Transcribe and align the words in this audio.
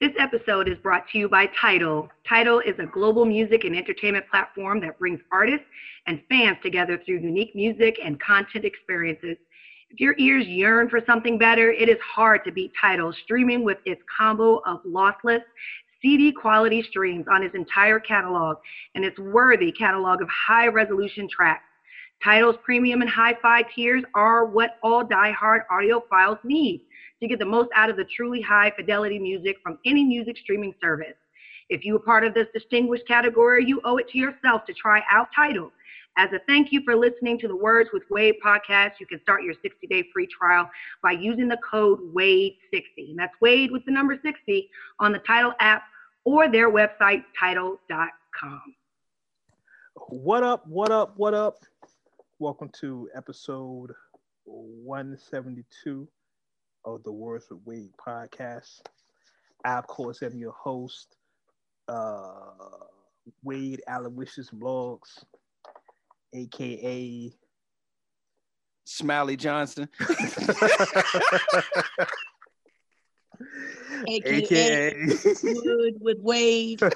This 0.00 0.12
episode 0.16 0.68
is 0.68 0.78
brought 0.78 1.08
to 1.08 1.18
you 1.18 1.28
by 1.28 1.46
Tidal. 1.60 2.08
Tidal 2.24 2.60
is 2.60 2.78
a 2.78 2.86
global 2.86 3.24
music 3.24 3.64
and 3.64 3.74
entertainment 3.74 4.26
platform 4.30 4.80
that 4.82 4.96
brings 4.96 5.18
artists 5.32 5.66
and 6.06 6.22
fans 6.28 6.56
together 6.62 7.02
through 7.04 7.18
unique 7.18 7.52
music 7.56 7.98
and 8.04 8.20
content 8.20 8.64
experiences. 8.64 9.36
If 9.90 9.98
your 9.98 10.14
ears 10.16 10.46
yearn 10.46 10.88
for 10.88 11.00
something 11.04 11.36
better, 11.36 11.72
it 11.72 11.88
is 11.88 11.98
hard 12.14 12.44
to 12.44 12.52
beat 12.52 12.70
Tidal 12.80 13.12
streaming 13.24 13.64
with 13.64 13.78
its 13.86 14.00
combo 14.16 14.62
of 14.66 14.84
lossless 14.84 15.42
CD 16.00 16.30
quality 16.30 16.80
streams 16.84 17.26
on 17.28 17.42
its 17.42 17.56
entire 17.56 17.98
catalog 17.98 18.58
and 18.94 19.04
its 19.04 19.18
worthy 19.18 19.72
catalog 19.72 20.22
of 20.22 20.28
high 20.28 20.68
resolution 20.68 21.28
tracks. 21.28 21.64
Tidal's 22.22 22.56
premium 22.64 23.00
and 23.00 23.10
hi-fi 23.10 23.62
tiers 23.74 24.04
are 24.14 24.44
what 24.44 24.76
all 24.80 25.04
die-hard 25.04 25.62
audiophiles 25.72 26.38
need 26.44 26.84
to 27.20 27.28
get 27.28 27.38
the 27.38 27.44
most 27.44 27.70
out 27.74 27.90
of 27.90 27.96
the 27.96 28.04
truly 28.04 28.40
high 28.40 28.72
fidelity 28.76 29.18
music 29.18 29.56
from 29.62 29.78
any 29.84 30.04
music 30.04 30.36
streaming 30.38 30.74
service. 30.80 31.16
If 31.68 31.84
you 31.84 31.96
are 31.96 32.00
part 32.00 32.24
of 32.24 32.32
this 32.34 32.46
distinguished 32.54 33.06
category, 33.06 33.64
you 33.64 33.80
owe 33.84 33.98
it 33.98 34.08
to 34.10 34.18
yourself 34.18 34.64
to 34.66 34.72
try 34.72 35.02
out 35.10 35.28
Tidal. 35.34 35.70
As 36.16 36.32
a 36.32 36.40
thank 36.48 36.72
you 36.72 36.82
for 36.84 36.96
listening 36.96 37.38
to 37.40 37.48
the 37.48 37.54
Words 37.54 37.90
with 37.92 38.02
Wade 38.10 38.36
podcast, 38.44 38.92
you 38.98 39.06
can 39.06 39.20
start 39.22 39.42
your 39.42 39.54
60 39.62 39.86
day 39.86 40.04
free 40.12 40.26
trial 40.26 40.68
by 41.02 41.12
using 41.12 41.46
the 41.46 41.58
code 41.70 42.00
WADE60. 42.14 43.10
And 43.10 43.18
that's 43.18 43.34
Wade 43.40 43.70
with 43.70 43.84
the 43.84 43.92
number 43.92 44.18
60 44.20 44.68
on 44.98 45.12
the 45.12 45.20
Tidal 45.20 45.52
app 45.60 45.82
or 46.24 46.50
their 46.50 46.70
website, 46.72 47.22
tidal.com. 47.38 48.62
What 50.08 50.42
up? 50.42 50.66
What 50.66 50.90
up? 50.90 51.14
What 51.16 51.34
up? 51.34 51.58
Welcome 52.38 52.70
to 52.80 53.08
episode 53.14 53.92
172 54.44 56.08
of 56.94 57.02
the 57.04 57.12
Words 57.12 57.46
with 57.50 57.60
Wade 57.64 57.92
podcast. 58.04 58.80
I, 59.64 59.78
of 59.78 59.86
course, 59.86 60.22
am 60.22 60.38
your 60.38 60.52
host, 60.52 61.16
uh, 61.88 62.32
Wade 63.42 63.82
Aloysius 63.88 64.50
Blogs, 64.50 65.24
aka 66.34 67.32
Smiley 68.84 69.36
Johnson. 69.36 69.88
AKA, 74.08 74.94
Wood 75.42 75.94
with 76.00 76.18
Wade. 76.20 76.80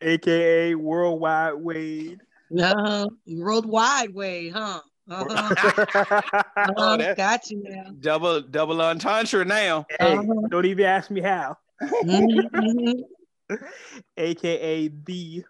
aka 0.00 0.74
Worldwide 0.74 1.54
Wade. 1.54 2.20
No, 2.50 3.10
worldwide 3.26 4.14
Wade, 4.14 4.52
huh? 4.52 4.80
Uh-huh. 5.08 5.72
Oh, 6.76 6.96
that- 6.96 7.16
got 7.16 7.48
you 7.50 7.62
now. 7.62 7.90
double 8.00 8.40
double 8.40 8.80
entendre 8.82 9.44
now. 9.44 9.86
Hey, 10.00 10.16
Uh-huh. 10.16 10.48
don't 10.50 10.64
even 10.66 10.84
ask 10.84 11.10
me 11.10 11.20
how. 11.20 11.56
Mhm, 12.04 12.50
mhm. 12.52 13.58
aka 14.16 14.88
the 14.88 15.44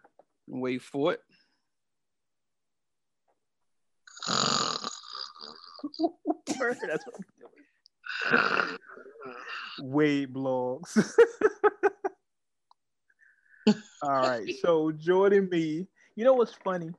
Wait 0.48 0.82
for 0.82 1.12
it. 1.14 1.20
That's 6.58 7.04
what 7.06 7.14
I'm 7.16 7.24
doing. 7.38 8.78
Wade 9.80 10.32
blogs. 10.34 10.96
All 14.02 14.10
right. 14.10 14.48
So 14.62 14.92
Jordan 14.92 15.48
me. 15.50 15.86
You 16.16 16.24
know 16.24 16.34
what's 16.34 16.54
funny? 16.64 16.90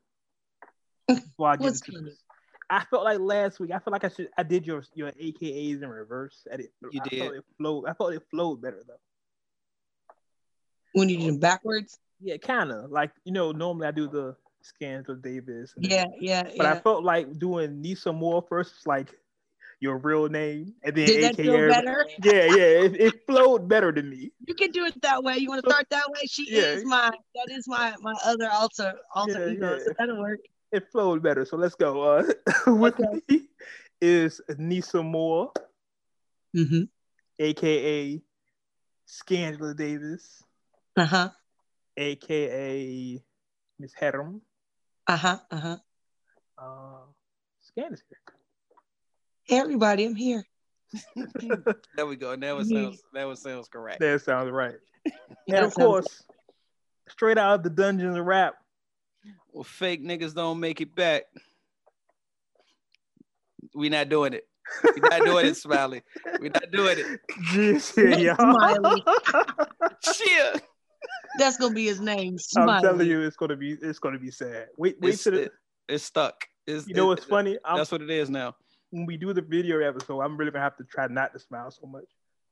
Before 1.08 1.49
I 1.49 1.55
get 1.55 1.61
What's 1.64 1.81
into 1.88 1.99
funny? 1.99 2.09
this, 2.11 2.23
I 2.69 2.83
felt 2.85 3.03
like 3.05 3.19
last 3.19 3.59
week. 3.59 3.71
I 3.71 3.79
felt 3.79 3.93
like 3.93 4.03
I 4.03 4.09
should. 4.09 4.29
I 4.37 4.43
did 4.43 4.65
your 4.67 4.83
your 4.93 5.11
AKAs 5.11 5.81
in 5.81 5.89
reverse. 5.89 6.45
I 6.51 6.57
did. 6.57 6.69
You 6.91 6.99
I 7.01 7.07
did. 7.07 7.19
Felt 7.19 7.35
it 7.35 7.45
flowed. 7.57 7.85
I 7.87 7.93
felt 7.93 8.13
it 8.13 8.23
flowed 8.29 8.61
better 8.61 8.83
though. 8.87 8.99
When 10.93 11.09
you 11.09 11.17
do 11.19 11.25
them 11.27 11.39
backwards? 11.39 11.99
Yeah, 12.19 12.37
kind 12.37 12.71
of 12.71 12.91
like 12.91 13.11
you 13.23 13.31
know. 13.31 13.51
Normally 13.51 13.87
I 13.87 13.91
do 13.91 14.07
the 14.07 14.35
scans 14.61 15.07
of 15.09 15.21
Davis. 15.21 15.73
Yeah, 15.77 16.05
yeah, 16.19 16.43
But 16.43 16.55
yeah. 16.58 16.71
I 16.73 16.80
felt 16.80 17.03
like 17.03 17.37
doing 17.39 17.81
Nisa 17.81 18.11
Moore 18.11 18.43
first, 18.49 18.86
like 18.87 19.13
your 19.80 19.97
real 19.99 20.27
name, 20.27 20.73
and 20.83 20.95
then 20.95 21.05
Did 21.05 21.23
that 21.23 21.33
AKA. 21.39 21.43
feel 21.43 21.67
better? 21.69 22.05
Yeah, 22.23 22.45
yeah, 22.45 22.83
it, 22.86 22.99
it 22.99 23.25
flowed 23.27 23.67
better 23.69 23.92
than 23.92 24.09
me. 24.09 24.31
You 24.45 24.55
can 24.55 24.71
do 24.71 24.86
it 24.86 24.99
that 25.03 25.23
way. 25.23 25.37
You 25.37 25.49
want 25.49 25.63
to 25.63 25.69
start 25.69 25.86
that 25.92 26.09
way? 26.09 26.25
She 26.25 26.47
Yeah. 26.49 26.63
is 26.63 26.83
my 26.86 27.11
that 27.36 27.52
is 27.52 27.67
my 27.67 27.95
my 28.02 28.15
other 28.25 28.49
alter 28.52 28.95
alter 29.13 29.47
Yeah, 29.47 29.53
ego. 29.53 29.77
yeah. 29.77 29.83
So 29.86 29.93
that'll 29.97 30.19
work. 30.19 30.39
It 30.72 30.92
flowed 30.92 31.23
better. 31.23 31.45
So 31.45 31.58
let's 31.58 31.76
go. 31.76 32.02
Uh, 32.02 32.23
with 32.67 33.00
Okay. 33.00 33.22
me 33.30 33.48
is 34.02 34.42
Nisa 34.58 35.02
Moore, 35.02 35.52
Mm-hmm. 36.55 36.83
aka 37.39 38.22
Scandala 39.08 39.76
Davis, 39.76 40.44
Uh-huh. 40.98 41.30
aka 41.95 43.23
Miss 43.80 43.94
Hedram. 43.95 44.42
Uh-huh. 45.08 45.38
Uh-huh. 45.52 45.78
Uh, 46.58 47.05
Scan 47.61 47.94
is 47.94 48.04
Hey 49.44 49.60
everybody, 49.60 50.05
I'm 50.05 50.16
here. 50.16 50.44
There 51.95 52.05
we 52.05 52.16
go. 52.17 52.36
Now 52.36 52.58
it 52.60 52.67
Yeah. 52.67 52.84
sounds 52.84 53.02
that 53.14 53.26
one 53.26 53.36
sounds 53.36 53.67
correct. 53.70 53.99
That 53.99 54.22
sounds 54.22 54.52
right. 54.52 54.76
That 55.05 55.14
And 55.48 55.66
of 55.66 55.73
sounds- 55.73 55.76
course, 55.76 56.23
straight 57.10 57.38
out 57.38 57.55
of 57.55 57.64
the 57.64 57.70
Dungeons 57.70 58.17
of 58.17 58.26
Rap, 58.26 58.55
Well, 59.57 59.63
fake 59.63 60.05
niggas 60.05 60.35
don't 60.35 60.59
make 60.59 60.81
it 60.81 60.93
back. 60.93 61.23
We 63.73 63.89
not 63.89 64.07
doing 64.07 64.33
it. 64.33 64.47
We 64.83 65.01
not 65.01 65.25
doing 65.25 65.47
it, 65.47 65.57
Smiley. 65.57 66.03
We 66.39 66.49
not 66.49 66.69
doing 66.71 66.99
it. 66.99 67.19
Just 67.53 67.95
here, 67.95 68.09
y'all. 68.19 68.35
Smiley. 68.35 69.03
Shit. 70.13 70.61
That's 71.39 71.57
gonna 71.57 71.73
be 71.73 71.85
his 71.85 71.99
name. 71.99 72.37
I'm 72.55 72.83
telling 72.83 73.07
you, 73.07 73.21
it's 73.21 73.35
gonna 73.35 73.55
be 73.55 73.71
it's 73.81 73.97
gonna 73.97 74.19
be 74.19 74.29
sad. 74.29 74.67
Wait, 74.77 74.97
wait 75.01 75.15
It's, 75.15 75.23
till 75.23 75.31
the, 75.33 75.41
it- 75.45 75.51
it's 75.89 76.03
stuck. 76.03 76.35
It's, 76.67 76.87
you 76.87 76.93
know 76.93 77.05
it- 77.05 77.07
what's 77.07 77.25
funny? 77.25 77.57
I'm, 77.65 77.77
That's 77.77 77.91
what 77.91 78.03
it 78.03 78.11
is 78.11 78.29
now. 78.29 78.55
when 78.91 79.07
we 79.07 79.17
do 79.17 79.33
the 79.33 79.41
video 79.41 79.79
episode, 79.79 80.21
I'm 80.21 80.37
really 80.37 80.51
gonna 80.51 80.63
have 80.65 80.77
to 80.77 80.83
try 80.83 81.07
not 81.07 81.33
to 81.33 81.39
smile 81.39 81.71
so 81.71 81.87
much. 81.87 82.05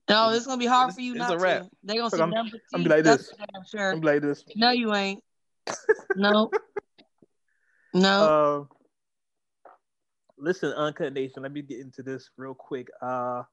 No, 0.10 0.32
it's 0.32 0.48
gonna 0.48 0.58
be 0.58 0.66
hard 0.66 0.86
It's- 0.90 0.96
for 0.96 1.02
you 1.02 1.12
it's 1.12 1.20
not 1.20 1.34
a 1.36 1.38
wrap. 1.38 1.62
to. 1.66 1.70
They're 1.84 1.98
gonna 1.98 2.10
see 2.10 2.20
I'm- 2.20 2.32
number 2.32 2.58
I'm 2.74 2.82
be 2.82 2.90
like 2.90 3.04
That's 3.04 3.28
this. 3.28 3.30
for 3.30 3.46
damn 3.54 3.64
sure. 3.68 3.92
I'm 3.92 4.02
like 4.02 4.24
this. 4.24 4.44
No, 4.56 4.72
you 4.72 4.92
ain't. 4.96 5.22
No. 6.16 6.50
No. 7.96 8.68
Uh, 8.70 9.72
listen, 10.38 10.72
Uncut 10.74 11.14
Nation, 11.14 11.44
let 11.44 11.52
me 11.52 11.62
get 11.62 11.80
into 11.80 12.04
this 12.04 12.30
real 12.38 12.54
quick. 12.54 12.88
Uh, 13.02 13.44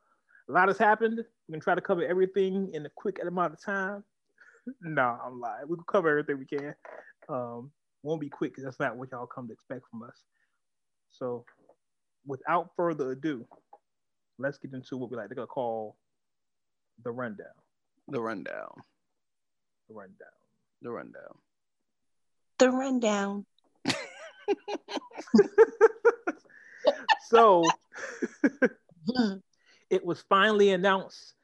a 0.49 0.53
lot 0.53 0.69
has 0.69 0.79
happened. 0.79 1.19
We're 1.19 1.53
gonna 1.53 1.63
try 1.63 1.75
to 1.75 1.81
cover 1.81 2.05
everything 2.05 2.71
in 2.75 2.85
a 2.85 2.91
quick 2.91 3.19
amount 3.25 3.55
of 3.55 3.63
time. 3.63 4.05
no, 4.83 5.19
I'm 5.25 5.41
lying. 5.41 5.69
We 5.69 5.77
can 5.77 5.85
cover 5.91 6.09
everything 6.11 6.39
we 6.39 6.47
can. 6.47 6.75
Um, 7.29 7.71
won't 8.03 8.21
be 8.21 8.29
quick 8.29 8.53
because 8.53 8.65
that's 8.65 8.81
not 8.81 8.97
what 8.97 9.11
y'all 9.13 9.27
come 9.27 9.47
to 9.47 9.53
expect 9.53 9.83
from 9.91 10.03
us. 10.03 10.25
So, 11.11 11.45
without 12.27 12.71
further 12.77 13.13
ado, 13.13 13.47
let's 14.39 14.59
get 14.59 14.73
into 14.73 14.97
what 14.97 15.11
we 15.11 15.17
like 15.17 15.31
to 15.31 15.47
call 15.47 15.97
the 17.05 17.13
rundown. 17.13 17.47
The 18.09 18.21
rundown. 18.21 18.73
The 19.89 19.95
rundown. 19.95 20.29
The 20.83 20.91
rundown. 20.91 21.39
the 22.59 22.71
rundown. 22.71 23.47
so 27.29 27.69
it 29.91 30.05
was 30.05 30.23
finally 30.29 30.71
announced, 30.71 31.35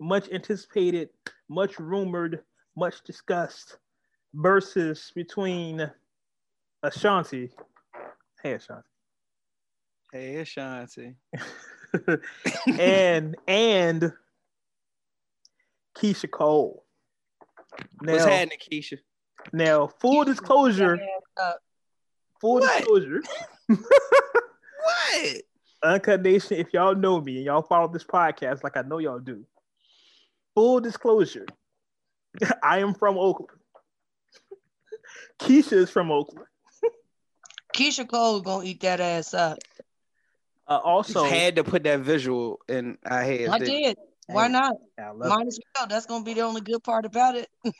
much 0.00 0.28
anticipated, 0.30 1.10
much 1.48 1.78
rumored, 1.78 2.40
much 2.76 3.02
discussed, 3.04 3.78
versus 4.34 5.12
between 5.14 5.90
Ashanti, 6.82 7.50
hey 8.42 8.54
Ashanti, 8.54 8.88
Hey, 10.12 10.36
Ashanti. 10.36 11.16
and 12.78 13.36
and 13.48 14.12
Keyshia 15.96 16.30
Cole. 16.30 16.84
What's 17.98 18.24
Now, 18.24 18.30
happening, 18.30 18.58
Keyshia? 18.70 18.98
now, 19.52 19.88
full 19.88 20.24
disclosure, 20.24 21.00
Uh, 21.36 21.54
full 22.44 22.60
What? 22.60 22.76
disclosure, 22.78 23.22
What? 23.68 25.42
Uncut 25.82 26.20
Nation, 26.22 26.58
if 26.58 26.74
y'all 26.74 26.94
know 26.94 27.18
me 27.20 27.36
and 27.36 27.46
y'all 27.46 27.62
follow 27.62 27.88
this 27.88 28.04
podcast 28.04 28.62
like 28.62 28.76
I 28.76 28.82
know 28.82 28.98
y'all 28.98 29.18
do, 29.18 29.46
full 30.54 30.80
disclosure, 30.80 31.46
I 32.62 32.80
am 32.80 32.92
from 32.92 33.16
Oakland. 33.16 33.58
Keyshia 35.40 35.72
is 35.78 35.90
from 35.90 36.10
Oakland. 36.10 36.46
Keyshia 37.74 38.06
Cole 38.08 38.42
gonna 38.42 38.64
eat 38.66 38.80
that 38.82 39.00
ass 39.00 39.32
up. 39.32 39.58
Uh, 40.68 40.80
also, 40.84 41.24
Just 41.24 41.34
had 41.34 41.56
to 41.56 41.64
put 41.64 41.84
that 41.84 42.00
visual 42.00 42.60
in 42.68 42.98
our 43.04 43.22
heads. 43.22 43.50
I 43.50 43.58
didn't 43.58 43.82
did. 43.82 43.96
Why 44.26 44.46
Hey, 44.46 44.52
not? 44.52 44.74
Might 45.16 45.46
as 45.46 45.58
well. 45.76 45.86
That's 45.86 46.06
gonna 46.06 46.24
be 46.24 46.34
the 46.34 46.40
only 46.42 46.60
good 46.60 46.82
part 46.82 47.04
about 47.04 47.36
it. 47.36 47.48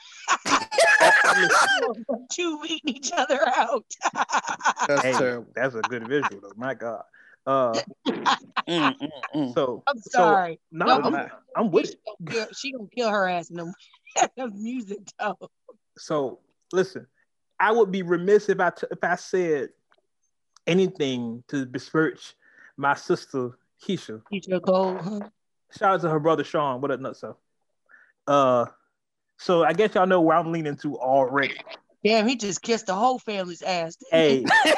Two 2.32 2.60
eating 2.66 2.96
each 2.96 3.10
other 3.12 3.40
out. 3.46 3.84
That's 4.86 5.04
Hey, 5.04 5.16
terrible. 5.16 5.50
that's 5.54 5.74
a 5.74 5.82
good 5.82 6.06
visual, 6.06 6.40
though. 6.42 6.52
My 6.56 6.74
God. 6.74 7.02
Uh, 7.46 7.80
Mm, 8.66 8.94
mm, 8.98 9.10
mm. 9.34 9.52
so 9.52 9.82
I'm 9.86 9.98
so 9.98 10.08
sorry. 10.10 10.58
no, 10.72 10.86
No, 10.86 11.02
I'm, 11.02 11.14
I'm- 11.14 11.30
I'm 11.54 11.70
with 11.70 11.84
she 11.86 11.92
it. 11.92 12.00
gonna 12.06 12.30
kill, 12.32 12.46
she 12.54 12.72
gonna 12.72 12.88
kill 12.96 13.10
her 13.10 13.28
ass 13.28 13.50
in 13.50 13.56
the, 13.56 13.74
the 14.38 14.48
music 14.48 15.00
though. 15.18 15.36
So 15.98 16.38
listen, 16.72 17.06
I 17.60 17.72
would 17.72 17.92
be 17.92 18.00
remiss 18.02 18.48
if 18.48 18.60
I 18.60 18.70
t- 18.70 18.86
if 18.90 19.04
I 19.04 19.16
said 19.16 19.68
anything 20.66 21.44
to 21.48 21.66
besmirch 21.66 22.36
my 22.78 22.94
sister 22.94 23.50
Keyshia. 23.86 24.22
Keyshia 24.32 24.62
Cole. 24.62 25.30
Huh? 25.74 25.78
Shout 25.78 25.94
out 25.94 26.00
to 26.02 26.10
her 26.10 26.20
brother 26.20 26.44
Sean. 26.44 26.80
What 26.80 26.90
up, 26.90 27.00
nutso? 27.00 27.36
Uh, 28.26 28.66
so 29.38 29.64
I 29.64 29.72
guess 29.72 29.94
y'all 29.94 30.06
know 30.06 30.20
where 30.20 30.36
I'm 30.36 30.52
leaning 30.52 30.76
to 30.78 30.96
already. 30.98 31.56
Damn, 32.04 32.26
he 32.28 32.36
just 32.36 32.60
kissed 32.62 32.86
the 32.86 32.94
whole 32.94 33.18
family's 33.18 33.62
ass. 33.62 33.96
Hey, 34.10 34.40
the 34.44 34.76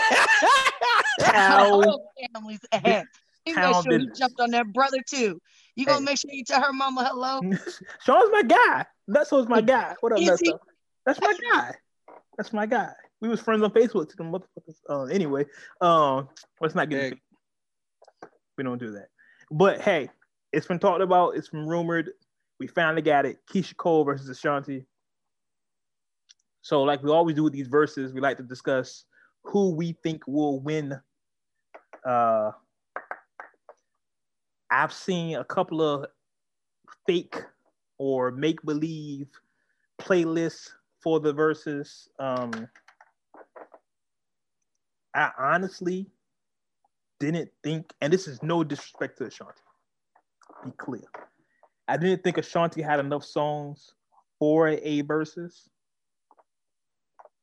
whole 1.24 2.10
family's 2.32 2.60
ass. 2.72 3.04
He 3.44 3.52
made 3.54 3.74
sure 3.84 3.98
he 3.98 4.08
jumped 4.16 4.40
on 4.40 4.50
that 4.52 4.72
brother 4.72 4.98
too. 5.08 5.40
You 5.76 5.86
gonna 5.86 5.98
Hey. 5.98 6.04
make 6.04 6.18
sure 6.18 6.30
you 6.32 6.44
tell 6.44 6.62
her 6.62 6.72
mama 6.72 7.04
hello? 7.04 7.40
Sean's 8.04 8.30
my 8.32 8.42
guy. 8.42 8.84
Nutso's 9.08 9.48
my 9.48 9.60
guy. 9.60 9.94
What 10.00 10.12
up, 10.12 10.18
Is 10.20 10.40
he? 10.40 10.50
Nutso? 10.52 10.58
That's 11.04 11.20
my 11.20 11.36
guy. 11.52 11.74
That's 12.36 12.52
my 12.52 12.66
guy. 12.66 12.92
We 13.20 13.28
was 13.28 13.40
friends 13.40 13.62
on 13.62 13.70
Facebook 13.70 14.08
to 14.10 14.16
the 14.16 14.24
motherfuckers. 14.24 14.76
Uh, 14.88 15.04
anyway, 15.04 15.46
um, 15.80 16.28
let's 16.60 16.74
not 16.74 16.88
get. 16.90 17.04
into- 17.04 17.18
We 18.58 18.64
don't 18.64 18.78
do 18.78 18.92
that. 18.92 19.08
But 19.50 19.80
hey, 19.80 20.10
it's 20.56 20.66
been 20.66 20.78
talked 20.78 21.02
about. 21.02 21.36
It's 21.36 21.50
been 21.50 21.66
rumored. 21.66 22.12
We 22.58 22.66
finally 22.66 23.02
got 23.02 23.26
it. 23.26 23.40
Keyshia 23.46 23.76
Cole 23.76 24.04
versus 24.04 24.26
Ashanti. 24.30 24.86
So, 26.62 26.82
like 26.82 27.02
we 27.02 27.10
always 27.10 27.36
do 27.36 27.42
with 27.42 27.52
these 27.52 27.68
verses, 27.68 28.14
we 28.14 28.22
like 28.22 28.38
to 28.38 28.42
discuss 28.42 29.04
who 29.42 29.74
we 29.74 29.98
think 30.02 30.26
will 30.26 30.60
win. 30.60 30.98
Uh, 32.06 32.52
I've 34.70 34.94
seen 34.94 35.36
a 35.36 35.44
couple 35.44 35.82
of 35.82 36.06
fake 37.06 37.36
or 37.98 38.30
make 38.30 38.62
believe 38.62 39.28
playlists 40.00 40.70
for 41.02 41.20
the 41.20 41.34
verses. 41.34 42.08
Um, 42.18 42.66
I 45.14 45.30
honestly 45.38 46.06
didn't 47.20 47.50
think, 47.62 47.92
and 48.00 48.10
this 48.10 48.26
is 48.26 48.42
no 48.42 48.64
disrespect 48.64 49.18
to 49.18 49.26
Ashanti. 49.26 49.60
Be 50.66 50.72
clear, 50.76 51.04
I 51.88 51.96
didn't 51.96 52.22
think 52.24 52.38
Ashanti 52.38 52.82
had 52.82 53.00
enough 53.00 53.24
songs 53.24 53.90
for 54.38 54.68
a 54.68 55.00
verses. 55.02 55.68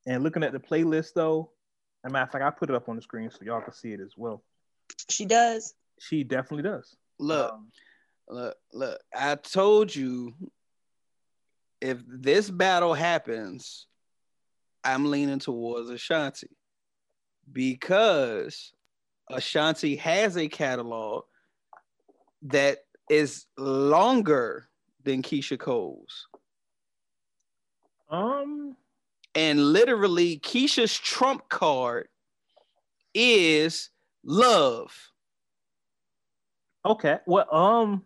And 0.06 0.24
looking 0.24 0.44
at 0.44 0.52
the 0.52 0.60
playlist, 0.60 1.14
though, 1.16 1.52
as 2.04 2.10
a 2.10 2.14
matter 2.14 2.25
of 2.25 2.31
fact, 2.31 2.44
I 2.44 2.50
put 2.50 2.70
it 2.70 2.75
up 2.75 2.90
on 2.90 2.98
the 2.98 3.02
screen 3.02 3.30
so 3.31 3.40
y'all 3.44 3.62
can 3.62 3.74
see 3.74 3.94
it 3.94 4.02
as 4.02 4.14
well. 4.18 4.44
She 5.10 5.25
does. 5.25 5.74
She 6.00 6.24
definitely 6.24 6.64
does. 6.64 6.96
Look, 7.20 7.54
Um, 7.54 7.72
look, 8.28 8.58
look. 8.74 9.00
I 9.16 9.36
told 9.36 9.96
you 9.96 10.34
if 11.80 12.00
this 12.08 12.50
battle 12.50 12.94
happens, 12.94 13.88
I'm 14.84 15.10
leaning 15.10 15.40
towards 15.40 15.90
Ashanti 15.90 16.50
because 17.52 18.74
Ashanti 19.30 19.96
has 19.98 20.38
a 20.38 20.50
catalog 20.50 21.24
that 22.44 22.80
is 23.10 23.46
longer 23.58 24.68
than 25.04 25.22
Keyshia 25.22 25.60
Cole's. 25.60 26.28
um, 28.10 28.76
And 29.36 29.74
literally, 29.74 30.40
Keyshia's 30.40 30.98
trump 30.98 31.50
card 31.50 32.08
is 33.14 33.90
love. 34.24 34.94
okay. 36.86 37.20
Well, 37.26 37.54
um, 37.54 38.06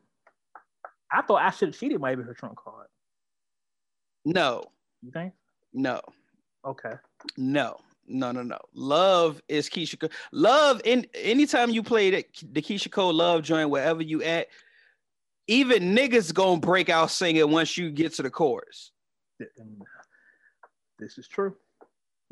I 1.12 1.22
thought 1.22 1.42
I 1.42 1.50
should 1.52 1.70
have 1.70 1.78
cheated 1.78 2.00
might 2.02 2.16
be 2.16 2.24
her 2.24 2.34
trump 2.34 2.56
card. 2.58 2.88
No, 4.26 4.64
You 5.02 5.12
think? 5.12 5.34
no. 5.74 6.02
Okay. 6.66 6.94
No, 7.38 7.78
no, 8.08 8.32
no, 8.34 8.44
no. 8.44 8.58
Love 8.74 9.42
is 9.48 9.70
Keyshia. 9.70 10.00
Cole. 10.00 10.10
Love 10.34 10.82
in 10.84 11.06
anytime 11.14 11.70
you 11.70 11.82
play 11.84 12.10
that 12.12 12.26
the 12.52 12.62
Keyshia 12.62 12.92
Cole 12.92 13.14
love 13.14 13.42
joint 13.44 13.70
wherever 13.70 14.02
you 14.02 14.22
at, 14.24 14.48
even 15.48 15.96
niggas 15.96 16.34
gonna 16.34 16.60
break 16.60 16.90
out 16.90 17.12
singing 17.12 17.50
once 17.52 17.78
you 17.78 17.90
get 17.92 18.14
to 18.16 18.24
the 18.24 18.30
chorus. 18.30 18.92
This 21.00 21.18
is 21.18 21.28
true. 21.28 21.56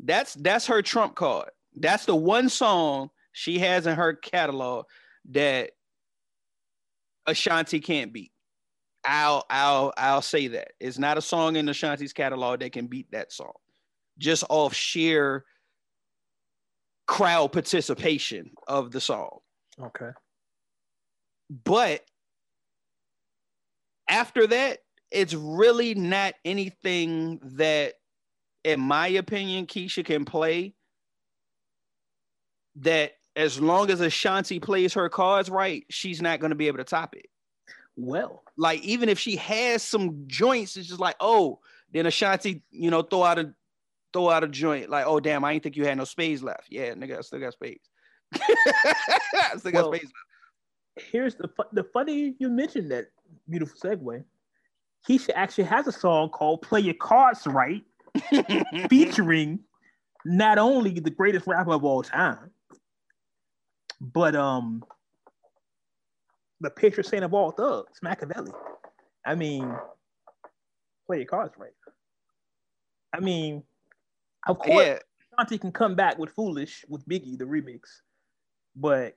That's 0.00 0.34
that's 0.34 0.66
her 0.66 0.82
trump 0.82 1.14
card. 1.14 1.50
That's 1.74 2.04
the 2.04 2.16
one 2.16 2.48
song 2.48 3.10
she 3.32 3.58
has 3.58 3.86
in 3.86 3.94
her 3.96 4.14
catalog 4.14 4.86
that 5.30 5.70
Ashanti 7.26 7.80
can't 7.80 8.12
beat. 8.12 8.32
I'll 9.04 9.44
I'll 9.48 9.92
I'll 9.96 10.22
say 10.22 10.48
that. 10.48 10.72
It's 10.80 10.98
not 10.98 11.18
a 11.18 11.22
song 11.22 11.56
in 11.56 11.68
Ashanti's 11.68 12.12
catalog 12.12 12.60
that 12.60 12.72
can 12.72 12.86
beat 12.86 13.10
that 13.12 13.32
song. 13.32 13.52
Just 14.18 14.44
off 14.48 14.74
sheer 14.74 15.44
crowd 17.06 17.52
participation 17.52 18.50
of 18.66 18.90
the 18.90 19.00
song. 19.00 19.38
Okay. 19.80 20.10
But 21.64 22.04
after 24.08 24.46
that, 24.46 24.78
it's 25.10 25.34
really 25.34 25.94
not 25.94 26.34
anything 26.44 27.40
that, 27.42 27.94
in 28.64 28.80
my 28.80 29.08
opinion, 29.08 29.66
Keyshia 29.66 30.04
can 30.04 30.24
play. 30.24 30.74
That 32.76 33.12
as 33.34 33.60
long 33.60 33.90
as 33.90 34.00
Ashanti 34.00 34.60
plays 34.60 34.94
her 34.94 35.08
cards 35.08 35.48
right, 35.48 35.84
she's 35.88 36.20
not 36.20 36.40
going 36.40 36.50
to 36.50 36.56
be 36.56 36.66
able 36.66 36.78
to 36.78 36.84
top 36.84 37.14
it. 37.14 37.26
Well, 37.96 38.42
Like 38.58 38.82
even 38.82 39.08
if 39.08 39.18
she 39.18 39.36
has 39.36 39.82
some 39.82 40.24
joints, 40.26 40.76
it's 40.76 40.88
just 40.88 41.00
like, 41.00 41.16
oh, 41.20 41.60
then 41.92 42.04
Ashanti, 42.04 42.62
you 42.70 42.90
know, 42.90 43.00
throw 43.02 43.22
out 43.22 43.38
a 43.38 43.54
throw 44.12 44.28
out 44.28 44.44
a 44.44 44.48
joint. 44.48 44.90
Like, 44.90 45.06
oh 45.06 45.20
damn, 45.20 45.44
I 45.44 45.52
didn't 45.52 45.62
think 45.62 45.76
you 45.76 45.86
had 45.86 45.96
no 45.96 46.04
spades 46.04 46.42
left. 46.42 46.66
Yeah, 46.68 46.92
nigga, 46.94 47.18
I 47.18 47.20
still 47.22 47.40
got 47.40 47.54
spades. 47.54 47.88
I 48.34 49.54
still 49.56 49.72
got 49.72 49.88
Well, 49.90 49.94
spades 49.94 50.12
here's 50.96 51.34
the 51.34 51.48
fu- 51.48 51.68
the 51.72 51.84
funny 51.92 52.34
you 52.38 52.48
mentioned 52.48 52.90
that 52.90 53.06
beautiful 53.48 53.78
segue. 53.78 54.24
Keyshia 55.08 55.32
actually 55.34 55.64
has 55.64 55.86
a 55.86 55.92
song 55.92 56.30
called 56.30 56.62
"Play 56.62 56.80
Your 56.80 56.94
Cards 56.94 57.46
Right," 57.46 57.84
featuring 58.88 59.60
not 60.24 60.58
only 60.58 60.98
the 60.98 61.10
greatest 61.10 61.46
rapper 61.46 61.72
of 61.72 61.84
all 61.84 62.02
time, 62.02 62.50
but 64.00 64.34
um 64.34 64.84
the 66.60 66.70
patron 66.70 67.04
saint 67.04 67.24
of 67.24 67.34
all 67.34 67.50
thugs, 67.50 68.00
Makaveli. 68.04 68.52
I 69.24 69.34
mean, 69.34 69.74
play 71.06 71.18
your 71.18 71.26
cards 71.26 71.54
right. 71.58 71.70
I 73.12 73.20
mean, 73.20 73.62
of 74.46 74.58
course, 74.58 74.86
yeah, 74.86 74.98
Ashanti 75.32 75.58
can 75.58 75.72
come 75.72 75.94
back 75.94 76.18
with 76.18 76.30
"Foolish" 76.30 76.84
with 76.88 77.06
Biggie, 77.06 77.38
the 77.38 77.44
remix, 77.44 77.80
but 78.74 79.16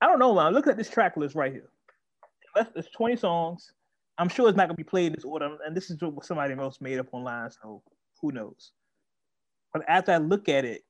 I 0.00 0.06
don't 0.06 0.18
know, 0.18 0.34
man. 0.34 0.52
Look 0.52 0.66
at 0.66 0.76
this 0.76 0.90
track 0.90 1.16
list 1.16 1.34
right 1.34 1.52
here. 1.52 1.70
That's- 2.54 2.72
There's 2.74 2.88
20 2.90 3.16
songs. 3.16 3.72
I'm 4.18 4.28
sure 4.28 4.48
it's 4.48 4.56
not 4.56 4.68
gonna 4.68 4.76
be 4.76 4.84
played 4.84 5.06
in 5.08 5.12
this 5.14 5.24
order, 5.24 5.56
and 5.64 5.76
this 5.76 5.90
is 5.90 6.00
what 6.02 6.24
somebody 6.24 6.54
else 6.54 6.80
made 6.80 6.98
up 6.98 7.08
online, 7.12 7.50
so 7.50 7.82
who 8.20 8.32
knows? 8.32 8.72
But 9.72 9.88
after 9.88 10.12
I 10.12 10.18
look 10.18 10.48
at 10.48 10.64
it, 10.64 10.82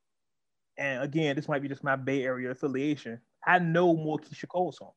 and 0.78 1.02
again, 1.02 1.36
this 1.36 1.48
might 1.48 1.62
be 1.62 1.68
just 1.68 1.84
my 1.84 1.94
Bay 1.96 2.24
Area 2.24 2.50
affiliation. 2.50 3.20
I 3.46 3.58
know 3.58 3.94
more 3.94 4.18
Keyshia 4.18 4.48
Cole 4.48 4.72
songs. 4.72 4.94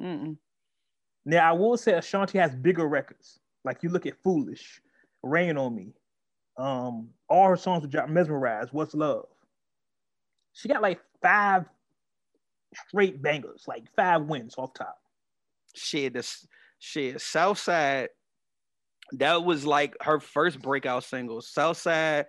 Mm-mm. 0.00 0.36
Now 1.24 1.48
I 1.48 1.52
will 1.52 1.76
say 1.76 1.92
Ashanti 1.92 2.38
has 2.38 2.54
bigger 2.54 2.86
records. 2.86 3.38
Like 3.64 3.82
you 3.82 3.90
look 3.90 4.06
at 4.06 4.20
Foolish, 4.22 4.80
Rain 5.22 5.56
on 5.56 5.74
Me, 5.76 5.94
um, 6.56 7.10
all 7.28 7.48
her 7.48 7.56
songs 7.56 7.82
with 7.86 8.08
Mesmerize, 8.08 8.72
What's 8.72 8.94
Love. 8.94 9.26
She 10.52 10.68
got 10.68 10.82
like 10.82 11.00
five 11.22 11.66
straight 12.88 13.20
bangers, 13.22 13.64
like 13.66 13.84
five 13.96 14.22
wins 14.22 14.54
off 14.58 14.74
top. 14.74 14.98
shit, 15.74 16.12
this 16.12 16.46
shit, 16.78 17.20
Southside. 17.20 18.08
That 19.12 19.44
was 19.44 19.66
like 19.66 19.96
her 20.02 20.20
first 20.20 20.60
breakout 20.62 21.02
single. 21.04 21.40
Southside, 21.40 22.26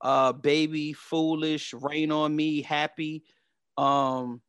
uh, 0.00 0.32
baby, 0.32 0.94
foolish, 0.94 1.74
rain 1.74 2.10
on 2.10 2.34
me, 2.34 2.62
happy. 2.62 3.24
Um, 3.76 4.40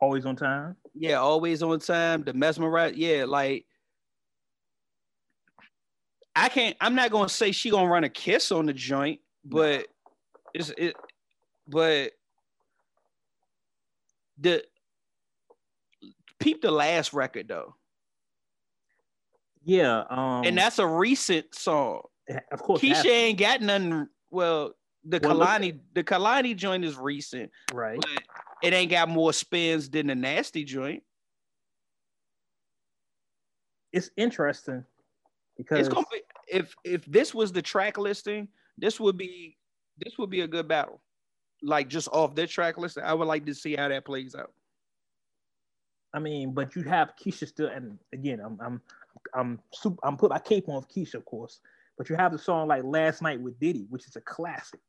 Always 0.00 0.26
on 0.26 0.34
time. 0.34 0.76
yeah, 0.94 1.16
always 1.16 1.62
on 1.62 1.78
time. 1.78 2.24
The 2.24 2.32
mesmerize, 2.32 2.94
yeah, 2.96 3.24
like 3.26 3.66
I 6.34 6.48
can't. 6.48 6.76
I'm 6.80 6.94
not 6.94 7.10
gonna 7.10 7.28
say 7.28 7.52
she 7.52 7.70
gonna 7.70 7.88
run 7.88 8.04
a 8.04 8.08
kiss 8.08 8.50
on 8.50 8.66
the 8.66 8.72
joint, 8.72 9.20
but 9.44 9.86
it's 10.54 10.72
it. 10.76 10.96
But 11.68 12.12
the 14.38 14.64
peep 16.42 16.62
the 16.62 16.70
last 16.70 17.12
record 17.12 17.48
though, 17.48 17.74
Yeah. 19.64 20.04
Um 20.10 20.44
and 20.44 20.56
that's 20.58 20.78
a 20.78 20.86
recent 20.86 21.54
song. 21.54 22.02
of 22.52 22.62
course 22.62 22.80
Keyshia 22.80 23.06
ain't 23.10 23.38
got 23.38 23.60
nothing. 23.60 24.08
Well, 24.30 24.74
the 25.04 25.20
Well, 25.22 25.36
Kalani, 25.36 25.80
the 25.94 26.04
Kalani 26.04 26.56
joint 26.56 26.84
is 26.84 26.96
recent, 26.96 27.50
right. 27.72 27.98
but 28.00 28.22
It 28.62 28.72
ain't 28.72 28.90
got 28.90 29.08
more 29.08 29.32
spins 29.32 29.90
than 29.90 30.06
the 30.06 30.14
nasty 30.14 30.64
joint. 30.64 31.02
It's 33.92 34.10
interesting 34.16 34.84
because 35.56 35.80
It's 35.80 35.88
gonna 35.88 36.06
be 36.10 36.22
if 36.48 36.74
if 36.84 37.04
this 37.06 37.34
was 37.34 37.52
the 37.52 37.62
track 37.62 37.98
listing, 37.98 38.48
this 38.78 38.98
would 38.98 39.16
be 39.18 39.58
this 39.98 40.16
would 40.18 40.30
be 40.30 40.40
a 40.40 40.48
good 40.48 40.66
battle. 40.68 41.02
Like 41.62 41.88
just 41.88 42.08
off 42.08 42.34
their 42.34 42.46
track 42.46 42.78
listing, 42.78 43.04
I 43.04 43.12
would 43.14 43.28
like 43.28 43.44
to 43.46 43.54
see 43.54 43.76
how 43.76 43.88
that 43.88 44.04
plays 44.04 44.34
out. 44.34 44.52
I 46.14 46.18
mean, 46.18 46.52
but 46.52 46.76
you 46.76 46.82
have 46.82 47.14
Keyshia 47.16 47.48
still, 47.48 47.68
and 47.68 47.98
again, 48.12 48.40
I'm 48.40 48.58
I'm 48.60 48.80
I'm 49.34 49.60
super, 49.72 49.98
I'm 50.04 50.16
put 50.16 50.30
my 50.30 50.38
cape 50.38 50.68
on 50.68 50.76
with 50.76 50.88
Keyshia, 50.88 51.14
of 51.14 51.24
course. 51.24 51.60
But 51.96 52.08
you 52.10 52.16
have 52.16 52.32
the 52.32 52.38
song 52.38 52.68
like 52.68 52.84
"Last 52.84 53.22
Night" 53.22 53.40
with 53.40 53.58
Diddy, 53.58 53.86
which 53.90 54.06
is 54.06 54.16
a 54.16 54.20
classic. 54.20 54.80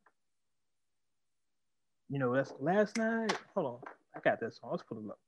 You 2.09 2.19
know, 2.19 2.33
that's 2.35 2.53
last 2.59 2.97
night. 2.97 3.33
Hold 3.55 3.67
on, 3.67 3.79
I 4.15 4.19
got 4.19 4.39
that 4.41 4.53
song. 4.53 4.71
Let's 4.71 4.83
put 4.83 4.97
it 4.97 5.09
up. 5.09 5.19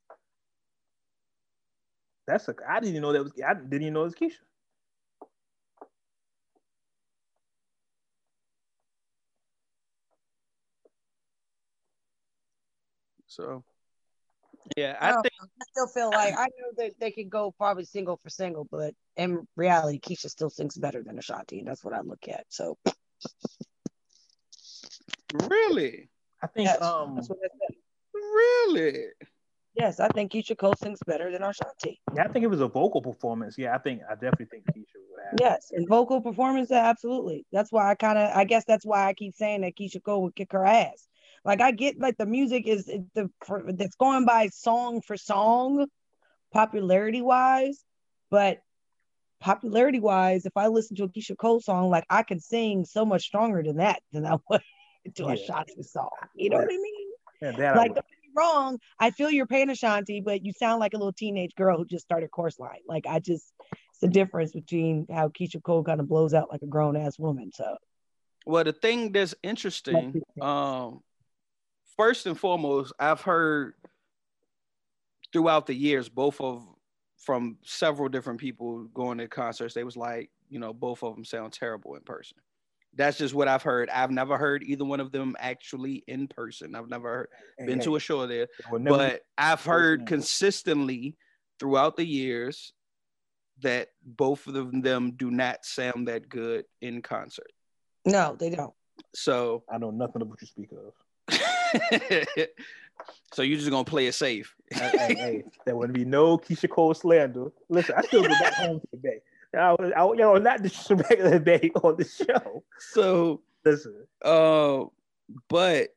That's 2.26 2.48
a. 2.48 2.54
I 2.68 2.80
didn't 2.80 3.00
know 3.02 3.12
that 3.12 3.22
was. 3.22 3.32
I 3.46 3.54
didn't 3.54 3.82
even 3.82 3.94
know 3.94 4.02
it 4.02 4.04
was 4.04 4.14
Keyshia. 4.14 4.38
So 13.26 13.64
yeah, 14.76 14.96
I 15.00 15.10
I, 15.10 15.12
think 15.12 15.34
I 15.40 15.64
still 15.70 15.86
feel 15.88 16.10
like 16.10 16.34
I 16.36 16.46
know 16.46 16.72
that 16.78 16.92
they 16.98 17.10
could 17.10 17.30
go 17.30 17.52
probably 17.56 17.84
single 17.84 18.18
for 18.22 18.30
single, 18.30 18.66
but 18.70 18.94
in 19.16 19.46
reality, 19.56 20.00
Keyshia 20.00 20.30
still 20.30 20.50
sings 20.50 20.76
better 20.76 21.02
than 21.02 21.18
Ashanti, 21.18 21.58
and 21.58 21.68
that's 21.68 21.84
what 21.84 21.94
I 21.94 22.00
look 22.00 22.28
at. 22.28 22.44
So 22.48 22.76
really, 25.48 26.08
I 26.42 26.46
think. 26.46 26.66
yes, 26.66 26.82
um, 26.82 27.14
that's 27.14 27.28
what 27.28 27.38
I 27.44 27.48
said. 27.48 27.76
really. 28.14 29.06
Yes, 29.76 30.00
I 30.00 30.08
think 30.08 30.32
Keyshia 30.32 30.56
Cole 30.56 30.74
sings 30.80 30.98
better 31.06 31.30
than 31.30 31.42
Ashanti. 31.42 32.00
yeah, 32.14 32.24
I 32.24 32.28
think 32.28 32.44
it 32.44 32.48
was 32.48 32.62
a 32.62 32.68
vocal 32.68 33.02
performance. 33.02 33.58
Yeah, 33.58 33.74
I 33.74 33.78
think 33.78 34.00
I 34.10 34.14
definitely 34.14 34.46
think 34.46 34.64
Keyshia 34.64 35.02
would 35.10 35.22
have. 35.22 35.38
Yes, 35.38 35.70
and 35.70 35.86
vocal 35.86 36.22
performance, 36.22 36.72
absolutely. 36.72 37.44
That's 37.52 37.70
why 37.70 37.90
I 37.90 37.94
kind 37.94 38.16
of, 38.16 38.34
I 38.34 38.44
guess 38.44 38.64
that's 38.64 38.86
why 38.86 39.06
I 39.06 39.12
keep 39.12 39.34
saying 39.34 39.60
that 39.60 39.76
Keyshia 39.76 40.02
Cole 40.02 40.22
would 40.22 40.34
kick 40.34 40.52
her 40.52 40.64
ass. 40.64 41.06
Like 41.46 41.60
I 41.60 41.70
get, 41.70 42.00
like 42.00 42.16
the 42.18 42.26
music 42.26 42.66
is 42.66 42.86
the 42.86 43.30
for, 43.44 43.64
that's 43.72 43.94
going 43.94 44.24
by 44.24 44.48
song 44.48 45.00
for 45.00 45.16
song, 45.16 45.86
popularity 46.52 47.22
wise, 47.22 47.84
but 48.30 48.58
popularity 49.40 50.00
wise, 50.00 50.44
if 50.44 50.56
I 50.56 50.66
listen 50.66 50.96
to 50.96 51.04
a 51.04 51.08
Keyshia 51.08 51.36
Cole 51.38 51.60
song, 51.60 51.88
like 51.88 52.04
I 52.10 52.24
can 52.24 52.40
sing 52.40 52.84
so 52.84 53.04
much 53.06 53.22
stronger 53.22 53.62
than 53.62 53.76
that 53.76 54.00
than 54.12 54.26
I 54.26 54.38
would 54.50 54.60
to 55.14 55.26
a 55.26 55.28
Yeah. 55.28 55.34
Ashanti 55.34 55.82
song. 55.84 56.08
You 56.34 56.50
know 56.50 56.56
what 56.56 56.64
I 56.64 56.76
mean? 56.76 57.08
Yeah, 57.40 57.52
that 57.52 57.74
I 57.74 57.76
Like, 57.78 57.90
would- 57.90 57.94
don't 57.94 58.08
get 58.08 58.18
me 58.22 58.30
wrong. 58.36 58.78
I 58.98 59.10
feel 59.12 59.30
your 59.30 59.46
pain, 59.46 59.70
Ashanti, 59.70 60.20
but 60.20 60.44
you 60.44 60.52
sound 60.52 60.80
like 60.80 60.94
a 60.94 60.96
little 60.98 61.12
teenage 61.12 61.54
girl 61.54 61.78
who 61.78 61.84
just 61.84 62.04
started 62.04 62.28
course 62.32 62.58
line. 62.58 62.80
Like, 62.88 63.06
I 63.06 63.20
just, 63.20 63.52
it's 63.90 64.00
the 64.00 64.08
difference 64.08 64.50
between 64.52 65.06
how 65.12 65.28
Keyshia 65.28 65.62
Cole 65.62 65.84
kind 65.84 66.00
of 66.00 66.08
blows 66.08 66.34
out 66.34 66.50
like 66.50 66.62
a 66.62 66.66
grown 66.66 66.96
ass 66.96 67.20
woman. 67.20 67.52
So, 67.54 67.76
Well, 68.46 68.64
the 68.64 68.72
thing 68.72 69.12
that's 69.12 69.34
interesting, 69.44 70.22
um, 70.40 71.02
first 71.96 72.26
and 72.26 72.38
foremost, 72.38 72.92
I've 72.98 73.20
heard 73.20 73.74
throughout 75.32 75.66
the 75.66 75.74
years, 75.74 76.08
both 76.08 76.40
of 76.40 76.66
from 77.18 77.56
several 77.64 78.08
different 78.08 78.40
people 78.40 78.84
going 78.94 79.18
to 79.18 79.28
concerts, 79.28 79.74
they 79.74 79.84
was 79.84 79.96
like, 79.96 80.30
you 80.48 80.58
know, 80.60 80.72
both 80.72 81.02
of 81.02 81.14
them 81.14 81.24
sound 81.24 81.52
terrible 81.52 81.94
in 81.96 82.02
person. 82.02 82.36
That's 82.94 83.18
just 83.18 83.34
what 83.34 83.48
I've 83.48 83.62
heard. 83.62 83.90
I've 83.90 84.10
never 84.10 84.38
heard 84.38 84.62
either 84.62 84.84
one 84.84 85.00
of 85.00 85.12
them 85.12 85.34
actually 85.38 86.04
in 86.06 86.28
person. 86.28 86.74
I've 86.74 86.88
never 86.88 87.08
heard, 87.08 87.28
been 87.66 87.80
to 87.80 87.96
a 87.96 88.00
show 88.00 88.26
there, 88.26 88.46
never- 88.72 88.96
but 88.96 89.22
I've 89.36 89.64
heard 89.64 90.00
consistently 90.06 91.16
throughout 91.58 91.96
the 91.96 92.06
years 92.06 92.72
that 93.60 93.88
both 94.02 94.46
of 94.46 94.82
them 94.82 95.12
do 95.12 95.30
not 95.30 95.64
sound 95.64 96.08
that 96.08 96.28
good 96.28 96.64
in 96.80 97.02
concert. 97.02 97.50
no, 98.04 98.36
they 98.38 98.50
don't. 98.50 98.74
So 99.14 99.64
I 99.68 99.78
know 99.78 99.90
nothing 99.90 100.22
of 100.22 100.28
what 100.28 100.40
you 100.40 100.46
speak 100.46 100.70
of. 100.72 100.92
so 103.32 103.42
you're 103.42 103.58
just 103.58 103.70
gonna 103.70 103.84
play 103.84 104.06
it 104.06 104.14
safe. 104.14 104.54
hey, 104.70 104.90
hey, 104.92 105.14
hey, 105.14 105.44
there 105.64 105.76
wouldn't 105.76 105.96
be 105.96 106.04
no 106.04 106.38
Keyshia 106.38 106.70
Cole 106.70 106.94
slander. 106.94 107.46
Listen, 107.68 107.94
I 107.96 108.02
still 108.02 108.22
go 108.22 108.28
back 108.28 108.54
home 108.54 108.80
to 108.80 108.86
the 108.92 108.98
Bay. 108.98 109.20
I 109.56 109.72
was, 109.72 109.92
I, 109.96 110.04
you 110.04 110.16
know, 110.16 110.36
not 110.36 110.62
disrespecting 110.62 111.30
the 111.30 111.40
Bay 111.40 111.70
on 111.82 111.96
the 111.96 112.04
show. 112.04 112.62
So, 112.78 113.42
Listen, 113.64 114.06
uh, 114.22 114.84
but 115.48 115.88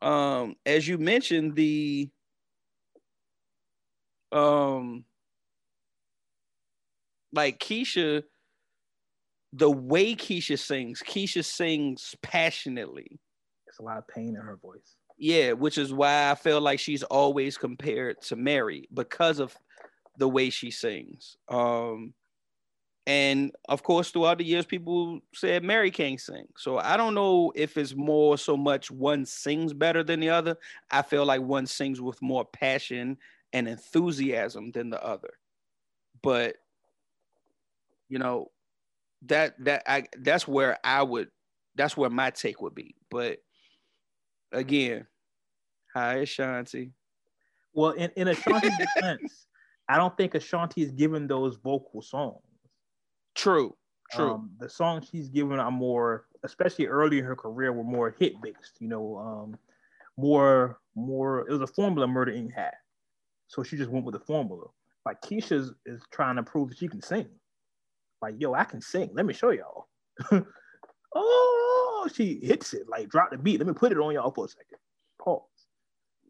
um, 0.00 0.56
as 0.66 0.86
you 0.86 0.98
mentioned, 0.98 1.54
the 1.54 2.10
um, 4.30 5.04
like 7.32 7.58
Keyshia, 7.58 8.22
the 9.52 9.70
way 9.70 10.14
Keyshia 10.14 10.58
sings, 10.58 11.02
Keyshia 11.02 11.44
sings 11.44 12.14
passionately. 12.22 13.18
There's 13.72 13.84
a 13.84 13.88
lot 13.88 13.98
of 13.98 14.06
pain 14.08 14.28
in 14.28 14.36
her 14.36 14.56
voice. 14.56 14.96
Yeah, 15.18 15.52
which 15.52 15.78
is 15.78 15.92
why 15.92 16.30
I 16.30 16.34
feel 16.34 16.60
like 16.60 16.78
she's 16.78 17.02
always 17.02 17.56
compared 17.56 18.20
to 18.22 18.36
Mary 18.36 18.88
because 18.92 19.38
of 19.38 19.56
the 20.18 20.28
way 20.28 20.50
she 20.50 20.70
sings. 20.70 21.36
Um, 21.48 22.12
and 23.06 23.52
of 23.68 23.82
course, 23.82 24.10
throughout 24.10 24.38
the 24.38 24.44
years, 24.44 24.66
people 24.66 25.20
said 25.34 25.64
Mary 25.64 25.90
can't 25.90 26.20
sing. 26.20 26.46
So 26.56 26.78
I 26.78 26.96
don't 26.96 27.14
know 27.14 27.52
if 27.54 27.76
it's 27.76 27.94
more 27.94 28.36
so 28.38 28.56
much 28.56 28.90
one 28.90 29.24
sings 29.24 29.72
better 29.72 30.04
than 30.04 30.20
the 30.20 30.30
other. 30.30 30.56
I 30.90 31.02
feel 31.02 31.24
like 31.24 31.40
one 31.40 31.66
sings 31.66 32.00
with 32.00 32.20
more 32.22 32.44
passion 32.44 33.16
and 33.52 33.68
enthusiasm 33.68 34.70
than 34.72 34.90
the 34.90 35.02
other. 35.04 35.30
But 36.22 36.56
you 38.08 38.18
know, 38.18 38.50
that 39.26 39.54
that 39.64 39.82
I 39.86 40.06
that's 40.18 40.46
where 40.46 40.78
I 40.84 41.02
would 41.02 41.28
that's 41.74 41.96
where 41.96 42.10
my 42.10 42.30
take 42.30 42.60
would 42.60 42.74
be. 42.74 42.94
But 43.10 43.38
again, 44.52 45.06
hi 45.94 46.16
Ashanti. 46.16 46.92
Well, 47.74 47.92
in, 47.92 48.10
in 48.16 48.28
Ashanti's 48.28 48.76
defense, 48.96 49.46
I 49.88 49.96
don't 49.96 50.16
think 50.16 50.34
Ashanti 50.34 50.82
is 50.82 50.92
given 50.92 51.26
those 51.26 51.56
vocal 51.56 52.02
songs. 52.02 52.42
True, 53.34 53.74
true. 54.10 54.32
Um, 54.32 54.50
the 54.58 54.68
songs 54.68 55.08
she's 55.10 55.28
given 55.28 55.58
are 55.58 55.70
more, 55.70 56.26
especially 56.44 56.86
early 56.86 57.18
in 57.18 57.24
her 57.24 57.36
career, 57.36 57.72
were 57.72 57.84
more 57.84 58.14
hit 58.18 58.34
based. 58.42 58.76
You 58.78 58.88
know, 58.88 59.18
um, 59.18 59.58
more 60.16 60.78
more. 60.94 61.48
It 61.48 61.52
was 61.52 61.62
a 61.62 61.66
formula 61.66 62.06
Murder 62.06 62.32
Inc. 62.32 62.52
had, 62.54 62.74
so 63.48 63.62
she 63.62 63.76
just 63.76 63.90
went 63.90 64.04
with 64.04 64.14
the 64.14 64.20
formula. 64.20 64.66
Like 65.04 65.20
Keyshia 65.22 65.74
is 65.86 66.02
trying 66.12 66.36
to 66.36 66.42
prove 66.42 66.68
that 66.68 66.78
she 66.78 66.88
can 66.88 67.02
sing. 67.02 67.28
Like, 68.20 68.36
yo, 68.38 68.54
I 68.54 68.64
can 68.64 68.80
sing. 68.80 69.10
Let 69.12 69.26
me 69.26 69.34
show 69.34 69.50
y'all. 69.50 69.88
oh, 71.14 71.81
she 72.08 72.40
hits 72.42 72.74
it. 72.74 72.88
Like, 72.88 73.08
drop 73.08 73.30
the 73.30 73.38
beat. 73.38 73.58
Let 73.58 73.66
me 73.66 73.74
put 73.74 73.92
it 73.92 73.98
on 73.98 74.14
y'all 74.14 74.30
for 74.30 74.46
a 74.46 74.48
second. 74.48 74.78
Pause. 75.20 75.42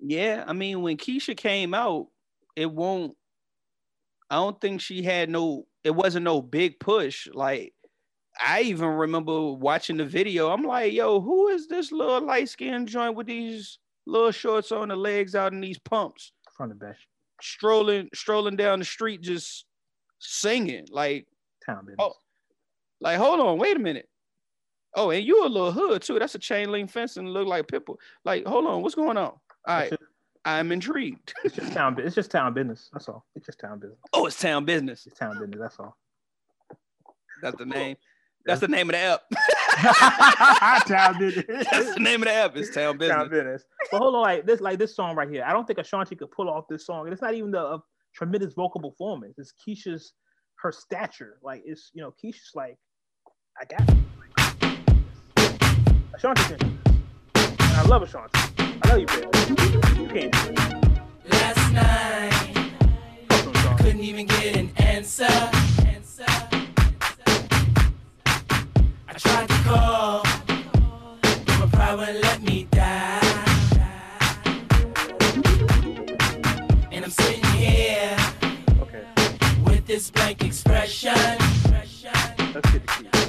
yeah, 0.00 0.44
I 0.46 0.52
mean, 0.52 0.82
when 0.82 0.96
Keyshia 0.96 1.36
came 1.36 1.74
out, 1.74 2.08
it 2.56 2.70
won't. 2.70 3.16
I 4.30 4.36
don't 4.36 4.60
think 4.60 4.80
she 4.80 5.02
had 5.02 5.30
no. 5.30 5.66
It 5.84 5.90
wasn't 5.94 6.24
no 6.24 6.40
big 6.42 6.78
push. 6.78 7.28
Like 7.32 7.74
I 8.40 8.62
even 8.62 8.88
remember 8.88 9.52
watching 9.52 9.96
the 9.96 10.04
video. 10.04 10.50
I'm 10.50 10.62
like, 10.62 10.92
yo, 10.92 11.20
who 11.20 11.48
is 11.48 11.68
this 11.68 11.92
little 11.92 12.20
light 12.20 12.48
skinned 12.48 12.88
joint 12.88 13.14
with 13.14 13.26
these 13.26 13.78
little 14.06 14.30
shorts 14.30 14.72
on 14.72 14.88
the 14.88 14.96
legs 14.96 15.34
out 15.34 15.52
in 15.52 15.60
these 15.60 15.78
pumps, 15.78 16.32
From 16.56 16.68
the 16.70 16.74
best 16.74 17.00
strolling 17.40 18.08
strolling 18.14 18.56
down 18.56 18.78
the 18.78 18.84
street, 18.84 19.20
just 19.20 19.64
singing 20.18 20.86
like. 20.90 21.26
town. 21.64 21.86
Oh. 21.98 22.14
Like, 23.00 23.18
hold 23.18 23.40
on, 23.40 23.58
wait 23.58 23.76
a 23.76 23.80
minute. 23.80 24.08
Oh, 24.94 25.10
and 25.10 25.24
you 25.24 25.44
a 25.44 25.48
little 25.48 25.72
hood 25.72 26.02
too. 26.02 26.18
That's 26.18 26.34
a 26.34 26.38
chain 26.38 26.70
link 26.70 26.90
fence 26.90 27.16
and 27.16 27.28
look 27.28 27.46
like 27.46 27.68
people. 27.68 27.98
Like, 28.24 28.46
hold 28.46 28.66
on, 28.66 28.82
what's 28.82 28.94
going 28.94 29.16
on? 29.16 29.24
All 29.24 29.40
right, 29.66 29.90
just, 29.90 30.02
I'm 30.44 30.72
intrigued. 30.72 31.32
it's 31.44 31.56
just 31.56 31.72
town. 31.72 31.96
It's 31.98 32.14
just 32.14 32.30
town 32.30 32.52
business. 32.54 32.90
That's 32.92 33.08
all. 33.08 33.24
It's 33.34 33.46
just 33.46 33.60
town 33.60 33.78
business. 33.78 33.98
Oh, 34.12 34.26
it's 34.26 34.38
town 34.38 34.64
business. 34.64 35.06
It's 35.06 35.18
town 35.18 35.38
business. 35.38 35.60
That's 35.60 35.78
all. 35.78 35.96
That's 37.42 37.56
the 37.56 37.66
name. 37.66 37.96
That's 38.44 38.60
the 38.60 38.66
name 38.66 38.90
of 38.90 38.94
the 38.94 38.98
app. 38.98 39.20
town 40.86 41.16
business. 41.16 41.44
That's 41.70 41.94
the 41.94 42.00
name 42.00 42.22
of 42.22 42.26
the 42.26 42.32
app. 42.32 42.56
It's 42.56 42.74
town 42.74 42.98
business. 42.98 43.16
town 43.16 43.30
business. 43.30 43.64
But 43.92 43.98
hold 43.98 44.16
on, 44.16 44.22
like 44.22 44.46
this, 44.46 44.60
like 44.60 44.80
this 44.80 44.96
song 44.96 45.14
right 45.14 45.30
here. 45.30 45.44
I 45.46 45.52
don't 45.52 45.64
think 45.64 45.78
Ashanti 45.78 46.16
could 46.16 46.30
pull 46.32 46.50
off 46.50 46.64
this 46.68 46.84
song, 46.84 47.04
and 47.04 47.12
it's 47.12 47.22
not 47.22 47.34
even 47.34 47.52
the 47.52 47.60
a 47.60 47.82
tremendous 48.12 48.54
vocal 48.54 48.80
performance. 48.80 49.38
It's 49.38 49.54
Keyshia's 49.64 50.14
her 50.56 50.72
stature. 50.72 51.38
Like 51.42 51.62
it's 51.64 51.92
you 51.94 52.02
know 52.02 52.12
Keyshia's 52.22 52.50
like, 52.56 52.78
I 53.60 53.64
got 53.64 53.88
it. 53.88 54.11
Ashanti 56.14 56.54
And 56.60 56.78
I 57.34 57.82
love 57.86 58.02
Ashanti. 58.02 58.38
I 58.58 58.88
know 58.88 58.96
you 58.96 59.06
play. 59.06 59.22
You 59.98 60.08
can't 60.08 60.32
do 60.32 60.50
it. 60.50 60.58
Last 61.30 61.72
night, 61.72 62.72
I 63.30 63.76
couldn't 63.78 64.00
even 64.00 64.26
get 64.26 64.56
an 64.56 64.70
answer. 64.76 65.24
answer. 65.86 66.26
I 69.08 69.12
tried 69.16 69.48
to 69.48 69.54
call, 69.64 70.22
but 71.46 71.72
my 71.96 72.12
let 72.12 72.42
me 72.42 72.68
die. 72.70 73.18
And 76.92 77.04
I'm 77.04 77.10
sitting 77.10 77.44
here 77.52 78.16
okay. 78.82 79.04
with 79.64 79.86
this 79.86 80.10
blank 80.10 80.44
expression. 80.44 81.14
Let's 81.14 82.70
get 82.70 82.86
the 82.86 82.92
key. 82.98 83.21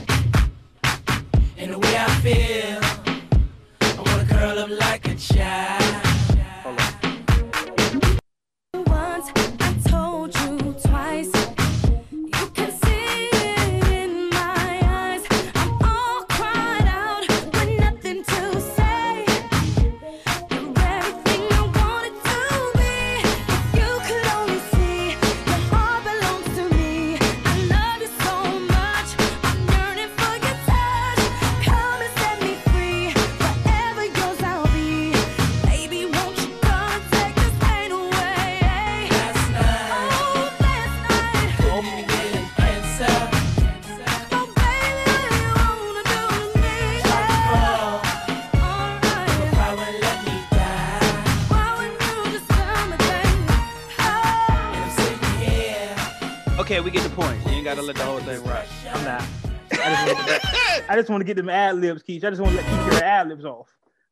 And 1.64 1.72
the 1.72 1.80
way 1.80 1.96
I 1.98 2.10
feel, 2.20 2.82
I 3.80 4.02
wanna 4.02 4.26
curl 4.26 4.60
up 4.60 4.70
like 4.70 5.08
a 5.08 5.16
child. 5.16 5.73
Point. 57.88 57.98
You 57.98 58.14
ain't 58.14 58.28
gotta 58.28 58.32
let 58.32 58.44
the 58.44 58.44
whole 58.44 58.44
thing 58.44 58.44
rock. 58.50 58.66
I'm 58.94 59.04
not. 59.06 59.24
I 59.72 60.06
just 60.06 60.08
want 60.08 60.20
to 60.20 60.26
get, 60.26 60.42
that- 60.42 60.86
I 60.90 60.96
just 60.96 61.10
want 61.10 61.22
to 61.22 61.26
get 61.26 61.38
them 61.38 61.50
ad 61.50 61.76
libs, 61.80 62.04
Keith. 62.04 62.24
I 62.24 62.30
just 62.30 62.42
want 62.42 62.56
to 62.58 62.64
keep 62.64 62.92
your 62.94 63.04
ad 63.04 63.28
libs 63.30 63.46
off. 63.46 63.70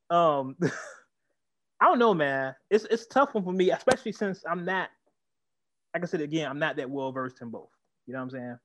Um, 0.10 0.56
I 1.80 1.86
don't 1.86 2.00
know, 2.00 2.14
man. 2.14 2.56
It's 2.70 2.86
it's 2.86 3.06
a 3.06 3.10
tough 3.10 3.34
one 3.34 3.44
for 3.44 3.54
me, 3.54 3.72
especially 3.72 4.12
since 4.12 4.44
I'm 4.50 4.66
not. 4.66 4.90
Like 5.94 6.04
I 6.04 6.06
said 6.06 6.22
again, 6.22 6.50
I'm 6.50 6.60
not 6.60 6.78
that 6.78 6.90
well 6.90 7.12
versed 7.12 7.42
in 7.42 7.50
both. 7.50 7.70
You 8.08 8.14
know 8.14 8.20
what 8.20 8.24
I'm 8.26 8.30
saying? 8.32 8.60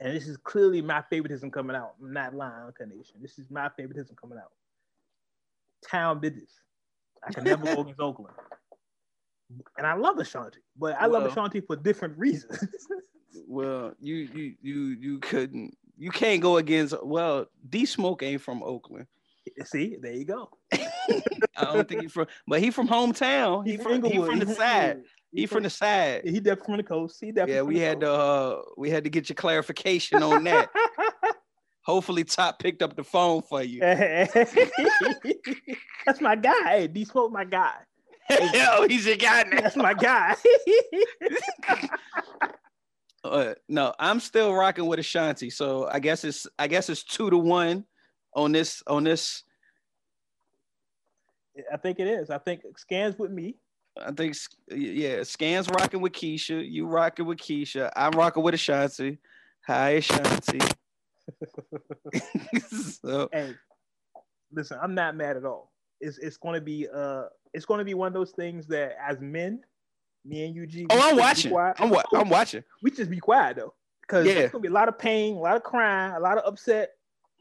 And 0.00 0.14
this 0.16 0.28
is 0.28 0.36
clearly 0.38 0.80
my 0.82 1.02
favoritism 1.10 1.50
coming 1.50 1.76
out. 1.76 1.94
I'm 2.00 2.12
not 2.12 2.34
lying, 2.34 2.64
Uncut 2.66 2.88
Nation. 2.88 3.16
This 3.20 3.38
is 3.38 3.50
my 3.50 3.68
favoritism 3.76 4.16
coming 4.20 4.38
out. 4.38 4.52
Town 5.86 6.20
business. 6.20 6.50
I 7.26 7.32
can 7.32 7.44
never 7.44 7.64
go 7.64 7.80
against 7.82 8.00
Oakland. 8.00 8.34
And 9.76 9.86
I 9.86 9.94
love 9.94 10.18
Ashanti, 10.18 10.60
but 10.78 10.94
I 10.98 11.06
love 11.06 11.24
Ashanti 11.26 11.60
for 11.60 11.76
different 11.76 12.16
reasons. 12.16 12.64
Well, 13.46 13.94
you 14.00 14.16
you 14.16 14.54
you 14.62 14.80
you 15.00 15.18
couldn't 15.18 15.76
you 15.96 16.10
can't 16.10 16.40
go 16.40 16.56
against 16.56 16.94
well, 17.02 17.46
D 17.68 17.86
Smoke 17.86 18.22
ain't 18.22 18.40
from 18.40 18.62
Oakland. 18.62 19.06
See, 19.64 19.96
there 20.00 20.12
you 20.12 20.24
go. 20.24 20.50
I 20.72 21.22
don't 21.58 21.88
think 21.88 22.02
he's 22.02 22.12
from 22.12 22.26
but 22.46 22.60
he 22.60 22.70
from 22.70 22.88
hometown. 22.88 23.66
He 23.66 23.76
from, 23.76 24.02
he 24.02 24.16
from 24.16 24.38
the 24.38 24.54
side. 24.54 25.02
He 25.32 25.46
from 25.46 25.62
the 25.62 25.70
side. 25.70 26.22
He 26.24 26.40
definitely 26.40 26.64
from 26.64 26.76
the 26.78 26.82
coast. 26.82 27.18
He 27.20 27.32
definitely. 27.32 27.54
Yeah, 27.54 27.62
we 27.62 27.78
had 27.78 28.00
to 28.00 28.10
uh 28.10 28.62
we 28.76 28.90
had 28.90 29.04
to 29.04 29.10
get 29.10 29.28
your 29.28 29.36
clarification 29.36 30.22
on 30.22 30.44
that. 30.44 30.70
Hopefully 31.84 32.24
Top 32.24 32.58
picked 32.58 32.82
up 32.82 32.96
the 32.96 33.04
phone 33.04 33.42
for 33.42 33.62
you. 33.62 33.80
That's 33.82 34.44
my 36.20 36.36
guy. 36.36 36.62
Hey, 36.64 36.88
D 36.88 37.04
Smoke, 37.04 37.32
my 37.32 37.44
guy. 37.44 37.74
Yo, 38.30 38.86
he's 38.88 39.06
your 39.06 39.16
guy 39.16 39.44
now. 39.44 39.60
That's 39.60 39.76
my 39.76 39.94
guy. 39.94 40.36
Uh, 43.22 43.54
no, 43.68 43.92
I'm 43.98 44.20
still 44.20 44.54
rocking 44.54 44.86
with 44.86 44.98
Ashanti. 44.98 45.50
So 45.50 45.88
I 45.90 45.98
guess 45.98 46.24
it's 46.24 46.46
I 46.58 46.66
guess 46.66 46.88
it's 46.88 47.02
two 47.04 47.30
to 47.30 47.36
one 47.36 47.84
on 48.34 48.52
this 48.52 48.82
on 48.86 49.04
this. 49.04 49.42
I 51.72 51.76
think 51.76 51.98
it 51.98 52.06
is. 52.06 52.30
I 52.30 52.38
think 52.38 52.62
scans 52.76 53.18
with 53.18 53.30
me. 53.30 53.56
I 54.00 54.12
think 54.12 54.36
yeah, 54.70 55.22
Scans 55.22 55.68
rocking 55.68 56.00
with 56.00 56.12
Keyshia. 56.12 56.68
You 56.68 56.86
rocking 56.86 57.26
with 57.26 57.38
Keyshia. 57.38 57.90
I'm 57.94 58.12
rocking 58.12 58.42
with 58.42 58.54
Ashanti. 58.54 59.18
Hi 59.66 59.90
Ashanti. 59.90 60.60
so 62.70 63.28
Hey, 63.32 63.54
listen, 64.52 64.78
I'm 64.82 64.94
not 64.94 65.16
mad 65.16 65.36
at 65.36 65.44
all. 65.44 65.72
It's 66.00 66.18
it's 66.18 66.36
going 66.36 66.54
to 66.54 66.60
be 66.60 66.88
uh 66.92 67.24
it's 67.52 67.66
going 67.66 67.78
to 67.78 67.84
be 67.84 67.94
one 67.94 68.08
of 68.08 68.14
those 68.14 68.30
things 68.30 68.66
that 68.68 68.96
as 69.06 69.20
men, 69.20 69.60
me 70.24 70.44
and 70.46 70.56
UG. 70.62 70.74
we 70.74 70.86
Oh, 70.90 71.10
I'm 71.10 71.16
watching. 71.16 71.54
I'm 71.56 71.90
wa- 71.90 72.02
I'm 72.14 72.28
watching. 72.28 72.62
we 72.82 72.90
just 72.90 73.10
be 73.10 73.18
quiet 73.18 73.56
though, 73.56 73.74
because 74.02 74.26
Yeah. 74.26 74.34
there's 74.34 74.50
gonna 74.52 74.62
be 74.62 74.68
a 74.68 74.72
lot 74.72 74.88
of 74.88 74.98
pain, 74.98 75.36
a 75.36 75.40
lot 75.40 75.56
of 75.56 75.62
crying, 75.62 76.12
a 76.14 76.20
lot 76.20 76.38
of 76.38 76.44
upset 76.46 76.90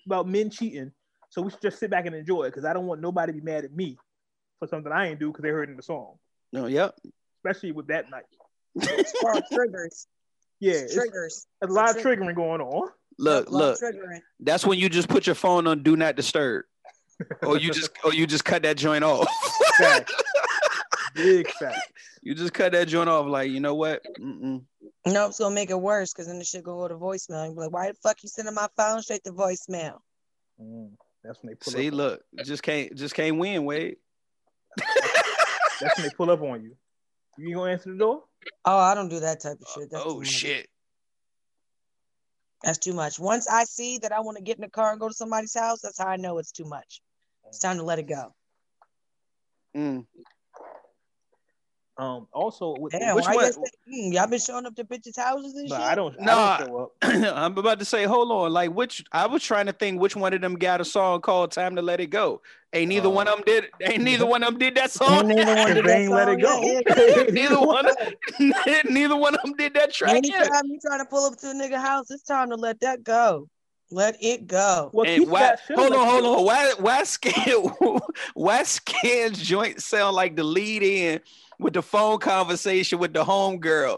about 0.06 0.28
men 0.28 0.50
cheating. 0.50 0.92
So 1.30 1.42
we 1.42 1.52
should 1.52 1.62
just 1.62 1.78
sit 1.80 1.92
back 1.92 2.06
and 2.06 2.15
enjoy 2.15 2.44
it, 2.46 2.50
because 2.50 2.65
I 2.65 2.74
don't 2.74 2.88
want 2.88 3.02
nobody 3.02 3.34
to 3.34 3.39
be 3.39 3.44
mad 3.46 3.65
at 3.65 3.72
me 3.74 3.98
for 4.60 4.68
something 4.68 4.92
I 4.92 5.08
ain't 5.10 5.20
do 5.20 5.28
because 5.28 5.44
they 5.44 5.50
heard 5.50 5.70
in 5.70 5.76
the 5.78 5.84
song, 5.84 6.15
No, 6.52 6.65
yep. 6.65 6.96
especially 7.38 7.72
with 7.72 7.88
that 7.88 8.10
night. 8.10 8.24
It's 8.76 9.13
called 9.22 9.44
triggers. 9.52 10.08
Yeah, 10.62 10.74
It's 10.74 10.82
it's, 10.84 10.96
triggers. 10.96 11.48
there's 11.62 11.72
a 11.72 11.74
lot 11.74 11.86
of 11.89 11.96
It's 11.96 12.00
a 12.00 12.02
trigger. 12.02 12.24
triggering 12.24 12.36
going 12.36 12.60
on. 12.60 12.89
Look, 13.18 13.50
look. 13.50 13.80
triggering. 13.80 14.20
That's 14.42 14.65
when 14.65 14.78
you 14.78 14.89
just 14.89 15.08
put 15.08 15.26
your 15.26 15.36
phone 15.36 15.68
on 15.68 15.84
do 15.84 15.96
not 15.96 16.18
disturb. 16.18 16.65
or 17.44 17.58
you 17.58 17.72
just 17.72 17.92
or 18.04 18.13
you 18.13 18.28
just 18.28 18.44
cut 18.44 18.63
that 18.63 18.76
joint 18.76 19.06
off. 19.06 19.26
Facts. 19.78 20.13
Big 21.23 21.49
facts. 21.51 21.79
you 22.21 22.34
just 22.34 22.53
cut 22.53 22.71
that 22.71 22.88
joint 22.88 23.10
off 23.10 23.27
like, 23.27 23.49
you 23.49 23.60
know 23.60 23.75
what? 23.75 24.01
Mm-mm. 24.19 24.63
No, 25.05 25.27
it's 25.27 25.39
gonna 25.39 25.55
make 25.55 25.69
it 25.69 25.79
worse 25.79 26.13
because 26.13 26.27
then 26.27 26.39
the 26.39 26.45
shit 26.45 26.63
gonna 26.63 26.77
go 26.77 26.88
to 26.88 26.95
voicemail. 26.95 27.47
You 27.47 27.53
be 27.53 27.62
like, 27.62 27.71
why 27.71 27.88
the 27.88 27.93
fuck 27.95 28.21
you 28.23 28.29
sending 28.29 28.53
my 28.53 28.67
phone 28.75 29.01
straight 29.01 29.23
to 29.23 29.32
voicemail? 29.32 29.99
Mm, 30.62 30.91
that's 31.23 31.41
when 31.41 31.51
they 31.51 31.55
pull 31.55 31.73
See, 31.73 31.88
up. 31.88 31.93
look, 31.93 32.21
just 32.43 32.63
can't 32.63 32.95
just 32.95 33.15
can't 33.15 33.38
win, 33.38 33.65
Wade. 33.65 33.97
That's 35.82 35.97
when 35.97 36.08
they 36.08 36.13
pull 36.15 36.29
up 36.29 36.41
on 36.41 36.62
you. 36.62 36.75
You 37.38 37.47
ain't 37.47 37.55
gonna 37.55 37.71
answer 37.71 37.91
the 37.91 37.97
door? 37.97 38.23
Oh, 38.65 38.77
I 38.77 38.93
don't 38.95 39.10
do 39.10 39.21
that 39.21 39.39
type 39.39 39.58
of 39.62 39.67
shit. 39.73 39.89
That's 39.89 40.03
oh 40.05 40.21
shit. 40.23 40.67
That's 42.63 42.77
too 42.77 42.93
much. 42.93 43.19
Once 43.19 43.47
I 43.47 43.63
see 43.63 43.99
that 43.99 44.12
I 44.12 44.19
want 44.19 44.38
to 44.38 44.43
get 44.43 44.58
in 44.58 44.62
the 44.62 44.69
car 44.69 44.91
and 44.91 44.99
go 44.99 45.08
to 45.08 45.13
somebody's 45.13 45.58
house, 45.58 45.82
that's 45.82 45.97
how 45.97 46.08
I 46.08 46.17
know 46.17 46.38
it's 46.38 46.51
too 46.51 46.65
much. 46.65 47.01
It's 47.47 47.60
time 47.60 47.77
to 47.77 47.84
let 47.84 47.99
it 47.99 48.08
go. 48.08 48.34
Mm. 49.75 50.05
Um. 52.00 52.28
Also, 52.32 52.76
with, 52.80 52.94
Damn, 52.94 53.16
Which 53.16 53.26
why 53.26 53.36
one- 53.36 53.46
you 53.46 53.52
say, 53.52 53.62
mm, 53.94 54.14
y'all 54.14 54.28
been 54.28 54.40
showing 54.40 54.66
up 54.66 54.74
to 54.76 54.84
bitches' 54.86 55.18
houses 55.18 55.54
and 55.56 55.68
but 55.70 55.76
shit? 55.76 55.86
I 55.86 55.96
don't. 55.96 56.20
Nah. 56.22 56.32
I 56.32 56.58
don't 56.60 56.68
show 56.68 56.78
up. 56.78 56.92
I'm 57.38 57.58
about 57.58 57.80
to 57.80 57.86
say, 57.86 58.06
hold 58.06 58.32
on. 58.32 58.54
Like 58.54 58.72
which 58.72 59.04
I 59.12 59.28
was 59.28 59.44
trying 59.44 59.66
to 59.66 59.74
think 59.74 60.00
which 60.00 60.16
one 60.16 60.34
of 60.34 60.40
them 60.42 60.56
got 60.56 60.80
a 60.82 60.86
song 60.86 61.20
called 61.22 61.52
Time 61.52 61.76
to 61.76 61.82
Let 61.82 62.00
It 62.00 62.08
Go. 62.08 62.42
Ain't 62.72 62.88
neither 62.90 63.08
Oh. 63.08 63.12
one 63.12 63.28
of 63.28 63.36
them 63.36 63.44
did 63.46 63.66
ain't 63.82 64.04
neither 64.04 64.26
one 64.26 64.44
of 64.44 64.52
them 64.52 64.60
did 64.60 64.76
that 64.76 64.84
Ain't 64.84 64.92
song. 64.92 65.28
neither 65.28 65.56
one 65.56 65.74
did 65.74 65.86
that 65.86 65.98
ain't 66.00 66.12
let 66.12 66.30
it 66.30 66.42
song 66.42 66.84
go. 66.86 67.24
neither 67.34 67.60
one 67.60 67.86
of 67.88 67.96
neither 68.90 69.16
one 69.18 69.36
of 69.36 69.42
them 69.42 69.54
did 69.58 69.74
that 69.74 69.92
track 69.92 70.22
yet. 70.24 70.42
Anytime 70.42 70.66
you 70.68 70.80
trying 70.80 71.00
to 71.00 71.06
pull 71.06 71.26
up 71.26 71.38
to 71.40 71.50
a 71.50 71.54
nigga 71.54 71.82
house, 71.82 72.10
it's 72.12 72.24
time 72.24 72.50
to 72.52 72.56
let 72.56 72.80
that 72.82 73.04
go. 73.04 73.50
Let 73.92 74.18
it 74.22 74.46
go. 74.46 74.92
Well, 74.94 75.08
And 75.08 75.28
why, 75.32 75.56
hold 75.76 75.94
on, 75.94 76.08
hold 76.08 76.24
on. 76.38 76.46
Why 76.46 76.74
why 76.78 77.04
scan 77.04 77.64
why 78.36 78.62
scan's 78.62 79.40
joint 79.42 79.82
sound 79.82 80.16
like 80.16 80.36
the 80.36 80.44
lead 80.44 80.84
in 80.84 81.22
with 81.60 81.74
the 81.74 81.82
phone 81.82 82.17
conversation 82.19 83.00
with 83.00 83.13
the 83.13 83.24
homegirl? 83.24 83.98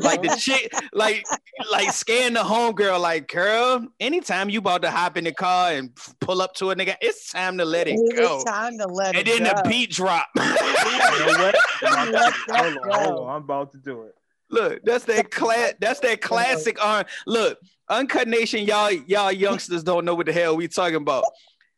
Like 0.00 0.22
the 0.22 0.34
chick, 0.40 0.72
like 0.94 1.22
like 1.70 1.90
scan 1.90 2.32
the 2.32 2.40
homegirl, 2.40 2.98
like 2.98 3.28
girl, 3.30 3.86
anytime 4.00 4.48
you 4.48 4.60
about 4.60 4.80
to 4.82 4.90
hop 4.90 5.18
in 5.18 5.24
the 5.24 5.32
car 5.32 5.72
and 5.72 5.90
pull 6.20 6.40
up 6.40 6.54
to 6.54 6.70
a 6.70 6.74
nigga, 6.76 6.96
it's 7.02 7.30
time 7.30 7.58
to 7.58 7.64
let 7.66 7.88
it 7.88 7.96
It's 7.98 8.18
go. 8.18 8.42
time 8.42 8.78
to 8.78 8.86
let 8.86 9.14
And 9.14 9.28
it 9.28 9.30
go. 9.30 9.36
And 9.36 9.46
then 9.46 9.56
the 9.62 9.68
beat 9.68 9.90
drop. 9.90 10.28
You 10.34 10.42
know 10.42 11.26
what? 11.26 11.54
I'm 11.82 12.08
about 12.08 12.32
to- 12.32 12.54
hold 12.54 12.76
on, 12.78 12.90
hold 13.04 13.20
on. 13.28 13.36
I'm 13.36 13.42
about 13.42 13.72
to 13.72 13.78
do 13.78 14.02
it. 14.04 14.14
Look, 14.48 14.82
that's 14.84 15.04
that 15.06 15.30
class. 15.30 15.74
That's 15.78 16.00
that 16.00 16.20
classic. 16.22 16.82
R. 16.82 17.04
Look, 17.26 17.58
Uncut 17.90 18.28
Nation, 18.28 18.64
y'all, 18.64 18.92
y'all 18.92 19.32
youngsters 19.32 19.82
don't 19.82 20.04
know 20.06 20.14
what 20.14 20.24
the 20.26 20.32
hell 20.32 20.56
we 20.56 20.68
talking 20.68 20.96
about. 20.96 21.24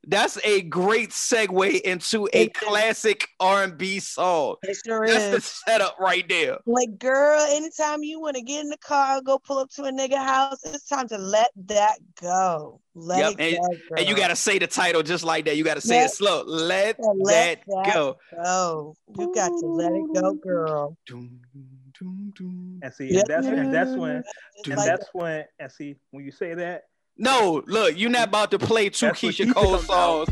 That's 0.06 0.38
a 0.44 0.62
great 0.62 1.10
segue 1.10 1.80
into 1.82 2.28
a 2.32 2.48
classic 2.48 3.28
R&B 3.40 4.00
song. 4.00 4.56
It 4.62 4.76
sure 4.84 5.06
That's 5.06 5.30
the 5.30 5.40
setup 5.40 5.96
right 5.98 6.28
there. 6.28 6.58
Like, 6.66 6.98
girl, 6.98 7.40
anytime 7.50 8.02
you 8.02 8.20
want 8.20 8.36
to 8.36 8.42
get 8.42 8.62
in 8.62 8.68
the 8.70 8.78
car, 8.78 9.20
go 9.22 9.38
pull 9.38 9.58
up 9.58 9.70
to 9.70 9.84
a 9.84 9.92
nigga 9.92 10.16
house, 10.16 10.58
it's 10.64 10.86
time 10.86 11.08
to 11.08 11.18
let 11.18 11.50
that 11.66 11.98
go. 12.20 12.80
Let 12.94 13.38
Yep, 13.38 13.40
it 13.40 13.58
go. 13.58 13.96
And 13.96 14.08
you 14.08 14.16
gotta 14.16 14.36
say 14.36 14.58
the 14.58 14.66
title 14.66 15.02
just 15.02 15.24
like 15.24 15.44
that. 15.46 15.56
You 15.56 15.64
gotta 15.64 15.80
say 15.80 15.98
Let- 15.98 16.06
it 16.06 16.14
slow. 16.14 16.44
Let, 16.44 16.96
let 17.00 17.64
that, 17.66 17.84
that 17.84 17.94
go. 17.94 18.16
go. 18.42 18.94
You 19.18 19.34
got 19.34 19.48
to 19.48 19.66
let 19.66 19.92
it 19.92 20.14
go, 20.14 20.34
girl. 20.34 20.96
And 22.00 22.92
see, 22.92 23.16
and 23.16 23.26
that's 23.26 23.46
and 23.46 23.72
that's 23.72 23.96
when 23.96 24.22
and 24.66 24.78
that's 24.78 25.08
when 25.12 25.44
and 25.58 25.72
see 25.72 25.96
when 26.10 26.24
you 26.24 26.32
say 26.32 26.54
that, 26.54 26.82
No, 27.16 27.62
look, 27.66 27.96
you're 27.98 28.10
not 28.10 28.28
about 28.28 28.50
to 28.50 28.58
play 28.58 28.88
two 28.88 29.06
That's 29.06 29.22
when 29.22 29.32
Keyshia 29.32 29.46
Keyshia 29.46 29.54
Cole 29.54 29.76
comes 29.76 29.90
out. 29.90 30.26
songs. 30.26 30.28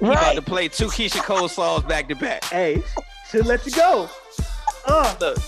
You 0.00 0.12
about 0.12 0.34
to 0.34 0.42
play 0.42 0.68
two 0.68 0.86
Keyshia 0.86 1.22
Cole 1.22 1.48
songs 1.48 1.84
back 1.84 2.08
to 2.08 2.14
back. 2.14 2.44
hey, 2.44 2.82
should 3.30 3.46
let 3.46 3.64
you 3.66 3.72
go. 3.72 4.08
Uh, 4.86 5.14
Look, 5.20 5.38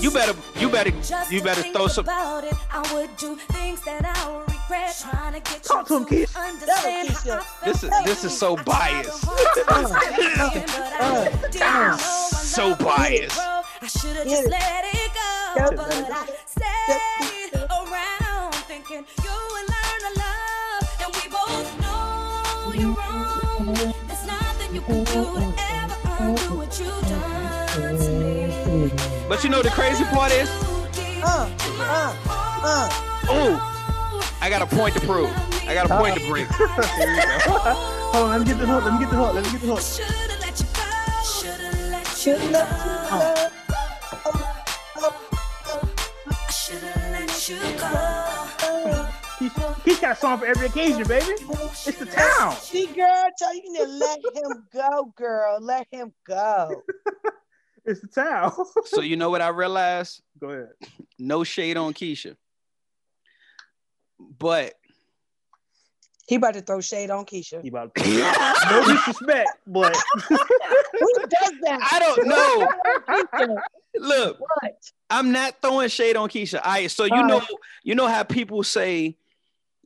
You 0.00 0.10
better, 0.10 0.34
you 0.58 0.68
better, 0.68 0.90
Just 1.02 1.30
you 1.32 1.42
better 1.42 1.62
throw 1.72 1.86
some. 1.88 2.04
about 2.04 2.44
it. 2.44 2.54
I 2.70 2.80
would 2.94 3.14
do 3.16 3.36
things 3.36 3.82
that 3.84 4.04
I 4.04 4.30
would 4.32 4.48
regret. 4.50 4.96
Trying 5.10 5.34
to 5.34 5.40
get 5.40 5.62
Talk 5.62 5.86
to 5.88 5.94
you 5.94 6.00
him, 6.00 6.06
to 6.06 6.14
Keyshia. 6.14 6.48
understand 6.48 7.08
Keyshia. 7.08 7.42
how 7.42 7.66
This 7.66 7.82
is 7.84 7.90
this 8.04 8.24
is 8.24 8.38
so 8.38 8.56
biased. 8.56 9.20
the 9.22 9.26
hard 9.26 10.54
way, 10.54 10.64
but 10.68 10.92
I 11.00 11.06
uh, 11.06 11.24
didn't 11.48 11.58
know 11.60 11.64
I 11.64 11.88
uh, 11.90 11.92
uh. 11.92 11.96
So 11.96 12.74
biased. 12.76 13.36
bro. 13.36 13.62
I 13.82 13.86
should 13.88 14.16
have 14.16 14.26
just 14.26 14.48
let 14.48 14.84
it 14.84 15.10
go, 15.14 15.70
Get 15.70 15.76
but. 15.76 16.10
I 16.12 16.26
stayed 16.46 17.31
But 29.28 29.44
you 29.44 29.50
know 29.50 29.62
the 29.62 29.70
crazy 29.70 30.04
part 30.04 30.32
is, 30.32 30.48
Uh, 31.24 31.48
uh, 31.78 32.16
uh. 32.64 32.88
oh, 33.28 34.34
I 34.40 34.50
got 34.50 34.60
a 34.62 34.66
point 34.66 34.94
to 34.96 35.00
prove. 35.00 35.30
I 35.68 35.74
got 35.74 35.86
a 35.90 35.96
point 35.98 36.16
to 36.18 36.26
bring. 36.28 36.46
Here 36.58 36.66
we 36.66 37.16
go. 37.16 37.38
Hold 38.12 38.24
on, 38.24 38.30
let 38.30 38.40
me 38.40 38.44
get 38.46 38.58
the 38.58 38.66
hook. 38.66 38.84
Let 38.84 38.92
me 38.94 38.98
get 39.00 39.10
the 39.10 39.16
hook. 39.16 39.34
Let 39.34 39.44
me 39.44 39.50
get 39.52 39.60
the 39.60 39.66
hook. 39.68 39.80
Should've 39.80 40.40
let 40.40 40.60
you 40.60 40.66
go. 40.74 40.82
Should've 41.24 41.90
let 41.90 42.06
you 42.08 42.16
Should've 42.16 42.50
let 42.50 42.68
you 42.68 42.92
go. 43.08 43.20
go. 45.00 45.08
I 46.28 46.50
should've 46.50 46.96
let 47.12 47.48
you 47.48 47.58
go. 47.78 48.11
Keyshia, 49.84 49.94
Keyshia 49.94 50.00
got 50.00 50.12
a 50.12 50.16
song 50.20 50.38
for 50.38 50.46
every 50.46 50.66
occasion, 50.66 51.04
baby. 51.06 51.24
It's 51.26 51.98
the 51.98 52.06
town. 52.06 52.52
See, 52.56 52.86
girl, 52.86 53.24
tell 53.38 53.54
you 53.54 53.74
to 53.78 53.84
let 53.86 54.18
him 54.34 54.66
go, 54.72 55.12
girl. 55.16 55.58
Let 55.60 55.86
him 55.90 56.12
go. 56.26 56.82
It's 57.84 58.00
the 58.00 58.06
town. 58.06 58.52
So 58.84 59.00
you 59.00 59.16
know 59.16 59.28
what 59.28 59.42
I 59.42 59.48
realized? 59.48 60.22
Go 60.40 60.50
ahead. 60.50 60.68
No 61.18 61.42
shade 61.42 61.76
on 61.76 61.94
Keyshia, 61.94 62.36
but 64.38 64.74
He 66.28 66.36
about 66.36 66.54
to 66.54 66.60
throw 66.60 66.80
shade 66.80 67.10
on 67.10 67.24
Keyshia. 67.24 67.60
He 67.60 67.70
about 67.70 67.92
to 67.96 68.08
no 68.70 68.84
disrespect, 68.86 69.50
but 69.66 69.96
Who 70.28 70.36
does 71.28 71.54
that? 71.62 71.88
I 71.90 71.98
don't 71.98 72.26
know. 72.28 73.58
Look, 73.96 74.38
what? 74.38 74.74
I'm 75.10 75.32
not 75.32 75.60
throwing 75.60 75.88
shade 75.88 76.14
on 76.14 76.28
Keyshia. 76.28 76.60
All 76.64 76.70
right, 76.70 76.88
so 76.88 77.06
you 77.06 77.16
All 77.16 77.26
know, 77.26 77.38
right. 77.40 77.48
you 77.82 77.96
know 77.96 78.06
how 78.06 78.22
people 78.22 78.62
say 78.62 79.16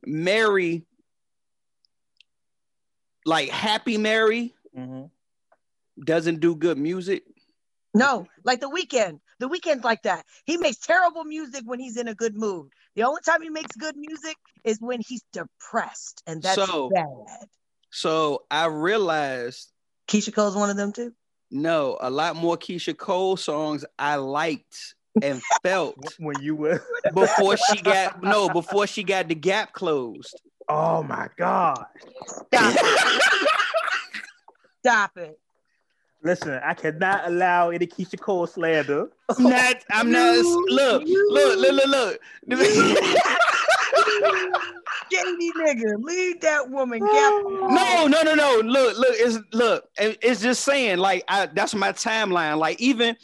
Mary, 0.05 0.85
like 3.25 3.49
Happy 3.49 3.97
Mary, 3.97 4.55
Mhm. 4.75 5.09
doesn't 6.03 6.39
do 6.39 6.55
good 6.55 6.77
music. 6.77 7.23
No, 7.93 8.27
like 8.43 8.59
the 8.61 8.69
Weeknd. 8.69 9.19
The 9.39 9.49
Weeknd's 9.49 9.83
like 9.83 10.03
that. 10.03 10.25
He 10.45 10.57
makes 10.57 10.77
terrible 10.77 11.23
music 11.23 11.63
when 11.65 11.79
he's 11.79 11.97
in 11.97 12.07
a 12.07 12.15
good 12.15 12.35
mood. 12.35 12.71
The 12.95 13.03
only 13.03 13.21
time 13.21 13.41
he 13.41 13.49
makes 13.49 13.75
good 13.75 13.95
music 13.95 14.35
is 14.63 14.79
when 14.79 15.01
he's 15.07 15.23
depressed, 15.31 16.23
and 16.27 16.41
that's 16.41 16.55
So- 16.55 16.89
bad. 16.89 17.49
So 17.91 18.45
I 18.51 18.65
realized 18.65 19.71
Keyshia 20.07 20.33
Cole's 20.33 20.55
one 20.55 20.69
of 20.69 20.77
them 20.77 20.91
too. 20.93 21.13
no, 21.49 21.97
a 22.01 22.09
lot 22.09 22.35
more 22.35 22.57
Keyshia 22.57 22.97
Cole 22.97 23.37
songs 23.37 23.85
I 23.97 24.15
liked 24.15 24.95
and 25.21 25.41
felt 25.63 25.97
when 26.19 26.41
you 26.41 26.55
were, 26.55 26.81
before 27.13 27.57
she 27.57 27.81
got 27.81 28.23
no, 28.23 28.49
before 28.49 28.87
she 28.87 29.03
got 29.03 29.27
the 29.27 29.35
gap 29.35 29.73
closed. 29.73 30.41
oh 30.69 31.03
my 31.03 31.27
god! 31.37 31.85
Stop 32.25 32.75
it. 32.75 33.21
Stop 34.79 35.17
it. 35.17 35.37
Listen, 36.23 36.59
I 36.63 36.73
cannot 36.73 37.27
allow 37.27 37.69
any 37.69 37.85
Keyshia 37.85 38.19
Cole 38.19 38.47
slander. 38.47 39.11
I'm 39.37 39.43
not, 39.43 39.75
I'm 39.91 40.11
not 40.11 40.37
look, 40.37 41.03
look, 41.05 41.59
look, 41.59 41.85
look, 41.85 42.19
look. 42.47 44.61
Shady 45.11 45.51
nigga, 45.51 45.95
leave 45.99 46.39
that 46.41 46.69
woman. 46.69 46.99
Oh, 47.03 47.67
no, 47.69 48.07
no, 48.07 48.21
no, 48.21 48.35
no. 48.35 48.61
Look, 48.63 48.97
look, 48.97 49.15
it's 49.15 49.37
look, 49.53 49.85
it's 49.97 50.41
just 50.41 50.63
saying, 50.63 50.97
like, 50.97 51.23
I 51.27 51.47
that's 51.47 51.75
my 51.75 51.91
timeline. 51.91 52.57
Like, 52.57 52.79
even, 52.79 53.15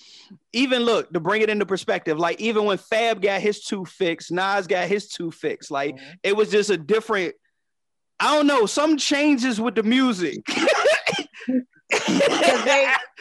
even 0.51 0.83
look, 0.83 1.11
to 1.13 1.19
bring 1.19 1.41
it 1.41 1.49
into 1.49 1.65
perspective, 1.65 2.17
like, 2.17 2.39
even 2.41 2.65
when 2.65 2.77
Fab 2.77 3.21
got 3.21 3.41
his 3.41 3.63
two 3.63 3.85
fixed, 3.85 4.31
Nas 4.31 4.67
got 4.67 4.87
his 4.87 5.07
two 5.09 5.31
fixed, 5.31 5.71
like, 5.71 5.97
it 6.23 6.35
was 6.35 6.49
just 6.49 6.69
a 6.69 6.77
different, 6.77 7.35
I 8.19 8.35
don't 8.35 8.47
know, 8.47 8.65
some 8.65 8.97
changes 8.97 9.59
with 9.59 9.75
the 9.75 9.83
music. 9.83 10.43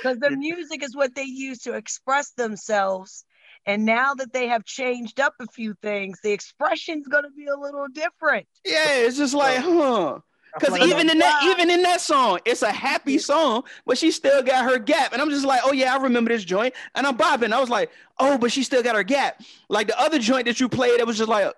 because 0.02 0.18
the 0.18 0.30
music 0.38 0.82
is 0.82 0.96
what 0.96 1.14
they 1.14 1.24
use 1.24 1.58
to 1.60 1.74
express 1.74 2.30
themselves 2.32 3.24
and 3.66 3.84
now 3.84 4.14
that 4.14 4.32
they 4.32 4.48
have 4.48 4.64
changed 4.64 5.20
up 5.20 5.34
a 5.40 5.46
few 5.46 5.74
things 5.82 6.20
the 6.22 6.32
expression's 6.32 7.06
going 7.08 7.24
to 7.24 7.30
be 7.30 7.46
a 7.46 7.56
little 7.56 7.86
different 7.88 8.46
yeah, 8.64 8.94
it's 8.94 9.16
just 9.16 9.34
like, 9.34 9.58
huh. 9.58 10.18
Because 10.54 10.78
like 10.78 10.82
even 10.82 11.08
in 11.08 11.18
that, 11.18 11.42
even 11.44 11.70
in 11.70 11.82
that 11.82 12.00
song, 12.00 12.38
it's 12.44 12.60
a 12.60 12.70
happy 12.70 13.16
song, 13.16 13.64
but 13.86 13.96
she 13.96 14.10
still 14.10 14.42
got 14.42 14.64
her 14.70 14.78
gap. 14.78 15.14
And 15.14 15.22
I'm 15.22 15.30
just 15.30 15.46
like, 15.46 15.62
oh 15.64 15.72
yeah, 15.72 15.94
I 15.94 15.96
remember 15.96 16.30
this 16.30 16.44
joint. 16.44 16.74
And 16.94 17.06
I'm 17.06 17.16
bobbing. 17.16 17.54
I 17.54 17.60
was 17.60 17.70
like, 17.70 17.90
oh, 18.18 18.36
but 18.36 18.52
she 18.52 18.62
still 18.62 18.82
got 18.82 18.94
her 18.94 19.02
gap. 19.02 19.42
Like 19.70 19.86
the 19.86 19.98
other 19.98 20.18
joint 20.18 20.44
that 20.44 20.60
you 20.60 20.68
played, 20.68 21.00
it 21.00 21.06
was 21.06 21.16
just 21.16 21.30
like 21.30 21.52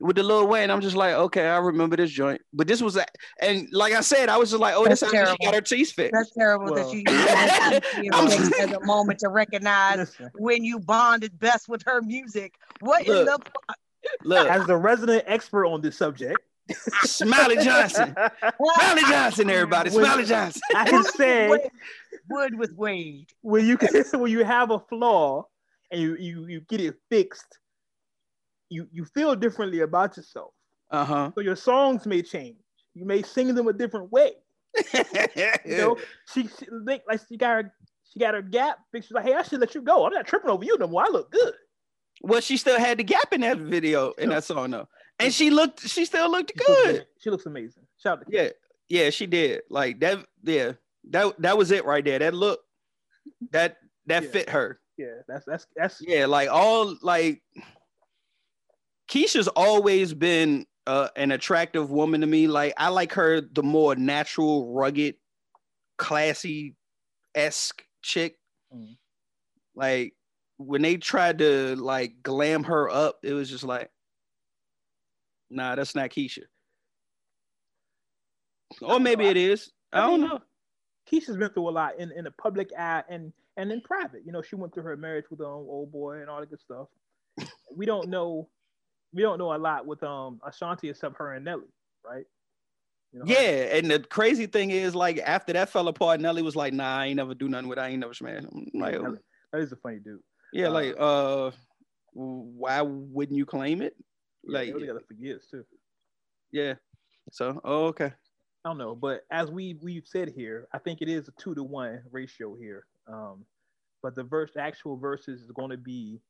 with 0.00 0.16
the 0.16 0.22
Lil 0.22 0.46
Wayne. 0.46 0.70
I'm 0.70 0.80
just 0.80 0.96
like, 0.96 1.14
okay, 1.14 1.46
I 1.48 1.58
remember 1.58 1.96
this 1.96 2.10
joint. 2.10 2.40
But 2.52 2.66
this 2.68 2.80
was, 2.80 2.96
a, 2.96 3.04
and 3.40 3.68
like 3.72 3.92
I 3.92 4.00
said, 4.00 4.28
I 4.28 4.36
was 4.36 4.50
just 4.50 4.60
like, 4.60 4.74
oh, 4.76 4.84
this 4.86 5.00
That's 5.00 5.12
how 5.12 5.18
she 5.20 5.24
terrible. 5.24 5.44
got 5.44 5.54
her 5.54 5.60
teeth 5.60 5.92
fixed. 5.92 6.12
that's 6.12 6.30
terrible 6.32 6.66
Well- 6.72 6.74
that 6.74 6.92
you 6.92 7.02
use 7.06 8.52
as 8.60 8.72
a 8.72 8.80
moment 8.84 9.18
to 9.20 9.28
recognize 9.28 9.98
Listen, 9.98 10.30
when 10.38 10.64
you 10.64 10.78
bonded 10.78 11.38
best 11.38 11.68
with 11.68 11.82
her 11.86 12.00
music 12.02 12.54
what 12.80 13.06
in 13.06 13.12
Look. 13.24 13.44
the 13.44 13.74
Look, 14.24 14.48
as 14.48 14.66
the 14.66 14.76
resident 14.76 15.24
expert 15.26 15.66
on 15.66 15.80
this 15.82 15.96
subject, 15.98 16.38
Smiley 17.02 17.56
Johnson, 17.56 18.14
Smiley 18.76 19.02
Johnson, 19.02 19.50
everybody, 19.50 19.90
When- 19.90 20.04
Smiley 20.04 20.24
Johnson. 20.24 20.62
I 20.74 20.88
can 20.88 21.02
say 21.04 21.48
Wood 22.30 22.58
with 22.58 22.72
Wade 22.74 23.26
when 23.42 23.66
you 23.66 23.76
can, 23.76 23.88
when 24.20 24.30
you 24.30 24.44
have 24.44 24.70
a 24.70 24.78
flaw 24.78 25.44
and 25.90 26.00
you 26.00 26.16
you 26.16 26.46
you 26.46 26.60
get 26.68 26.80
it 26.80 26.94
fixed, 27.10 27.58
you 28.68 28.88
you 28.92 29.04
feel 29.04 29.34
differently 29.34 29.80
about 29.80 30.16
yourself. 30.16 30.52
Uh 30.90 31.04
huh. 31.04 31.30
So 31.34 31.40
your 31.40 31.56
songs 31.56 32.06
may 32.06 32.22
change. 32.22 32.56
You 32.94 33.04
may 33.04 33.22
sing 33.22 33.54
them 33.54 33.68
a 33.68 33.72
different 33.72 34.10
way. 34.12 34.32
You 35.64 35.76
know, 35.76 35.96
she, 36.32 36.44
she 36.44 36.66
like 36.86 37.02
she 37.28 37.36
got 37.36 37.64
her 37.64 37.74
she 38.12 38.18
got 38.20 38.34
her 38.34 38.42
gap 38.42 38.78
fixed. 38.92 39.08
She's 39.08 39.14
like, 39.14 39.24
hey, 39.24 39.34
I 39.34 39.42
should 39.42 39.60
let 39.60 39.74
you 39.74 39.82
go. 39.82 40.06
I'm 40.06 40.12
not 40.12 40.26
tripping 40.26 40.50
over 40.50 40.64
you 40.64 40.76
no 40.78 40.86
more. 40.86 41.04
I 41.04 41.08
look 41.10 41.30
good. 41.30 41.54
Well, 42.22 42.40
she 42.40 42.56
still 42.56 42.78
had 42.78 42.98
the 42.98 43.04
gap 43.04 43.32
in 43.32 43.42
that 43.42 43.58
video 43.58 44.12
in 44.12 44.30
that 44.30 44.44
song 44.44 44.70
though, 44.70 44.88
and 45.18 45.32
she 45.32 45.50
looked, 45.50 45.80
she 45.88 46.04
still 46.04 46.30
looked 46.30 46.52
She 46.56 46.64
looks 46.72 46.82
good. 46.86 47.06
She 47.20 47.30
looks 47.30 47.46
amazing. 47.46 47.84
Shout 48.02 48.18
out 48.20 48.26
to 48.26 48.36
Yeah, 48.36 48.48
yeah, 48.88 49.10
she 49.10 49.26
did. 49.26 49.62
Like 49.70 50.00
that, 50.00 50.26
yeah, 50.42 50.72
that 51.10 51.40
that 51.40 51.56
was 51.58 51.70
it 51.70 51.84
right 51.84 52.04
there. 52.04 52.18
That 52.18 52.34
look, 52.34 52.60
that 53.52 53.76
that 54.06 54.24
Yeah. 54.24 54.30
fit 54.30 54.48
her. 54.50 54.80
Yeah, 54.96 55.20
that's 55.28 55.44
that's 55.44 55.66
that's 55.76 56.00
Yeah, 56.00 56.26
like 56.26 56.48
all 56.50 56.96
like 57.02 57.42
Keyshia's 59.08 59.48
always 59.48 60.12
been 60.14 60.66
uh, 60.86 61.08
an 61.16 61.32
attractive 61.32 61.90
woman 61.90 62.20
to 62.20 62.26
me. 62.26 62.46
Like 62.46 62.74
I 62.76 62.88
like 62.88 63.12
her 63.14 63.40
the 63.40 63.62
more 63.62 63.94
natural, 63.96 64.72
rugged, 64.72 65.16
classy 65.96 66.76
esque 67.34 67.82
chick. 68.02 68.38
Mhm. 68.74 68.96
Like 69.74 70.14
when 70.58 70.82
they 70.82 70.96
tried 70.96 71.38
to 71.38 71.76
like 71.76 72.22
glam 72.22 72.64
her 72.64 72.88
up, 72.90 73.18
it 73.22 73.32
was 73.32 73.48
just 73.48 73.64
like, 73.64 73.90
nah, 75.50 75.74
that's 75.74 75.94
not 75.94 76.10
Keyshia. 76.10 76.44
Or 78.82 79.00
maybe 79.00 79.26
it 79.26 79.36
is. 79.36 79.70
I 79.92 80.06
don't 80.06 80.20
know. 80.20 80.40
Keyshia's 81.10 81.36
been 81.36 81.50
through 81.50 81.68
a 81.68 81.70
lot 81.70 81.98
in, 81.98 82.12
in 82.12 82.24
the 82.24 82.30
public 82.32 82.70
eye 82.78 83.02
and 83.08 83.32
and 83.56 83.72
in 83.72 83.80
private. 83.80 84.22
You 84.24 84.32
know, 84.32 84.42
she 84.42 84.56
went 84.56 84.74
through 84.74 84.82
her 84.84 84.96
marriage 84.96 85.24
with 85.30 85.40
um 85.40 85.46
old 85.46 85.90
boy 85.90 86.20
and 86.20 86.28
all 86.28 86.40
that 86.40 86.50
good 86.50 86.60
stuff. 86.60 86.88
We 87.74 87.86
don't 87.86 88.08
know 88.08 88.48
we 89.12 89.22
don't 89.22 89.38
know 89.38 89.54
a 89.54 89.56
lot 89.56 89.86
with 89.86 90.02
um 90.02 90.40
Ashanti 90.46 90.90
except 90.90 91.16
her 91.18 91.34
and 91.34 91.44
Nelly, 91.44 91.68
right? 92.04 92.24
You 93.12 93.20
know, 93.20 93.24
Yeah, 93.26 93.76
and 93.76 93.90
the 93.90 94.00
crazy 94.00 94.46
thing 94.46 94.70
is, 94.70 94.94
like 94.94 95.18
after 95.18 95.52
that 95.54 95.70
fell 95.70 95.88
apart, 95.88 96.20
Nelly 96.20 96.42
was 96.42 96.56
like, 96.56 96.74
"Nah, 96.74 96.98
I 96.98 97.06
ain't 97.06 97.16
never 97.16 97.34
do 97.34 97.48
nothing 97.48 97.68
with. 97.68 97.78
It. 97.78 97.82
I 97.82 97.88
ain't 97.88 98.00
never 98.00 98.14
smash." 98.14 98.44
I'm 98.44 98.68
like, 98.74 99.00
Nelly- 99.00 99.18
that 99.52 99.60
is 99.60 99.72
a 99.72 99.76
funny 99.76 99.98
dude. 99.98 100.20
yeah, 100.52 100.66
uh, 100.66 100.72
like, 100.72 100.94
uh, 100.98 101.50
why 102.12 102.82
wouldn't 102.82 103.36
you 103.36 103.46
claim 103.46 103.80
it? 103.80 103.96
Like, 104.44 104.72
really 104.74 104.86
got 104.86 105.06
for 105.06 105.14
years 105.14 105.46
too. 105.50 105.64
yeah. 106.52 106.74
So, 107.32 107.60
oh, 107.64 107.86
okay. 107.86 108.12
I 108.64 108.68
don't 108.68 108.78
know, 108.78 108.94
but 108.94 109.22
as 109.30 109.50
we 109.50 109.78
we've 109.82 110.06
said 110.06 110.32
here, 110.34 110.68
I 110.72 110.78
think 110.78 111.00
it 111.00 111.08
is 111.08 111.28
a 111.28 111.32
two 111.40 111.54
to 111.54 111.62
one 111.62 112.02
ratio 112.10 112.54
here. 112.54 112.86
Um, 113.06 113.44
but 114.02 114.14
the 114.14 114.24
verse, 114.24 114.52
actual 114.58 114.96
verses 114.96 115.42
is 115.42 115.50
going 115.52 115.70
to 115.70 115.76
be 115.76 116.20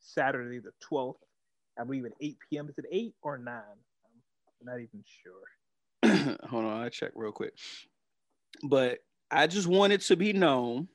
Saturday 0.00 0.60
the 0.60 0.70
twelfth, 0.80 1.20
I 1.78 1.84
believe 1.84 2.04
at 2.04 2.12
eight 2.20 2.36
p.m. 2.48 2.68
Is 2.68 2.78
it 2.78 2.84
eight 2.90 3.14
or 3.22 3.38
nine? 3.38 3.62
I'm 4.60 4.66
not 4.66 4.80
even 4.80 5.04
sure. 5.22 6.36
Hold 6.48 6.64
on, 6.64 6.82
I 6.82 6.88
check 6.88 7.12
real 7.14 7.32
quick. 7.32 7.54
But 8.62 8.98
I 9.30 9.46
just 9.46 9.66
wanted 9.66 10.00
to 10.02 10.16
be 10.16 10.32
known 10.32 10.88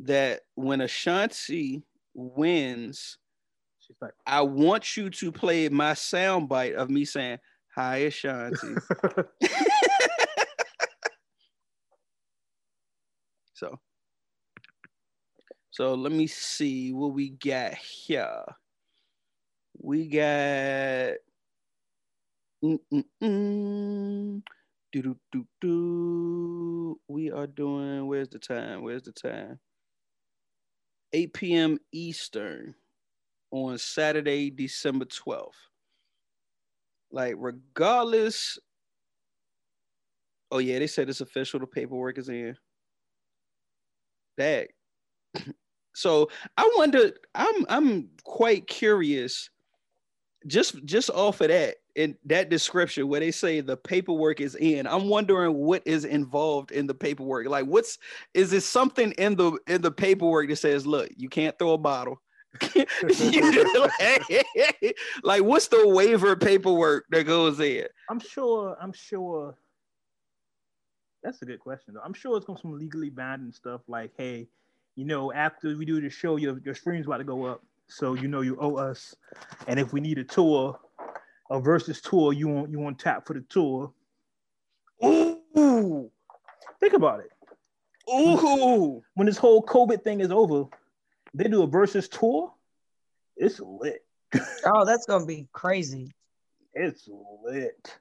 that 0.00 0.40
when 0.54 0.80
Ashanti 0.80 1.82
wins, 2.14 3.18
She's 3.86 3.96
like, 4.00 4.14
I 4.26 4.42
want 4.42 4.96
you 4.96 5.10
to 5.10 5.32
play 5.32 5.68
my 5.68 5.92
soundbite 5.92 6.74
of 6.74 6.88
me 6.88 7.04
saying, 7.04 7.38
Hi, 7.74 7.96
Ashanti. 7.96 8.58
so, 13.54 13.80
so 15.70 15.94
let 15.94 16.12
me 16.12 16.28
see 16.28 16.92
what 16.92 17.12
we 17.12 17.30
got 17.30 17.74
here. 17.74 18.44
We 19.82 20.06
got. 20.06 21.16
Mm-mm-mm. 22.64 24.42
Do-do-do-do. 24.92 27.00
We 27.08 27.30
are 27.32 27.46
doing. 27.48 28.06
Where's 28.06 28.28
the 28.28 28.38
time? 28.38 28.82
Where's 28.82 29.02
the 29.02 29.12
time? 29.12 29.58
8 31.12 31.34
p.m. 31.34 31.78
Eastern 31.92 32.74
on 33.50 33.78
Saturday, 33.78 34.50
December 34.50 35.06
12th. 35.06 35.50
Like, 37.10 37.34
regardless. 37.36 38.58
Oh, 40.50 40.58
yeah, 40.58 40.78
they 40.78 40.86
said 40.86 41.08
it's 41.10 41.20
official. 41.20 41.60
The 41.60 41.66
paperwork 41.66 42.18
is 42.18 42.28
in. 42.28 42.56
That. 44.38 44.68
So 45.94 46.30
I 46.56 46.70
wonder, 46.76 47.12
I'm 47.34 47.66
I'm 47.68 48.08
quite 48.24 48.66
curious, 48.66 49.50
just 50.46 50.84
just 50.84 51.10
off 51.10 51.40
of 51.40 51.48
that, 51.48 51.76
in 51.94 52.16
that 52.24 52.48
description 52.48 53.08
where 53.08 53.20
they 53.20 53.30
say 53.30 53.60
the 53.60 53.76
paperwork 53.76 54.40
is 54.40 54.54
in, 54.56 54.86
I'm 54.86 55.08
wondering 55.08 55.54
what 55.54 55.82
is 55.84 56.04
involved 56.04 56.70
in 56.70 56.86
the 56.86 56.94
paperwork. 56.94 57.48
Like 57.48 57.66
what's 57.66 57.98
is 58.34 58.52
it 58.52 58.62
something 58.62 59.12
in 59.12 59.36
the 59.36 59.58
in 59.66 59.82
the 59.82 59.90
paperwork 59.90 60.48
that 60.48 60.56
says, 60.56 60.86
look, 60.86 61.10
you 61.16 61.28
can't 61.28 61.58
throw 61.58 61.72
a 61.72 61.78
bottle. 61.78 62.20
like 65.22 65.42
what's 65.42 65.68
the 65.68 65.88
waiver 65.88 66.36
paperwork 66.36 67.06
that 67.10 67.24
goes 67.24 67.60
in? 67.60 67.86
I'm 68.10 68.20
sure. 68.20 68.76
I'm 68.80 68.92
sure. 68.92 69.54
That's 71.22 71.40
a 71.42 71.44
good 71.44 71.60
question. 71.60 71.94
Though. 71.94 72.02
I'm 72.04 72.14
sure 72.14 72.36
it's 72.36 72.46
going 72.46 72.56
to 72.56 72.62
some 72.62 72.78
legally 72.78 73.10
binding 73.10 73.52
stuff 73.52 73.82
like, 73.86 74.12
hey, 74.16 74.48
you 74.96 75.04
know, 75.04 75.32
after 75.32 75.76
we 75.76 75.84
do 75.84 76.00
the 76.00 76.10
show, 76.10 76.36
your 76.36 76.58
your 76.64 76.74
stream's 76.74 77.06
about 77.06 77.18
to 77.18 77.24
go 77.24 77.44
up, 77.46 77.64
so 77.94 78.14
you 78.14 78.28
know 78.28 78.40
you 78.40 78.56
owe 78.60 78.76
us. 78.76 79.14
And 79.66 79.78
if 79.78 79.92
we 79.92 80.00
need 80.00 80.18
a 80.18 80.24
tour, 80.24 80.78
a 81.50 81.60
versus 81.60 82.00
tour, 82.00 82.32
you 82.32 82.48
want 82.48 82.70
you 82.70 82.78
want 82.78 82.98
tap 82.98 83.26
for 83.26 83.34
the 83.34 83.40
tour. 83.42 83.92
Ooh, 85.04 86.10
Think 86.80 86.94
about 86.94 87.20
it. 87.20 87.30
ooh. 88.10 89.02
When 89.14 89.26
this 89.26 89.36
whole 89.38 89.62
COVID 89.62 90.02
thing 90.02 90.20
is 90.20 90.30
over, 90.30 90.64
they 91.34 91.44
do 91.44 91.62
a 91.62 91.66
versus 91.66 92.08
tour. 92.08 92.52
It's 93.36 93.60
lit. 93.60 94.04
Oh, 94.64 94.84
that's 94.84 95.06
gonna 95.06 95.26
be 95.26 95.48
crazy. 95.52 96.10
It's 96.74 97.08
lit. 97.44 97.98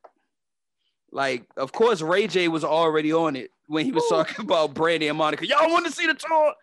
Like, 1.12 1.44
of 1.58 1.74
course, 1.74 2.02
Ray 2.02 2.28
J 2.28 2.48
was 2.48 2.64
already 2.64 3.12
on 3.12 3.36
it 3.36 3.52
when 3.68 3.86
he 3.86 3.92
was 3.92 4.06
talking 4.10 4.46
about 4.46 4.74
Brandy 4.74 5.10
and 5.10 5.18
Monica. 5.18 5.46
Y'all 5.46 5.70
want 5.70 5.86
to 5.86 5.92
see 5.92 6.08
the 6.08 6.14
tour? 6.14 6.54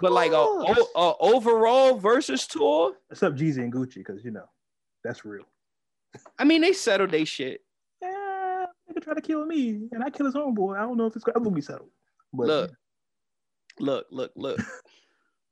But 0.00 0.12
like 0.12 0.32
a, 0.32 0.36
o- 0.36 0.88
a 0.96 1.12
overall 1.20 1.98
versus 1.98 2.46
tour, 2.46 2.94
Except 3.10 3.36
Jeezy 3.36 3.58
and 3.58 3.72
Gucci, 3.72 3.96
because 3.96 4.24
you 4.24 4.30
know 4.30 4.48
that's 5.04 5.24
real. 5.24 5.44
I 6.38 6.44
mean, 6.44 6.62
they 6.62 6.72
settled 6.72 7.10
they 7.10 7.24
shit. 7.24 7.62
Yeah, 8.02 8.66
nigga 8.90 9.02
try 9.02 9.14
to 9.14 9.20
kill 9.20 9.44
me, 9.46 9.88
and 9.92 10.02
I 10.04 10.10
kill 10.10 10.26
his 10.26 10.34
homeboy. 10.34 10.76
I 10.78 10.82
don't 10.82 10.96
know 10.96 11.06
if 11.06 11.16
it's 11.16 11.24
gonna 11.24 11.38
ever 11.40 11.50
be 11.50 11.60
settled. 11.60 11.90
But 12.32 12.46
Look, 12.46 12.72
look, 13.80 14.06
look, 14.10 14.32
look. 14.36 14.60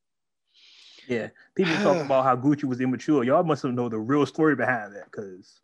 yeah, 1.09 1.29
people 1.55 1.77
talk 1.83 1.97
about 2.05 2.25
how 2.25 2.37
Gucci 2.37 2.65
was 2.65 2.81
immature. 2.81 3.25
Y'all 3.25 3.43
must 3.45 3.63
have 3.63 3.73
know 3.73 3.89
the 3.89 3.99
real 3.99 4.27
story 4.27 4.57
behind 4.57 4.95
that, 4.95 5.05
because 5.11 5.61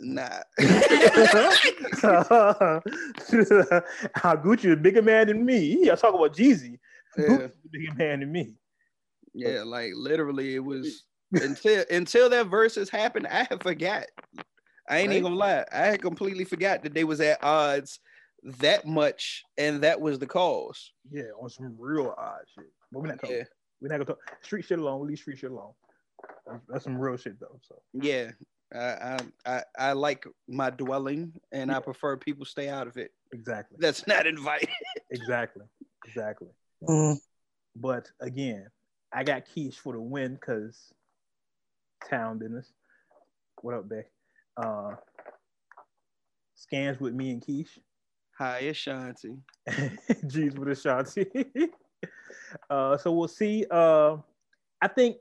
Nah. 0.00 0.22
how 4.14 4.36
Gucci 4.36 4.66
is 4.66 4.72
a 4.72 4.76
bigger 4.76 5.02
man 5.02 5.26
than 5.26 5.44
me. 5.44 5.84
Y'all 5.86 5.96
talk 5.96 6.14
about 6.14 6.34
Jeezy. 6.36 6.77
Yeah. 7.18 7.48
Bigger 7.70 7.94
man 7.96 8.20
than 8.20 8.32
me. 8.32 8.54
yeah, 9.34 9.62
like 9.64 9.92
literally, 9.94 10.54
it 10.54 10.64
was 10.64 11.04
until 11.32 11.84
until 11.90 12.30
that 12.30 12.46
verses 12.46 12.88
happened. 12.88 13.26
I 13.26 13.46
had 13.48 13.62
forgot. 13.62 14.06
I 14.88 14.98
ain't 14.98 15.12
even 15.12 15.24
gonna 15.24 15.34
lie. 15.34 15.64
I 15.72 15.86
had 15.86 16.00
completely 16.02 16.44
forgot 16.44 16.82
that 16.82 16.94
they 16.94 17.04
was 17.04 17.20
at 17.20 17.42
odds 17.42 18.00
that 18.60 18.86
much, 18.86 19.42
and 19.58 19.82
that 19.82 20.00
was 20.00 20.18
the 20.18 20.26
cause. 20.26 20.92
Yeah, 21.10 21.24
on 21.40 21.50
some 21.50 21.74
real 21.78 22.14
odd 22.16 22.40
shit. 22.54 22.70
But 22.92 23.00
we're 23.00 23.08
not 23.08 23.20
talking. 23.20 23.36
Yeah. 23.36 23.44
We're 23.80 23.88
not 23.88 23.96
gonna 23.96 24.04
talk 24.06 24.18
street 24.42 24.64
shit 24.64 24.78
alone. 24.78 25.00
We 25.00 25.08
leave 25.08 25.18
street 25.18 25.38
shit 25.38 25.50
alone. 25.50 25.72
That's, 26.46 26.64
that's 26.68 26.84
some 26.84 26.98
real 26.98 27.16
shit 27.16 27.38
though. 27.38 27.60
So 27.62 27.82
Yeah, 27.92 28.30
I 28.74 28.78
I 28.78 29.18
I, 29.46 29.62
I 29.78 29.92
like 29.92 30.24
my 30.48 30.70
dwelling, 30.70 31.32
and 31.52 31.70
I 31.70 31.80
prefer 31.80 32.16
people 32.16 32.44
stay 32.44 32.68
out 32.68 32.86
of 32.86 32.96
it. 32.96 33.10
exactly, 33.32 33.76
That's 33.80 34.06
not 34.06 34.26
invited. 34.26 34.68
exactly, 35.10 35.66
exactly. 36.06 36.48
Mm. 36.86 37.18
But 37.76 38.10
again, 38.20 38.66
I 39.12 39.24
got 39.24 39.46
Keish 39.46 39.74
for 39.74 39.92
the 39.92 40.00
win 40.00 40.34
because 40.34 40.92
town 42.08 42.38
business. 42.38 42.72
What 43.62 43.74
up, 43.74 43.88
Beck? 43.88 44.06
Uh, 44.56 44.94
scans 46.54 47.00
with 47.00 47.14
me 47.14 47.30
and 47.30 47.44
Keish. 47.44 47.78
Hi, 48.38 48.58
it's 48.58 48.78
Ashanti. 48.78 49.38
G's 50.26 50.54
with 50.54 50.68
Ashanti. 50.68 51.26
uh, 52.70 52.96
so 52.96 53.12
we'll 53.12 53.28
see. 53.28 53.66
Uh, 53.70 54.16
I 54.80 54.88
think 54.88 55.16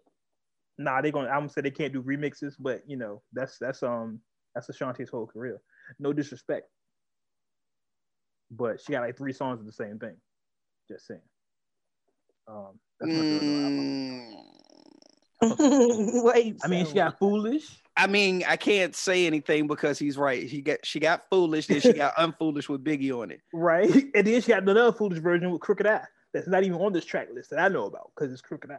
nah, 0.77 1.01
they're 1.01 1.11
gonna. 1.11 1.29
I'm 1.29 1.39
gonna 1.39 1.49
say 1.49 1.61
they 1.61 1.71
can't 1.71 1.93
do 1.93 2.03
remixes, 2.03 2.55
but 2.59 2.83
you 2.87 2.97
know 2.97 3.21
that's 3.33 3.57
that's 3.57 3.81
um 3.81 4.19
that's 4.53 4.69
Ashanti's 4.69 5.09
whole 5.09 5.25
career. 5.25 5.59
No 5.99 6.13
disrespect, 6.13 6.67
but 8.51 8.79
she 8.79 8.91
got 8.91 9.01
like 9.01 9.17
three 9.17 9.33
songs 9.33 9.59
of 9.59 9.65
the 9.65 9.71
same 9.71 9.97
thing. 9.97 10.17
Just 10.87 11.07
saying. 11.07 11.21
Um, 12.47 12.79
that's 12.99 13.11
my 13.11 13.21
girl. 13.21 14.43
Mm, 15.43 16.23
Wait. 16.23 16.57
I 16.63 16.67
mean, 16.67 16.85
so- 16.85 16.91
she 16.91 16.95
got 16.95 17.19
foolish. 17.19 17.67
I 17.99 18.05
mean, 18.05 18.43
I 18.47 18.57
can't 18.57 18.95
say 18.95 19.25
anything 19.25 19.65
because 19.65 19.97
he's 19.97 20.17
right. 20.19 20.47
She 20.47 20.61
got 20.61 20.85
she 20.85 20.99
got 20.99 21.23
foolish, 21.31 21.65
then 21.65 21.79
she 21.81 21.93
got 21.93 22.15
unfoolish 22.19 22.69
with 22.69 22.83
Biggie 22.83 23.11
on 23.11 23.31
it. 23.31 23.41
Right, 23.51 23.89
and 24.15 24.27
then 24.27 24.39
she 24.41 24.49
got 24.49 24.61
another 24.61 24.91
foolish 24.91 25.17
version 25.19 25.49
with 25.49 25.61
Crooked 25.61 25.87
I 25.87 26.01
that's 26.31 26.47
not 26.47 26.63
even 26.63 26.79
on 26.79 26.93
this 26.93 27.05
track 27.05 27.29
list 27.33 27.49
that 27.49 27.59
I 27.59 27.69
know 27.69 27.85
about 27.85 28.11
because 28.15 28.31
it's 28.31 28.41
Crooked 28.41 28.69
I. 28.69 28.77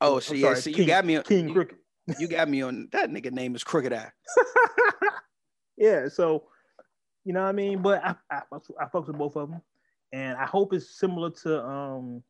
Oh, 0.00 0.20
so 0.20 0.34
yeah, 0.34 0.50
sorry, 0.50 0.60
see, 0.60 0.70
you 0.72 0.84
got 0.86 1.04
me. 1.04 1.16
on- 1.16 1.24
Kxng 1.24 1.52
Crooked. 1.52 1.78
you 2.20 2.28
got 2.28 2.48
me 2.48 2.62
on 2.62 2.88
that 2.92 3.10
nigga 3.10 3.32
name 3.32 3.56
is 3.56 3.64
Crooked 3.64 3.92
I. 3.92 4.12
yeah, 5.76 6.06
so 6.08 6.44
you 7.24 7.32
know 7.32 7.42
what 7.42 7.48
I 7.48 7.52
mean. 7.52 7.82
But 7.82 8.04
I 8.04 8.14
I, 8.30 8.42
fucks- 8.52 8.70
I 8.80 8.84
fucks 8.84 9.08
with 9.08 9.18
both 9.18 9.34
of 9.36 9.50
them, 9.50 9.62
and 10.12 10.38
I 10.38 10.46
hope 10.46 10.72
it's 10.72 10.90
similar 10.96 11.30
to 11.42 11.64
um 11.66 12.22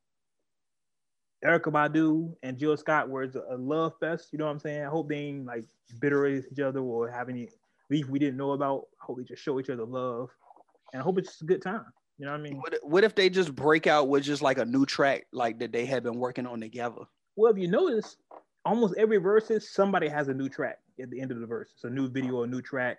Erykah 1.44 1.72
Badu 1.72 2.34
and 2.42 2.58
Jill 2.58 2.76
Scott, 2.76 3.08
where 3.08 3.22
it's 3.22 3.36
a, 3.36 3.56
love 3.56 3.92
fest. 4.00 4.28
You 4.32 4.38
know 4.38 4.46
what 4.46 4.52
I'm 4.52 4.58
saying? 4.58 4.82
I 4.82 4.88
hope 4.88 5.08
they 5.08 5.16
ain't 5.18 5.44
like 5.44 5.64
bitter 6.00 6.26
at 6.26 6.44
each 6.50 6.60
other 6.60 6.80
or 6.80 7.10
have 7.10 7.28
any 7.28 7.48
beef 7.90 8.08
we 8.08 8.18
didn't 8.18 8.38
know 8.38 8.52
about. 8.52 8.86
I 9.00 9.04
hope 9.04 9.18
they 9.18 9.24
just 9.24 9.42
show 9.42 9.60
each 9.60 9.70
other 9.70 9.84
love, 9.84 10.30
and 10.92 11.00
I 11.00 11.04
hope 11.04 11.18
it's 11.18 11.28
just 11.28 11.42
a 11.42 11.46
good 11.46 11.62
time. 11.62 11.84
You 12.18 12.26
know 12.26 12.32
what 12.32 12.40
I 12.40 12.42
mean? 12.42 12.56
What, 12.56 12.74
what 12.82 13.04
if 13.04 13.14
they 13.14 13.28
just 13.28 13.54
break 13.54 13.86
out 13.86 14.08
with 14.08 14.22
just 14.22 14.40
like 14.40 14.58
a 14.58 14.64
new 14.64 14.86
track 14.86 15.26
like 15.32 15.58
that 15.58 15.72
they 15.72 15.84
had 15.84 16.02
been 16.02 16.18
working 16.18 16.46
on 16.46 16.60
together? 16.60 17.02
Well, 17.36 17.52
if 17.52 17.58
you 17.58 17.68
notice, 17.68 18.16
almost 18.64 18.94
every 18.96 19.18
verses 19.18 19.70
somebody 19.70 20.08
has 20.08 20.28
a 20.28 20.34
new 20.34 20.48
track 20.48 20.78
at 21.02 21.10
the 21.10 21.20
end 21.20 21.32
of 21.32 21.40
the 21.40 21.46
verse. 21.46 21.70
It's 21.74 21.84
a 21.84 21.90
new 21.90 22.08
video, 22.08 22.42
a 22.44 22.46
new 22.46 22.62
track. 22.62 22.98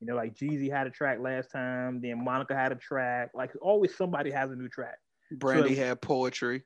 You 0.00 0.06
know, 0.06 0.16
like 0.16 0.34
Jeezy 0.34 0.70
had 0.70 0.86
a 0.86 0.90
track 0.90 1.18
last 1.20 1.50
time, 1.50 2.00
then 2.00 2.22
Monica 2.22 2.54
had 2.54 2.72
a 2.72 2.76
track. 2.76 3.30
Like 3.34 3.52
always, 3.60 3.96
somebody 3.96 4.30
has 4.30 4.50
a 4.50 4.56
new 4.56 4.68
track. 4.68 4.98
Brandy 5.38 5.74
So- 5.74 5.84
had 5.84 6.00
poetry. 6.00 6.62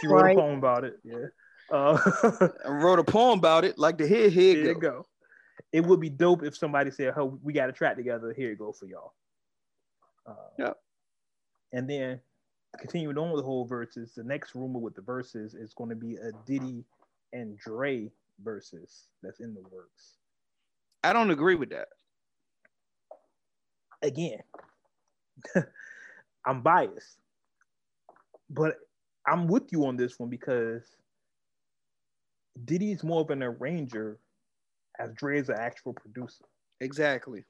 She 0.00 0.06
wrote 0.08 0.22
Right. 0.22 0.36
a 0.36 0.40
poem 0.40 0.58
about 0.58 0.84
it. 0.84 0.98
Yeah. 1.04 1.26
Uh, 1.70 1.98
I 2.64 2.68
wrote 2.70 2.98
a 2.98 3.04
poem 3.04 3.38
about 3.38 3.64
it, 3.64 3.78
like 3.78 3.98
the 3.98 4.06
here, 4.06 4.28
here 4.28 4.54
here 4.54 4.62
you 4.62 4.68
you 4.70 4.74
go. 4.74 4.80
go. 4.80 5.06
It 5.72 5.80
would 5.84 6.00
be 6.00 6.08
dope 6.10 6.42
if 6.44 6.56
somebody 6.56 6.90
said, 6.90 7.14
"Oh, 7.16 7.38
we 7.42 7.52
got 7.52 7.68
a 7.68 7.72
track 7.72 7.96
together. 7.96 8.32
Here 8.32 8.50
you 8.50 8.56
go 8.56 8.72
for 8.72 8.86
y'all." 8.86 9.14
Uh, 10.26 10.34
Yep. 10.58 10.76
And 11.72 11.90
then 11.90 12.20
continuing 12.78 13.18
on 13.18 13.30
with 13.30 13.40
the 13.42 13.46
whole 13.46 13.64
verses, 13.64 14.14
the 14.14 14.22
next 14.24 14.54
rumor 14.54 14.78
with 14.78 14.94
the 14.94 15.02
verses 15.02 15.54
is 15.54 15.74
going 15.74 15.90
to 15.90 15.96
be 15.96 16.16
a 16.16 16.30
Diddy 16.46 16.84
and 17.32 17.58
Dre 17.58 18.10
verses 18.42 19.08
that's 19.22 19.40
in 19.40 19.54
the 19.54 19.62
works. 19.70 20.18
I 21.04 21.12
don't 21.12 21.30
agree 21.30 21.54
with 21.56 21.70
that. 21.70 21.88
Again, 24.02 24.40
I'm 26.46 26.62
biased, 26.62 27.18
but 28.48 28.76
I'm 29.26 29.48
with 29.48 29.72
you 29.72 29.86
on 29.86 29.96
this 29.96 30.18
one 30.18 30.30
because 30.30 30.82
Diddy's 32.64 33.02
more 33.02 33.20
of 33.20 33.30
an 33.30 33.42
arranger, 33.42 34.18
as 34.98 35.12
Dre 35.14 35.38
is 35.40 35.48
an 35.48 35.56
actual 35.58 35.92
producer. 35.92 36.44
Exactly. 36.80 37.44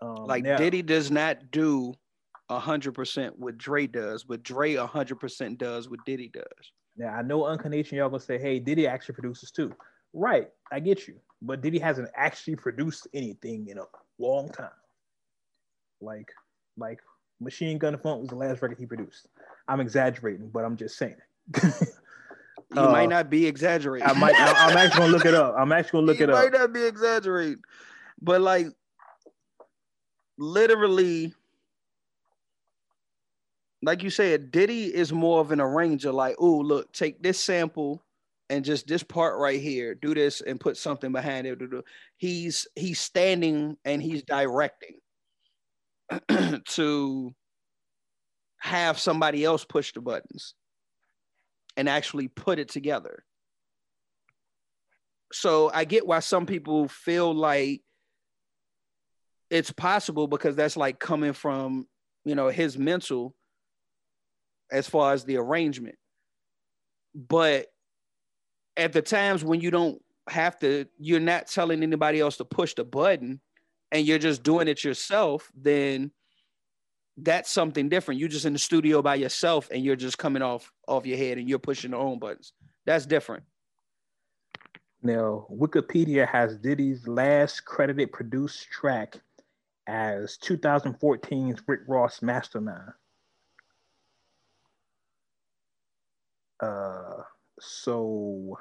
Um, 0.00 0.26
Like 0.26 0.44
now- 0.44 0.56
Diddy 0.56 0.82
does 0.82 1.10
not 1.10 1.50
do 1.50 1.94
hundred 2.48 2.92
percent 2.92 3.36
what 3.38 3.58
Dre 3.58 3.88
does, 3.88 4.22
but 4.22 4.42
Dre 4.44 4.74
hundred 4.76 5.18
percent 5.18 5.58
does 5.58 5.88
what 5.90 5.98
Diddy 6.06 6.28
does. 6.28 6.72
Now 6.96 7.08
I 7.08 7.22
know 7.22 7.44
Uncut 7.44 7.72
Nation 7.72 7.98
y'all 7.98 8.08
gonna 8.08 8.20
say, 8.20 8.38
hey, 8.38 8.60
Diddy 8.60 8.86
actually 8.86 9.16
produces 9.16 9.50
too. 9.50 9.74
Right, 10.12 10.48
I 10.70 10.78
get 10.80 11.08
you. 11.08 11.16
But 11.42 11.60
Diddy 11.60 11.78
hasn't 11.80 12.08
actually 12.14 12.56
produced 12.56 13.08
anything 13.12 13.66
in 13.68 13.78
a 13.78 13.84
long 14.18 14.48
time. 14.50 14.70
Like, 16.00 16.30
like 16.76 17.00
Machine 17.40 17.78
Gun 17.78 17.96
Funk 17.98 18.20
was 18.20 18.28
the 18.30 18.34
last 18.36 18.62
record 18.62 18.78
he 18.78 18.86
produced. 18.86 19.28
I'm 19.68 19.80
exaggerating, 19.80 20.48
but 20.48 20.64
I'm 20.64 20.76
just 20.76 20.96
saying. 20.96 21.16
You 22.74 22.82
Uh, 22.82 22.90
might 22.90 23.08
not 23.08 23.30
be 23.30 23.46
exaggerating. 23.46 24.08
I 24.08 24.12
might. 24.14 24.34
I, 24.34 24.68
I'm 24.68 24.76
actually 24.76 24.98
gonna 25.00 25.12
look 25.12 25.24
it 25.24 25.34
up. 25.34 25.54
I'm 25.56 25.70
actually 25.72 25.98
gonna 25.98 26.06
look 26.06 26.18
you 26.18 26.24
it 26.24 26.30
up. 26.30 26.42
might 26.42 26.52
not 26.58 26.72
be 26.72 26.84
exaggerating, 26.84 27.62
but 28.20 28.40
like 28.40 28.66
literally, 30.38 31.32
like 33.82 34.02
you 34.02 34.10
said, 34.10 34.50
Diddy 34.50 34.92
is 34.94 35.12
more 35.12 35.40
of 35.40 35.52
an 35.52 35.60
arranger. 35.60 36.12
Like, 36.12 36.36
oh, 36.38 36.58
look, 36.58 36.92
take 36.92 37.22
this 37.22 37.40
sample 37.40 38.02
and 38.50 38.64
just 38.64 38.86
this 38.88 39.02
part 39.02 39.38
right 39.38 39.60
here, 39.60 39.94
do 39.94 40.14
this 40.14 40.40
and 40.40 40.58
put 40.58 40.76
something 40.76 41.12
behind 41.12 41.46
it. 41.46 41.58
He's 42.16 42.66
he's 42.74 43.00
standing 43.00 43.76
and 43.84 44.02
he's 44.02 44.22
directing 44.24 44.98
to 46.68 47.34
have 48.58 48.98
somebody 48.98 49.44
else 49.44 49.64
push 49.64 49.92
the 49.92 50.00
buttons 50.00 50.54
and 51.76 51.88
actually 51.88 52.28
put 52.28 52.58
it 52.58 52.68
together. 52.68 53.24
So 55.32 55.70
I 55.72 55.84
get 55.84 56.06
why 56.06 56.20
some 56.20 56.46
people 56.46 56.88
feel 56.88 57.34
like 57.34 57.82
it's 59.50 59.72
possible 59.72 60.26
because 60.26 60.56
that's 60.56 60.76
like 60.76 60.98
coming 60.98 61.32
from 61.32 61.86
you 62.24 62.34
know 62.34 62.48
his 62.48 62.76
mental 62.76 63.34
as 64.70 64.88
far 64.88 65.12
as 65.12 65.24
the 65.24 65.36
arrangement. 65.36 65.96
But 67.14 67.66
at 68.76 68.92
the 68.92 69.02
times 69.02 69.44
when 69.44 69.60
you 69.60 69.70
don't 69.70 70.00
have 70.28 70.58
to 70.58 70.86
you're 70.98 71.20
not 71.20 71.46
telling 71.46 71.82
anybody 71.82 72.20
else 72.20 72.36
to 72.38 72.44
push 72.44 72.74
the 72.74 72.84
button 72.84 73.40
and 73.92 74.06
you're 74.06 74.18
just 74.18 74.42
doing 74.42 74.68
it 74.68 74.84
yourself 74.84 75.50
then 75.56 76.10
that's 77.18 77.50
something 77.50 77.88
different 77.88 78.20
you're 78.20 78.28
just 78.28 78.44
in 78.46 78.52
the 78.52 78.58
studio 78.58 79.02
by 79.02 79.14
yourself 79.14 79.68
and 79.72 79.84
you're 79.84 79.96
just 79.96 80.18
coming 80.18 80.42
off 80.42 80.72
off 80.88 81.06
your 81.06 81.18
head 81.18 81.38
and 81.38 81.48
you're 81.48 81.58
pushing 81.58 81.92
the 81.92 81.96
own 81.96 82.18
buttons 82.18 82.52
that's 82.84 83.06
different 83.06 83.42
Now, 85.02 85.46
Wikipedia 85.50 86.26
has 86.28 86.58
Diddy's 86.58 87.06
last 87.06 87.64
credited 87.64 88.12
produced 88.12 88.68
track 88.70 89.16
as 89.86 90.36
2014's 90.42 91.62
Rick 91.68 91.80
Ross 91.86 92.22
Mastermind. 92.22 92.92
Uh, 96.60 97.22
so, 97.60 98.58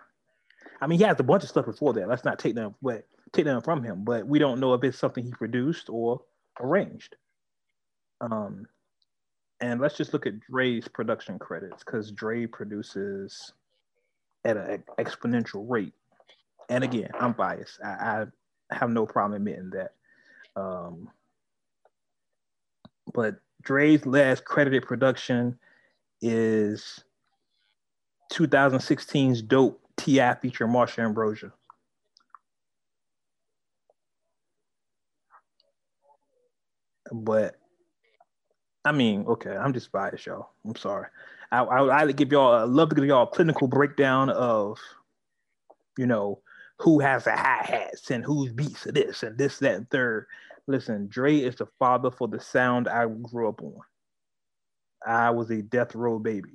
I 0.81 0.87
mean, 0.87 0.99
he 0.99 1.05
has 1.05 1.19
a 1.19 1.23
bunch 1.23 1.43
of 1.43 1.49
stuff 1.49 1.65
before 1.65 1.93
that. 1.93 2.07
Let's 2.07 2.25
not 2.25 2.39
take 2.39 2.55
them, 2.55 2.75
but 2.81 3.07
take 3.33 3.45
them 3.45 3.61
from 3.61 3.83
him. 3.83 4.03
But 4.03 4.27
we 4.27 4.39
don't 4.39 4.59
know 4.59 4.73
if 4.73 4.83
it's 4.83 4.97
something 4.97 5.25
he 5.25 5.31
produced 5.31 5.89
or 5.89 6.21
arranged. 6.59 7.15
Um, 8.21 8.65
and 9.61 9.79
let's 9.79 9.97
just 9.97 10.13
look 10.13 10.25
at 10.25 10.39
Dre's 10.39 10.87
production 10.87 11.39
credits 11.39 11.83
because 11.83 12.11
Dre 12.11 12.45
produces 12.45 13.53
at 14.43 14.57
an 14.57 14.83
exponential 14.99 15.65
rate 15.67 15.93
and 16.69 16.83
again, 16.83 17.09
I'm 17.19 17.33
biased. 17.33 17.79
I, 17.83 18.25
I 18.69 18.75
have 18.75 18.89
no 18.89 19.05
problem 19.05 19.35
admitting 19.35 19.71
that. 19.71 19.93
Um, 20.55 21.09
but 23.13 23.35
Dre's 23.61 24.05
last 24.05 24.45
credited 24.45 24.83
production 24.83 25.57
is 26.21 27.03
2016's 28.33 29.41
Dope 29.41 29.81
Ti 29.97 30.33
feature 30.41 30.67
Marsha 30.67 30.99
Ambrosius. 30.99 31.51
But 37.11 37.55
I 38.83 38.91
mean, 38.91 39.25
okay, 39.27 39.55
I'm 39.55 39.73
just 39.73 39.91
biased, 39.91 40.25
y'all. 40.25 40.49
I'm 40.65 40.75
sorry. 40.75 41.07
I 41.51 41.63
I 41.63 42.01
I'd 42.01 42.15
give 42.15 42.31
y'all 42.31 42.53
I 42.53 42.63
love 42.63 42.89
to 42.89 42.95
give 42.95 43.05
y'all 43.05 43.23
a 43.23 43.27
clinical 43.27 43.67
breakdown 43.67 44.29
of, 44.29 44.79
you 45.97 46.05
know, 46.05 46.41
who 46.79 46.99
has 46.99 47.23
the 47.25 47.31
hi 47.31 47.63
hats 47.63 48.11
and 48.11 48.23
whose 48.23 48.51
beats 48.51 48.85
are 48.87 48.91
this 48.91 49.23
and 49.23 49.37
this, 49.37 49.59
that, 49.59 49.75
and 49.75 49.89
third. 49.89 50.27
Listen, 50.67 51.07
Dre 51.07 51.37
is 51.37 51.55
the 51.55 51.67
father 51.79 52.11
for 52.11 52.27
the 52.27 52.39
sound 52.39 52.87
I 52.87 53.05
grew 53.05 53.49
up 53.49 53.61
on. 53.61 53.79
I 55.05 55.29
was 55.29 55.51
a 55.51 55.61
death 55.61 55.93
row 55.93 56.19
baby. 56.19 56.53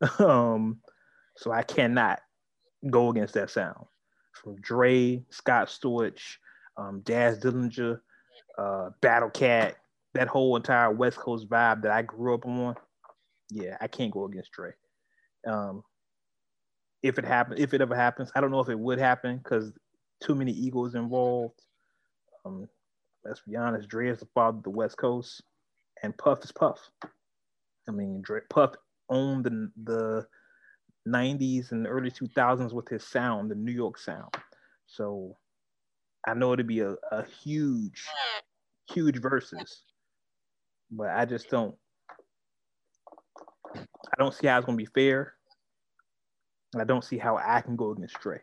um, 0.18 0.80
so 1.36 1.50
I 1.50 1.62
cannot 1.62 2.20
go 2.90 3.10
against 3.10 3.34
that 3.34 3.50
sound. 3.50 3.86
From 4.32 4.60
Dre, 4.60 5.22
Scott 5.30 5.68
Storch, 5.68 6.36
um, 6.76 7.00
Daz 7.04 7.38
Dillinger, 7.38 8.00
uh, 8.58 8.90
Battle 9.00 9.30
Cat, 9.30 9.76
that 10.14 10.28
whole 10.28 10.56
entire 10.56 10.90
West 10.90 11.18
Coast 11.18 11.48
vibe 11.48 11.82
that 11.82 11.92
I 11.92 12.02
grew 12.02 12.34
up 12.34 12.46
on. 12.46 12.74
Yeah, 13.50 13.76
I 13.80 13.86
can't 13.86 14.12
go 14.12 14.24
against 14.24 14.52
Dre. 14.52 14.72
Um, 15.46 15.82
if 17.02 17.18
it 17.18 17.24
happens, 17.24 17.60
if 17.60 17.74
it 17.74 17.80
ever 17.80 17.96
happens, 17.96 18.30
I 18.34 18.40
don't 18.40 18.50
know 18.50 18.60
if 18.60 18.68
it 18.68 18.78
would 18.78 18.98
happen 18.98 19.38
because 19.38 19.72
too 20.22 20.34
many 20.34 20.52
egos 20.52 20.94
involved. 20.94 21.60
Um, 22.44 22.68
let's 23.24 23.40
be 23.40 23.56
honest, 23.56 23.88
Dre 23.88 24.08
is 24.08 24.20
the 24.20 24.28
father 24.34 24.58
of 24.58 24.64
the 24.64 24.70
West 24.70 24.96
Coast, 24.96 25.42
and 26.02 26.16
Puff 26.16 26.44
is 26.44 26.52
Puff. 26.52 26.78
I 27.88 27.92
mean, 27.92 28.22
Dre, 28.22 28.40
Puff 28.50 28.74
owned 29.08 29.44
the 29.44 29.70
the 29.84 30.26
'90s 31.08 31.72
and 31.72 31.86
early 31.86 32.10
2000s 32.10 32.72
with 32.72 32.88
his 32.88 33.04
sound, 33.04 33.50
the 33.50 33.56
New 33.56 33.72
York 33.72 33.98
sound. 33.98 34.32
So 34.86 35.36
I 36.26 36.34
know 36.34 36.52
it'd 36.52 36.66
be 36.66 36.80
a, 36.80 36.94
a 37.10 37.24
huge, 37.42 38.06
huge 38.88 39.20
versus, 39.20 39.82
but 40.90 41.08
I 41.10 41.24
just 41.24 41.50
don't. 41.50 41.74
I 43.74 44.18
don't 44.18 44.34
see 44.34 44.46
how 44.46 44.58
it's 44.58 44.66
gonna 44.66 44.76
be 44.76 44.86
fair. 44.86 45.34
I 46.78 46.84
don't 46.84 47.04
see 47.04 47.18
how 47.18 47.38
I 47.38 47.60
can 47.60 47.76
go 47.76 47.90
against 47.90 48.20
Dre. 48.20 48.40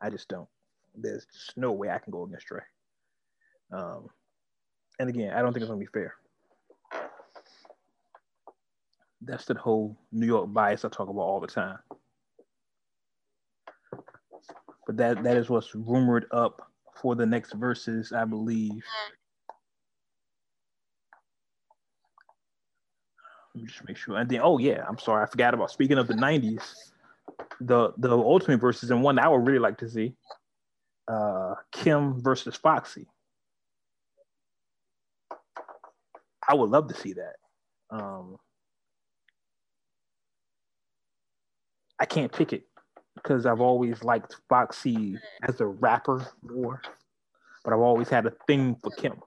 I 0.00 0.10
just 0.10 0.28
don't. 0.28 0.48
There's 0.94 1.26
just 1.32 1.56
no 1.56 1.72
way 1.72 1.90
I 1.90 1.98
can 1.98 2.10
go 2.10 2.24
against 2.24 2.46
Dre. 2.46 2.62
Um, 3.72 4.08
and 4.98 5.08
again, 5.08 5.34
I 5.34 5.40
don't 5.40 5.52
think 5.52 5.62
it's 5.62 5.68
gonna 5.68 5.80
be 5.80 5.86
fair. 5.86 6.14
That's 9.22 9.44
the 9.44 9.54
whole 9.54 9.96
New 10.12 10.26
York 10.26 10.52
bias 10.52 10.84
I 10.84 10.88
talk 10.88 11.08
about 11.08 11.22
all 11.22 11.40
the 11.40 11.46
time. 11.46 11.78
But 14.86 14.96
that 14.98 15.22
that 15.24 15.36
is 15.36 15.50
what's 15.50 15.74
rumored 15.74 16.26
up 16.30 16.70
for 16.94 17.14
the 17.14 17.26
next 17.26 17.52
verses, 17.54 18.12
I 18.12 18.24
believe. 18.24 18.84
Let 23.54 23.62
me 23.62 23.68
just 23.68 23.86
make 23.86 23.96
sure. 23.96 24.16
And 24.16 24.28
then, 24.28 24.40
oh 24.42 24.58
yeah, 24.58 24.84
I'm 24.88 24.98
sorry, 24.98 25.24
I 25.24 25.26
forgot 25.26 25.54
about. 25.54 25.70
Speaking 25.70 25.98
of 25.98 26.06
the 26.06 26.14
'90s, 26.14 26.62
the 27.60 27.92
the 27.98 28.10
ultimate 28.10 28.60
verses 28.60 28.90
and 28.90 29.02
one 29.02 29.16
that 29.16 29.24
I 29.24 29.28
would 29.28 29.46
really 29.46 29.58
like 29.58 29.78
to 29.78 29.90
see, 29.90 30.14
uh, 31.08 31.54
Kim 31.72 32.20
versus 32.22 32.54
Foxy. 32.56 33.06
I 36.48 36.54
would 36.54 36.70
love 36.70 36.88
to 36.88 36.94
see 36.94 37.14
that. 37.14 37.36
Um, 37.90 38.36
I 41.98 42.04
can't 42.04 42.30
pick 42.30 42.52
it 42.52 42.66
because 43.26 43.44
I've 43.44 43.60
always 43.60 44.04
liked 44.04 44.36
Foxy 44.48 45.18
as 45.48 45.60
a 45.60 45.66
rapper 45.66 46.26
more, 46.42 46.80
but 47.64 47.72
I've 47.72 47.80
always 47.80 48.08
had 48.08 48.26
a 48.26 48.32
thing 48.46 48.76
for 48.82 48.90
Kim. 48.92 49.20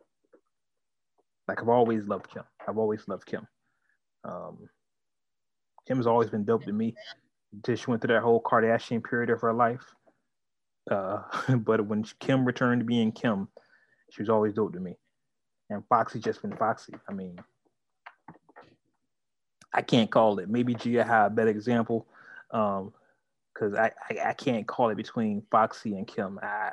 Like 1.47 1.61
I've 1.61 1.69
always 1.69 2.05
loved 2.05 2.29
Kim. 2.29 2.43
I've 2.67 2.77
always 2.77 3.07
loved 3.07 3.25
Kim. 3.25 3.45
Um, 4.23 4.69
Kim 5.87 5.97
has 5.97 6.07
always 6.07 6.29
been 6.29 6.45
dope 6.45 6.63
to 6.65 6.71
me. 6.71 6.95
She 7.65 7.85
went 7.87 8.01
through 8.01 8.13
that 8.13 8.23
whole 8.23 8.41
Kardashian 8.41 9.03
period 9.03 9.31
of 9.31 9.41
her 9.41 9.53
life. 9.53 9.83
Uh, 10.89 11.23
but 11.57 11.85
when 11.85 12.05
Kim 12.19 12.45
returned 12.45 12.81
to 12.81 12.85
being 12.85 13.11
Kim, 13.11 13.49
she 14.11 14.21
was 14.21 14.29
always 14.29 14.53
dope 14.53 14.73
to 14.73 14.79
me. 14.79 14.95
And 15.69 15.83
Foxy 15.89 16.19
just 16.19 16.41
been 16.41 16.55
Foxy. 16.55 16.93
I 17.09 17.13
mean, 17.13 17.37
I 19.73 19.81
can't 19.81 20.09
call 20.09 20.39
it. 20.39 20.49
Maybe 20.49 20.73
Gia 20.73 21.03
had 21.03 21.25
a 21.25 21.29
better 21.29 21.49
example. 21.49 22.07
Um, 22.51 22.93
because 23.59 23.73
I, 23.73 23.91
I 24.09 24.29
I 24.29 24.33
can't 24.33 24.67
call 24.67 24.89
it 24.89 24.95
between 24.95 25.43
Foxy 25.51 25.95
and 25.95 26.07
Kim. 26.07 26.39
I, 26.41 26.71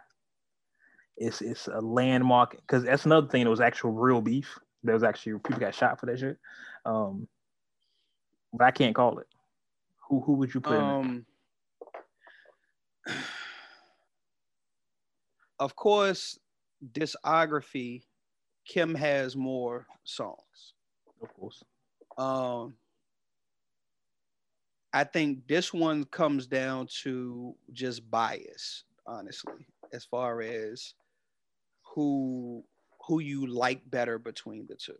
it's 1.16 1.41
it's 1.41 1.68
a 1.68 1.80
landmark 1.80 2.53
because 2.53 2.84
that's 2.84 3.07
another 3.07 3.26
thing. 3.28 3.43
It 3.43 3.49
was 3.49 3.61
actual 3.61 3.93
real 3.93 4.20
beef. 4.20 4.59
There 4.82 4.95
was 4.95 5.03
actually 5.03 5.32
people 5.32 5.59
got 5.59 5.74
shot 5.74 5.99
for 5.99 6.07
that 6.07 6.18
shit. 6.18 6.39
Um, 6.84 7.26
but 8.53 8.64
I 8.66 8.70
can't 8.70 8.95
call 8.95 9.18
it. 9.18 9.26
Who 10.09 10.20
who 10.20 10.34
would 10.34 10.55
you 10.55 10.61
put 10.61 10.74
in? 10.74 10.80
Um, 10.80 11.26
of 15.59 15.74
course, 15.74 16.39
discography, 16.93 18.03
Kim 18.66 18.95
has 18.95 19.34
more 19.34 19.87
songs. 20.05 20.74
Of 21.22 21.34
course. 21.34 21.62
Um, 22.18 22.74
I 24.97 25.05
think 25.05 25.47
this 25.47 25.74
one 25.74 26.05
comes 26.07 26.47
down 26.47 26.88
to 27.03 27.55
just 27.74 28.11
bias, 28.11 28.84
honestly, 29.07 29.66
as 29.92 30.07
far 30.07 30.40
as 30.40 30.94
who 31.94 32.64
who 33.07 33.20
you 33.20 33.47
like 33.47 33.82
better 33.90 34.18
between 34.18 34.66
the 34.66 34.74
two. 34.74 34.97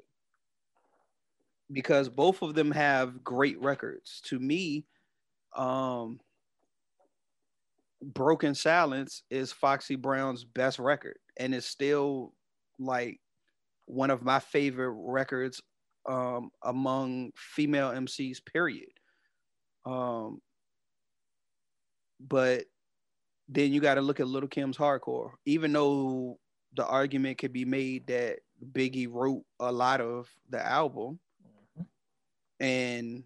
Because 1.73 2.11
both 2.11 2.43
of 2.43 2.55
them 2.55 2.71
have 2.73 3.25
great 3.25 3.59
records. 3.61 4.21
To 4.27 4.39
me, 4.39 4.85
um 5.57 6.21
Broken 8.03 8.55
Silence 8.55 9.23
is 9.31 9.53
Foxy 9.53 9.97
Brown's 9.97 10.45
best 10.45 10.79
record 10.79 11.19
and 11.39 11.55
it's 11.55 11.67
still 11.67 12.35
like 12.79 13.21
one 13.87 14.11
of 14.11 14.23
my 14.23 14.41
favorite 14.41 14.93
records 14.93 15.63
um 16.07 16.51
among 16.63 17.33
female 17.37 17.91
MCs 17.91 18.45
period. 18.45 18.91
Um 19.87 20.43
but 22.21 22.65
then 23.49 23.73
you 23.73 23.81
got 23.81 23.95
to 23.95 24.01
look 24.01 24.21
at 24.21 24.27
Little 24.27 24.49
Kim's 24.49 24.77
hardcore. 24.77 25.31
Even 25.45 25.73
though 25.73 26.39
the 26.75 26.87
argument 26.87 27.39
could 27.39 27.53
be 27.53 27.65
made 27.65 28.07
that 28.09 28.39
Biggie 28.73 29.09
wrote 29.11 29.45
a 29.61 29.71
lot 29.71 30.01
of 30.01 30.29
the 30.51 30.65
album 30.65 31.19
and 32.59 33.23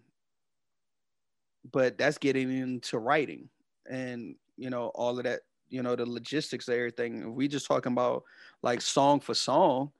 but 1.71 1.97
that's 1.97 2.17
getting 2.17 2.51
into 2.51 2.99
writing 2.99 3.49
and 3.89 4.35
you 4.57 4.69
know 4.69 4.87
all 4.87 5.17
of 5.17 5.23
that 5.23 5.41
you 5.69 5.81
know 5.81 5.95
the 5.95 6.05
logistics 6.05 6.67
of 6.67 6.73
everything. 6.73 7.29
If 7.29 7.33
we 7.33 7.47
just 7.47 7.65
talking 7.65 7.93
about 7.93 8.23
like 8.61 8.81
song 8.81 9.19
for 9.21 9.33
song 9.33 9.91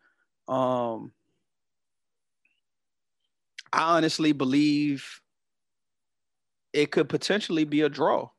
um 0.47 1.11
i 3.71 3.95
honestly 3.95 4.33
believe 4.33 5.21
it 6.73 6.91
could 6.91 7.09
potentially 7.09 7.63
be 7.65 7.81
a 7.81 7.89
draw 7.89 8.29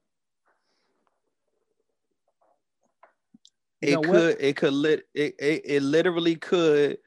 You 3.80 3.88
it 3.88 3.92
know 3.94 4.00
what? 4.00 4.10
could 4.10 4.36
it 4.40 4.56
could 4.56 4.72
lit 4.72 5.06
it, 5.14 5.34
it, 5.38 5.62
it 5.64 5.82
literally 5.82 6.36
could 6.36 6.98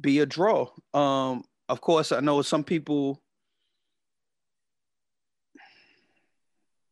be 0.00 0.18
a 0.20 0.26
draw 0.26 0.68
um 0.94 1.44
of 1.68 1.80
course 1.80 2.12
i 2.12 2.20
know 2.20 2.42
some 2.42 2.64
people 2.64 3.22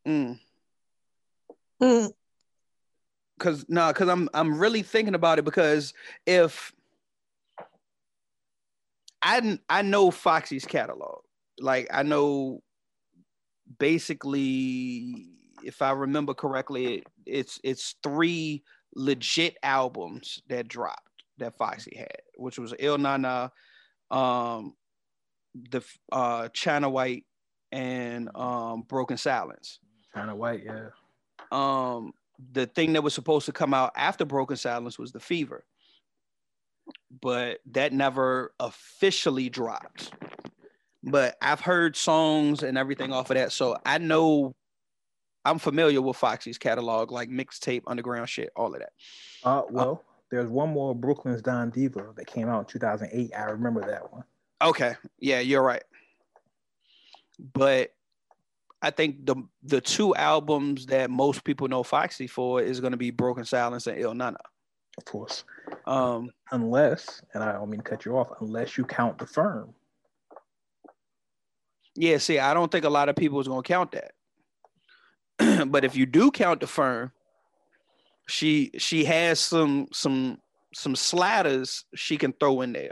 Mm. 0.07 0.39
Mm, 1.83 2.13
Cause 3.39 3.65
no, 3.67 3.91
cause 3.91 4.07
I'm 4.07 4.29
I'm 4.33 4.57
really 4.57 4.81
thinking 4.81 5.15
about 5.15 5.37
it 5.37 5.43
because 5.43 5.93
if 6.25 6.71
I 9.21 9.41
didn't- 9.41 9.63
I 9.69 9.81
know 9.81 10.11
Foxy's 10.11 10.65
catalog, 10.65 11.23
like 11.59 11.87
I 11.91 12.03
know 12.03 12.63
basically 13.79 15.29
if 15.63 15.81
I 15.81 15.91
remember 15.91 16.33
correctly, 16.33 16.95
it, 16.95 17.07
it's 17.25 17.59
it's 17.63 17.95
three 18.03 18.63
legit 18.95 19.57
albums 19.63 20.41
that 20.47 20.67
dropped 20.67 21.23
that 21.37 21.57
Foxy 21.57 21.95
had, 21.97 22.21
which 22.37 22.57
was 22.57 22.73
Ill 22.79 22.97
Na 22.97 23.17
Na, 23.17 23.49
um, 24.11 24.75
the 25.71 25.81
uh 26.11 26.49
China 26.49 26.89
White, 26.89 27.25
and 27.71 28.29
um 28.35 28.83
Broken 28.83 29.17
Silence. 29.17 29.79
China 30.13 30.35
White, 30.35 30.63
yeah. 30.65 30.89
um 31.51 32.13
the 32.53 32.67
thing 32.67 32.93
that 32.93 33.03
was 33.03 33.13
supposed 33.13 33.47
to 33.47 33.51
come 33.51 33.73
out 33.73 33.91
after 33.95 34.23
broken 34.23 34.57
silence 34.57 34.99
was 34.99 35.11
the 35.11 35.19
fever. 35.19 35.65
But 37.21 37.59
that 37.71 37.93
never 37.93 38.53
officially 38.59 39.49
dropped 39.49 40.11
but 41.09 41.35
i've 41.41 41.61
heard 41.61 41.95
songs 41.95 42.63
and 42.63 42.77
everything 42.77 43.11
off 43.13 43.29
of 43.31 43.37
that 43.37 43.51
so 43.51 43.75
i 43.85 43.97
know 43.97 44.53
i'm 45.45 45.59
familiar 45.59 46.01
with 46.01 46.17
foxy's 46.17 46.57
catalog 46.57 47.11
like 47.11 47.29
mixtape 47.29 47.81
underground 47.87 48.27
shit 48.29 48.49
all 48.55 48.73
of 48.73 48.79
that 48.79 48.91
Uh, 49.43 49.63
well, 49.69 50.03
there's 50.29 50.49
one 50.49 50.69
more 50.69 50.93
Brooklyn's 50.93 51.41
Don 51.41 51.69
Diva 51.69 52.11
that 52.17 52.27
came 52.27 52.49
out 52.49 52.59
in 52.59 52.65
2008. 52.65 53.31
I 53.37 53.43
remember 53.45 53.81
that 53.81 54.11
one. 54.11 54.23
okay 54.61 54.95
yeah 55.19 55.39
you're 55.39 55.61
right 55.63 55.83
but 57.53 57.91
i 58.81 58.89
think 58.89 59.25
the 59.25 59.35
the 59.63 59.79
two 59.79 60.13
albums 60.15 60.87
that 60.87 61.09
most 61.09 61.43
people 61.43 61.67
know 61.67 61.83
foxy 61.83 62.27
for 62.27 62.61
is 62.61 62.79
going 62.79 62.91
to 62.91 62.97
be 62.97 63.11
broken 63.11 63.45
silence 63.45 63.87
and 63.87 63.99
Ill 63.99 64.13
Na 64.13 64.31
Na 64.31 64.37
Of 64.97 65.05
course, 65.05 65.43
um 65.85 66.31
unless, 66.51 67.21
and 67.33 67.43
I 67.43 67.51
don't 67.53 67.69
mean 67.69 67.81
to 67.81 67.89
cut 67.89 68.05
you 68.05 68.17
off, 68.17 68.29
unless 68.41 68.77
you 68.77 68.83
count 68.85 69.17
the 69.19 69.27
firm. 69.27 69.73
Yeah, 71.97 72.17
see, 72.19 72.37
I 72.37 72.53
don't 72.53 72.71
think 72.71 72.85
a 72.85 72.89
lot 72.89 73.09
of 73.09 73.15
people 73.15 73.39
is 73.39 73.47
gonna 73.47 73.63
count 73.63 73.91
that. 73.93 74.11
but 75.71 75.83
if 75.83 75.95
you 75.95 76.05
do 76.05 76.29
count 76.31 76.61
the 76.61 76.67
firm, 76.67 77.11
she 78.27 78.71
she 78.77 79.05
has 79.05 79.39
some 79.39 79.87
some 79.91 80.37
some 80.73 80.93
slatters 80.93 81.83
she 81.95 82.17
can 82.17 82.33
throw 82.33 82.61
in 82.61 82.73
there. 82.73 82.91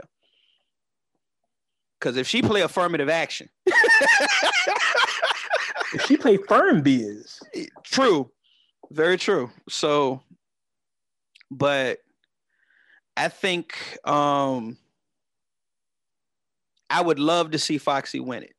Cause 2.00 2.16
if 2.16 2.26
she 2.28 2.42
play 2.42 2.60
affirmative 2.60 3.08
action, 3.08 3.48
If 5.94 6.02
she 6.02 6.16
play 6.16 6.36
firm 6.36 6.82
biz, 6.82 7.40
true, 7.84 8.30
very 8.90 9.16
true. 9.16 9.50
So, 9.68 10.22
but 11.50 12.00
I 13.16 13.28
think 13.28 13.98
um 14.04 14.76
I 16.90 17.00
would 17.00 17.18
love 17.18 17.52
to 17.52 17.58
see 17.58 17.78
Foxy 17.78 18.20
win 18.20 18.42
it. 18.42 18.55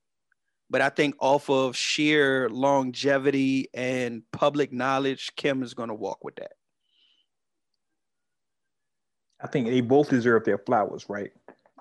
But 0.70 0.82
I 0.82 0.90
think 0.90 1.16
off 1.20 1.50
of 1.50 1.78
sheer 1.78 2.50
longevity 2.50 3.70
and 3.74 4.24
public 4.32 4.74
knowledge, 4.74 5.32
Kim 5.36 5.64
is 5.64 5.74
going 5.74 5.90
to 5.90 5.96
walk 5.96 6.24
with 6.24 6.36
that. 6.36 6.52
I 9.42 9.48
think 9.48 9.68
they 9.68 9.82
both 9.82 10.10
deserve 10.10 10.44
their 10.44 10.58
flowers, 10.58 11.06
right? 11.08 11.32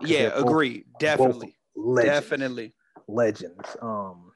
Yeah, 0.00 0.30
agree. 0.34 0.84
Definitely. 0.98 1.56
Legends, 1.74 2.20
Definitely. 2.20 2.74
legends. 3.08 3.76
Um, 3.80 4.32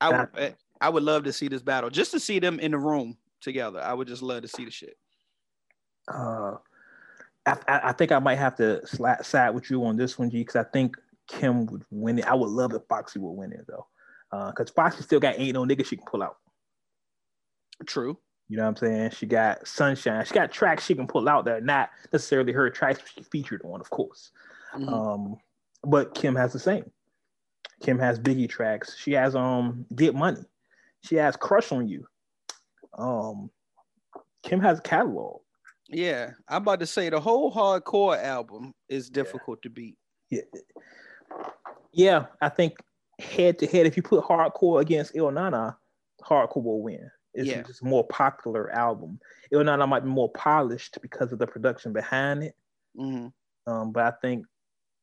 I 0.00 0.10
would 0.10 0.56
I 0.80 0.88
would 0.88 1.02
love 1.02 1.24
to 1.24 1.32
see 1.32 1.48
this 1.48 1.62
battle 1.62 1.90
just 1.90 2.10
to 2.12 2.20
see 2.20 2.38
them 2.38 2.58
in 2.58 2.72
the 2.72 2.78
room 2.78 3.16
together. 3.40 3.80
I 3.80 3.92
would 3.94 4.08
just 4.08 4.22
love 4.22 4.42
to 4.42 4.48
see 4.48 4.64
the 4.64 4.70
shit. 4.70 4.96
uh, 6.08 6.56
I, 7.46 7.56
I 7.68 7.80
I 7.84 7.92
think 7.92 8.12
I 8.12 8.18
might 8.18 8.36
have 8.36 8.56
to 8.56 8.80
sla- 8.86 9.24
side 9.24 9.50
with 9.50 9.70
you 9.70 9.84
on 9.84 9.96
this 9.96 10.18
one, 10.18 10.30
G, 10.30 10.38
because 10.38 10.56
I 10.56 10.64
think 10.64 10.96
Kim 11.28 11.66
would 11.66 11.84
win 11.90 12.18
it. 12.18 12.26
I 12.26 12.34
would 12.34 12.50
love 12.50 12.72
if 12.74 12.82
Foxy 12.88 13.18
would 13.18 13.32
win 13.32 13.52
it 13.52 13.66
though, 13.66 13.86
because 14.50 14.70
Foxy 14.70 15.02
still 15.02 15.20
got 15.20 15.38
ain't 15.38 15.54
no 15.54 15.64
nigga 15.64 15.84
she 15.84 15.96
can 15.96 16.06
pull 16.06 16.22
out. 16.22 16.36
True. 17.86 18.18
You 18.48 18.58
know 18.58 18.64
what 18.64 18.68
I'm 18.70 18.76
saying? 18.76 19.10
She 19.12 19.26
got 19.26 19.66
Sunshine. 19.66 20.24
She 20.24 20.34
got 20.34 20.52
tracks 20.52 20.84
she 20.84 20.94
can 20.94 21.06
pull 21.06 21.28
out 21.28 21.46
that 21.46 21.56
are 21.56 21.60
not 21.60 21.90
necessarily 22.12 22.52
her 22.52 22.68
tracks 22.68 23.00
she 23.14 23.22
featured 23.22 23.62
on, 23.64 23.80
of 23.80 23.88
course. 23.90 24.32
Mhm. 24.74 24.88
Um, 24.88 25.36
but 25.82 26.14
Kim 26.14 26.36
has 26.36 26.52
the 26.52 26.58
same. 26.58 26.90
Kim 27.80 27.98
has 27.98 28.18
Biggie 28.18 28.48
tracks. 28.48 28.96
She 28.96 29.12
has 29.12 29.34
um 29.34 29.86
Get 29.94 30.14
Money. 30.14 30.44
She 31.02 31.16
has 31.16 31.36
Crush 31.36 31.72
on 31.72 31.88
You. 31.88 32.06
Um, 32.96 33.50
Kim 34.42 34.60
has 34.60 34.78
a 34.78 34.82
catalog. 34.82 35.40
Yeah, 35.88 36.32
I'm 36.48 36.62
about 36.62 36.80
to 36.80 36.86
say 36.86 37.10
the 37.10 37.20
whole 37.20 37.52
hardcore 37.52 38.22
album 38.22 38.74
is 38.88 39.10
difficult 39.10 39.62
to 39.62 39.70
beat. 39.70 39.96
Yeah, 40.30 40.42
yeah. 41.94 42.26
I 42.40 42.48
think 42.48 42.74
head 43.18 43.58
to 43.60 43.66
head, 43.66 43.86
if 43.86 43.96
you 43.96 44.02
put 44.02 44.24
Hardcore 44.24 44.80
against 44.80 45.12
Ill 45.14 45.30
Na 45.30 45.50
Na, 45.50 45.72
Hardcore 46.22 46.62
will 46.62 46.82
win. 46.82 47.10
It's 47.32 47.48
Yeah. 47.48 47.62
just 47.62 47.82
a 47.82 47.84
more 47.86 48.06
popular 48.06 48.70
album. 48.72 49.20
Ill 49.50 49.64
Na 49.64 49.76
Na 49.76 49.86
might 49.86 50.04
be 50.04 50.08
more 50.10 50.30
polished 50.32 50.98
because 51.02 51.32
of 51.32 51.38
the 51.38 51.46
production 51.46 51.92
behind 51.92 52.42
it. 52.44 52.54
hmm 52.96 53.28
Um, 53.66 53.92
but 53.92 54.04
I 54.04 54.12
think 54.20 54.46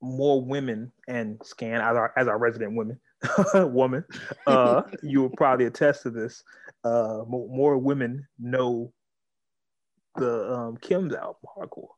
more 0.01 0.43
women 0.43 0.91
and 1.07 1.39
Scan 1.43 1.79
as 1.81 1.95
our 1.95 2.11
as 2.17 2.27
our 2.27 2.37
resident 2.37 2.75
women 2.75 2.99
woman, 3.53 4.03
uh, 4.47 4.81
you 5.03 5.21
will 5.21 5.29
probably 5.29 5.65
attest 5.65 6.03
to 6.03 6.09
this. 6.09 6.43
Uh, 6.83 7.23
more, 7.27 7.47
more 7.49 7.77
women 7.77 8.27
know 8.39 8.91
the 10.15 10.51
um, 10.51 10.77
Kim's 10.77 11.13
album 11.13 11.35
hardcore. 11.55 11.89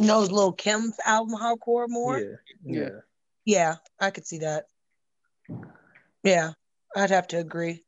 knows 0.00 0.30
Lil 0.30 0.52
Kim's 0.52 0.98
album 1.06 1.36
hardcore 1.36 1.88
more. 1.88 2.18
Yeah, 2.18 2.36
yeah, 2.64 2.88
Yeah. 3.44 3.76
I 4.00 4.10
could 4.10 4.26
see 4.26 4.38
that. 4.38 4.64
Yeah, 6.22 6.52
I'd 6.94 7.10
have 7.10 7.28
to 7.28 7.38
agree. 7.38 7.84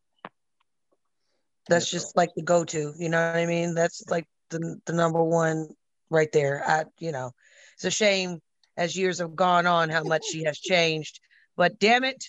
That's 1.69 1.91
just 1.91 2.17
like 2.17 2.31
the 2.35 2.43
go-to, 2.43 2.93
you 2.99 3.09
know 3.09 3.25
what 3.25 3.37
I 3.37 3.47
mean? 3.47 3.75
That's 3.75 4.03
like 4.09 4.27
the 4.51 4.81
the 4.85 4.93
number 4.93 5.23
one 5.23 5.69
right 6.11 6.31
there. 6.33 6.63
I, 6.67 6.85
you 6.99 7.13
know, 7.13 7.33
it's 7.75 7.85
a 7.85 7.91
shame 7.91 8.41
as 8.77 8.97
years 8.97 9.21
have 9.21 9.37
gone 9.37 9.67
on 9.67 9.89
how 9.89 10.03
much 10.03 10.25
she 10.25 10.45
has 10.45 10.59
changed, 10.59 11.21
but 11.57 11.79
damn 11.79 12.05
it, 12.05 12.25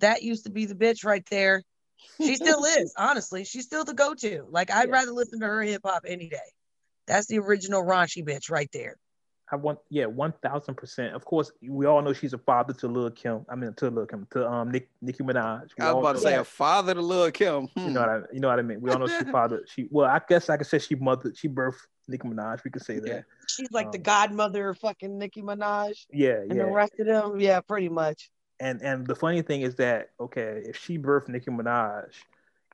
that 0.00 0.22
used 0.22 0.44
to 0.44 0.50
be 0.50 0.66
the 0.66 0.74
bitch 0.74 1.04
right 1.04 1.24
there. 1.30 1.62
She 2.20 2.36
still 2.36 2.64
is, 2.78 2.92
honestly. 2.98 3.44
She's 3.44 3.64
still 3.64 3.84
the 3.84 3.94
go-to. 3.94 4.46
Like 4.50 4.70
I'd 4.70 4.88
Yeah. 4.88 4.94
rather 4.94 5.12
listen 5.12 5.40
to 5.40 5.46
her 5.46 5.62
hip 5.62 5.82
hop 5.84 6.02
any 6.06 6.28
day. 6.28 6.38
That's 7.06 7.26
the 7.26 7.38
original 7.38 7.82
raunchy 7.82 8.24
bitch 8.24 8.50
right 8.50 8.70
there. 8.72 8.96
I 9.52 9.56
want 9.56 9.78
yeah, 9.90 10.06
one 10.06 10.32
thousand 10.42 10.76
percent. 10.76 11.14
Of 11.14 11.26
course, 11.26 11.52
we 11.62 11.84
all 11.84 12.00
know 12.00 12.14
she's 12.14 12.32
a 12.32 12.38
father 12.38 12.72
to 12.72 12.88
Lil 12.88 13.10
Kim. 13.10 13.44
I 13.50 13.54
mean 13.54 13.74
to 13.74 13.90
Lil 13.90 14.06
Kim 14.06 14.26
to 14.30 14.48
um 14.50 14.70
Nick, 14.72 14.88
Nicki 15.02 15.22
Minaj. 15.22 15.68
We 15.78 15.84
I 15.84 15.92
was 15.92 16.00
about 16.02 16.12
to 16.14 16.18
say 16.22 16.30
that. 16.32 16.40
a 16.40 16.44
father 16.44 16.94
to 16.94 17.02
Lil 17.02 17.30
Kim. 17.30 17.68
You 17.76 17.82
Hmm. 17.84 17.92
know 17.92 18.00
what 18.00 18.08
I 18.08 18.20
you 18.32 18.40
know 18.40 18.48
what 18.48 18.58
I 18.58 18.62
mean. 18.62 18.80
We 18.80 18.90
all 18.90 18.98
know 18.98 19.06
she 19.06 19.24
father. 19.30 19.64
She 19.68 19.88
well, 19.90 20.08
I 20.08 20.20
guess 20.26 20.48
I 20.48 20.56
could 20.56 20.66
say 20.66 20.78
she 20.78 20.94
mother. 20.94 21.32
She 21.36 21.48
birthed 21.48 21.86
Nicki 22.08 22.26
Minaj. 22.26 22.64
We 22.64 22.70
could 22.70 22.82
say 22.82 22.98
that. 22.98 23.06
Yeah. 23.08 23.20
She's 23.46 23.70
like 23.70 23.92
the 23.92 23.98
Um, 23.98 24.02
godmother 24.04 24.70
of 24.70 24.78
fucking 24.78 25.18
Nicki 25.18 25.42
Minaj 25.42 26.06
Yeah, 26.10 26.38
and 26.40 26.54
yeah. 26.54 26.64
the 26.64 26.70
rest 26.70 26.94
of 26.98 27.06
them. 27.06 27.38
Yeah, 27.38 27.60
pretty 27.60 27.90
much. 27.90 28.30
And 28.58 28.80
and 28.82 29.06
the 29.06 29.14
funny 29.14 29.42
thing 29.42 29.60
is 29.60 29.74
that 29.76 30.10
okay, 30.18 30.62
if 30.64 30.78
she 30.78 30.96
birthed 30.96 31.28
Nicki 31.28 31.50
Minaj, 31.50 32.14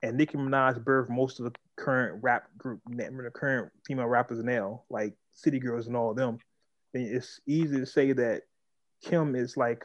and 0.05 0.17
Nicki 0.17 0.39
Minaj 0.39 0.79
birthed 0.85 1.09
most 1.09 1.41
of 1.41 1.47
the 1.47 1.53
current 1.75 2.23
rap 2.23 2.49
group, 2.57 2.81
the 2.89 3.31
current 3.35 3.73
female 3.85 4.07
rappers 4.07 4.45
now, 4.45 4.83
like 4.91 5.15
City 5.33 5.59
Girls 5.59 5.87
and 5.89 5.97
all 5.97 6.11
of 6.11 6.17
them, 6.17 6.39
then 6.39 6.48
it's 6.95 7.41
easy 7.47 7.77
to 7.79 7.87
say 7.87 8.13
that 8.13 8.43
Kim 9.03 9.35
is 9.37 9.57
like. 9.57 9.85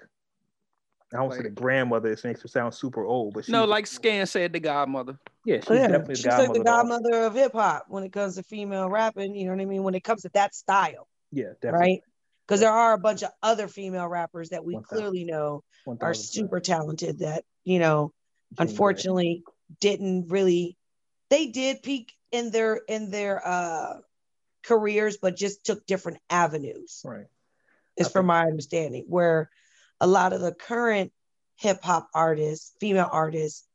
I 1.13 1.17
don't 1.17 1.31
say 1.31 1.43
the 1.43 1.49
grandmother. 1.49 2.09
It 2.11 2.23
makes 2.23 2.41
her 2.41 2.47
sound 2.47 2.73
super 2.73 3.05
old, 3.05 3.35
but 3.35 3.45
she's, 3.45 3.51
No, 3.51 3.65
like 3.65 3.85
Scan 3.85 4.25
said, 4.25 4.51
the 4.51 4.59
godmother. 4.59 5.19
yeah, 5.45 5.57
she's 5.57 5.69
Oh, 5.69 5.73
yeah, 5.75 5.87
definitely 5.87 6.15
she's 6.15 6.23
the 6.23 6.29
like 6.39 6.53
the 6.53 6.63
godmother 6.63 7.21
of 7.21 7.35
hip 7.35 7.53
hop 7.53 7.85
when 7.87 8.03
it 8.03 8.11
comes 8.11 8.35
to 8.37 8.43
female 8.43 8.89
rapping. 8.89 9.35
You 9.35 9.45
know 9.45 9.51
what 9.51 9.61
I 9.61 9.65
mean? 9.65 9.83
When 9.83 9.93
it 9.93 10.03
comes 10.03 10.23
to 10.23 10.29
that 10.33 10.55
style, 10.55 11.07
Yeah, 11.31 11.49
definitely. 11.61 11.79
right? 11.79 11.99
Because 12.47 12.61
there 12.61 12.71
are 12.71 12.93
a 12.93 12.97
bunch 12.97 13.21
of 13.21 13.29
other 13.43 13.67
female 13.67 14.07
rappers 14.07 14.49
that 14.49 14.65
we 14.65 14.73
1000. 14.73 14.87
clearly 14.97 15.23
know 15.23 15.63
are 16.01 16.15
super 16.15 16.59
talented 16.59 17.19
that 17.19 17.43
you 17.63 17.77
know 17.77 18.11
Jean 18.57 18.65
Grae. 18.65 18.69
unfortunately 18.71 19.43
didn't 19.79 20.29
really 20.29 20.77
they 21.29 21.47
did 21.47 21.83
peak 21.83 22.11
in 22.31 22.49
their 22.51 22.81
in 22.87 23.11
their 23.11 23.45
uh 23.47 23.99
careers 24.63 25.17
but 25.17 25.35
just 25.35 25.65
took 25.65 25.85
different 25.85 26.19
avenues 26.29 27.01
Right. 27.05 27.25
is 27.97 28.09
from 28.09 28.25
my 28.25 28.45
understanding 28.45 29.05
where 29.07 29.49
a 29.99 30.07
lot 30.07 30.33
of 30.33 30.41
the 30.41 30.53
current 30.53 31.11
hip 31.57 31.83
hop 31.83 32.07
artists 32.13 32.73
female 32.79 33.09
artists 33.11 33.67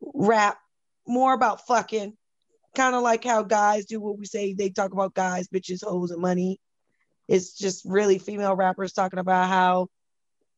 rap 0.00 0.58
more 1.06 1.32
about 1.32 1.66
fucking 1.66 2.16
kind 2.76 2.94
of 2.94 3.02
like 3.02 3.24
how 3.24 3.42
guys 3.42 3.86
do 3.86 4.00
what 4.00 4.18
we 4.18 4.26
say 4.26 4.52
they 4.52 4.70
talk 4.70 4.92
about 4.92 5.14
guys 5.14 5.48
bitches 5.48 5.82
hoes 5.82 6.10
and 6.10 6.20
money 6.20 6.60
it's 7.26 7.56
just 7.56 7.84
really 7.84 8.18
female 8.18 8.54
rappers 8.54 8.92
talking 8.92 9.18
about 9.18 9.48
how 9.48 9.88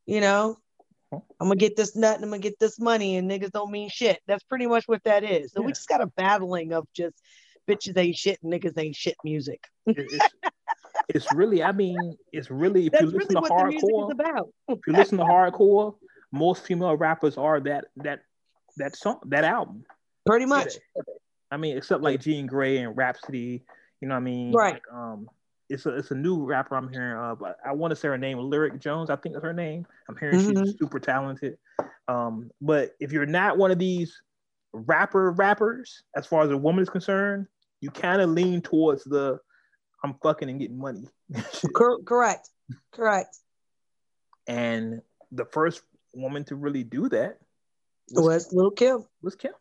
you 0.06 0.20
know 0.20 0.56
I'm 1.12 1.48
gonna 1.48 1.56
get 1.56 1.76
this 1.76 1.96
nut 1.96 2.16
and 2.16 2.24
I'm 2.24 2.30
gonna 2.30 2.40
get 2.40 2.58
this 2.58 2.78
money 2.78 3.16
and 3.16 3.28
niggas 3.28 3.50
don't 3.50 3.70
mean 3.70 3.88
shit. 3.88 4.20
That's 4.26 4.44
pretty 4.44 4.66
much 4.66 4.86
what 4.86 5.02
that 5.04 5.24
is. 5.24 5.52
So 5.52 5.62
we 5.62 5.72
just 5.72 5.88
got 5.88 6.02
a 6.02 6.06
battling 6.06 6.72
of 6.72 6.86
just 6.94 7.16
bitches 7.68 7.96
ain't 7.96 8.16
shit 8.16 8.38
niggas 8.44 8.78
ain't 8.78 8.96
shit 8.96 9.16
music. 9.24 9.60
It's, 9.86 10.34
it's 11.08 11.32
really, 11.32 11.62
I 11.62 11.72
mean, 11.72 12.16
it's 12.32 12.50
really 12.50 12.86
if 12.86 12.92
That's 12.92 13.02
you 13.02 13.06
listen 13.10 13.34
really 13.34 13.34
to 13.34 13.40
what 13.40 13.48
the 13.48 13.64
music 13.70 13.88
hardcore, 13.90 14.04
is 14.04 14.10
about. 14.10 14.48
if 14.68 14.78
you 14.86 14.92
listen 14.92 15.18
to 15.18 15.24
hardcore, 15.24 15.94
most 16.32 16.64
female 16.64 16.96
rappers 16.96 17.36
are 17.36 17.60
that 17.60 17.86
that 17.96 18.20
that 18.76 18.94
song 18.96 19.18
that 19.26 19.44
album. 19.44 19.84
Pretty 20.26 20.46
much. 20.46 20.74
I 21.50 21.56
mean, 21.56 21.76
except 21.76 22.02
like 22.02 22.20
Jean 22.20 22.48
Grae 22.48 22.84
and 22.84 22.96
Rapsody, 22.96 23.64
you 24.00 24.06
know 24.08 24.14
what 24.14 24.20
I 24.20 24.24
mean? 24.24 24.52
Right. 24.52 24.74
Like, 24.74 24.82
um, 24.92 25.28
it's 25.68 25.86
a 25.86 25.90
it's 25.96 26.10
a 26.12 26.14
new 26.14 26.44
rapper 26.44 26.76
I'm 26.76 26.88
hearing. 26.88 27.18
Uh, 27.18 27.34
but 27.34 27.56
I 27.66 27.72
want 27.72 27.90
to 27.90 27.96
say 27.96 28.08
her 28.08 28.18
name, 28.18 28.38
Lyric 28.38 28.78
Jones. 28.80 29.10
I 29.10 29.16
think 29.16 29.34
that's 29.34 29.44
her 29.44 29.52
name. 29.52 29.86
I'm 30.08 30.16
hearing 30.16 30.38
she's 30.38 30.58
Mhm. 30.58 30.78
super 30.78 31.00
talented. 31.00 31.58
Um, 32.08 32.50
but 32.60 32.94
if 33.00 33.10
you're 33.12 33.26
not 33.26 33.58
one 33.58 33.70
of 33.70 33.78
these 33.78 34.20
rapper 34.72 35.32
rappers, 35.32 36.02
as 36.16 36.26
far 36.26 36.42
as 36.44 36.50
a 36.50 36.56
woman 36.56 36.82
is 36.82 36.90
concerned, 36.90 37.46
you 37.80 37.90
kind 37.90 38.20
of 38.22 38.30
lean 38.30 38.60
towards 38.62 39.04
the 39.04 39.38
I'm 40.02 40.14
fucking 40.22 40.48
and 40.48 40.58
getting 40.58 40.78
money. 40.78 41.06
correct. 42.06 42.48
Correct. 42.92 43.36
and 44.46 45.00
the 45.32 45.44
first 45.44 45.82
woman 46.14 46.44
to 46.44 46.56
really 46.56 46.82
do 46.84 47.08
that 47.08 47.38
It 48.08 48.20
was 48.20 48.52
Lil 48.52 48.70
Kim. 48.70 49.04
was 49.22 49.34
Kim. 49.36 49.52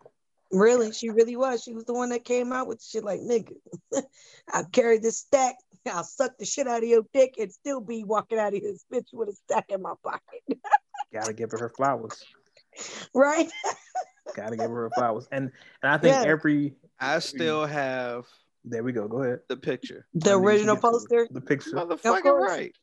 Really, 0.51 0.91
she 0.91 1.09
really 1.11 1.35
was. 1.35 1.61
She 1.63 1.73
was 1.73 1.85
the 1.85 1.93
one 1.93 2.09
that 2.09 2.23
came 2.25 2.51
out 2.51 2.67
with 2.67 2.83
shit 2.83 3.03
like 3.03 3.19
nigga. 3.19 3.53
I'll 4.51 4.65
carry 4.65 4.97
this 4.97 5.19
stack. 5.19 5.55
I'll 5.85 6.03
suck 6.03 6.37
the 6.39 6.45
shit 6.45 6.67
out 6.67 6.81
of 6.83 6.89
your 6.89 7.03
dick 7.13 7.35
and 7.37 7.51
still 7.51 7.81
be 7.81 8.03
walking 8.03 8.39
out 8.39 8.55
of 8.55 8.61
this 8.61 8.83
bitch 8.91 9.07
with 9.13 9.29
a 9.29 9.33
stack 9.33 9.65
in 9.69 9.81
my 9.83 9.93
pocket. 10.03 10.41
Gotta 11.13 11.33
give 11.33 11.51
her 11.51 11.57
her 11.59 11.69
flowers. 11.69 12.23
right? 13.13 13.49
Gotta 14.35 14.55
give 14.57 14.69
her 14.69 14.83
her 14.83 14.89
flowers. 14.95 15.27
And 15.31 15.51
and 15.83 15.91
I 15.91 15.97
think 15.97 16.15
Yeah. 16.15 16.29
every 16.29 16.75
I 16.99 17.19
still 17.19 17.65
have 17.65 18.25
there 18.65 18.83
we 18.83 18.91
go. 18.91 19.07
Go 19.07 19.23
ahead. 19.23 19.39
the 19.47 19.55
picture. 19.57 20.05
The 20.15 20.31
I 20.31 20.33
original 20.33 20.75
get 20.75 20.81
to 20.81 20.87
it. 20.87 20.91
poster. 20.91 21.27
The 21.31 21.41
picture. 21.41 21.71
Motherfucking 21.71 22.39
right. 22.39 22.75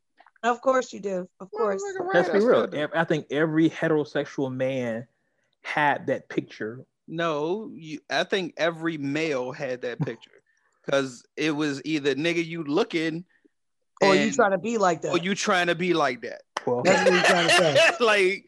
Of 0.43 0.61
course 0.61 0.91
you 0.93 0.99
do. 0.99 1.27
Of 1.39 1.51
course. 1.51 1.81
Right, 1.99 2.15
Let's 2.15 2.29
be 2.29 2.39
real. 2.39 2.67
I 2.95 3.03
think 3.03 3.27
every 3.31 3.69
heterosexual 3.69 4.51
man 4.53 5.07
had 5.63 6.07
that 6.07 6.29
picture. 6.29 6.85
No, 7.07 7.71
you, 7.73 7.99
I 8.09 8.23
think 8.23 8.53
every 8.57 8.97
male 8.97 9.51
had 9.51 9.81
that 9.81 9.99
picture 10.01 10.31
because 10.85 11.23
it 11.37 11.51
was 11.51 11.81
either 11.85 12.15
nigga 12.15 12.45
you 12.45 12.63
looking 12.63 13.23
Or 14.01 14.15
you 14.15 14.31
trying 14.31 14.51
to 14.51 14.57
be 14.57 14.77
like 14.77 15.01
that. 15.01 15.11
or 15.11 15.17
you 15.17 15.33
trying 15.35 15.67
to 15.67 15.75
be 15.75 15.93
like 15.93 16.21
that. 16.21 16.41
Well, 16.65 16.81
That's 16.83 17.03
what 17.09 17.13
you're 17.13 17.23
trying 17.23 17.47
to 17.47 17.53
say. 17.55 17.91
like, 17.99 18.45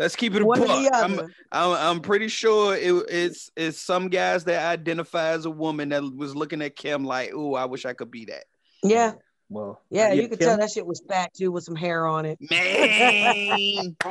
let's 0.00 0.16
keep 0.16 0.34
it 0.34 0.42
a 0.42 0.44
One 0.44 0.60
or 0.62 0.66
buck. 0.66 0.90
I'm. 0.94 1.20
I'm 1.52 1.72
I'm 1.72 2.00
pretty 2.00 2.28
sure 2.28 2.74
it, 2.74 2.92
it's 3.08 3.50
it's 3.56 3.78
some 3.80 4.08
guys 4.08 4.44
that 4.44 4.66
identify 4.72 5.28
as 5.28 5.44
a 5.44 5.50
woman 5.50 5.90
that 5.90 6.02
was 6.16 6.34
looking 6.34 6.62
at 6.62 6.74
Kim 6.74 7.04
like, 7.04 7.30
oh, 7.34 7.54
I 7.54 7.66
wish 7.66 7.84
I 7.84 7.92
could 7.92 8.10
be 8.10 8.24
that. 8.26 8.44
Yeah. 8.82 9.12
well, 9.50 9.80
Yeah, 9.90 10.12
you 10.12 10.28
could 10.28 10.38
Kim- 10.38 10.48
tell 10.48 10.56
that 10.58 10.70
shit 10.70 10.86
was 10.86 11.02
fat 11.08 11.32
too 11.34 11.52
with 11.52 11.64
some 11.64 11.76
hair 11.76 12.06
on 12.06 12.24
it. 12.24 12.38
Man, 12.50 13.96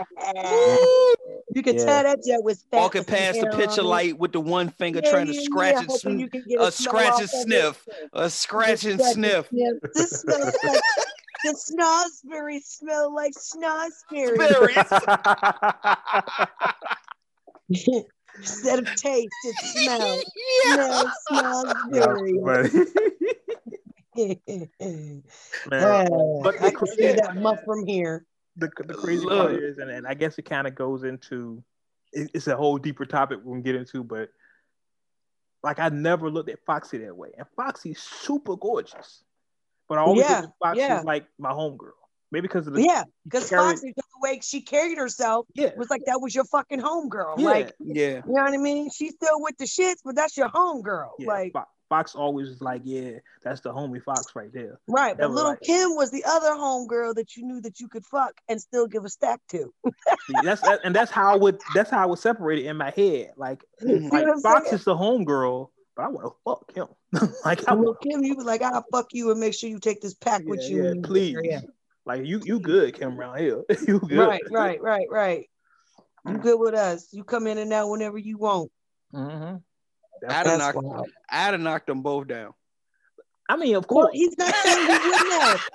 you 1.56 1.64
could 1.64 1.76
Yeah. 1.76 1.86
tell 1.86 2.04
that 2.04 2.20
jet 2.26 2.44
was 2.44 2.64
fat. 2.70 2.78
walking 2.82 3.04
past 3.04 3.40
the 3.40 3.48
picture 3.48 3.82
on 3.82 3.88
it. 3.88 3.90
light 3.90 4.20
with 4.20 4.32
the 4.34 4.42
one 4.42 4.70
finger 4.70 5.02
Yeah, 5.04 5.10
trying 5.12 5.28
to 5.28 5.34
yeah, 5.34 5.42
scratch 5.42 5.74
yeah, 5.74 5.80
and 5.80 5.88
hoping 5.90 6.00
sn- 6.12 6.20
you 6.20 6.30
can 6.30 6.44
get 6.48 6.60
a 6.62 6.72
smell 6.72 6.94
scratch 6.94 7.20
and 7.22 7.30
sniff, 7.30 7.88
a 8.14 8.30
scratch 8.30 8.86
and 8.86 9.00
Scratch 9.00 9.14
sniff. 9.14 9.50
This 9.94 10.10
smells 10.22 10.56
like 10.64 10.82
the 11.44 11.54
snozzberries 11.54 12.64
smell 12.64 13.14
like 13.14 13.34
snozzberries 13.34 14.90
instead 18.38 18.80
of 18.80 18.86
taste. 18.96 19.30
It 19.46 19.56
smells. 19.66 20.26
yeah. 20.66 21.04
Smells 21.28 21.74
Yeah, 21.92 22.06
but, 25.66 25.72
man, 25.72 26.08
but 26.44 26.62
I 26.62 26.72
can 26.72 26.88
see 26.88 26.96
crazy- 26.98 27.20
that 27.22 27.36
muff 27.38 27.60
from 27.66 27.86
here. 27.86 28.26
the, 28.58 28.70
the 28.86 28.94
crazy 28.94 29.26
part 29.26 29.54
is, 29.54 29.78
and, 29.78 29.90
and 29.90 30.06
I 30.06 30.14
guess 30.14 30.38
it 30.38 30.42
kind 30.44 30.68
of 30.68 30.76
goes 30.76 31.04
into 31.04 31.64
it- 32.12 32.32
it's 32.34 32.48
a 32.48 32.56
whole 32.58 32.78
deeper 32.78 33.06
topic 33.06 33.40
we 33.44 33.54
can 33.54 33.62
get 33.62 33.76
into, 33.76 34.04
but 34.04 34.30
like 35.64 35.80
I 35.80 35.88
never 35.90 36.30
looked 36.30 36.50
at 36.50 36.60
Foxy 36.66 36.98
that 37.00 37.16
way, 37.16 37.30
and 37.38 37.48
Foxy's 37.56 38.02
super 38.02 38.56
gorgeous, 38.58 39.24
but 39.90 39.98
I 39.98 40.02
always 40.02 40.22
Yeah, 40.22 40.46
Foxy 40.64 40.80
yeah. 40.82 41.00
as 41.00 41.04
like 41.06 41.26
my 41.38 41.52
homegirl, 41.52 41.92
maybe 42.32 42.44
because 42.48 42.68
of 42.68 42.74
the 42.74 42.82
Yeah, 42.84 43.04
because 43.26 43.50
Foxy, 43.50 43.92
the 43.96 44.04
way 44.22 44.40
she 44.42 44.62
carried 44.62 44.98
herself 44.98 45.48
yeah, 45.56 45.72
was 45.76 45.90
like 45.90 46.04
that 46.06 46.22
was 46.22 46.34
your 46.34 46.46
fucking 46.46 46.80
homegirl. 46.80 47.40
yeah, 47.40 47.46
Like, 47.50 47.74
Yeah. 47.80 48.08
you 48.08 48.34
know 48.34 48.44
what 48.44 48.54
I 48.54 48.58
mean? 48.58 48.90
She's 48.92 49.14
still 49.16 49.42
with 49.42 49.58
the 49.58 49.66
shits, 49.66 49.98
but 50.06 50.16
that's 50.16 50.38
your 50.38 50.50
homegirl. 50.50 51.10
yeah. 51.20 51.28
Like, 51.28 51.54
Fo- 51.54 51.66
Fox 51.90 52.14
always 52.14 52.50
was 52.50 52.62
like, 52.62 52.82
yeah, 52.86 53.14
that's 53.44 53.62
the 53.62 53.74
homie 53.74 54.00
Fox 54.04 54.36
right 54.36 54.54
there. 54.54 54.80
right. 54.88 55.18
But 55.18 55.32
little 55.32 55.50
like- 55.52 55.62
Kim 55.62 55.96
was 55.96 56.12
the 56.12 56.24
other 56.24 56.52
homegirl 56.52 57.16
that 57.16 57.36
you 57.36 57.44
knew 57.48 57.62
that 57.62 57.80
you 57.80 57.88
could 57.88 58.06
fuck 58.06 58.34
and 58.48 58.62
still 58.62 58.86
give 58.86 59.06
a 59.06 59.10
stack 59.10 59.42
to. 59.50 59.74
See, 60.28 60.36
that's 60.44 60.62
that, 60.62 60.82
and 60.84 60.96
that's 60.96 61.10
how 61.10 61.34
I 61.34 61.36
would 61.36 61.60
that's 61.74 61.90
how 61.90 62.04
I 62.04 62.06
would 62.06 62.20
separate 62.20 62.60
it 62.60 62.66
in 62.68 62.78
my 62.78 62.92
head. 62.92 63.32
Like, 63.38 63.64
like 63.82 64.24
Fox 64.44 64.66
saying? 64.66 64.76
is 64.76 64.84
the 64.84 64.96
homegirl, 64.96 65.70
but 66.00 66.06
I 66.06 66.08
want 66.08 66.28
to 66.28 66.36
fuck 66.46 66.74
him. 66.74 67.30
like, 67.46 67.68
I 67.68 67.74
will 67.74 67.80
little 67.80 67.94
want, 67.94 68.02
Kim, 68.02 68.24
you 68.24 68.36
was 68.36 68.46
like, 68.46 68.62
I'll 68.62 68.86
fuck 68.90 69.08
you 69.12 69.32
and 69.32 69.40
make 69.40 69.54
sure 69.54 69.70
you 69.70 69.80
take 69.80 70.00
this 70.00 70.14
pack 70.14 70.44
with 70.46 70.62
you. 70.70 70.78
yeah, 70.78 70.84
when 70.84 70.96
you 70.96 71.02
get 71.02 71.04
please. 71.04 71.38
Yeah. 71.44 71.62
Like 72.06 72.26
you, 72.26 72.42
you 72.46 72.60
good, 72.62 72.94
Kim 72.98 73.20
around 73.20 73.40
here. 73.40 73.64
you 73.88 74.00
good. 74.00 74.18
Right, 74.18 74.42
right, 74.50 74.82
right, 74.82 75.08
right. 75.12 75.50
You 76.26 76.38
good 76.38 76.58
with 76.60 76.74
us. 76.74 77.10
You 77.12 77.24
come 77.26 77.48
in 77.48 77.58
and 77.58 77.74
out 77.74 77.90
whenever 77.90 78.18
you 78.18 78.38
want. 78.38 78.72
Mm-hmm. 79.14 79.58
I'd 80.30 80.48
have 80.48 80.60
knocked, 80.60 80.82
wild. 80.82 81.10
I 81.30 81.52
done 81.52 81.64
knocked 81.64 81.88
them 81.88 82.02
both 82.02 82.28
down. 82.28 82.54
I 83.50 83.58
mean, 83.58 83.76
of 83.76 83.86
Well, 83.90 84.04
course. 84.06 84.12
he's 84.14 84.38
not 84.38 84.54
saying 84.56 84.88
he 84.88 85.10
wouldn't 85.10 85.32
have. 85.42 85.70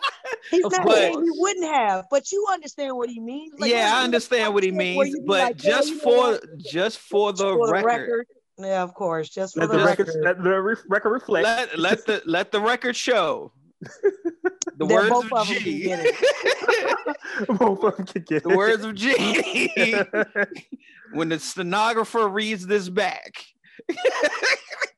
He's 0.50 0.64
Of 0.64 0.72
not 0.72 0.82
course. 0.84 0.96
saying 0.96 1.22
he 1.22 1.30
wouldn't 1.40 1.74
have, 1.74 2.04
but 2.10 2.32
you 2.32 2.46
understand 2.50 2.96
what 2.96 3.10
he 3.10 3.20
means. 3.20 3.52
Like, 3.58 3.70
yeah, 3.70 3.92
I 3.94 4.04
understand 4.04 4.54
what 4.54 4.62
he 4.62 4.70
means, 4.70 5.16
but 5.26 5.40
like, 5.40 5.62
"Yeah, 5.62 5.70
just 5.70 5.88
you 5.90 5.96
know 5.96 6.38
for 6.38 6.40
just 6.56 6.98
for 6.98 7.32
the, 7.32 7.44
For 7.52 7.72
record, 7.72 8.26
Yeah, 8.58 8.82
of 8.82 8.94
course, 8.94 9.28
just 9.28 9.54
for 9.54 9.60
let 9.60 9.70
the, 9.70 9.78
the 9.78 9.84
record, 9.84 10.06
record. 10.08 10.22
let 10.24 10.42
the 10.42 10.62
re- 10.62 10.76
record 10.88 11.10
reflect. 11.10 11.44
let 11.44 11.78
let 11.78 12.06
the 12.06 12.22
let 12.26 12.52
the 12.52 12.60
record 12.60 12.96
show. 12.96 13.52
The 14.76 14.86
That 14.86 14.94
words 14.94 15.10
both 15.10 15.24
of 15.26 15.32
of 15.32 15.46
them 15.48 15.56
can 15.56 15.64
G. 15.64 15.82
get 15.84 16.00
it. 16.02 17.48
Both 17.58 17.84
of 17.84 17.96
them 17.96 18.06
can 18.06 18.22
get 18.22 18.42
the 18.42 18.50
it. 18.50 18.56
words 18.56 18.82
of 18.82 18.94
G. 18.94 19.98
when 21.12 21.28
the 21.28 21.38
stenographer 21.38 22.26
reads 22.28 22.66
this 22.66 22.88
back, 22.88 23.44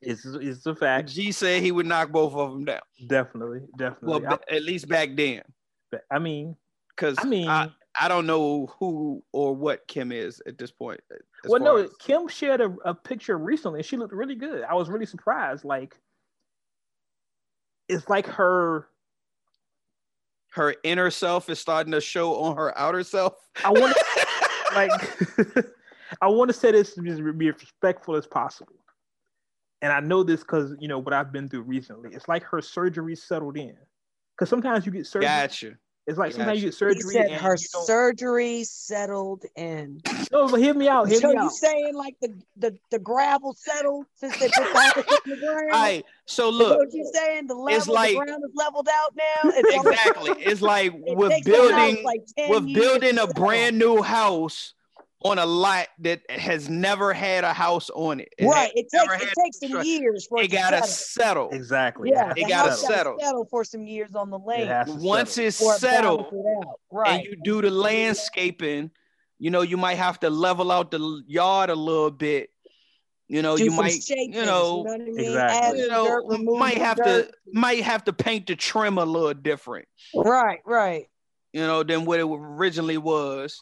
It's 0.01 0.25
it's 0.25 0.65
a 0.65 0.73
fact. 0.75 1.09
G 1.09 1.31
said 1.31 1.61
he 1.61 1.71
would 1.71 1.85
knock 1.85 2.11
both 2.11 2.33
of 2.33 2.51
them 2.53 2.65
down. 2.65 2.79
Definitely, 3.07 3.61
definitely. 3.77 4.21
Well, 4.21 4.39
I, 4.49 4.55
at 4.55 4.63
least 4.63 4.87
back 4.87 5.09
then, 5.15 5.41
I 6.09 6.17
mean, 6.19 6.55
because 6.95 7.17
I 7.19 7.25
mean, 7.25 7.47
I, 7.49 7.69
I 7.99 8.07
don't 8.07 8.25
know 8.27 8.67
who 8.79 9.23
or 9.31 9.55
what 9.55 9.87
Kim 9.87 10.11
is 10.11 10.41
at 10.47 10.57
this 10.57 10.71
point. 10.71 11.01
Uh, 11.11 11.17
well, 11.45 11.61
no. 11.61 11.77
as- 11.77 11.91
Kim 11.99 12.27
shared 12.27 12.61
a, 12.61 12.75
a 12.85 12.93
picture 12.93 13.37
recently. 13.37 13.79
And 13.79 13.85
she 13.85 13.97
looked 13.97 14.13
really 14.13 14.35
good. 14.35 14.63
I 14.63 14.75
was 14.75 14.89
really 14.89 15.05
surprised. 15.05 15.65
Like, 15.65 15.95
it's 17.89 18.07
like 18.09 18.27
her. 18.27 18.87
her 20.51 20.75
inner 20.83 21.09
self 21.09 21.49
is 21.49 21.59
starting 21.59 21.91
to 21.93 22.01
show 22.01 22.35
on 22.35 22.55
her 22.57 22.77
outer 22.77 23.03
self. 23.03 23.33
I 23.63 23.71
want 23.71 23.95
to 23.95 24.27
like. 24.75 25.65
I 26.21 26.27
want 26.27 26.49
to 26.49 26.53
say 26.53 26.71
this 26.71 26.93
to 26.95 27.01
be 27.01 27.11
be 27.33 27.49
as 27.49 27.55
respectful 27.61 28.15
as 28.15 28.25
possible. 28.25 28.75
And 29.81 29.91
I 29.91 29.99
know 29.99 30.23
this 30.23 30.39
because 30.39 30.73
you 30.79 30.87
know 30.87 30.99
what 30.99 31.13
I've 31.13 31.31
been 31.31 31.49
through 31.49 31.63
recently. 31.63 32.11
It's 32.13 32.27
like 32.27 32.43
her 32.43 32.61
surgery 32.61 33.15
settled 33.15 33.57
in. 33.57 33.75
Because 34.35 34.49
sometimes 34.49 34.85
you 34.85 34.91
get 34.91 35.05
surgery. 35.05 35.27
Gotcha. 35.27 35.77
It's 36.07 36.17
like 36.17 36.31
sometimes 36.31 36.63
you 36.63 36.69
get 36.69 36.73
He 36.73 36.77
surgery. 36.77 37.13
said 37.13 37.25
and 37.31 37.41
her 37.41 37.55
you 37.59 37.67
don't- 37.73 37.85
surgery 37.85 38.63
settled 38.63 39.43
in. 39.57 40.01
No, 40.31 40.47
but 40.47 40.61
hear 40.61 40.73
me 40.73 40.87
out. 40.87 41.09
Hear 41.09 41.19
So 41.19 41.27
me 41.27 41.33
you 41.33 41.39
out. 41.41 41.51
saying 41.51 41.95
like 41.95 42.15
the, 42.21 42.33
the 42.55 42.77
the 42.91 42.99
gravel 42.99 43.53
settled 43.57 44.05
since 44.15 44.37
they 44.39 44.47
put 44.47 44.55
the 44.55 45.21
in 45.25 45.31
the 45.31 45.45
ground? 45.45 45.71
All 45.73 45.79
right. 45.81 46.05
So 46.25 46.49
look, 46.49 46.77
what 46.79 46.93
you 46.93 47.09
saying? 47.13 47.47
The 47.47 47.55
level, 47.55 47.77
it's 47.77 47.87
like- 47.89 48.11
the 48.17 48.23
ground 48.25 48.43
is 48.45 48.55
leveled 48.55 48.87
out 48.89 49.13
now. 49.17 49.51
It's 49.53 49.75
all- 49.77 49.87
exactly. 49.91 50.43
It's 50.43 50.61
like 50.61 50.93
It 51.05 51.17
we're 51.17 51.27
takes 51.29 51.45
the 51.45 51.51
house 51.57 51.69
building 51.71 52.05
like 52.05 52.21
we're 52.49 52.61
years 52.61 52.73
building 52.79 53.17
a 53.19 53.27
brand 53.27 53.77
new 53.77 54.01
house 54.01 54.73
on 55.23 55.39
a 55.39 55.45
lot 55.45 55.87
that 55.99 56.21
has 56.29 56.69
never 56.69 57.11
had 57.11 57.43
a 57.43 57.51
house 57.53 57.89
on 57.91 58.19
it. 58.19 58.29
It 58.37 58.45
right. 58.45 58.69
has 58.69 58.71
It 58.75 58.87
takes 58.91 59.23
it 59.23 59.33
takes 59.43 59.59
some 59.73 59.83
years 59.83 60.27
for 60.27 60.39
It 60.39 60.45
it 60.45 60.49
to 60.51 60.55
gotta 60.57 60.77
settle. 60.83 60.87
settle. 60.87 61.49
Exactly. 61.51 62.09
Yeah, 62.11 62.27
has 62.27 62.37
It 62.37 62.47
gotta 62.47 62.71
settle. 62.73 62.87
settle. 62.95 63.13
gotta 63.13 63.25
settle 63.25 63.45
for 63.49 63.63
some 63.63 63.83
years 63.87 64.13
on 64.15 64.29
the 64.29 64.37
It 64.39 64.45
lane. 64.45 64.67
has 64.67 64.87
to 64.87 64.95
Once 64.99 65.31
settle. 65.33 65.47
it's 65.47 65.57
before 65.57 65.73
it 65.75 65.79
settled. 65.79 66.25
Right. 66.91 67.13
and 67.15 67.23
you 67.25 67.35
do 67.43 67.61
the 67.61 67.71
landscaping, 67.71 68.91
you 69.39 69.49
know, 69.49 69.61
you 69.63 69.75
might 69.77 69.95
have 69.95 70.19
to 70.19 70.29
level 70.29 70.71
out 70.71 70.91
the 70.91 71.23
yard 71.27 71.69
a 71.71 71.75
little 71.75 72.11
bit. 72.11 72.49
You 73.27 73.41
know, 73.41 73.57
do 73.57 73.65
you 73.65 73.71
might, 73.71 74.01
shapings, 74.01 74.35
you 74.37 74.45
know, 74.45 74.77
what 74.83 75.01
I 75.01 75.03
mean? 75.03 75.19
Exactly. 75.19 75.79
You 75.81 75.89
know, 75.89 76.05
dirt, 76.29 76.39
might 76.59 76.77
have 76.77 76.95
dirt. 76.95 77.27
to 77.29 77.33
might 77.51 77.83
have 77.83 78.05
to 78.05 78.13
paint 78.13 78.47
the 78.47 78.55
trim 78.55 78.97
a 78.97 79.03
little 79.03 79.33
different. 79.33 79.85
Right, 80.15 80.59
right. 80.65 81.07
you 81.51 81.59
know, 81.61 81.83
than 81.83 82.05
what 82.05 82.19
it 82.21 82.25
originally 82.25 82.97
was. 82.97 83.61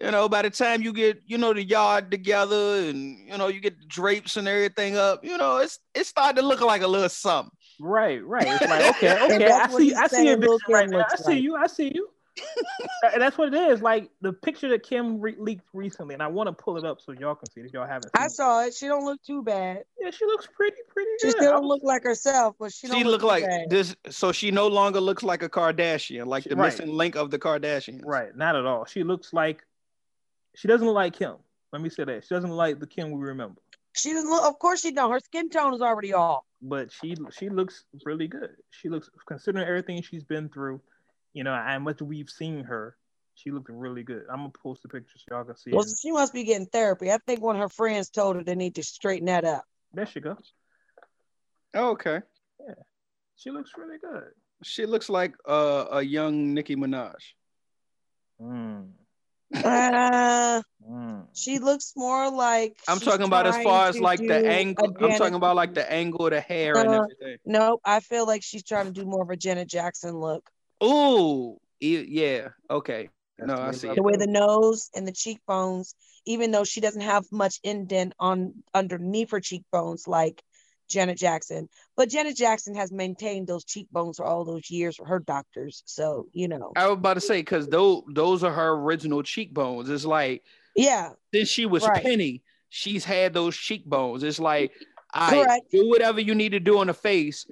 You 0.00 0.12
know, 0.12 0.28
by 0.28 0.42
the 0.42 0.50
time 0.50 0.82
you 0.82 0.92
get, 0.92 1.20
you 1.26 1.38
know, 1.38 1.52
the 1.52 1.62
yard 1.64 2.10
together 2.10 2.88
and 2.88 3.18
you 3.28 3.36
know, 3.36 3.48
you 3.48 3.58
get 3.60 3.78
the 3.80 3.86
drapes 3.86 4.36
and 4.36 4.46
everything 4.46 4.96
up, 4.96 5.24
you 5.24 5.36
know, 5.36 5.56
it's 5.58 5.80
it's 5.94 6.08
starting 6.08 6.40
to 6.40 6.46
look 6.46 6.60
like 6.60 6.82
a 6.82 6.86
little 6.86 7.08
something. 7.08 7.50
Right, 7.80 8.24
right. 8.24 8.46
It's 8.46 8.60
like 8.62 8.84
okay, 8.96 9.12
okay. 9.34 9.50
I 9.50 9.68
see. 9.68 9.94
I 9.94 10.06
see 10.06 10.16
saying 10.16 10.26
your 10.26 10.36
Lil' 10.36 10.58
vision 10.58 10.60
Kim 10.66 10.74
right 10.74 10.88
now. 10.90 11.04
I 11.10 11.16
see 11.16 11.32
like. 11.32 11.42
you. 11.42 11.56
I 11.56 11.66
see 11.66 11.92
you. 11.94 12.08
and 13.12 13.20
that's 13.20 13.36
what 13.36 13.52
it 13.52 13.70
is. 13.72 13.82
Like 13.82 14.08
the 14.20 14.32
picture 14.32 14.68
that 14.68 14.84
Kim 14.84 15.20
re- 15.20 15.34
leaked 15.36 15.66
recently, 15.72 16.14
and 16.14 16.22
I 16.22 16.28
want 16.28 16.46
to 16.46 16.52
pull 16.52 16.76
it 16.76 16.84
up 16.84 17.00
so 17.00 17.10
y'all 17.10 17.34
can 17.34 17.50
see 17.50 17.62
it 17.62 17.66
if 17.66 17.72
y'all 17.72 17.84
haven't. 17.84 18.04
Seen 18.16 18.24
I 18.24 18.28
saw 18.28 18.62
it. 18.64 18.74
She 18.74 18.86
don't 18.86 19.04
look 19.04 19.20
too 19.24 19.42
bad. 19.42 19.82
Yeah, 20.00 20.10
she 20.12 20.24
looks 20.26 20.46
pretty, 20.54 20.76
pretty 20.88 21.10
She 21.20 21.26
good. 21.28 21.36
still 21.38 21.48
I 21.48 21.52
don't 21.54 21.64
look 21.64 21.82
like 21.82 22.04
herself, 22.04 22.54
but 22.60 22.72
she, 22.72 22.86
She, 22.86 22.92
don't 22.92 23.10
look 23.10 23.24
like 23.24 23.44
bad. 23.44 23.70
this, 23.70 23.96
so 24.10 24.30
she 24.30 24.52
no 24.52 24.68
longer 24.68 25.00
looks 25.00 25.24
like 25.24 25.42
a 25.42 25.48
Kardashian, 25.48 26.26
like 26.26 26.44
the 26.44 26.54
Right. 26.54 26.66
missing 26.66 26.92
link 26.92 27.16
of 27.16 27.32
the 27.32 27.40
Kardashians. 27.40 28.02
right. 28.04 28.34
Not 28.36 28.54
at 28.54 28.64
all. 28.66 28.84
She 28.84 29.02
looks 29.02 29.32
like. 29.32 29.64
She 30.58 30.66
doesn't 30.66 30.84
look 30.86 30.96
like 30.96 31.12
Kim. 31.16 31.36
Let 31.72 31.82
me 31.82 31.88
say 31.88 32.02
that 32.02 32.24
she 32.24 32.34
doesn't 32.34 32.50
look 32.50 32.58
like 32.58 32.80
the 32.80 32.86
Kim 32.86 33.12
we 33.12 33.20
remember. 33.24 33.60
She 33.94 34.12
doesn't 34.12 34.28
look. 34.28 34.44
Of 34.44 34.58
course 34.58 34.80
she 34.80 34.90
don't. 34.90 35.12
Her 35.12 35.20
skin 35.20 35.50
tone 35.50 35.72
is 35.72 35.80
already 35.80 36.12
off. 36.14 36.42
But 36.60 36.90
she 36.90 37.14
she 37.30 37.48
looks 37.48 37.84
really 38.04 38.26
good. 38.26 38.50
She 38.70 38.88
looks 38.88 39.08
considering 39.28 39.66
everything 39.68 40.02
she's 40.02 40.24
been 40.24 40.48
through, 40.48 40.80
you 41.32 41.44
know, 41.44 41.52
and 41.54 41.84
much 41.84 42.02
we've 42.02 42.28
seen 42.28 42.64
her. 42.64 42.96
She 43.36 43.52
looked 43.52 43.68
really 43.70 44.02
good. 44.02 44.24
I'm 44.28 44.38
gonna 44.38 44.50
post 44.50 44.82
the 44.82 44.88
picture 44.88 45.12
so 45.16 45.36
y'all 45.36 45.44
can 45.44 45.56
see 45.56 45.70
Well, 45.70 45.82
it. 45.84 45.94
she 46.02 46.10
must 46.10 46.32
be 46.32 46.42
getting 46.42 46.66
therapy. 46.66 47.12
I 47.12 47.18
think 47.18 47.40
one 47.40 47.54
of 47.54 47.62
her 47.62 47.68
friends 47.68 48.10
told 48.10 48.34
her 48.34 48.42
they 48.42 48.56
need 48.56 48.74
to 48.74 48.82
straighten 48.82 49.26
that 49.26 49.44
up. 49.44 49.62
There 49.92 50.06
she 50.06 50.18
goes. 50.18 50.52
Oh, 51.74 51.90
okay. 51.90 52.20
Yeah, 52.66 52.74
she 53.36 53.50
looks 53.52 53.70
really 53.76 53.98
good. 53.98 54.30
She 54.64 54.86
looks 54.86 55.08
like 55.08 55.34
uh, 55.46 55.84
a 55.92 56.02
young 56.02 56.52
Nicki 56.54 56.74
Minaj. 56.74 57.14
Mm, 58.42 58.88
Uh, 59.64 60.62
mm. 60.88 61.26
she 61.32 61.58
looks 61.58 61.92
more 61.96 62.30
like. 62.30 62.76
I'm 62.88 63.00
talking 63.00 63.26
about 63.26 63.46
as 63.46 63.56
far 63.58 63.88
as 63.88 64.00
like 64.00 64.26
the 64.26 64.44
angle. 64.46 64.94
I'm 65.00 65.14
talking 65.14 65.34
about 65.34 65.56
like 65.56 65.74
the 65.74 65.90
angle 65.90 66.26
of 66.26 66.32
the 66.32 66.40
hair 66.40 66.82
and 66.82 66.94
Uh, 66.94 67.00
everything. 67.02 67.38
Nope, 67.44 67.80
I 67.84 68.00
feel 68.00 68.26
like 68.26 68.42
she's 68.42 68.62
trying 68.64 68.86
to 68.86 68.92
do 68.92 69.04
more 69.06 69.22
of 69.22 69.30
a 69.30 69.36
Janet 69.36 69.68
Jackson 69.68 70.18
look. 70.18 70.50
Ooh, 70.82 71.58
e- 71.80 72.06
yeah. 72.08 72.50
Okay. 72.70 73.08
That's 73.38 73.52
No, 73.52 73.54
the 73.54 73.66
I 73.66 73.70
way 73.70 73.72
see 73.72 73.94
The 73.94 74.02
way 74.02 74.16
the 74.16 74.26
nose 74.26 74.90
and 74.94 75.06
the 75.06 75.12
cheekbones, 75.12 75.94
even 76.26 76.50
though 76.50 76.64
she 76.64 76.80
doesn't 76.80 77.02
have 77.02 77.24
much 77.32 77.60
indent 77.62 78.14
on 78.18 78.62
underneath 78.74 79.30
her 79.30 79.40
cheekbones 79.40 80.06
like 80.08 80.42
Janet 80.88 81.18
Jackson, 81.18 81.68
but 81.96 82.08
Janet 82.08 82.36
Jackson 82.36 82.74
has 82.74 82.90
maintained 82.90 83.46
those 83.46 83.64
cheekbones 83.64 84.16
for 84.16 84.24
all 84.24 84.44
those 84.44 84.70
years 84.70 84.96
for 84.96 85.06
her 85.06 85.18
doctors. 85.18 85.82
So 85.86 86.26
you 86.32 86.48
know, 86.48 86.72
I 86.76 86.86
was 86.86 86.94
about 86.94 87.14
to 87.14 87.20
say 87.20 87.40
because 87.40 87.68
those 87.68 88.02
those 88.12 88.42
are 88.44 88.52
her 88.52 88.70
original 88.72 89.22
cheekbones. 89.22 89.88
It's 89.88 90.04
like 90.04 90.42
yeah, 90.74 91.10
since 91.32 91.48
she 91.48 91.66
was 91.66 91.86
Right. 91.86 92.02
Penny, 92.02 92.42
she's 92.68 93.04
had 93.04 93.34
those 93.34 93.56
cheekbones. 93.56 94.22
It's 94.22 94.40
like 94.40 94.72
I 95.14 95.42
Correct. 95.42 95.70
do 95.70 95.88
whatever 95.88 96.20
you 96.20 96.34
need 96.34 96.50
to 96.50 96.60
do 96.60 96.78
on 96.78 96.86
the 96.88 96.94
face, 96.94 97.46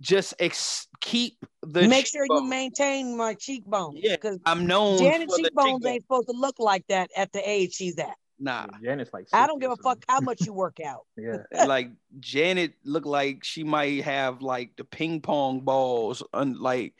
just 0.00 0.34
ex- 0.38 0.86
keep 1.00 1.34
the. 1.62 1.88
make 1.88 2.06
sure 2.06 2.24
you 2.24 2.44
maintain 2.44 3.16
my 3.16 3.34
cheekbones. 3.34 3.98
Yeah, 4.00 4.16
because 4.16 4.38
I'm 4.46 4.66
known 4.66 4.98
Janet 4.98 5.28
for 5.28 5.36
the 5.36 5.42
cheekbones 5.44 5.66
cheekbone. 5.74 5.92
ain't 5.92 6.02
supposed 6.02 6.28
to 6.28 6.36
look 6.36 6.56
like 6.58 6.86
that 6.88 7.10
at 7.16 7.32
the 7.32 7.48
age 7.48 7.74
she's 7.74 7.98
at. 7.98 8.14
Nah, 8.42 8.66
Janet's 8.82 9.12
like. 9.12 9.26
I 9.32 9.46
don't 9.46 9.58
give 9.60 9.70
or 9.70 9.74
a 9.74 9.82
fuck 9.82 10.02
how 10.08 10.20
much 10.20 10.40
you 10.46 10.52
work 10.52 10.78
out. 10.84 11.04
Yeah. 11.16 11.42
like 11.66 11.90
Janet 12.18 12.72
looked 12.84 13.06
like 13.06 13.44
she 13.44 13.62
might 13.62 14.02
have 14.04 14.40
like 14.42 14.74
the 14.76 14.84
ping 14.84 15.20
pong 15.20 15.60
balls, 15.60 16.22
un- 16.32 16.58
like 16.60 16.94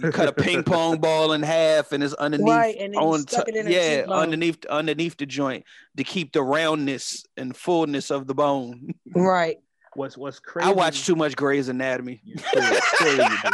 you 0.00 0.12
cut 0.12 0.28
a 0.28 0.32
ping 0.32 0.62
pong 0.72 0.98
ball 0.98 1.32
in 1.32 1.42
half 1.42 1.90
and 1.92 2.02
it's 2.04 2.14
underneath 2.14 2.46
Right, 2.48 2.76
and 2.78 2.94
then 2.94 3.02
on 3.02 3.20
stuck 3.20 3.46
to- 3.46 3.52
it 3.58 3.68
yeah 3.68 4.04
underneath 4.12 4.64
underneath 4.66 5.16
the 5.16 5.26
joint 5.26 5.64
to 5.96 6.04
keep 6.04 6.32
the 6.32 6.42
roundness 6.42 7.24
and 7.36 7.56
fullness 7.56 8.10
of 8.10 8.26
the 8.28 8.34
bone. 8.34 8.94
right. 9.14 9.58
What's 9.94 10.16
what's 10.16 10.38
crazy? 10.38 10.68
I 10.68 10.72
watch 10.72 11.04
too 11.04 11.16
much 11.16 11.34
Grey's 11.36 11.68
Anatomy. 11.68 12.20
You 12.24 12.36
clearly, 12.36 12.78
clearly 12.96 13.24
you 13.24 13.38
do. 13.42 13.50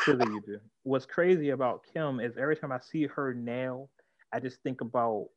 Clearly 0.00 0.26
you 0.34 0.42
do. 0.46 0.60
What's 0.84 1.04
crazy 1.06 1.50
about 1.50 1.82
Kim 1.92 2.20
is 2.20 2.36
every 2.38 2.56
time 2.56 2.72
I 2.72 2.78
see 2.80 3.06
her 3.06 3.34
now, 3.34 3.88
I 4.32 4.40
just 4.40 4.62
think 4.62 4.80
about 4.80 5.28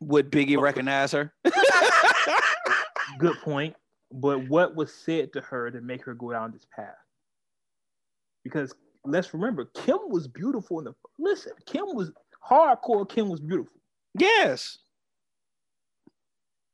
Would 0.00 0.30
Biggie 0.32 0.60
recognize 0.60 1.12
her? 1.12 1.32
good 3.18 3.36
point, 3.40 3.74
but 4.12 4.48
what 4.48 4.76
was 4.76 4.92
said 4.94 5.32
to 5.34 5.40
her 5.42 5.70
to 5.70 5.80
make 5.80 6.04
her 6.04 6.14
go 6.14 6.32
down 6.32 6.52
this 6.52 6.66
path? 6.74 6.96
Because 8.44 8.74
let's 9.04 9.34
remember, 9.34 9.66
Kim 9.74 9.98
was 10.08 10.28
beautiful 10.28 10.78
in 10.80 10.86
the 10.86 10.94
listen. 11.18 11.52
Kim 11.66 11.86
was 11.94 12.12
hardcore. 12.48 13.08
Kim 13.08 13.28
was 13.28 13.40
beautiful, 13.40 13.80
yes. 14.18 14.78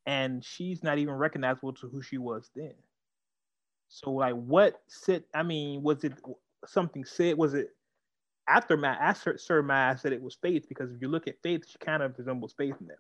and 0.07 0.45
she's 0.45 0.83
not 0.83 0.99
even 0.99 1.15
recognizable 1.15 1.73
to 1.75 1.89
who 1.89 2.03
she 2.03 2.19
was 2.19 2.51
then. 2.57 2.75
So, 3.89 4.13
like, 4.13 4.35
what 4.35 4.83
said? 4.89 5.25
I 5.35 5.43
mean, 5.43 5.83
was 5.83 6.05
it 6.05 6.15
something 6.67 7.05
said? 7.05 7.37
Was 7.39 7.55
it 7.55 7.69
after 8.49 8.77
my 8.77 8.97
I 9.01 9.13
sur- 9.15 9.39
surmised 9.39 10.05
that 10.05 10.13
it 10.13 10.23
was 10.23 10.37
Faith 10.43 10.67
because 10.69 10.93
if 10.93 11.01
you 11.03 11.09
look 11.09 11.29
at 11.29 11.43
Faith, 11.43 11.65
she 11.69 11.79
kind 11.79 12.03
of 12.03 12.17
resembles 12.19 12.55
Faith 12.57 12.77
now. 12.81 12.95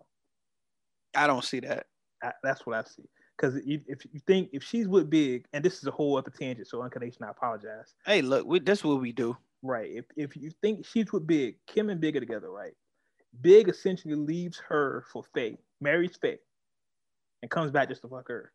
I 1.15 1.27
don't 1.27 1.45
see 1.45 1.61
that. 1.61 1.87
I, 2.23 2.33
that's 2.43 2.67
what 2.67 2.77
I 2.77 2.83
see. 2.89 3.05
Because 3.37 3.57
if 3.67 4.05
you 4.13 4.21
think 4.27 4.51
if 4.53 4.63
she's 4.63 4.87
with 4.87 5.11
Big, 5.11 5.47
and 5.53 5.65
this 5.65 5.79
is 5.79 5.87
a 5.87 5.91
whole 5.91 6.17
other 6.17 6.31
tangent, 6.31 6.69
so 6.69 6.83
Uncut 6.83 7.03
Nation, 7.03 7.25
I 7.25 7.31
apologize. 7.31 7.95
Hey, 8.07 8.23
look, 8.23 8.47
we, 8.47 8.61
that's 8.61 8.85
what 8.85 9.01
we 9.01 9.13
do. 9.13 9.37
Right. 9.63 9.91
If 9.93 10.05
if 10.17 10.37
you 10.37 10.51
think 10.61 10.87
she's 10.87 11.13
with 11.13 11.27
Big, 11.27 11.57
Kim 11.67 11.91
and 11.91 12.01
Big 12.01 12.17
are 12.17 12.21
together, 12.21 12.51
right? 12.51 12.75
Big 13.41 13.69
essentially 13.69 14.15
leaves 14.15 14.61
her 14.69 15.05
for 15.11 15.25
Faye, 15.35 15.57
marries 15.81 16.17
Faye, 16.21 16.39
and 17.41 17.51
comes 17.51 17.71
back 17.71 17.89
just 17.89 18.03
to 18.03 18.09
fuck 18.09 18.29
her. 18.29 18.53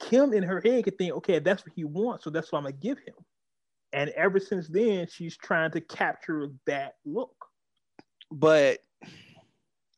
Kim 0.00 0.32
in 0.32 0.42
her 0.42 0.60
head 0.64 0.84
could 0.84 0.98
think, 0.98 1.12
okay, 1.14 1.38
that's 1.38 1.64
what 1.64 1.72
he 1.74 1.84
wants, 1.84 2.24
so 2.24 2.30
that's 2.30 2.50
what 2.52 2.58
I'm 2.58 2.64
gonna 2.64 2.76
give 2.76 2.98
him. 2.98 3.14
And 3.92 4.10
ever 4.10 4.40
since 4.40 4.68
then, 4.68 5.06
she's 5.10 5.36
trying 5.36 5.70
to 5.72 5.80
capture 5.80 6.50
that 6.66 6.96
look. 7.04 7.34
But 8.30 8.80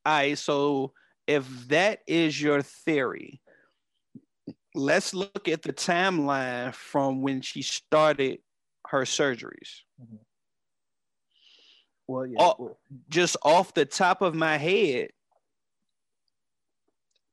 I 0.05 0.35
so 0.35 0.93
if 1.29 1.69
that 1.69 2.01
is 2.07 2.41
your 2.41 2.63
theory, 2.63 3.43
let's 4.75 5.13
look 5.13 5.47
at 5.47 5.63
the 5.63 5.75
timeline 5.75 6.75
from 6.75 7.21
when 7.21 7.43
she 7.43 7.61
started 7.61 8.39
her 8.87 9.03
surgeries. 9.03 9.83
Mm-hmm. 10.03 10.17
Well, 12.09 12.27
yeah. 12.27 12.37
Oh. 12.41 12.55
well, 12.59 12.79
Just 13.11 13.37
off 13.45 13.75
the 13.75 13.85
top 13.85 14.23
of 14.23 14.35
my 14.35 14.57
head, 14.57 15.11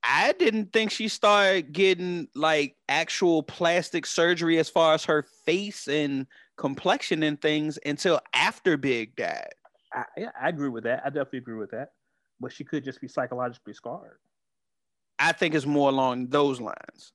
I 0.03 0.33
didn't 0.33 0.73
think 0.73 0.91
she 0.91 1.07
started 1.07 1.71
getting 1.71 2.27
like 2.35 2.75
actual 2.89 3.43
plastic 3.43 4.05
surgery 4.05 4.59
as 4.59 4.69
far 4.69 4.93
as 4.93 5.05
her 5.05 5.25
face 5.45 5.87
and 5.87 6.27
complexion 6.57 7.23
and 7.23 7.41
things 7.41 7.79
until 7.85 8.19
after 8.33 8.75
Big 8.75 9.15
died. 9.15 9.53
I, 9.93 10.03
yeah, 10.17 10.31
I 10.39 10.49
agree 10.49 10.69
with 10.69 10.83
that. 10.83 11.01
I 11.05 11.09
definitely 11.09 11.39
agree 11.39 11.57
with 11.57 11.71
that. 11.71 11.91
But 12.39 12.51
she 12.51 12.63
could 12.63 12.83
just 12.83 13.01
be 13.01 13.07
psychologically 13.07 13.73
scarred. 13.73 14.19
I 15.17 15.31
think 15.31 15.55
it's 15.55 15.65
more 15.65 15.89
along 15.89 16.27
those 16.27 16.59
lines. 16.59 17.13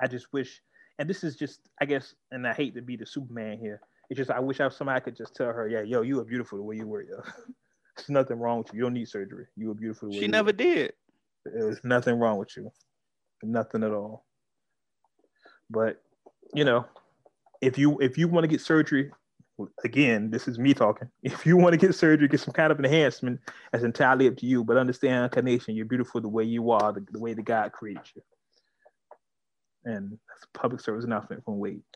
I 0.00 0.06
just 0.06 0.32
wish, 0.32 0.62
and 0.98 1.08
this 1.08 1.24
is 1.24 1.36
just, 1.36 1.60
I 1.80 1.84
guess, 1.84 2.14
and 2.30 2.46
I 2.46 2.52
hate 2.54 2.74
to 2.74 2.82
be 2.82 2.96
the 2.96 3.06
Superman 3.06 3.58
here. 3.58 3.80
It's 4.08 4.18
just 4.18 4.30
I 4.30 4.40
wish 4.40 4.60
I 4.60 4.64
was 4.66 4.76
somebody 4.76 4.96
I 4.96 5.00
could 5.00 5.16
just 5.16 5.34
tell 5.34 5.48
her, 5.48 5.68
yeah, 5.68 5.82
yo, 5.82 6.02
you 6.02 6.20
are 6.20 6.24
beautiful 6.24 6.58
the 6.58 6.64
way 6.64 6.76
you 6.76 6.86
were, 6.86 7.02
yo. 7.02 7.16
There's 7.96 8.08
nothing 8.10 8.38
wrong 8.38 8.58
with 8.58 8.68
you. 8.72 8.78
You 8.78 8.82
don't 8.84 8.94
need 8.94 9.08
surgery. 9.08 9.46
You 9.56 9.68
were 9.68 9.74
beautiful. 9.74 10.08
The 10.10 10.16
way 10.16 10.20
She 10.20 10.28
never 10.28 10.48
were. 10.48 10.52
did. 10.52 10.92
There's 11.44 11.80
nothing 11.82 12.18
wrong 12.18 12.38
with 12.38 12.56
you. 12.56 12.70
Nothing 13.42 13.82
at 13.84 13.90
all. 13.92 14.26
But 15.70 16.02
you 16.54 16.64
know, 16.64 16.86
if 17.60 17.78
you 17.78 17.98
if 18.00 18.18
you 18.18 18.28
want 18.28 18.44
to 18.44 18.48
get 18.48 18.60
surgery, 18.60 19.10
again, 19.84 20.30
this 20.30 20.48
is 20.48 20.58
me 20.58 20.74
talking. 20.74 21.08
If 21.22 21.46
you 21.46 21.56
want 21.56 21.72
to 21.72 21.78
get 21.78 21.94
surgery, 21.94 22.28
get 22.28 22.40
some 22.40 22.54
kind 22.54 22.72
of 22.72 22.78
enhancement, 22.78 23.40
that's 23.72 23.84
entirely 23.84 24.28
up 24.28 24.36
to 24.38 24.46
you. 24.46 24.64
But 24.64 24.76
understand, 24.76 25.24
Uncut 25.24 25.44
Nation, 25.44 25.74
you're 25.74 25.86
beautiful 25.86 26.20
the 26.20 26.28
way 26.28 26.44
you 26.44 26.70
are, 26.70 26.92
the, 26.92 27.04
the 27.10 27.18
way 27.18 27.34
that 27.34 27.44
God 27.44 27.72
created 27.72 28.02
you. 28.14 28.22
And 29.84 30.10
that's 30.28 30.44
a 30.44 30.58
public 30.58 30.80
service 30.80 31.04
announcement 31.04 31.44
from 31.44 31.58
Wade. 31.58 31.82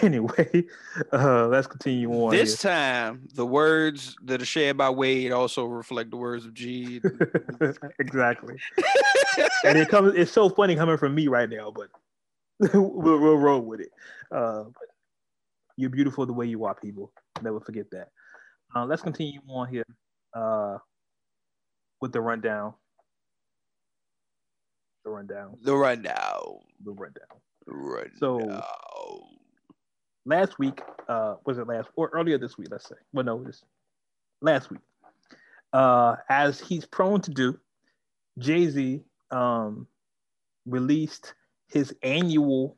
Anyway, 0.00 0.64
uh, 1.12 1.46
let's 1.48 1.66
continue 1.66 2.10
on. 2.10 2.30
This 2.30 2.58
time, 2.58 3.28
the 3.34 3.44
words 3.44 4.16
that 4.24 4.40
are 4.40 4.46
shared 4.46 4.78
by 4.78 4.88
Wade 4.88 5.30
also 5.30 5.66
reflect 5.66 6.10
the 6.10 6.16
words 6.16 6.46
of 6.46 6.54
G. 6.54 7.02
exactly. 7.98 8.56
and 9.64 9.76
it 9.76 9.88
comes. 9.88 10.14
It's 10.14 10.32
so 10.32 10.48
funny 10.48 10.74
coming 10.74 10.96
from 10.96 11.14
me 11.14 11.28
right 11.28 11.50
now, 11.50 11.70
but 11.70 11.88
we'll, 12.72 13.20
we'll 13.20 13.36
roll 13.36 13.60
with 13.60 13.80
it. 13.80 13.90
Uh, 14.32 14.64
but 14.64 14.88
you're 15.78 15.90
beautiful 15.90 16.26
the 16.26 16.32
way 16.32 16.44
you 16.44 16.64
are, 16.64 16.74
people. 16.74 17.12
Never 17.40 17.60
forget 17.60 17.86
that. 17.92 18.08
Uh, 18.74 18.84
let's 18.84 19.00
continue 19.00 19.40
on 19.48 19.68
here 19.68 19.84
uh, 20.34 20.76
with 22.00 22.12
the 22.12 22.20
rundown. 22.20 22.74
The 25.04 25.10
rundown. 25.10 25.56
the 25.62 25.74
rundown. 25.74 26.58
The 26.84 26.90
rundown. 26.92 27.38
Rundown. 27.66 28.16
So- 28.18 29.24
Last 30.26 30.58
week, 30.58 30.82
uh, 31.08 31.36
was 31.46 31.56
it 31.56 31.66
last 31.66 31.88
or 31.96 32.10
earlier 32.12 32.36
this 32.36 32.58
week? 32.58 32.68
Let's 32.70 32.86
say. 32.86 32.96
Well, 33.14 33.24
no, 33.24 33.42
this 33.42 33.64
last 34.42 34.70
week. 34.70 34.80
Uh, 35.72 36.16
as 36.28 36.60
he's 36.60 36.84
prone 36.84 37.22
to 37.22 37.30
do, 37.30 37.58
Jay 38.36 38.68
Z 38.68 39.02
um, 39.30 39.86
released 40.66 41.32
his 41.68 41.94
annual 42.02 42.76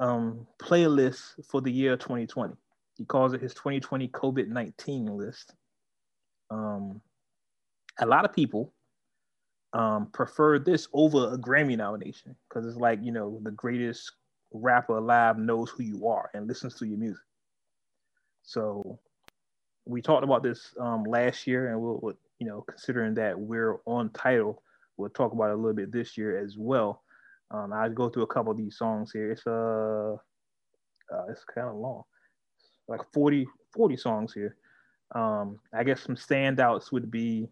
um, 0.00 0.46
playlist 0.58 1.44
for 1.46 1.60
the 1.60 1.70
year 1.70 1.96
2020. 1.96 2.54
He 2.96 3.04
calls 3.04 3.32
it 3.32 3.40
his 3.40 3.54
2020 3.54 4.08
COVID 4.08 4.48
19 4.48 5.06
list. 5.06 5.54
Um, 6.50 7.00
a 8.00 8.06
lot 8.06 8.24
of 8.24 8.32
people 8.32 8.72
um, 9.72 10.06
prefer 10.06 10.58
this 10.58 10.88
over 10.92 11.32
a 11.32 11.38
Grammy 11.38 11.76
nomination 11.76 12.34
because 12.48 12.66
it's 12.66 12.76
like, 12.76 12.98
you 13.02 13.12
know, 13.12 13.38
the 13.42 13.52
greatest 13.52 14.12
rapper 14.52 14.96
alive 14.96 15.38
knows 15.38 15.70
who 15.70 15.84
you 15.84 16.08
are 16.08 16.30
and 16.34 16.48
listens 16.48 16.74
to 16.76 16.86
your 16.86 16.98
music. 16.98 17.22
So 18.42 18.98
we 19.84 20.02
talked 20.02 20.24
about 20.24 20.42
this 20.42 20.74
um, 20.80 21.04
last 21.04 21.46
year, 21.46 21.70
and 21.70 21.80
we'll, 21.80 22.00
we'll, 22.02 22.18
you 22.38 22.46
know, 22.46 22.64
considering 22.68 23.14
that 23.14 23.38
we're 23.38 23.76
on 23.86 24.10
Tidal, 24.10 24.62
we'll 24.96 25.10
talk 25.10 25.32
about 25.32 25.50
it 25.50 25.54
a 25.54 25.56
little 25.56 25.74
bit 25.74 25.92
this 25.92 26.16
year 26.16 26.38
as 26.38 26.56
well. 26.56 27.02
Um, 27.50 27.72
I'll 27.72 27.90
go 27.90 28.08
through 28.08 28.22
a 28.24 28.28
couple 28.28 28.52
of 28.52 28.58
these 28.58 28.76
songs 28.76 29.10
here. 29.12 29.32
It's 29.32 29.46
uh, 29.46 30.14
uh 31.12 31.26
it's 31.28 31.44
kind 31.52 31.68
of 31.68 31.76
long, 31.76 32.02
like 32.88 33.00
40, 33.12 33.46
40 33.74 33.96
songs 33.96 34.32
here. 34.32 34.56
Um, 35.14 35.58
I 35.74 35.82
guess 35.82 36.02
some 36.02 36.16
standouts 36.16 36.92
would 36.92 37.10
be 37.10 37.48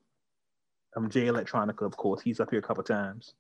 um, 0.97 1.11
Jay 1.11 1.27
Electronica, 1.27 1.83
of 1.83 1.97
course. 1.97 2.21
He's 2.21 2.41
up 2.41 2.51
here 2.51 2.61
a 2.61 2.63
couple 2.63 2.85
times. 2.85 3.35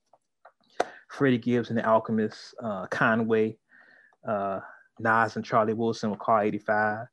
Freddie 1.08 1.38
Gibbs 1.38 1.70
and 1.70 1.78
the 1.78 1.88
Alchemist, 1.88 2.54
uh, 2.62 2.86
Conway, 2.90 3.56
uh, 4.26 4.60
Nas 4.98 5.36
and 5.36 5.44
Charlie 5.44 5.74
Wilson 5.74 6.10
with 6.10 6.18
Car 6.18 6.44
85, 6.44 7.06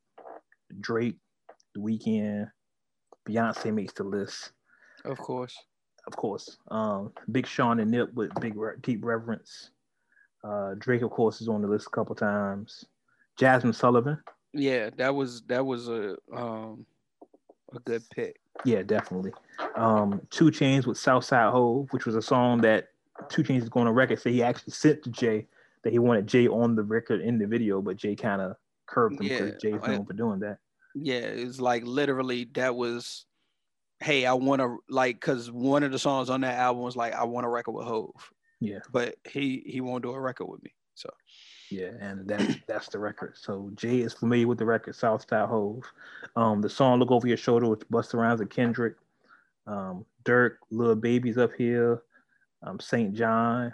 Drake, 0.81 1.17
The 1.73 1.81
Weeknd, 1.81 2.49
Beyonce 3.27 3.73
makes 3.73 3.93
the 3.93 4.03
list, 4.03 4.51
of 5.05 5.17
course. 5.17 5.55
Of 6.07 6.15
course. 6.15 6.57
Um, 6.69 7.11
Big 7.31 7.47
Sean 7.47 7.79
and 7.79 7.89
Nip 7.91 8.13
with 8.13 8.31
Big 8.39 8.55
Re- 8.55 8.75
Deep 8.81 9.03
Reverence. 9.03 9.71
Uh, 10.43 10.75
Drake, 10.77 11.01
of 11.01 11.09
course, 11.09 11.41
is 11.41 11.47
on 11.47 11.61
the 11.61 11.67
list 11.67 11.87
a 11.87 11.89
couple 11.89 12.13
times. 12.15 12.85
Jazmine 13.39 13.73
Sullivan, 13.75 14.19
Yeah, 14.53 14.89
that 14.97 15.13
was 15.13 15.41
that 15.47 15.65
was 15.65 15.89
a 15.89 16.15
um 16.33 16.85
a 17.75 17.79
good 17.79 18.03
pick. 18.11 18.39
yeah, 18.63 18.81
definitely. 18.83 19.33
Um, 19.75 20.21
2 20.29 20.45
Chainz 20.45 20.85
with 20.85 20.97
Southside 20.97 21.51
Hov, 21.51 21.87
which 21.91 22.05
was 22.05 22.15
a 22.15 22.21
song 22.21 22.61
that 22.61 22.89
2 23.29 23.43
Chainz 23.43 23.63
is 23.63 23.69
going 23.69 23.87
on 23.87 23.93
record. 23.93 24.19
Say 24.21 24.31
he 24.31 24.43
actually 24.43 24.71
sent 24.71 25.03
to 25.03 25.09
Jay 25.09 25.47
that 25.83 25.91
he 25.91 25.99
wanted 25.99 26.27
Jay 26.27 26.47
on 26.47 26.75
the 26.75 26.83
record 26.83 27.19
in 27.21 27.37
the 27.37 27.45
video, 27.47 27.81
but 27.81 27.97
Jay 27.97 28.15
kind 28.15 28.41
of 28.41 28.55
curbed 28.85 29.19
him 29.19 29.27
because 29.27 29.51
Yeah, 29.63 29.71
Jay's 29.71 29.81
known 29.87 30.05
for 30.05 30.13
doing 30.13 30.39
that. 30.39 30.59
Yeah, 30.93 31.15
it's 31.15 31.59
like 31.59 31.83
literally 31.85 32.45
that 32.53 32.73
was, 32.75 33.25
hey, 33.99 34.25
I 34.25 34.33
want 34.33 34.61
to 34.61 34.77
like 34.89 35.15
because 35.15 35.51
one 35.51 35.83
of 35.83 35.91
the 35.91 35.99
songs 35.99 36.29
on 36.29 36.41
that 36.41 36.57
album 36.57 36.83
was 36.83 36.95
like 36.95 37.13
I 37.13 37.23
want 37.23 37.45
a 37.45 37.49
record 37.49 37.71
with 37.71 37.87
Hov, 37.87 38.31
Yeah, 38.59 38.79
but 38.91 39.15
he 39.29 39.63
he 39.65 39.81
won't 39.81 40.03
do 40.03 40.11
a 40.11 40.19
record 40.19 40.45
with 40.45 40.63
me. 40.63 40.73
So 40.95 41.09
yeah, 41.71 41.91
and 41.99 42.27
that's 42.27 42.55
that's 42.67 42.87
the 42.89 42.99
record. 42.99 43.35
So 43.37 43.71
Jay 43.75 43.99
is 43.99 44.13
familiar 44.13 44.47
with 44.47 44.57
the 44.57 44.65
record 44.65 44.95
Southside 44.95 45.49
Hov. 45.49 45.83
Um, 46.35 46.61
the 46.61 46.69
song 46.69 46.99
"Look 46.99 47.11
Over 47.11 47.27
Your 47.27 47.37
Shoulder" 47.37 47.67
with 47.67 47.89
Busta 47.89 48.15
Rhymes 48.15 48.41
and 48.41 48.49
Kendrick. 48.49 48.95
Um, 49.67 50.05
Durk, 50.23 50.57
Lil 50.71 50.95
Baby's 50.95 51.37
up 51.37 51.53
here. 51.57 52.03
Um, 52.63 52.79
SAINt 52.79 53.15
JHN. 53.15 53.71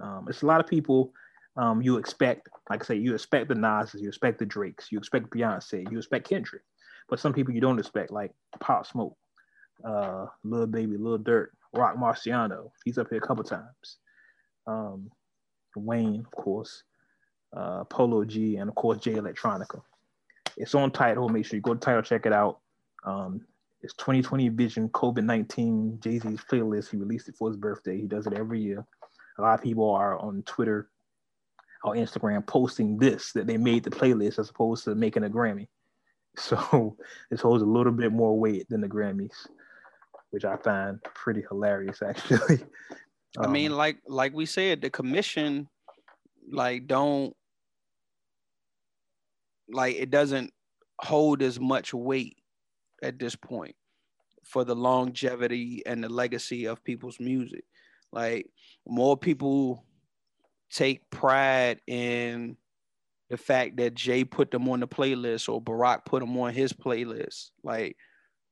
Um, 0.00 0.26
it's 0.28 0.42
a 0.42 0.46
lot 0.46 0.60
of 0.60 0.66
people. 0.66 1.12
Um, 1.56 1.82
you 1.82 1.98
expect, 1.98 2.48
like 2.70 2.82
I 2.82 2.86
say, 2.86 2.96
you 2.96 3.14
expect 3.14 3.48
the 3.48 3.54
Nas's, 3.54 4.00
you 4.00 4.08
expect 4.08 4.38
the 4.38 4.46
Drakes, 4.46 4.90
you 4.90 4.98
expect 4.98 5.30
Beyonce, 5.30 5.90
you 5.90 5.98
expect 5.98 6.28
Kendrick, 6.28 6.62
but 7.08 7.18
some 7.18 7.32
people 7.32 7.52
you 7.52 7.60
don't 7.60 7.78
expect, 7.78 8.10
like 8.12 8.32
Pop 8.60 8.86
Smoke, 8.86 9.16
uh, 9.84 10.26
Lil 10.44 10.66
Baby, 10.66 10.96
Lil 10.96 11.18
Durk, 11.18 11.48
Rock 11.72 11.96
Marciano. 11.96 12.70
He's 12.84 12.98
up 12.98 13.08
here 13.10 13.18
a 13.18 13.26
couple 13.26 13.44
times. 13.44 13.98
Um, 14.66 15.10
Wayne, 15.76 16.20
of 16.20 16.30
course, 16.30 16.82
uh, 17.56 17.84
Polo 17.84 18.24
G, 18.24 18.56
and 18.56 18.68
of 18.68 18.74
course 18.74 18.98
Jay 18.98 19.14
Electronica. 19.14 19.80
It's 20.56 20.74
on 20.74 20.90
Tidal. 20.90 21.28
Make 21.28 21.46
sure 21.46 21.56
you 21.56 21.62
go 21.62 21.74
to 21.74 21.80
Tidal, 21.80 22.02
check 22.02 22.26
it 22.26 22.32
out. 22.32 22.60
Um, 23.04 23.46
it's 23.82 23.94
2020 23.94 24.50
Vision 24.50 24.88
COVID 24.90 25.24
19 25.24 26.00
Jay 26.02 26.18
Z's 26.18 26.40
playlist. 26.50 26.90
He 26.90 26.96
released 26.96 27.28
it 27.28 27.36
for 27.36 27.48
his 27.48 27.56
birthday. 27.56 27.98
He 27.98 28.06
does 28.06 28.26
it 28.26 28.34
every 28.34 28.60
year. 28.60 28.84
A 29.38 29.42
lot 29.42 29.54
of 29.54 29.62
people 29.62 29.90
are 29.90 30.18
on 30.18 30.42
Twitter 30.42 30.90
or 31.82 31.94
Instagram 31.94 32.46
posting 32.46 32.98
this 32.98 33.32
that 33.32 33.46
they 33.46 33.56
made 33.56 33.84
the 33.84 33.90
playlist 33.90 34.38
as 34.38 34.50
opposed 34.50 34.84
to 34.84 34.94
making 34.94 35.24
a 35.24 35.30
Grammy. 35.30 35.68
So 36.36 36.96
this 37.28 37.40
holds 37.40 37.62
a 37.62 37.66
little 37.66 37.92
bit 37.92 38.12
more 38.12 38.38
weight 38.38 38.68
than 38.68 38.80
the 38.80 38.88
Grammys, 38.88 39.34
which 40.30 40.44
I 40.44 40.56
find 40.56 41.02
pretty 41.02 41.42
hilarious 41.48 42.02
actually. 42.02 42.60
I 43.38 43.46
mean, 43.46 43.72
Um, 43.72 43.78
like 43.78 43.98
like 44.06 44.32
we 44.34 44.46
said, 44.46 44.80
the 44.80 44.90
commission 44.90 45.68
like 46.50 46.86
don't 46.86 47.34
like 49.68 49.96
it 49.96 50.10
doesn't 50.10 50.52
hold 51.00 51.42
as 51.42 51.60
much 51.60 51.94
weight 51.94 52.36
at 53.02 53.18
this 53.18 53.36
point 53.36 53.74
for 54.44 54.64
the 54.64 54.74
longevity 54.74 55.82
and 55.86 56.02
the 56.02 56.08
legacy 56.08 56.66
of 56.66 56.82
people's 56.82 57.20
music. 57.20 57.64
Like 58.12 58.50
more 58.86 59.16
people 59.16 59.84
take 60.72 61.08
pride 61.10 61.80
in 61.86 62.56
the 63.28 63.36
fact 63.36 63.76
that 63.76 63.94
Jay 63.94 64.24
put 64.24 64.50
them 64.50 64.68
on 64.68 64.80
the 64.80 64.88
playlist 64.88 65.48
or 65.48 65.62
Barack 65.62 66.04
put 66.04 66.20
them 66.20 66.36
on 66.36 66.52
his 66.52 66.72
playlist, 66.72 67.50
like 67.62 67.96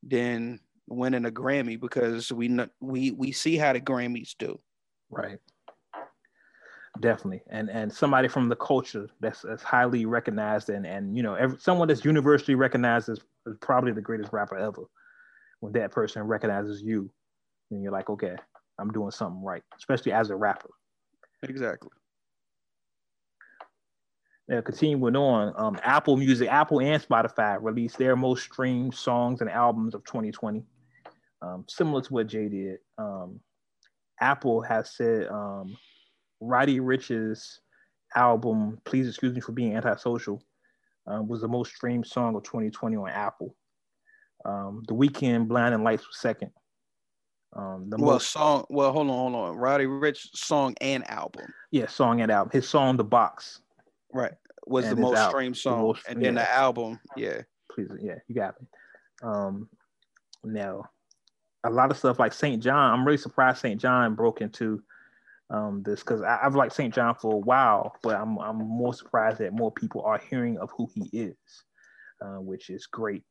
than 0.05 0.61
winning 0.89 1.26
a 1.26 1.30
Grammy 1.30 1.80
because 1.80 2.32
we 2.32 2.59
we 2.80 3.12
we 3.12 3.32
see 3.32 3.57
how 3.57 3.72
the 3.72 3.80
Grammys 3.80 4.34
do. 4.39 4.59
Right. 5.11 5.39
Definitely, 7.01 7.43
and 7.49 7.70
and 7.70 7.93
somebody 7.93 8.26
from 8.28 8.49
the 8.49 8.57
culture 8.57 9.09
that's, 9.20 9.43
that's 9.43 9.62
highly 9.62 10.05
recognized 10.05 10.68
and 10.68 10.84
and 10.86 11.16
you 11.16 11.22
know 11.22 11.34
every, 11.34 11.59
someone 11.59 11.86
that's 11.86 12.05
universally 12.05 12.57
recognized 12.57 13.09
as, 13.09 13.20
as 13.47 13.55
probably 13.61 13.93
the 13.93 14.01
greatest 14.01 14.32
rapper 14.32 14.57
ever. 14.57 14.82
When 15.61 15.72
that 15.74 15.93
person 15.93 16.22
recognizes 16.22 16.82
you, 16.82 17.11
then 17.70 17.82
you're 17.82 17.93
like, 17.93 18.11
okay, 18.11 18.36
I'm 18.78 18.91
doing 18.91 19.11
something 19.11 19.43
right, 19.43 19.62
especially 19.76 20.12
as 20.12 20.30
a 20.30 20.36
rapper. 20.36 20.70
Exactly. 21.43 21.91
Now, 24.49 24.62
continuing 24.62 25.14
on, 25.14 25.53
um, 25.57 25.78
Apple 25.82 26.16
Music, 26.16 26.49
Apple 26.49 26.80
and 26.80 27.03
Spotify 27.03 27.59
released 27.61 27.99
their 27.99 28.16
most 28.16 28.45
streamed 28.45 28.95
songs 28.95 29.43
and 29.43 29.51
albums 29.51 29.95
of 29.95 30.05
2020. 30.05 30.64
Um, 31.43 31.64
similar 31.68 32.03
to 32.03 32.12
what 32.12 32.26
Jay 32.26 32.49
did. 32.49 32.78
Um, 32.99 33.41
Apple 34.20 34.61
has 34.62 34.95
said 34.97 35.28
um, 35.28 35.76
Roddy 36.41 36.80
Ricch's 36.80 37.61
album, 38.16 38.80
Please 38.84 39.07
Excuse 39.09 39.34
Me 39.34 39.41
for 39.41 39.53
Being 39.53 39.76
Antisocial, 39.76 40.43
uh, 41.11 41.22
was 41.22 41.41
the 41.41 41.49
most 41.49 41.74
streamed 41.74 42.07
song 42.07 42.34
of 42.36 42.43
2020 42.43 42.97
on 42.97 43.09
Apple. 43.09 43.55
Um, 44.45 44.82
the 44.89 44.95
Weeknd, 44.95 45.47
Blinding 45.49 45.82
Lights 45.84 46.07
was 46.07 46.18
second. 46.18 46.51
Um, 47.57 47.86
the 47.89 47.97
Well, 47.97 48.14
most, 48.14 48.30
song. 48.30 48.64
Well, 48.68 48.93
hold 48.93 49.09
on, 49.09 49.32
hold 49.32 49.34
on. 49.51 49.57
Roddy 49.57 49.86
Ricch 49.86 50.28
song 50.34 50.74
and 50.80 51.09
album. 51.09 51.47
yeah, 51.70 51.86
song 51.86 52.20
and 52.20 52.30
album. 52.30 52.51
His 52.53 52.68
song, 52.68 52.97
The 52.97 53.05
Box, 53.05 53.61
Right. 54.12 54.32
Was 54.66 54.89
the 54.89 54.97
most 54.97 55.16
al- 55.16 55.30
streamed 55.30 55.55
the 55.55 55.61
song, 55.61 55.82
most- 55.82 56.07
and 56.09 56.22
then 56.22 56.34
yeah. 56.34 56.43
the 56.43 56.53
album. 56.53 57.01
Yeah. 57.16 57.43
please 57.70 57.91
yeah 58.03 58.16
you 58.26 58.34
got 58.34 58.55
me 58.61 58.66
um 59.22 59.68
now 60.45 60.84
a 61.64 61.70
lot 61.70 61.90
of 61.90 61.98
stuff 61.98 62.18
like 62.18 62.32
SAINt 62.32 62.62
JHN 62.62 62.74
i'm 62.74 63.04
really 63.04 63.18
surprised 63.18 63.61
SAINt 63.62 63.80
JHN 63.80 64.16
broke 64.16 64.40
into 64.40 64.82
um 65.50 65.82
this 65.84 66.00
because 66.00 66.22
i've 66.22 66.54
liked 66.54 66.74
SAINt 66.74 66.94
JHN 66.94 67.20
for 67.20 67.34
a 67.34 67.38
while 67.38 67.94
but 68.02 68.16
i'm 68.16 68.38
i'm 68.38 68.56
more 68.59 68.94
surprised 68.94 69.38
that 69.38 69.52
more 69.52 69.72
people 69.72 70.02
are 70.02 70.18
hearing 70.30 70.59
of 70.59 70.70
who 70.76 70.88
he 70.94 71.09
is 71.12 71.36
uh, 72.24 72.40
which 72.40 72.70
is 72.70 72.86
great 72.86 73.22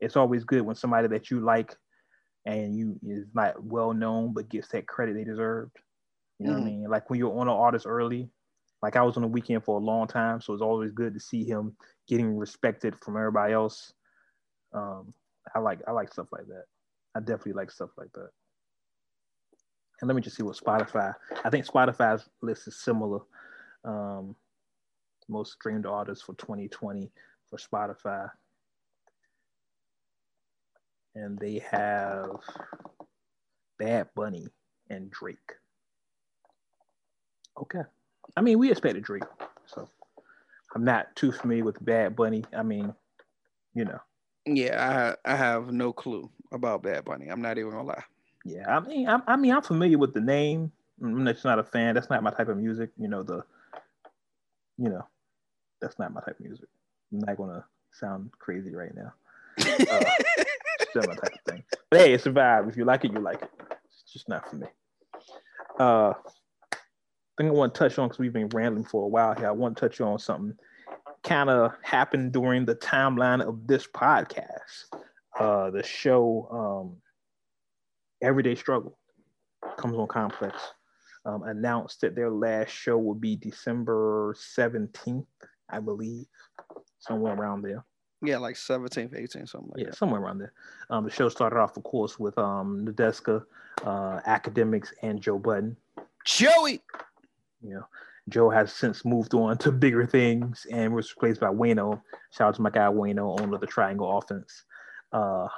it's 0.00 0.16
always 0.16 0.44
good 0.44 0.62
when 0.62 0.76
somebody 0.76 1.08
that 1.08 1.30
you 1.30 1.40
like 1.40 1.76
and 2.46 2.74
you 2.76 2.98
is 3.02 3.26
not 3.34 3.62
well 3.62 3.92
known 3.92 4.32
but 4.32 4.48
gets 4.48 4.68
that 4.68 4.86
credit 4.88 5.14
they 5.14 5.24
deserved 5.24 5.76
you 6.38 6.46
know 6.46 6.52
what 6.52 6.58
i 6.58 6.62
Mhm. 6.62 6.64
mean 6.64 6.84
like 6.88 7.08
when 7.10 7.18
you're 7.18 7.38
on 7.38 7.48
an 7.48 7.54
artist 7.54 7.86
early 7.86 8.30
like 8.82 8.96
i 8.96 9.02
was 9.02 9.16
on 9.16 9.22
the 9.22 9.28
Weeknd 9.28 9.62
for 9.62 9.78
a 9.78 9.84
long 9.84 10.06
time 10.06 10.40
so 10.40 10.52
it's 10.54 10.62
always 10.62 10.90
good 10.92 11.12
to 11.14 11.20
see 11.20 11.44
him 11.44 11.76
getting 12.08 12.36
respected 12.36 12.98
from 12.98 13.16
everybody 13.16 13.52
else. 13.52 13.92
Um, 14.72 15.14
I 15.54 15.60
like 15.60 15.80
I 15.86 15.92
like 15.92 16.12
stuff 16.12 16.26
like 16.32 16.46
that. 16.48 16.64
I 17.14 17.20
definitely 17.20 17.54
like 17.54 17.70
stuff 17.70 17.90
like 17.98 18.12
that. 18.14 18.30
And 20.00 20.08
let 20.08 20.14
me 20.16 20.22
just 20.22 20.36
see 20.36 20.42
what 20.42 20.56
Spotify. 20.56 21.14
I 21.44 21.50
think 21.50 21.66
Spotify's 21.66 22.28
list 22.42 22.68
is 22.68 22.76
similar. 22.80 23.20
Um, 23.84 24.36
most 25.28 25.52
streamed 25.52 25.86
artists 25.86 26.24
for 26.24 26.34
2020 26.34 27.10
for 27.48 27.58
Spotify, 27.58 28.30
and 31.14 31.38
they 31.38 31.58
have 31.70 32.30
Bad 33.78 34.08
Bunny 34.14 34.48
and 34.88 35.10
Drake. 35.10 35.52
Okay, 37.60 37.82
I 38.36 38.40
mean 38.40 38.58
we 38.58 38.70
expected 38.70 39.04
Drake, 39.04 39.24
so. 39.66 39.88
I'm 40.74 40.84
not 40.84 41.14
too 41.16 41.32
familiar 41.32 41.64
with 41.64 41.84
Bad 41.84 42.14
Bunny. 42.16 42.44
I 42.56 42.62
mean, 42.62 42.94
you 43.74 43.84
know, 43.84 43.98
Yeah, 44.46 45.16
I 45.24 45.32
I 45.32 45.36
have 45.36 45.72
no 45.72 45.92
clue 45.92 46.30
about 46.52 46.82
Bad 46.82 47.04
Bunny. 47.04 47.28
I'm 47.28 47.42
not 47.42 47.58
even 47.58 47.70
gonna 47.70 47.84
lie. 47.84 48.02
yeah. 48.44 48.76
I 48.76 48.80
mean, 48.80 49.08
I, 49.08 49.20
I 49.26 49.36
mean, 49.36 49.52
I'm 49.52 49.62
familiar 49.62 49.98
with 49.98 50.14
the 50.14 50.20
name. 50.20 50.72
I'm 51.02 51.24
just 51.26 51.44
not 51.44 51.58
a 51.58 51.64
fan. 51.64 51.94
That's 51.94 52.10
not 52.10 52.22
my 52.22 52.30
type 52.30 52.48
of 52.48 52.58
music. 52.58 52.90
You 52.98 53.08
know, 53.08 53.22
the, 53.22 53.42
you 54.76 54.88
know, 54.88 55.06
that's 55.80 55.98
not 55.98 56.12
my 56.12 56.20
type 56.20 56.38
of 56.38 56.44
music. 56.44 56.68
I'm 57.12 57.20
not 57.20 57.36
gonna 57.36 57.64
sound 57.92 58.30
crazy 58.38 58.74
right 58.74 58.94
now. 58.94 59.12
Uh, 59.58 59.64
it's 60.80 60.94
not 60.94 61.08
my 61.08 61.14
type 61.14 61.34
of 61.34 61.52
thing. 61.52 61.64
But 61.90 62.00
hey, 62.00 62.12
it's 62.12 62.26
a 62.26 62.30
vibe. 62.30 62.68
If 62.68 62.76
you 62.76 62.84
like 62.84 63.04
it, 63.04 63.12
you 63.12 63.20
like 63.20 63.42
it. 63.42 63.50
It's 63.86 64.12
just 64.12 64.28
not 64.28 64.48
for 64.48 64.56
me. 64.56 64.66
Uh, 65.78 66.12
thing 67.40 67.48
I 67.48 67.52
want 67.52 67.74
to 67.74 67.78
touch 67.78 67.98
on 67.98 68.08
because 68.08 68.18
we've 68.18 68.32
been 68.32 68.48
rambling 68.48 68.84
for 68.84 69.04
a 69.04 69.08
while 69.08 69.34
here. 69.34 69.48
I 69.48 69.52
want 69.52 69.76
to 69.76 69.88
touch 69.88 70.00
on 70.00 70.18
something 70.18 70.56
kind 71.22 71.50
of 71.50 71.72
happened 71.82 72.32
during 72.32 72.64
the 72.64 72.74
timeline 72.76 73.46
of 73.46 73.66
this 73.66 73.86
podcast. 73.86 74.86
Uh, 75.40 75.70
the 75.70 75.82
show 75.82 76.48
um, 76.92 76.96
Everyday 78.22 78.54
Struggle 78.54 78.96
comes 79.78 79.96
on 79.96 80.06
Complex. 80.06 80.56
Um, 81.26 81.42
announced 81.42 82.00
that 82.00 82.14
their 82.14 82.30
last 82.30 82.70
show 82.70 82.96
will 82.96 83.14
be 83.14 83.36
December 83.36 84.34
17th, 84.56 85.26
I 85.68 85.78
believe, 85.78 86.24
somewhere 86.98 87.34
around 87.34 87.60
there. 87.62 87.84
yeah, 88.22 88.38
like 88.38 88.54
17th, 88.54 89.12
18th, 89.12 89.48
something 89.50 89.70
like 89.70 89.80
Yeah, 89.80 89.86
that. 89.90 89.96
somewhere 89.96 90.20
around 90.20 90.38
there. 90.38 90.52
Um, 90.88 91.04
the 91.04 91.10
show 91.10 91.28
started 91.28 91.58
off, 91.58 91.76
of 91.76 91.82
course, 91.82 92.18
with 92.18 92.38
um, 92.38 92.86
Nadeska, 92.86 93.44
uh, 93.84 94.20
Akademiks, 94.26 94.92
and 95.02 95.20
Joe 95.20 95.38
Budden. 95.38 95.76
Joey. 96.24 96.80
You 97.60 97.74
know, 97.74 97.86
Joe 98.30 98.48
has 98.48 98.72
since 98.72 99.04
moved 99.04 99.34
on 99.34 99.58
to 99.58 99.70
bigger 99.72 100.06
things 100.06 100.66
and 100.72 100.94
was 100.94 101.14
replaced 101.14 101.40
by 101.42 101.48
Wayno. 101.48 102.00
Shout 102.30 102.48
out 102.48 102.54
to 102.54 102.62
my 102.62 102.70
guy 102.70 102.86
Wayno, 102.86 103.38
owner 103.40 103.56
of 103.56 103.60
the 103.60 103.66
Triangle 103.66 104.16
Offense. 104.18 104.64
Uh, 105.12 105.48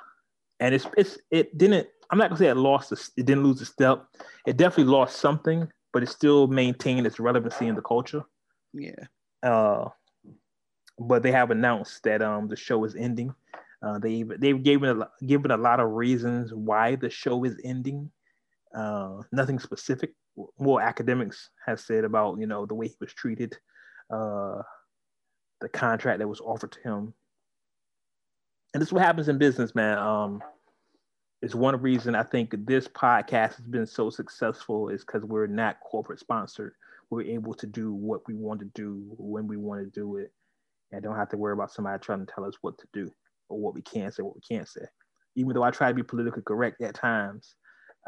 and 0.61 0.75
it's 0.75 0.87
it's 0.97 1.19
it 1.31 1.57
didn't. 1.59 1.89
I'm 2.11 2.19
not 2.19 2.31
gonna 2.31 2.39
say 2.39 2.49
it 2.49 2.57
lost. 2.57 2.93
A, 2.93 2.97
it 3.17 3.27
didn't 3.27 3.45
lose 3.45 3.61
a 3.61 3.67
step. 3.67 4.07
It 4.47 4.57
definitely 4.57 4.93
lost 4.93 5.17
something, 5.17 5.71
but 5.93 6.03
it 6.03 6.09
still 6.09 6.47
maintained 6.47 7.07
its 7.07 7.19
relevancy 7.19 7.67
in 7.67 7.75
the 7.75 7.83
culture. 7.83 8.25
Yeah. 8.73 9.05
Uh, 9.43 9.89
but 10.99 11.23
they 11.23 11.33
have 11.33 11.51
announced 11.51 12.03
that 12.05 12.23
um 12.23 12.49
the 12.49 12.57
show 12.57 12.85
is 12.85 12.95
ending. 12.95 13.35
Uh, 13.83 13.99
they 13.99 14.23
they've 14.23 14.63
given 14.63 15.03
a, 15.03 15.09
given 15.27 15.51
a 15.51 15.57
lot 15.57 15.81
of 15.81 15.91
reasons 15.91 16.55
why 16.55 16.95
the 16.95 17.11
show 17.11 17.45
is 17.45 17.59
ending. 17.65 18.11
Uh, 18.75 19.23
nothing 19.33 19.59
specific. 19.59 20.15
More 20.59 20.81
Akademiks 20.81 21.49
has 21.67 21.85
said 21.85 22.05
about 22.05 22.39
you 22.39 22.47
know 22.47 22.65
the 22.67 22.75
way 22.75 22.89
he 22.89 22.97
was 23.01 23.13
treated, 23.13 23.57
uh, 24.11 24.63
the 25.61 25.69
contract 25.69 26.21
that 26.21 26.29
was 26.29 26.41
offered 26.41 26.73
to 26.73 26.81
him, 26.81 27.15
and 28.75 28.81
this 28.81 28.89
is 28.89 28.93
what 28.93 29.03
happens 29.03 29.29
in 29.29 29.39
business, 29.39 29.75
man. 29.75 29.99
Um, 29.99 30.43
it's 31.43 31.55
one 31.55 31.81
reason 31.81 32.15
I 32.15 32.23
think 32.23 32.55
this 32.67 32.89
podcast 32.89 33.57
has 33.57 33.67
been 33.67 33.87
so 33.87 34.11
successful 34.11 34.89
is 34.89 35.05
because 35.05 35.25
we're 35.25 35.47
not 35.47 35.81
corporate 35.81 36.21
sponsored. 36.21 36.75
We're 37.11 37.23
able 37.23 37.53
to 37.55 37.67
do 37.67 37.93
what 37.93 38.27
we 38.27 38.35
want 38.35 38.61
to 38.61 38.71
do 38.75 39.03
when 39.19 39.47
we 39.47 39.57
want 39.57 39.83
to 39.83 40.01
do 40.01 40.17
it, 40.17 40.33
and 40.93 41.03
don't 41.03 41.17
have 41.17 41.29
to 41.31 41.37
worry 41.37 41.53
about 41.53 41.73
somebody 41.73 41.99
trying 42.01 42.25
to 42.25 42.33
tell 42.33 42.45
us 42.45 42.55
what 42.63 42.79
to 42.79 42.87
do 42.93 43.11
or 43.49 43.59
what 43.59 43.75
we 43.75 43.83
can 43.83 44.11
say, 44.11 44.23
what 44.23 44.35
we 44.35 44.41
can't 44.41 44.69
say. 44.69 44.83
Even 45.35 45.53
though 45.53 45.63
I 45.63 45.71
try 45.71 45.89
to 45.89 45.95
be 45.95 46.03
politically 46.03 46.43
correct 46.43 46.81
at 46.81 46.95
times, 46.95 47.57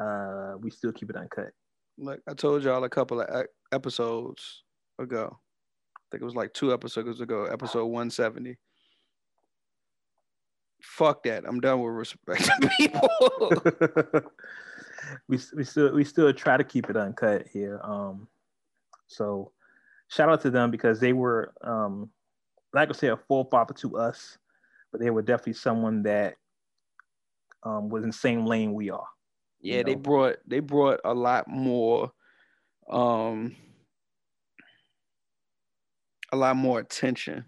uh, 0.00 0.54
we 0.60 0.70
still 0.70 0.92
keep 0.92 1.10
it 1.10 1.16
uncut. 1.16 1.50
Like 1.98 2.20
I 2.28 2.34
told 2.34 2.62
y'all 2.62 2.84
a 2.84 2.88
couple 2.88 3.20
of 3.20 3.46
episodes 3.72 4.62
ago. 4.98 5.38
I 5.96 6.00
think 6.10 6.22
it 6.22 6.24
was 6.24 6.36
like 6.36 6.54
two 6.54 6.72
episodes 6.72 7.20
ago, 7.20 7.44
episode 7.44 7.86
170. 7.86 8.56
Fuck 10.84 11.24
that. 11.24 11.44
I'm 11.46 11.60
done 11.60 11.80
with 11.80 11.92
respecting 11.92 12.68
people. 12.76 13.08
we 15.28 15.38
we 15.56 15.64
still 15.64 15.92
we 15.92 16.04
still 16.04 16.32
try 16.32 16.56
to 16.56 16.64
keep 16.64 16.88
it 16.88 16.96
uncut 16.96 17.46
here. 17.52 17.80
Um, 17.82 18.28
so 19.06 19.50
shout 20.08 20.28
out 20.28 20.42
to 20.42 20.50
them 20.50 20.70
because 20.70 21.00
they 21.00 21.12
were 21.12 21.52
um, 21.62 22.10
like 22.72 22.90
I 22.90 22.92
said, 22.92 23.10
a 23.10 23.16
forefather 23.16 23.74
to 23.74 23.96
us, 23.96 24.38
but 24.92 25.00
they 25.00 25.10
were 25.10 25.22
definitely 25.22 25.54
someone 25.54 26.02
that 26.04 26.36
um, 27.62 27.88
was 27.88 28.04
in 28.04 28.10
the 28.10 28.16
same 28.16 28.46
lane 28.46 28.74
we 28.74 28.90
are. 28.90 29.06
yeah, 29.60 29.82
they 29.82 29.94
know. 29.94 30.00
brought 30.00 30.36
they 30.46 30.60
brought 30.60 31.00
a 31.04 31.14
lot 31.14 31.48
more 31.48 32.12
um 32.90 33.56
a 36.30 36.36
lot 36.36 36.56
more 36.56 36.78
attention 36.78 37.46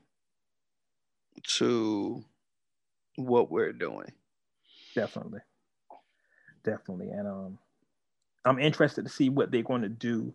to 1.43 2.24
what 3.16 3.50
we're 3.50 3.72
doing. 3.72 4.10
Definitely, 4.94 5.40
definitely, 6.64 7.10
and 7.10 7.28
um, 7.28 7.58
I'm 8.44 8.58
interested 8.58 9.04
to 9.04 9.10
see 9.10 9.28
what 9.28 9.50
they're 9.50 9.62
going 9.62 9.82
to 9.82 9.88
do 9.88 10.32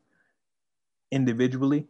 individually. 1.11 1.87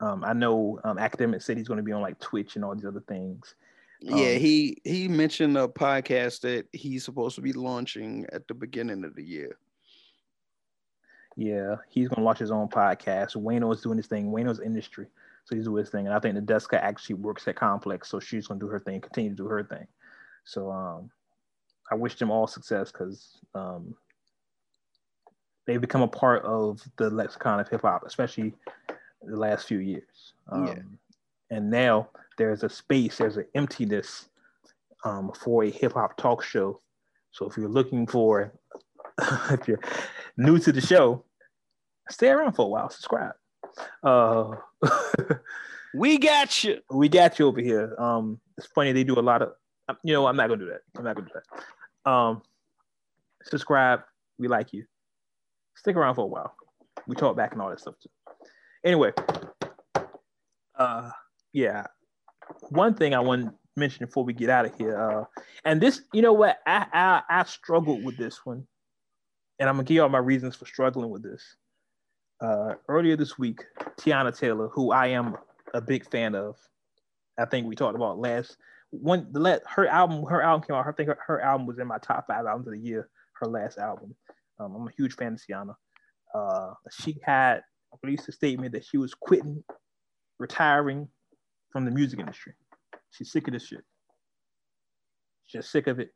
Um, 0.00 0.24
I 0.24 0.32
know 0.32 0.80
um, 0.84 0.98
academic 0.98 1.42
said 1.42 1.56
he's 1.56 1.68
going 1.68 1.78
to 1.78 1.82
be 1.82 1.92
on 1.92 2.02
like 2.02 2.18
Twitch 2.20 2.56
and 2.56 2.64
all 2.64 2.74
these 2.74 2.84
other 2.84 3.02
things. 3.08 3.54
Yeah, 4.00 4.34
Um, 4.34 4.40
he 4.40 4.78
he 4.84 5.08
mentioned 5.08 5.56
a 5.56 5.66
podcast 5.66 6.40
that 6.40 6.66
he's 6.72 7.04
supposed 7.04 7.36
to 7.36 7.40
be 7.40 7.52
launching 7.52 8.26
at 8.32 8.46
the 8.48 8.54
beginning 8.54 9.04
of 9.04 9.14
the 9.14 9.22
year. 9.22 9.56
Yeah, 11.36 11.76
he's 11.88 12.08
gonna 12.08 12.24
launch 12.24 12.38
his 12.38 12.50
own 12.50 12.68
podcast. 12.68 13.34
Wayno 13.36 13.72
is 13.74 13.80
doing 13.80 13.96
his 13.96 14.06
thing. 14.06 14.30
Wayno's 14.30 14.60
industry, 14.60 15.06
so 15.44 15.56
he's 15.56 15.64
doing 15.64 15.78
his 15.78 15.90
thing. 15.90 16.06
And 16.06 16.14
I 16.14 16.20
think 16.20 16.36
Nadeska 16.36 16.74
actually 16.74 17.16
works 17.16 17.48
at 17.48 17.56
Complex, 17.56 18.08
so 18.08 18.20
she's 18.20 18.46
gonna 18.46 18.60
do 18.60 18.68
her 18.68 18.78
thing, 18.78 19.00
continue 19.00 19.30
to 19.30 19.36
do 19.36 19.46
her 19.46 19.64
thing. 19.64 19.86
So 20.44 20.70
um, 20.70 21.10
I 21.90 21.94
wish 21.94 22.16
them 22.16 22.30
all 22.30 22.46
success 22.46 22.92
because 22.92 23.38
um, 23.54 23.94
they've 25.66 25.80
become 25.80 26.02
a 26.02 26.08
part 26.08 26.42
of 26.44 26.80
the 26.96 27.10
lexicon 27.10 27.60
of 27.60 27.68
hip 27.68 27.82
hop, 27.82 28.04
especially 28.06 28.54
the 29.22 29.36
last 29.36 29.66
few 29.66 29.78
years. 29.78 30.32
Um, 30.50 30.66
Yeah. 30.66 30.78
And 31.50 31.70
now 31.70 32.08
there's 32.38 32.62
a 32.64 32.68
space, 32.68 33.18
there's 33.18 33.36
an 33.36 33.46
emptiness 33.54 34.28
um, 35.04 35.30
for 35.38 35.64
a 35.64 35.70
hip 35.70 35.92
hop 35.92 36.16
talk 36.16 36.42
show. 36.42 36.80
So 37.32 37.46
if 37.48 37.56
you're 37.56 37.68
looking 37.68 38.06
for, 38.06 38.52
if 39.50 39.68
you're 39.68 39.80
new 40.36 40.58
to 40.58 40.72
the 40.72 40.80
show, 40.80 41.24
stay 42.10 42.30
around 42.30 42.54
for 42.54 42.64
a 42.64 42.68
while, 42.68 42.90
subscribe. 42.90 43.34
Uh, 44.02 44.56
We 45.94 46.18
got 46.18 46.64
you. 46.64 46.80
we 46.90 47.08
got 47.08 47.38
you 47.38 47.46
over 47.46 47.60
here. 47.60 47.94
Um, 47.98 48.40
it's 48.58 48.66
funny 48.66 48.90
they 48.92 49.04
do 49.04 49.18
a 49.18 49.22
lot 49.22 49.42
of, 49.42 49.52
you 50.02 50.12
know, 50.12 50.26
I'm 50.26 50.36
not 50.36 50.48
gonna 50.48 50.60
do 50.60 50.70
that. 50.70 50.80
I'm 50.96 51.04
not 51.04 51.16
gonna 51.16 51.28
do 51.28 51.34
that. 51.34 52.10
Um, 52.10 52.42
subscribe. 53.42 54.00
We 54.38 54.48
like 54.48 54.72
you. 54.72 54.84
Stick 55.76 55.96
around 55.96 56.14
for 56.14 56.22
a 56.22 56.26
while. 56.26 56.54
We 57.06 57.14
talk 57.16 57.36
back 57.36 57.52
and 57.52 57.60
all 57.60 57.70
that 57.70 57.80
stuff 57.80 57.94
too. 58.02 58.08
Anyway, 58.84 59.12
uh, 60.78 61.10
yeah. 61.52 61.86
One 62.70 62.94
thing 62.94 63.14
I 63.14 63.20
want 63.20 63.46
to 63.46 63.54
mention 63.76 64.06
before 64.06 64.24
we 64.24 64.32
get 64.32 64.50
out 64.50 64.66
of 64.66 64.76
here, 64.76 64.98
uh, 65.00 65.24
and 65.64 65.80
this, 65.80 66.02
you 66.12 66.22
know 66.22 66.32
what, 66.32 66.58
I, 66.66 66.86
I 66.92 67.40
I 67.40 67.44
struggled 67.44 68.04
with 68.04 68.16
this 68.16 68.44
one, 68.44 68.66
and 69.58 69.68
I'm 69.68 69.76
gonna 69.76 69.84
give 69.84 69.96
y'all 69.96 70.08
my 70.08 70.18
reasons 70.18 70.56
for 70.56 70.66
struggling 70.66 71.10
with 71.10 71.22
this. 71.22 71.56
Uh, 72.40 72.74
earlier 72.88 73.16
this 73.16 73.38
week, 73.38 73.64
Teyana 73.98 74.36
Taylor, 74.36 74.68
who 74.68 74.92
I 74.92 75.08
am 75.08 75.36
a 75.72 75.80
big 75.80 76.08
fan 76.10 76.34
of, 76.34 76.56
I 77.38 77.44
think 77.46 77.66
we 77.66 77.74
talked 77.74 77.96
about 77.96 78.18
last 78.18 78.56
one. 79.00 79.28
The 79.32 79.40
let 79.40 79.62
her 79.66 79.86
album, 79.86 80.24
her 80.26 80.42
album 80.42 80.66
came 80.66 80.76
out. 80.76 80.86
I 80.86 80.92
think 80.92 81.08
her, 81.08 81.18
her 81.26 81.40
album 81.40 81.66
was 81.66 81.78
in 81.78 81.86
my 81.86 81.98
top 81.98 82.26
five 82.26 82.46
albums 82.46 82.66
of 82.66 82.72
the 82.74 82.78
year. 82.78 83.08
Her 83.40 83.46
last 83.46 83.78
album. 83.78 84.14
Um, 84.58 84.74
I'm 84.74 84.86
a 84.86 84.92
huge 84.96 85.14
fan 85.14 85.34
of 85.34 85.40
Teyana. 85.40 85.74
Uh, 86.34 86.74
she 86.90 87.16
had 87.24 87.62
released 88.02 88.28
a 88.28 88.32
statement 88.32 88.72
that 88.72 88.84
she 88.84 88.96
was 88.98 89.14
quitting, 89.14 89.62
retiring 90.38 91.08
from 91.70 91.84
the 91.84 91.90
music 91.90 92.20
industry. 92.20 92.52
She's 93.10 93.30
sick 93.30 93.46
of 93.48 93.54
this 93.54 93.66
shit. 93.66 93.84
She's 95.46 95.60
just 95.60 95.72
sick 95.72 95.86
of 95.86 96.00
it. 96.00 96.10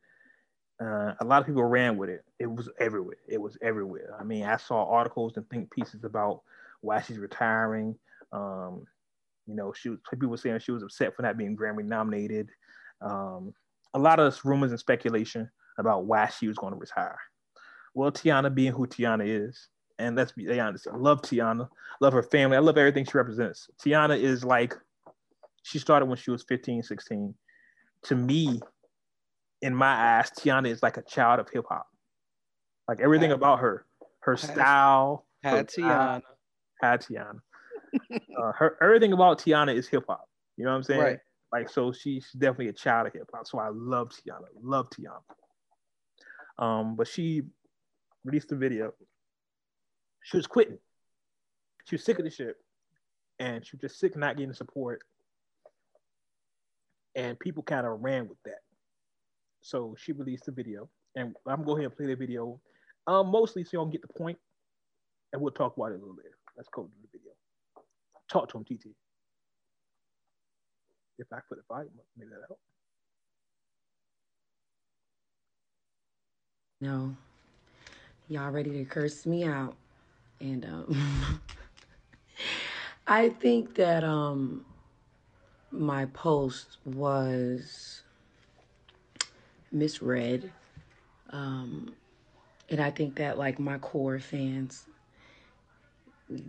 Uh, 0.80 1.12
a 1.20 1.24
lot 1.24 1.40
of 1.40 1.46
people 1.46 1.64
ran 1.64 1.96
with 1.96 2.08
it. 2.08 2.24
It 2.38 2.46
was 2.46 2.68
everywhere. 2.78 3.16
It 3.28 3.40
was 3.40 3.56
everywhere. 3.62 4.16
I 4.18 4.24
mean, 4.24 4.44
I 4.44 4.56
saw 4.56 4.84
articles 4.84 5.36
and 5.36 5.48
think 5.50 5.72
pieces 5.72 6.04
about 6.04 6.42
why 6.80 7.00
she's 7.00 7.18
retiring. 7.18 7.96
Um, 8.32 8.84
you 9.49 9.55
know, 9.55 9.72
she 9.72 9.88
was 9.88 9.99
people 10.11 10.28
were 10.28 10.36
saying 10.36 10.61
she 10.61 10.72
was 10.72 10.82
upset 10.82 11.16
for 11.16 11.22
not 11.22 11.38
being 11.38 11.57
Grammy 11.57 11.84
nominated. 11.84 12.51
Um, 13.01 13.55
a 13.94 13.99
lot 13.99 14.20
of 14.20 14.38
rumors 14.44 14.70
and 14.70 14.78
speculation 14.78 15.51
about 15.78 16.05
why 16.05 16.28
she 16.28 16.46
was 16.46 16.59
going 16.59 16.74
to 16.74 16.78
retire. 16.78 17.18
Well, 17.94 18.12
Teyana 18.12 18.55
being 18.55 18.72
who 18.72 18.86
Teyana 18.86 19.24
is, 19.26 19.68
and 19.99 20.14
let's 20.16 20.32
be 20.32 20.61
honest, 20.61 20.86
I 20.86 20.96
love 20.96 21.22
Teyana, 21.22 21.68
love 22.01 22.12
her 22.12 22.22
family, 22.22 22.57
I 22.57 22.61
love 22.61 22.76
everything 22.76 23.05
she 23.07 23.16
represents. 23.16 23.70
Teyana 23.82 24.20
is 24.20 24.44
like, 24.44 24.76
she 25.62 25.78
started 25.78 26.07
when 26.07 26.18
she 26.18 26.30
was 26.30 26.44
15, 26.44 26.82
16. 26.82 27.34
To 28.05 28.14
me, 28.14 28.61
in 29.62 29.74
my 29.74 30.18
eyes, 30.18 30.30
Teyana 30.30 30.68
is 30.68 30.82
like 30.82 30.99
a 30.99 31.03
child 31.03 31.40
of 31.40 31.49
hip 31.49 31.64
hop. 31.68 31.86
Like 32.86 33.01
everything 33.01 33.32
about 33.32 33.61
her, 33.61 33.86
her 34.20 34.36
style, 34.36 35.26
her 35.42 35.51
Had 35.51 35.68
Teyana. 35.68 36.22
had 36.80 37.03
Teyana. 37.03 37.40
Uh, 37.95 38.53
her 38.53 38.76
everything 38.82 39.12
about 39.12 39.39
Teyana 39.39 39.74
is 39.74 39.89
hip 39.89 40.05
hop. 40.09 40.28
You 40.57 40.64
know 40.64 40.70
what 40.70 40.76
I'm 40.76 40.82
saying? 40.82 41.01
Right. 41.01 41.18
Like 41.53 41.68
so, 41.70 41.93
she's 41.93 42.30
definitely 42.32 42.68
a 42.68 42.72
child 42.72 43.07
of 43.07 43.12
hip 43.12 43.28
hop. 43.32 43.47
So 43.47 43.59
I 43.59 43.68
love 43.72 44.11
Teyana. 44.11 44.47
Love 44.62 44.89
Teyana. 44.91 45.22
Um, 46.62 46.97
but 46.97 47.07
she 47.09 47.43
released 48.24 48.53
a 48.53 48.57
video. 48.57 48.93
She 50.22 50.36
was 50.36 50.47
quitting. 50.47 50.78
She 51.84 51.95
was 51.95 52.05
sick 52.05 52.18
of 52.18 52.24
the 52.24 52.30
shit, 52.30 52.57
and 53.39 53.64
she 53.64 53.76
was 53.76 53.80
just 53.80 53.99
sick 53.99 54.12
of 54.14 54.20
not 54.20 54.36
getting 54.36 54.53
support. 54.53 55.03
And 57.14 57.39
people 57.39 57.62
kind 57.62 57.86
of 57.86 58.01
ran 58.01 58.28
with 58.28 58.39
that. 58.45 58.59
So 59.62 59.95
she 59.99 60.12
released 60.12 60.49
a 60.49 60.53
video, 60.53 60.91
and 61.16 61.34
I'm 61.47 61.57
gonna 61.57 61.64
go 61.64 61.72
ahead 61.72 61.86
and 61.86 61.97
play 61.97 62.07
the 62.07 62.14
video, 62.14 62.61
um, 63.07 63.28
mostly 63.28 63.64
so 63.64 63.70
you 63.72 63.78
don't 63.78 63.91
get 63.91 64.03
the 64.03 64.09
point, 64.09 64.39
and 65.32 65.41
we'll 65.41 65.53
talk 65.53 65.76
about 65.76 65.93
it 65.93 65.97
a 65.97 65.99
little 65.99 66.14
later. 66.14 66.36
Let's 66.57 66.68
go 66.68 66.84
to 66.84 66.91
the 67.03 67.09
video. 67.18 67.27
Talk 68.28 68.50
to 68.50 68.58
him, 68.58 68.64
TT. 68.64 68.88
If 71.18 71.26
I 71.32 71.38
put 71.48 71.58
the 71.58 71.74
up, 71.74 71.86
maybe 72.16 72.30
that'll 72.30 72.46
help. 72.46 72.60
No. 76.80 77.16
Y'all 78.28 78.50
ready 78.50 78.70
to 78.70 78.84
curse 78.84 79.26
me 79.26 79.44
out. 79.44 79.74
And 80.40 80.64
um 80.64 81.40
I 83.06 83.30
think 83.30 83.74
that 83.74 84.04
um 84.04 84.64
my 85.72 86.04
post 86.06 86.76
was 86.84 88.02
misread. 89.72 90.52
Um 91.30 91.94
and 92.70 92.80
I 92.80 92.90
think 92.90 93.16
that 93.16 93.38
like 93.38 93.58
my 93.58 93.78
core 93.78 94.20
fans 94.20 94.86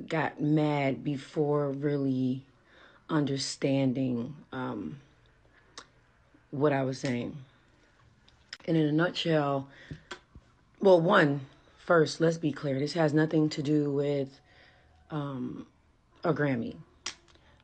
got 0.08 0.42
mad 0.42 1.04
before 1.04 1.70
really 1.72 2.44
understanding 3.10 4.36
um 4.52 4.98
what 6.52 6.74
I 6.74 6.84
was 6.84 7.00
saying. 7.00 7.38
And 8.66 8.78
in 8.78 8.86
a 8.86 8.92
nutshell, 8.92 9.68
well, 10.80 11.00
one, 11.00 11.42
first, 11.78 12.22
let's 12.22 12.38
be 12.38 12.52
clear. 12.52 12.80
This 12.80 12.94
has 12.94 13.14
nothing 13.14 13.50
to 13.50 13.64
do 13.64 13.92
with 13.92 14.40
um, 15.12 15.66
a 16.24 16.34
Grammy. 16.34 16.76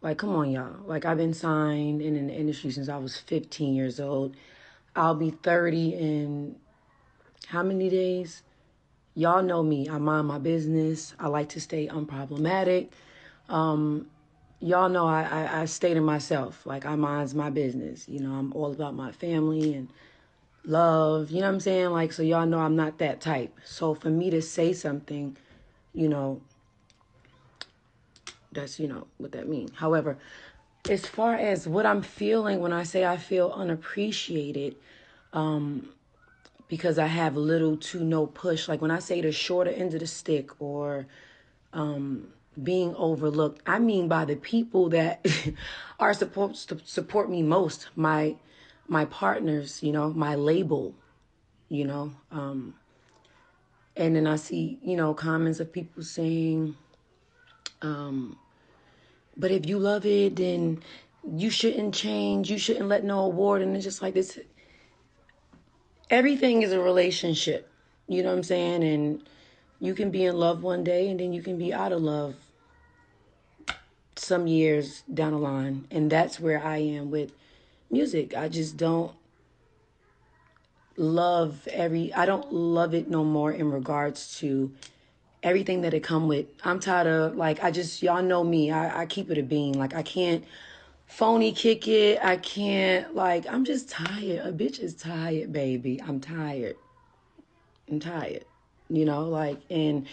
Like, 0.02 0.18
come 0.18 0.36
on, 0.36 0.52
y'all. 0.52 0.76
Like, 0.86 1.06
I've 1.06 1.18
been 1.18 1.34
signed 1.34 2.02
in 2.02 2.28
the 2.28 2.34
industry 2.34 2.72
since 2.72 2.90
I 2.90 2.98
was 2.98 3.18
15 3.18 3.74
years 3.74 4.00
old. 4.00 4.36
I'll 4.96 5.16
be 5.16 5.32
30 5.32 5.94
in 5.94 6.56
how 7.48 7.64
many 7.64 7.90
days? 7.90 8.44
Y'all 9.16 9.42
know 9.42 9.64
me. 9.64 9.90
I 9.90 9.98
mind 9.98 10.28
my 10.28 10.38
business. 10.38 11.14
I 11.20 11.28
like 11.28 11.50
to 11.50 11.62
stay 11.62 11.88
unproblematic. 11.88 12.90
Um, 13.48 14.08
y'all 14.60 14.90
know 14.90 15.08
I, 15.08 15.24
I, 15.24 15.62
I 15.62 15.66
stay 15.66 15.98
myself. 16.00 16.66
Like, 16.66 16.86
I 16.86 16.96
minds 16.96 17.34
my 17.34 17.50
business. 17.50 18.08
You 18.10 18.20
know, 18.20 18.34
I'm 18.34 18.52
all 18.54 18.74
about 18.74 18.94
my 18.94 19.14
family 19.14 19.74
and 19.74 19.88
love, 20.66 21.32
you 21.32 21.40
know 21.40 21.48
what 21.48 21.54
I'm 21.54 21.60
saying? 21.60 21.92
Like, 21.92 22.12
so 22.12 22.24
y'all 22.24 22.46
know 22.46 22.60
I'm 22.60 22.76
not 22.76 22.98
that 22.98 23.22
type. 23.22 23.58
So 23.64 23.94
for 23.94 24.10
me 24.10 24.30
to 24.32 24.42
say 24.42 24.74
something, 24.74 25.38
you 25.94 26.10
know, 26.10 26.42
that's, 28.52 28.80
you 28.80 28.88
know, 28.88 29.08
what 29.18 29.32
that 29.34 29.48
means. 29.48 29.72
However, 29.76 30.18
as 30.90 31.06
far 31.06 31.36
as 31.36 31.68
what 31.68 31.86
I'm 31.86 32.02
feeling 32.02 32.60
when 32.60 32.74
I 32.74 32.84
say 32.84 33.06
I 33.06 33.18
feel 33.18 33.52
unappreciated, 33.56 34.76
um, 35.34 35.90
because 36.68 36.98
I 36.98 37.08
have 37.08 37.36
little 37.38 37.78
to 37.78 38.04
no 38.04 38.26
push, 38.28 38.68
like 38.68 38.82
when 38.82 38.92
I 38.92 39.00
say 39.00 39.22
the 39.22 39.32
shorter 39.32 39.72
end 39.72 39.94
of 39.94 40.00
the 40.00 40.08
stick 40.08 40.50
or, 40.60 41.08
um, 41.74 42.30
being 42.62 42.96
overlooked, 42.96 43.62
I 43.66 43.80
mean 43.80 44.08
by 44.08 44.26
the 44.26 44.36
people 44.36 44.90
that 44.90 45.26
are 46.00 46.14
supposed 46.14 46.70
to 46.70 46.80
support 46.86 47.30
me 47.30 47.44
most, 47.44 47.90
my 47.96 48.36
my 48.88 49.06
partners, 49.06 49.82
you 49.82 49.92
know, 49.92 50.14
my 50.14 50.36
label, 50.36 50.94
you 51.70 51.86
know. 51.86 52.14
Um, 52.32 52.76
and 53.96 54.16
then 54.16 54.28
I 54.28 54.36
see, 54.36 54.80
you 54.84 54.96
know, 54.96 55.14
comments 55.14 55.60
of 55.60 55.72
people 55.72 56.04
saying, 56.04 56.76
um, 57.82 58.38
but 59.38 59.52
if 59.52 59.66
you 59.66 59.80
love 59.80 60.06
it, 60.06 60.36
then 60.36 60.84
you 61.36 61.50
shouldn't 61.50 61.94
change. 61.94 62.52
You 62.52 62.58
shouldn't 62.58 62.88
let 62.88 63.04
no 63.04 63.20
award. 63.20 63.62
And 63.62 63.76
it's 63.76 63.86
just 63.86 64.02
like 64.02 64.14
this. 64.14 64.38
Everything 66.10 66.62
is 66.62 66.72
a 66.72 66.80
relationship. 66.80 67.70
You 68.08 68.22
know 68.24 68.30
what 68.30 68.38
I'm 68.38 68.44
saying? 68.44 68.84
And 68.84 69.24
you 69.80 69.94
can 69.94 70.12
be 70.12 70.26
in 70.26 70.36
love 70.38 70.64
one 70.64 70.84
day 70.84 71.10
and 71.10 71.20
then 71.20 71.34
you 71.34 71.42
can 71.42 71.58
be 71.58 71.74
out 71.74 71.92
of 71.92 72.02
love 72.02 72.36
some 74.16 74.48
years 74.48 75.04
down 75.14 75.32
the 75.32 75.40
line. 75.40 75.88
And 75.92 76.12
that's 76.12 76.40
where 76.40 76.64
I 76.64 76.78
am 76.78 77.12
with 77.12 77.32
music. 77.90 78.36
I 78.36 78.50
just 78.50 78.78
don't 78.78 79.12
love 80.98 81.68
every 81.72 82.14
I 82.14 82.26
don't 82.26 82.54
love 82.54 82.94
it 82.94 83.10
no 83.10 83.24
more 83.24 83.52
in 83.52 83.70
regards 83.70 84.40
to 84.40 84.72
everything 85.44 85.82
that 85.82 85.94
it 85.94 86.02
come 86.02 86.28
with. 86.28 86.46
I'm 86.64 86.80
tired 86.80 87.08
of 87.08 87.36
like 87.36 87.64
I 87.64 87.72
just 87.72 88.02
y'all 88.02 88.24
know 88.24 88.44
me. 88.44 88.72
I, 88.72 89.02
I 89.02 89.06
keep 89.06 89.30
it 89.30 89.38
a 89.38 89.44
bean. 89.44 89.74
Like 89.74 89.94
I 89.94 90.04
can't 90.04 90.44
phony 91.06 91.52
kick 91.52 91.88
it. 91.88 92.20
I 92.24 92.38
can't 92.38 93.16
like 93.16 93.46
I'm 93.48 93.66
just 93.66 93.90
tired. 93.90 94.46
A 94.46 94.52
bitch 94.52 94.80
is 94.80 94.96
tired, 94.96 95.52
baby. 95.54 96.02
I'm 96.02 96.20
tired. 96.20 96.76
I'm 97.90 98.00
tired. 98.00 98.46
You 98.90 99.06
know, 99.06 99.24
like 99.24 99.60
and 99.70 100.08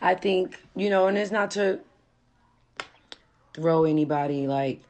I 0.00 0.14
think, 0.14 0.60
you 0.76 0.90
know, 0.90 1.08
and 1.08 1.18
it's 1.18 1.30
not 1.30 1.50
to 1.52 1.80
throw 3.54 3.84
anybody 3.84 4.46
like 4.46 4.80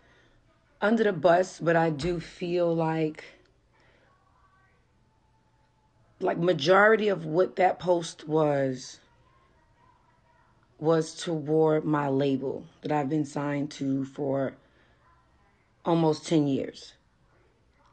under 0.80 1.04
the 1.04 1.12
bus, 1.12 1.59
but 1.59 1.76
I 1.76 1.90
do 1.90 2.20
feel 2.20 2.74
like 2.74 3.24
like 6.20 6.38
majority 6.38 7.09
of 7.09 7.24
what 7.24 7.56
that 7.56 7.78
post 7.78 8.26
was 8.28 9.00
was 10.80 11.14
toward 11.14 11.84
my 11.84 12.09
label 12.09 12.64
that 12.82 12.92
I've 12.92 13.09
been 13.09 13.24
signed 13.24 13.70
to 13.72 14.04
for 14.04 14.54
almost 15.85 16.26
10 16.26 16.47
years. 16.47 16.95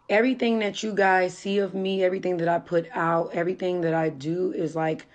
Everything 0.07 0.59
that 0.59 0.83
you 0.83 0.93
guys 0.93 1.37
see 1.37 1.57
of 1.59 1.73
me, 1.73 2.03
everything 2.03 2.37
that 2.37 2.47
I 2.47 2.59
put 2.59 2.87
out, 2.93 3.31
everything 3.33 3.81
that 3.81 3.93
I 3.93 4.09
do 4.09 4.51
is 4.51 4.75
like 4.75 5.05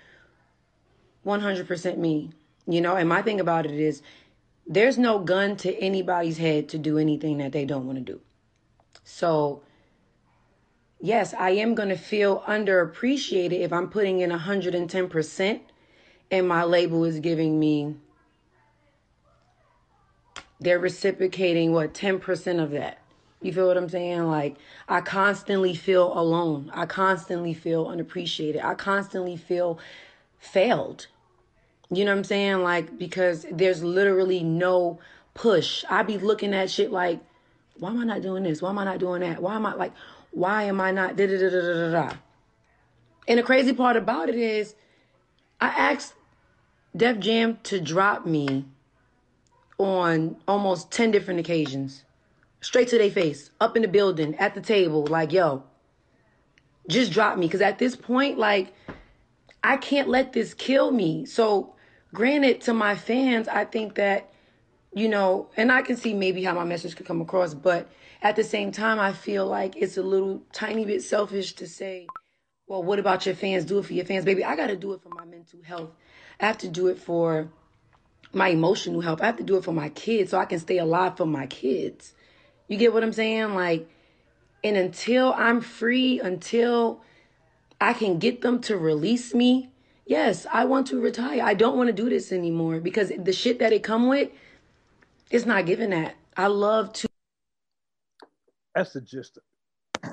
100% 1.25 1.97
me. 1.97 2.31
You 2.67 2.81
know, 2.81 2.95
and 2.95 3.07
my 3.07 3.21
thing 3.21 3.39
about 3.39 3.65
it 3.65 3.71
is 3.71 4.01
there's 4.67 4.97
no 4.97 5.19
gun 5.19 5.55
to 5.57 5.75
anybody's 5.77 6.37
head 6.37 6.69
to 6.69 6.77
do 6.77 6.97
anything 6.97 7.37
that 7.37 7.51
they 7.51 7.65
don't 7.65 7.85
want 7.85 7.97
to 7.99 8.13
do. 8.13 8.21
So 9.03 9.63
yes, 10.99 11.33
I 11.33 11.51
am 11.51 11.75
going 11.75 11.89
to 11.89 11.97
feel 11.97 12.41
underappreciated 12.41 13.59
if 13.59 13.73
I'm 13.73 13.89
putting 13.89 14.19
in 14.19 14.29
110% 14.29 15.59
and 16.29 16.47
my 16.47 16.63
label 16.63 17.03
is 17.03 17.19
giving 17.19 17.59
me, 17.59 17.95
they're 20.61 20.79
reciprocating 20.79 21.73
what, 21.73 21.93
10% 21.93 22.63
of 22.63 22.71
that. 22.71 22.99
You 23.41 23.51
feel 23.51 23.67
what 23.67 23.77
I'm 23.77 23.89
saying? 23.89 24.27
Like, 24.27 24.57
I 24.87 25.01
constantly 25.01 25.73
feel 25.73 26.17
alone. 26.17 26.69
I 26.73 26.85
constantly 26.85 27.55
feel 27.55 27.87
unappreciated. 27.87 28.61
I 28.63 28.75
constantly 28.75 29.35
feel 29.35 29.79
failed. 30.37 31.07
You 31.89 32.05
know 32.05 32.11
what 32.11 32.19
I'm 32.19 32.23
saying? 32.23 32.61
Like, 32.61 32.99
because 32.99 33.47
there's 33.51 33.83
literally 33.83 34.43
no 34.43 34.99
push. 35.33 35.83
I 35.89 36.03
be 36.03 36.19
looking 36.19 36.53
at 36.53 36.69
shit 36.69 36.91
like, 36.91 37.19
why 37.79 37.89
am 37.89 37.99
I 37.99 38.03
not 38.03 38.21
doing 38.21 38.43
this? 38.43 38.61
Why 38.61 38.69
am 38.69 38.77
I 38.77 38.85
not 38.85 38.99
doing 38.99 39.21
that? 39.21 39.41
Why 39.41 39.55
am 39.55 39.65
I 39.65 39.73
like, 39.73 39.93
why 40.29 40.63
am 40.63 40.79
I 40.79 40.91
not 40.91 41.15
da 41.15 41.25
da 41.25 41.37
da 41.37 41.49
da 41.49 41.61
da 41.61 41.91
da? 41.91 42.13
And 43.27 43.39
the 43.39 43.43
crazy 43.43 43.73
part 43.73 43.97
about 43.97 44.29
it 44.29 44.35
is, 44.35 44.75
I 45.59 45.67
asked 45.69 46.13
Def 46.95 47.19
Jam 47.19 47.57
to 47.63 47.81
drop 47.81 48.25
me 48.27 48.65
on 49.81 50.37
almost 50.47 50.91
10 50.91 51.11
different 51.11 51.39
occasions. 51.39 52.03
Straight 52.61 52.89
to 52.89 52.97
their 52.97 53.09
face, 53.09 53.49
up 53.59 53.75
in 53.75 53.81
the 53.81 53.87
building, 53.87 54.35
at 54.35 54.53
the 54.53 54.61
table, 54.61 55.05
like, 55.07 55.31
yo, 55.31 55.63
just 56.87 57.11
drop 57.11 57.37
me. 57.37 57.47
Because 57.47 57.61
at 57.61 57.79
this 57.79 57.95
point, 57.95 58.37
like, 58.37 58.73
I 59.63 59.77
can't 59.77 60.07
let 60.07 60.33
this 60.33 60.53
kill 60.53 60.91
me. 60.91 61.25
So, 61.25 61.73
granted, 62.13 62.61
to 62.61 62.73
my 62.73 62.95
fans, 62.95 63.47
I 63.47 63.65
think 63.65 63.95
that, 63.95 64.31
you 64.93 65.09
know, 65.09 65.49
and 65.57 65.71
I 65.71 65.81
can 65.81 65.97
see 65.97 66.13
maybe 66.13 66.43
how 66.43 66.53
my 66.53 66.65
message 66.65 66.95
could 66.95 67.07
come 67.07 67.21
across, 67.21 67.53
but 67.53 67.89
at 68.21 68.35
the 68.35 68.43
same 68.43 68.71
time, 68.71 68.99
I 68.99 69.13
feel 69.13 69.47
like 69.47 69.75
it's 69.75 69.97
a 69.97 70.03
little 70.03 70.43
tiny 70.53 70.85
bit 70.85 71.01
selfish 71.01 71.53
to 71.53 71.67
say, 71.67 72.05
well, 72.67 72.83
what 72.83 72.99
about 72.99 73.25
your 73.25 73.35
fans? 73.35 73.65
Do 73.65 73.79
it 73.79 73.85
for 73.85 73.93
your 73.93 74.05
fans, 74.05 74.25
baby. 74.25 74.45
I 74.45 74.55
got 74.55 74.67
to 74.67 74.77
do 74.77 74.93
it 74.93 75.01
for 75.01 75.09
my 75.09 75.25
mental 75.25 75.59
health. 75.63 75.89
I 76.39 76.45
have 76.45 76.59
to 76.59 76.67
do 76.67 76.87
it 76.87 76.99
for 76.99 77.49
my 78.33 78.49
emotional 78.49 79.01
health. 79.01 79.21
I 79.21 79.25
have 79.25 79.37
to 79.37 79.43
do 79.43 79.57
it 79.57 79.63
for 79.63 79.73
my 79.73 79.89
kids 79.89 80.31
so 80.31 80.37
I 80.37 80.45
can 80.45 80.59
stay 80.59 80.77
alive 80.77 81.17
for 81.17 81.25
my 81.25 81.47
kids. 81.47 82.13
You 82.67 82.77
get 82.77 82.93
what 82.93 83.03
I'm 83.03 83.13
saying? 83.13 83.53
Like, 83.53 83.89
and 84.63 84.77
until 84.77 85.33
I'm 85.33 85.61
free, 85.61 86.19
until 86.19 87.01
I 87.79 87.93
can 87.93 88.19
get 88.19 88.41
them 88.41 88.61
to 88.61 88.77
release 88.77 89.33
me, 89.33 89.71
yes, 90.05 90.45
I 90.51 90.65
want 90.65 90.87
to 90.87 91.01
retire. 91.01 91.41
I 91.43 91.53
don't 91.53 91.75
want 91.77 91.87
to 91.87 91.93
do 91.93 92.09
this 92.09 92.31
anymore 92.31 92.79
because 92.79 93.11
the 93.17 93.33
shit 93.33 93.59
that 93.59 93.73
it 93.73 93.83
come 93.83 94.07
with, 94.07 94.29
it's 95.29 95.45
not 95.45 95.65
giving 95.65 95.89
that. 95.89 96.15
I 96.37 96.47
love 96.47 96.93
to 96.93 97.07
That's 98.75 98.93
the 98.93 99.01
gist. 99.01 99.39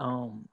Um, 0.00 0.48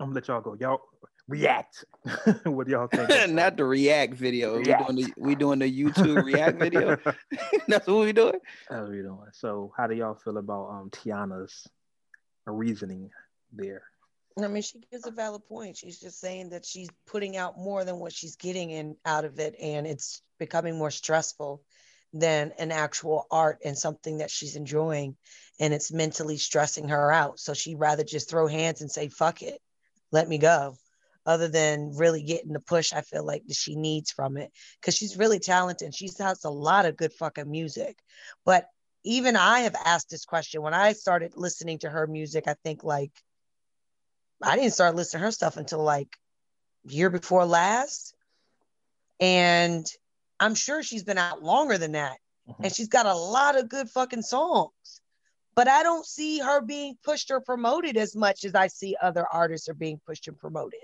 I'm 0.00 0.06
gonna 0.06 0.14
let 0.14 0.28
y'all 0.28 0.40
go. 0.40 0.56
Y'all 0.58 0.80
react. 1.28 1.84
what 2.44 2.66
do 2.66 2.72
y'all 2.72 2.88
think? 2.88 3.30
Not 3.32 3.56
the 3.56 3.64
react 3.64 4.14
video. 4.14 4.56
React. 4.56 4.88
We 4.88 4.94
doing 4.94 4.96
the 4.96 5.22
we 5.22 5.34
doing 5.34 5.58
the 5.58 5.84
YouTube 5.84 6.24
react 6.24 6.58
video. 6.58 6.98
That's 7.68 7.86
what 7.86 8.04
we 8.04 8.12
doing. 8.12 8.38
That's 8.68 8.82
what 8.82 8.90
we 8.90 9.02
doing. 9.02 9.18
So, 9.32 9.72
how 9.76 9.86
do 9.86 9.94
y'all 9.94 10.14
feel 10.14 10.38
about 10.38 10.68
um 10.70 10.90
Teyana's 10.90 11.66
reasoning 12.46 13.10
there? 13.52 13.82
I 14.42 14.48
mean, 14.48 14.62
she 14.62 14.80
gives 14.90 15.06
a 15.06 15.12
valid 15.12 15.46
point. 15.46 15.76
She's 15.76 16.00
just 16.00 16.20
saying 16.20 16.50
that 16.50 16.64
she's 16.66 16.88
putting 17.06 17.36
out 17.36 17.56
more 17.56 17.84
than 17.84 18.00
what 18.00 18.12
she's 18.12 18.34
getting 18.34 18.70
in 18.70 18.96
out 19.06 19.24
of 19.24 19.38
it, 19.38 19.54
and 19.60 19.86
it's 19.86 20.22
becoming 20.38 20.76
more 20.76 20.90
stressful 20.90 21.62
than 22.12 22.52
an 22.58 22.72
actual 22.72 23.26
art 23.30 23.58
and 23.64 23.78
something 23.78 24.18
that 24.18 24.30
she's 24.30 24.56
enjoying, 24.56 25.16
and 25.60 25.72
it's 25.72 25.92
mentally 25.92 26.36
stressing 26.36 26.88
her 26.88 27.12
out. 27.12 27.38
So 27.38 27.54
she'd 27.54 27.78
rather 27.78 28.02
just 28.02 28.28
throw 28.28 28.48
hands 28.48 28.80
and 28.80 28.90
say, 28.90 29.08
"Fuck 29.08 29.42
it, 29.42 29.60
let 30.10 30.28
me 30.28 30.38
go," 30.38 30.76
other 31.26 31.48
than 31.48 31.96
really 31.96 32.22
getting 32.22 32.52
the 32.52 32.60
push. 32.60 32.92
I 32.92 33.00
feel 33.00 33.24
like 33.24 33.46
that 33.46 33.56
she 33.56 33.76
needs 33.76 34.10
from 34.10 34.36
it 34.36 34.52
because 34.80 34.94
she's 34.94 35.16
really 35.16 35.38
talented. 35.38 35.94
She 35.94 36.10
has 36.18 36.44
a 36.44 36.50
lot 36.50 36.86
of 36.86 36.96
good 36.96 37.12
fucking 37.12 37.50
music, 37.50 37.98
but 38.44 38.68
even 39.04 39.36
I 39.36 39.60
have 39.60 39.76
asked 39.84 40.10
this 40.10 40.24
question 40.24 40.62
when 40.62 40.74
I 40.74 40.92
started 40.92 41.32
listening 41.36 41.78
to 41.80 41.90
her 41.90 42.06
music. 42.06 42.44
I 42.46 42.54
think 42.64 42.84
like 42.84 43.12
I 44.42 44.56
didn't 44.56 44.72
start 44.72 44.96
listening 44.96 45.20
to 45.20 45.26
her 45.26 45.32
stuff 45.32 45.56
until 45.56 45.82
like 45.82 46.16
year 46.84 47.10
before 47.10 47.44
last. 47.44 48.14
And 49.20 49.86
I'm 50.40 50.54
sure 50.54 50.82
she's 50.82 51.04
been 51.04 51.18
out 51.18 51.42
longer 51.42 51.78
than 51.78 51.92
that. 51.92 52.18
Mhm. 52.48 52.64
And 52.64 52.74
she's 52.74 52.88
got 52.88 53.06
a 53.06 53.14
lot 53.14 53.56
of 53.56 53.68
good 53.68 53.88
fucking 53.90 54.22
songs. 54.22 55.00
But 55.54 55.68
I 55.68 55.82
don't 55.82 56.04
see 56.04 56.40
her 56.40 56.60
being 56.60 56.98
pushed 57.04 57.30
or 57.30 57.40
promoted 57.40 57.96
as 57.96 58.16
much 58.16 58.44
as 58.44 58.54
I 58.54 58.66
see 58.66 58.96
other 59.00 59.26
artists 59.30 59.68
are 59.68 59.74
being 59.74 60.00
pushed 60.04 60.26
and 60.28 60.36
promoted. 60.36 60.80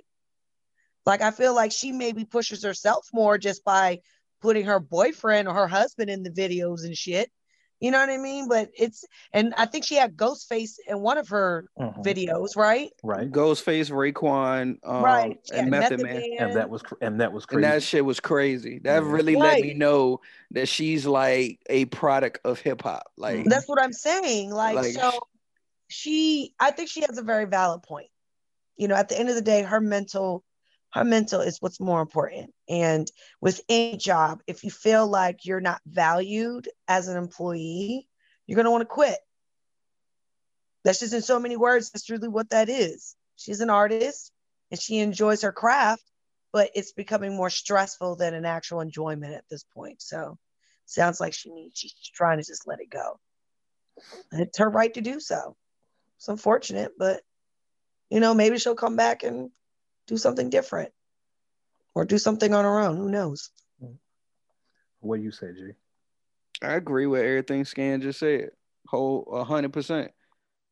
Like 1.11 1.23
I 1.23 1.33
feel 1.33 1.57
like 1.57 1.73
she 1.73 1.91
maybe 1.91 2.25
pushes 2.25 2.63
herself 2.63 3.09
more 3.13 3.37
just 3.37 3.65
by 3.65 3.99
putting 4.41 4.67
her 4.67 4.79
boyfriend 4.79 5.49
or 5.49 5.55
her 5.55 5.67
husband 5.67 6.09
in 6.09 6.23
the 6.23 6.31
videos 6.31 6.85
and 6.85 6.97
shit. 6.97 7.33
You 7.81 7.91
know 7.91 7.99
what 7.99 8.11
I 8.11 8.17
mean? 8.17 8.47
But 8.49 8.71
it's 8.79 9.05
and 9.33 9.53
I 9.57 9.67
think 9.67 9.85
she 9.85 9.97
had 9.97 10.17
Ghostface 10.17 10.75
in 10.87 11.01
one 11.01 11.19
of 11.19 11.29
her 11.31 11.67
Mhm. 11.77 12.05
videos, 12.05 12.57
right? 12.57 12.91
Right. 13.03 13.29
Ghostface, 13.29 13.91
Raekwon, 13.91 14.77
um, 14.85 15.03
right. 15.03 15.37
She 15.51 15.57
and 15.57 15.63
had 15.65 15.71
Method 15.71 16.01
Man. 16.01 16.23
And 16.39 16.55
that 16.55 16.71
was 16.71 16.81
and 17.01 17.21
that 17.21 17.33
was 17.33 17.45
And 17.47 17.59
crazy. 17.59 17.71
that 17.71 17.83
shit 17.83 18.05
was 18.05 18.21
crazy. 18.21 18.79
That 18.85 19.03
Yeah. 19.03 19.11
really 19.11 19.35
let 19.35 19.61
me 19.61 19.75
know 19.75 20.21
that 20.53 20.69
she's 20.69 21.07
like 21.07 21.59
a 21.69 21.87
product 21.87 22.39
of 22.45 22.61
hip 22.61 22.83
hop. 22.83 23.11
Like, 23.17 23.47
That's 23.47 23.67
what 23.67 23.83
I'm 23.83 23.93
saying. 23.93 24.53
Like, 24.53 24.77
Like, 24.77 24.95
so 24.95 25.11
she 25.89 26.55
I 26.61 26.71
think 26.71 26.89
she 26.89 27.01
has 27.01 27.19
a 27.19 27.23
very 27.23 27.47
valid 27.47 27.83
point. 27.83 28.11
You 28.77 28.87
know, 28.87 28.95
at 28.95 29.09
the 29.09 29.19
end 29.19 29.29
of 29.29 29.35
the 29.35 29.43
day, 29.43 29.63
her 29.63 29.81
mental 29.81 30.45
her 30.93 31.05
mental 31.05 31.41
is 31.41 31.59
what's 31.61 31.81
more 31.81 32.01
important. 32.01 32.53
And 32.69 33.11
with 33.41 33.61
any 33.69 33.97
job, 33.97 34.43
if 34.47 34.65
you 34.65 34.71
feel 34.71 35.07
like 35.07 35.45
you're 35.45 35.61
not 35.61 35.81
valued 35.87 36.69
as 36.89 37.09
an 37.09 37.17
employee, 37.17 38.09
you're 38.47 38.57
gonna 38.57 38.71
want 38.71 38.83
to 38.83 38.87
quit. 38.87 39.19
That's 40.85 40.99
just 40.99 41.15
in 41.15 41.23
so 41.23 41.39
many 41.39 41.57
words, 41.57 41.91
that's 41.91 42.11
really 42.11 42.29
what 42.29 42.51
that 42.51 42.69
is. 42.69 43.15
She's 43.37 43.61
an 43.61 43.71
artist 43.71 44.33
and 44.71 44.81
she 44.81 44.99
enjoys 44.99 45.43
her 45.43 45.53
craft, 45.53 46.03
but 46.53 46.71
it's 46.75 46.93
becoming 46.93 47.37
more 47.37 47.51
stressful 47.51 48.17
than 48.17 48.35
an 48.35 48.45
actual 48.45 48.81
enjoyment 48.81 49.35
at 49.35 49.45
this 49.49 49.65
point. 49.65 50.03
So 50.03 50.39
sounds 50.87 51.21
like 51.21 51.35
she 51.35 51.51
needs 51.51 51.79
she's 51.79 51.95
trying 52.13 52.39
to 52.39 52.45
just 52.45 52.67
let 52.67 52.81
it 52.81 52.91
go. 52.91 53.21
And 54.33 54.41
it's 54.41 54.59
her 54.59 54.69
right 54.69 54.93
to 54.95 55.01
do 55.01 55.21
so. 55.21 55.57
It's 56.17 56.29
unfortunate, 56.29 56.93
but 56.99 57.23
you 58.11 58.19
know, 58.19 58.35
maybe 58.35 58.59
she'll 58.59 58.75
come 58.75 58.97
back 58.97 59.23
and 59.23 59.51
do 60.11 60.17
something 60.17 60.51
different 60.51 60.91
or 61.95 62.05
do 62.05 62.19
something 62.19 62.53
on 62.53 62.65
her 62.65 62.81
own. 62.81 62.97
Who 62.97 63.09
knows? 63.09 63.51
what 64.99 65.17
do 65.17 65.23
you 65.23 65.31
say, 65.31 65.53
G? 65.55 65.71
I 66.61 66.73
agree 66.75 67.07
with 67.07 67.23
everything 67.23 67.65
Scan 67.65 68.03
just 68.03 68.19
said. 68.19 68.51
Whole 68.87 69.23
a 69.33 69.45
hundred 69.45 69.73
percent. 69.73 70.11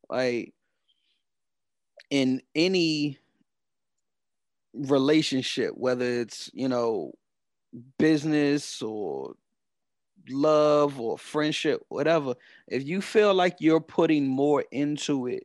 Like 0.09 0.53
in 2.11 2.41
any 2.53 3.17
relationship, 4.73 5.71
whether 5.75 6.05
it's 6.05 6.51
you 6.53 6.67
know 6.67 7.13
business 7.97 8.81
or 8.81 9.33
love 10.29 10.99
or 10.99 11.17
friendship, 11.17 11.81
whatever, 11.87 12.35
if 12.67 12.85
you 12.85 13.01
feel 13.01 13.33
like 13.33 13.55
you're 13.59 13.79
putting 13.79 14.27
more 14.27 14.63
into 14.71 15.27
it 15.27 15.43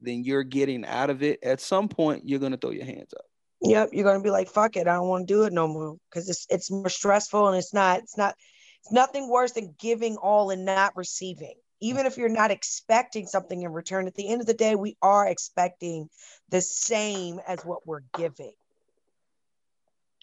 than 0.00 0.24
you're 0.24 0.42
getting 0.42 0.84
out 0.84 1.10
of 1.10 1.22
it, 1.22 1.38
at 1.42 1.60
some 1.60 1.88
point 1.88 2.28
you're 2.28 2.40
gonna 2.40 2.58
throw 2.58 2.70
your 2.70 2.84
hands 2.84 3.14
up. 3.16 3.25
Yep, 3.62 3.90
you're 3.92 4.04
gonna 4.04 4.22
be 4.22 4.30
like, 4.30 4.48
fuck 4.48 4.76
it, 4.76 4.86
I 4.86 4.94
don't 4.94 5.08
want 5.08 5.26
to 5.26 5.34
do 5.34 5.44
it 5.44 5.52
no 5.52 5.66
more. 5.66 5.96
Because 6.10 6.28
it's 6.28 6.46
it's 6.50 6.70
more 6.70 6.88
stressful 6.88 7.48
and 7.48 7.56
it's 7.56 7.72
not, 7.72 8.00
it's 8.00 8.16
not, 8.16 8.34
it's 8.82 8.92
nothing 8.92 9.28
worse 9.28 9.52
than 9.52 9.74
giving 9.78 10.16
all 10.16 10.50
and 10.50 10.64
not 10.64 10.96
receiving. 10.96 11.54
Even 11.80 12.06
if 12.06 12.16
you're 12.16 12.28
not 12.28 12.50
expecting 12.50 13.26
something 13.26 13.62
in 13.62 13.72
return, 13.72 14.06
at 14.06 14.14
the 14.14 14.28
end 14.28 14.40
of 14.40 14.46
the 14.46 14.54
day, 14.54 14.74
we 14.74 14.96
are 15.02 15.26
expecting 15.26 16.08
the 16.48 16.60
same 16.60 17.40
as 17.46 17.64
what 17.64 17.86
we're 17.86 18.02
giving. 18.16 18.52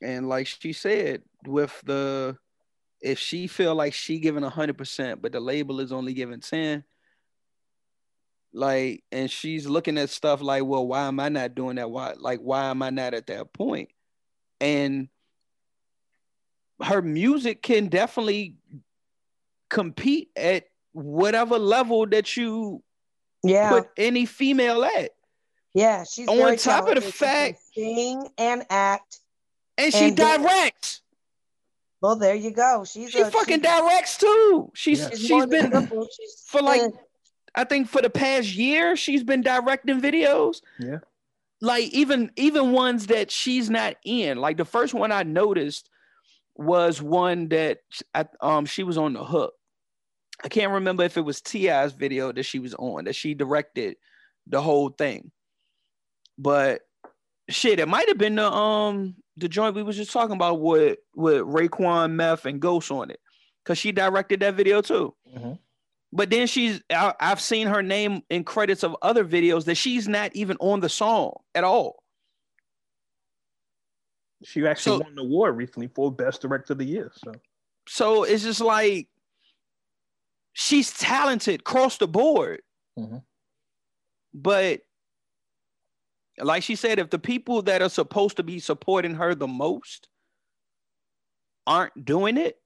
And 0.02 0.28
like 0.28 0.48
she 0.48 0.74
said, 0.74 1.22
with 1.46 1.80
the 1.86 2.38
if 3.02 3.20
she 3.20 3.48
feel 3.48 3.76
like 3.76 3.94
she 3.94 4.20
giving 4.20 4.44
hundred 4.44 4.78
percent, 4.78 5.22
but 5.22 5.32
the 5.32 5.40
label 5.40 5.80
is 5.80 5.92
only 5.92 6.14
giving 6.14 6.40
ten, 6.40 6.84
like, 8.54 9.04
and 9.12 9.30
she's 9.32 9.66
looking 9.68 9.98
at 9.98 10.10
stuff 10.10 10.42
like, 10.42 10.64
well, 10.66 10.86
why 10.88 11.08
am 11.08 11.20
I 11.20 11.30
not 11.30 11.56
doing 11.56 11.76
that? 11.78 11.90
Why, 11.90 12.14
like, 12.18 12.40
why 12.40 12.66
am 12.66 12.82
I 12.82 12.90
not 12.90 13.14
at 13.14 13.28
that 13.28 13.52
point? 13.54 13.90
And 14.62 15.10
her 16.82 17.02
music 17.02 17.62
can 17.62 17.88
definitely 17.88 18.56
compete 19.70 20.30
at 20.36 20.66
whatever 20.92 21.58
level 21.58 22.06
that 22.08 22.36
you 22.38 22.84
Yeah, 23.44 23.70
put 23.70 23.90
any 23.98 24.26
female 24.26 24.84
at. 24.84 25.12
yeah. 25.74 26.04
She's 26.04 26.28
On 26.28 26.56
top 26.58 26.88
of 26.88 26.96
the 26.96 27.02
talented. 27.02 27.04
She 27.04 27.12
can 27.12 27.12
fact- 27.12 27.60
sing 27.74 28.30
and 28.38 28.66
act. 28.70 29.20
And 29.78 29.92
she 29.94 30.06
And 30.10 30.18
then- 30.18 30.42
directs. 30.44 31.02
Well, 32.02 32.18
there 32.18 32.36
you 32.36 32.52
go. 32.52 32.84
She's 32.86 33.12
She 33.12 33.20
a, 33.22 33.32
fucking 33.32 33.62
she's- 33.62 33.80
directs 33.82 34.18
too. 34.18 34.72
She's 34.76 35.00
Yeah. 35.00 35.10
she's 35.12 35.20
she's 35.28 35.46
been. 35.48 35.72
For 36.48 36.62
like 36.62 36.82
I 37.56 37.64
think 37.64 37.88
for 37.88 38.02
the 38.02 38.10
past 38.10 38.56
year 38.56 38.96
she's 38.96 39.24
been 39.24 39.42
directing 39.42 40.02
videos. 40.02 40.62
Yeah. 40.80 41.00
Like 41.62 41.86
even 41.94 42.32
even 42.36 42.72
ones 42.72 43.08
that 43.08 43.32
she's 43.32 43.70
not 43.70 43.96
in. 44.04 44.38
Like 44.40 44.58
the 44.58 44.66
first 44.66 44.94
one 44.94 45.12
I 45.12 45.24
noticed 45.24 45.90
was 46.56 47.02
one 47.02 47.50
that 47.50 47.80
I, 48.14 48.26
um 48.42 48.66
she 48.66 48.84
was 48.84 48.98
on 48.98 49.14
the 49.14 49.24
hook. 49.24 49.54
I 50.44 50.50
can't 50.50 50.74
remember 50.74 51.04
if 51.04 51.16
it 51.18 51.22
was 51.22 51.42
Ti's 51.42 51.94
video 51.94 52.32
that 52.32 52.44
she 52.44 52.60
was 52.60 52.74
on 52.74 53.06
that 53.06 53.16
she 53.16 53.34
directed 53.34 53.96
the 54.48 54.62
whole 54.62 54.90
thing. 54.90 55.32
But 56.38 56.82
shit, 57.50 57.80
it 57.80 57.88
might 57.88 58.08
have 58.08 58.18
been 58.18 58.36
the 58.36 58.52
um 58.52 59.16
the 59.38 59.48
joint 59.48 59.76
we 59.76 59.84
was 59.84 59.96
just 59.96 60.12
talking 60.12 60.36
about 60.36 60.60
with 60.60 60.98
with 61.16 61.42
Raekwon, 61.42 62.12
Meth, 62.12 62.46
and 62.46 62.60
Ghost 62.60 62.92
on 62.92 63.10
it, 63.12 63.20
cause 63.64 63.78
she 63.78 63.92
directed 63.92 64.42
that 64.42 64.56
video 64.56 64.82
too. 64.82 65.16
Mhm. 65.36 65.60
But 66.16 66.30
then 66.30 66.46
she's 66.46 66.80
I, 66.92 67.14
I've 67.20 67.42
seen 67.42 67.66
her 67.68 67.82
name 67.82 68.22
in 68.30 68.44
credits 68.44 68.84
of 68.84 68.96
other 69.02 69.26
videos 69.26 69.66
that 69.66 69.76
she's 69.76 70.08
not 70.08 70.34
even 70.36 70.58
on 70.60 70.80
the 70.80 70.88
song 70.88 71.34
at 71.56 71.64
all. 71.64 72.04
She 74.44 74.66
actually 74.68 74.98
So- 75.00 75.04
won 75.04 75.12
an 75.14 75.18
award 75.20 75.58
recently 75.58 75.88
for 75.88 76.12
Best 76.12 76.42
Director 76.42 76.74
of 76.74 76.80
the 76.80 76.86
Year. 76.86 77.12
So 77.16 77.32
So 77.88 78.24
it's 78.24 78.44
just 78.44 78.62
like 78.62 79.10
she's 80.54 80.94
talented 80.94 81.62
across 81.62 81.98
the 81.98 82.08
board. 82.08 82.62
Mhm. 82.98 83.24
But 84.36 84.82
like 86.38 86.62
she 86.62 86.76
said, 86.76 87.00
if 87.00 87.10
the 87.10 87.20
people 87.20 87.64
that 87.64 87.82
are 87.82 87.90
supposed 87.90 88.38
to 88.38 88.44
be 88.44 88.60
supporting 88.60 89.16
her 89.16 89.34
the 89.34 89.48
most 89.48 90.10
aren't 91.66 92.06
doing 92.06 92.38
it, 92.38 92.62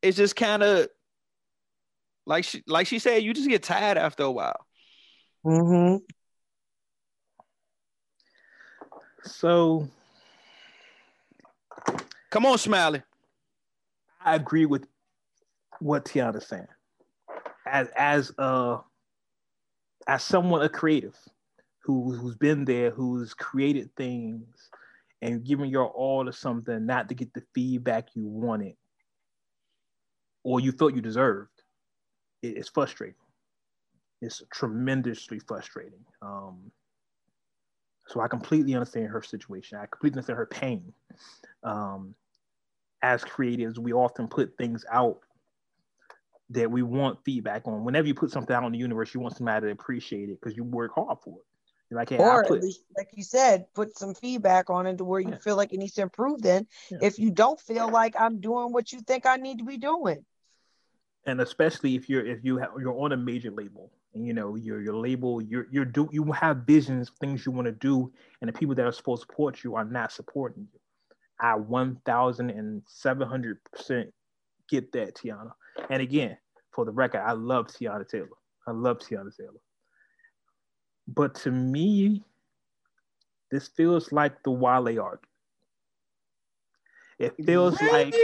it's 0.00 0.16
just 0.16 0.36
kind 0.36 0.62
of 0.62 0.88
like 2.26 2.44
she 2.44 2.62
like 2.66 2.86
she 2.86 2.98
said, 2.98 3.22
you 3.22 3.34
just 3.34 3.48
get 3.48 3.62
tired 3.62 3.98
after 3.98 4.24
a 4.24 4.30
while. 4.30 4.66
Mm-hmm. 5.44 5.96
so 9.24 9.88
Come 12.34 12.46
on, 12.46 12.58
Smiley. 12.58 13.00
I 14.20 14.34
agree 14.34 14.66
with 14.66 14.88
what 15.78 16.04
Teyana's 16.04 16.48
saying. 16.48 16.66
As 17.64 17.88
as 17.96 18.32
uh 18.38 18.78
as 20.08 20.24
someone 20.24 20.62
a 20.62 20.68
creative 20.68 21.16
who 21.84 22.12
who's 22.12 22.34
been 22.34 22.64
there, 22.64 22.90
who's 22.90 23.34
created 23.34 23.94
things 23.94 24.68
and 25.22 25.44
given 25.44 25.68
your 25.68 25.86
all 25.86 26.24
to 26.24 26.32
something 26.32 26.84
not 26.84 27.08
to 27.08 27.14
get 27.14 27.32
the 27.34 27.42
feedback 27.54 28.08
you 28.14 28.26
wanted 28.26 28.74
or 30.42 30.58
you 30.58 30.72
felt 30.72 30.96
you 30.96 31.00
deserved, 31.00 31.53
it's 32.48 32.68
frustrating. 32.68 33.16
It's 34.20 34.42
tremendously 34.52 35.38
frustrating. 35.38 36.04
Um, 36.22 36.70
so 38.06 38.20
I 38.20 38.28
completely 38.28 38.74
understand 38.74 39.08
her 39.08 39.22
situation. 39.22 39.78
I 39.78 39.86
completely 39.86 40.18
understand 40.18 40.38
her 40.38 40.46
pain. 40.46 40.92
Um, 41.62 42.14
as 43.02 43.22
creatives, 43.24 43.78
we 43.78 43.92
often 43.92 44.28
put 44.28 44.56
things 44.56 44.84
out 44.90 45.20
that 46.50 46.70
we 46.70 46.82
want 46.82 47.18
feedback 47.24 47.66
on. 47.66 47.84
Whenever 47.84 48.06
you 48.06 48.14
put 48.14 48.30
something 48.30 48.54
out 48.54 48.64
in 48.64 48.72
the 48.72 48.78
universe, 48.78 49.14
you 49.14 49.20
want 49.20 49.36
somebody 49.36 49.66
to 49.66 49.72
appreciate 49.72 50.28
it 50.28 50.40
because 50.40 50.56
you 50.56 50.64
work 50.64 50.94
hard 50.94 51.18
for 51.22 51.38
it. 51.38 51.44
You're 51.90 52.00
like, 52.00 52.10
hey, 52.10 52.18
Or 52.18 52.44
put, 52.44 52.62
least, 52.62 52.84
like 52.96 53.10
you 53.12 53.22
said, 53.22 53.66
put 53.74 53.96
some 53.96 54.14
feedback 54.14 54.70
on 54.70 54.86
it 54.86 54.98
to 54.98 55.04
where 55.04 55.20
you 55.20 55.30
Yeah. 55.30 55.38
feel 55.38 55.56
like 55.56 55.72
it 55.72 55.78
needs 55.78 55.94
to 55.94 56.02
improve. 56.02 56.42
Then, 56.42 56.66
Yeah. 56.90 56.98
if 57.00 57.18
you 57.18 57.30
don't 57.30 57.60
feel 57.60 57.90
like 57.90 58.14
I'm 58.18 58.40
doing 58.40 58.72
what 58.72 58.92
you 58.92 59.00
think 59.00 59.26
I 59.26 59.36
need 59.36 59.58
to 59.58 59.64
be 59.64 59.78
doing, 59.78 60.24
and 61.26 61.40
especially 61.40 61.94
if 61.94 62.08
you're 62.08 62.26
if 62.26 62.44
you 62.44 62.58
have, 62.58 62.70
you're 62.78 63.00
on 63.00 63.12
a 63.12 63.16
major 63.16 63.50
label 63.50 63.90
and 64.14 64.26
you 64.26 64.32
know 64.32 64.56
your 64.56 64.82
your 64.82 64.96
label 64.96 65.40
you're 65.42 65.66
you're 65.70 65.84
do 65.84 66.08
you 66.12 66.24
have 66.32 66.56
visions 66.58 67.10
things 67.20 67.46
you 67.46 67.52
want 67.52 67.66
to 67.66 67.72
do 67.72 68.12
and 68.40 68.48
the 68.48 68.52
people 68.52 68.74
that 68.74 68.86
are 68.86 68.92
supposed 68.92 69.22
to 69.22 69.26
support 69.26 69.64
you 69.64 69.74
are 69.74 69.84
not 69.84 70.12
supporting 70.12 70.68
you. 70.72 70.80
I 71.40 71.54
1700 71.54 73.58
percent 73.64 74.14
get 74.68 74.92
that 74.92 75.16
teyana. 75.16 75.50
And 75.90 76.00
again 76.02 76.36
for 76.72 76.84
the 76.84 76.92
record 76.92 77.20
i 77.20 77.32
love 77.32 77.68
teyana 77.68 78.06
taylor. 78.08 78.28
I 78.66 78.72
love 78.72 78.98
teyana 78.98 79.36
taylor. 79.36 79.60
But 81.08 81.34
to 81.36 81.50
me 81.50 82.22
this 83.50 83.68
feels 83.68 84.12
like 84.12 84.42
the 84.42 84.50
wale 84.50 84.88
argument. 84.88 85.20
It 87.18 87.34
feels 87.44 87.80
like 87.80 88.14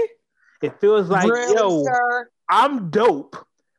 it 0.62 0.81
feels 0.81 1.09
like 1.09 1.31
really, 1.31 1.55
yo 1.55 1.85
sir? 1.85 2.28
I'm 2.51 2.90
dope, 2.90 3.36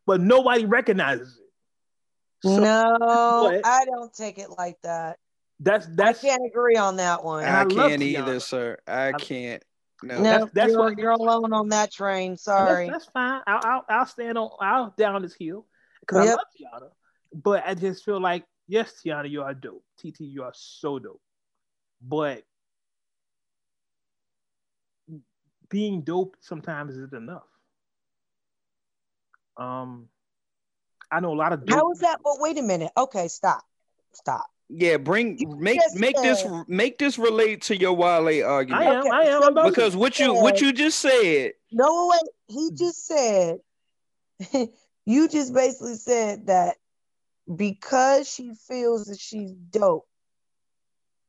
but 0.07 0.21
nobody 0.21 0.65
recognizes 0.65 1.37
it. 1.37 2.47
So 2.47 2.59
no, 2.59 3.43
what? 3.51 3.61
I 3.65 3.85
don't 3.85 4.13
take 4.13 4.39
it 4.39 4.49
like 4.57 4.77
that. 4.81 5.17
that's 5.59 5.85
that's 5.95 6.23
I 6.23 6.27
can't 6.27 6.41
agree 6.45 6.75
on 6.75 6.95
that 6.97 7.23
one. 7.23 7.43
I 7.43 7.61
I 7.61 7.65
can't 7.65 8.01
either, 8.01 8.35
Teyana. 8.35 8.41
sir. 8.41 8.77
I 8.87 9.09
I- 9.09 9.11
can't. 9.13 9.63
No. 10.03 10.17
no, 10.17 10.23
that's- 10.23 10.49
that's 10.55 10.71
you're, 10.71 10.79
what- 10.79 10.97
you're 10.97 11.11
alone 11.11 11.53
on 11.53 11.69
that 11.69 11.91
train. 11.91 12.31
that's, 12.31 12.43
Sorry. 12.45 12.89
that's 12.89 13.05
fine. 13.05 13.41
I'll, 13.45 13.59
I'll 13.63 13.85
I'll 13.87 14.05
stand 14.07 14.35
on 14.39 14.49
I'll 14.59 14.95
down 14.97 15.21
this 15.21 15.35
hill 15.35 15.67
because 15.99 16.25
Yep. 16.25 16.33
I 16.33 16.65
love 16.69 16.81
Teyana, 16.81 16.89
but 17.43 17.63
I 17.67 17.75
just 17.75 18.03
feel 18.03 18.19
like 18.19 18.43
yes, 18.67 18.93
Teyana, 19.05 19.29
you 19.29 19.43
are 19.43 19.53
dope. 19.53 19.83
TT, 19.99 20.21
you 20.21 20.41
are 20.41 20.53
so 20.55 20.97
dope, 20.97 21.21
but 22.01 22.41
being 25.69 26.01
dope 26.01 26.35
sometimes 26.39 26.95
isn't 26.95 27.13
enough. 27.13 27.43
Um, 29.57 30.07
I 31.11 31.19
know 31.19 31.33
a 31.33 31.35
lot 31.35 31.53
of 31.53 31.65
dope. 31.65 31.77
How 31.77 31.91
is 31.91 31.99
that? 31.99 32.19
But 32.23 32.35
wait 32.39 32.57
a 32.57 32.61
minute. 32.61 32.91
Okay, 32.95 33.27
stop. 33.27 33.63
Stop. 34.13 34.45
Yeah, 34.69 34.97
bring 34.97 35.37
You 35.37 35.57
make 35.57 35.81
just 35.81 35.99
make 35.99 36.15
this 36.15 36.45
make 36.67 36.97
this 36.97 37.17
relate 37.17 37.63
to 37.63 37.77
your 37.77 37.93
Wale 37.93 38.45
argument. 38.45 38.83
I 38.87 38.93
am. 38.93 39.01
Okay, 39.01 39.09
I 39.09 39.21
am. 39.23 39.41
so 39.41 39.47
I'm 39.47 39.51
about 39.51 39.63
to- 39.63 39.69
because 39.71 39.95
what 39.95 40.17
you 40.19 40.33
what 40.33 40.61
you 40.61 40.71
just 40.71 40.99
said, 40.99 41.51
No, 41.71 42.09
wait. 42.11 42.31
He 42.47 42.69
just 42.73 43.05
said, 43.05 43.57
you 45.05 45.27
just 45.27 45.53
basically 45.53 45.95
said 45.95 46.47
that 46.47 46.77
because 47.53 48.29
she 48.29 48.53
feels 48.67 49.05
that 49.05 49.19
she's 49.19 49.51
dope, 49.51 50.07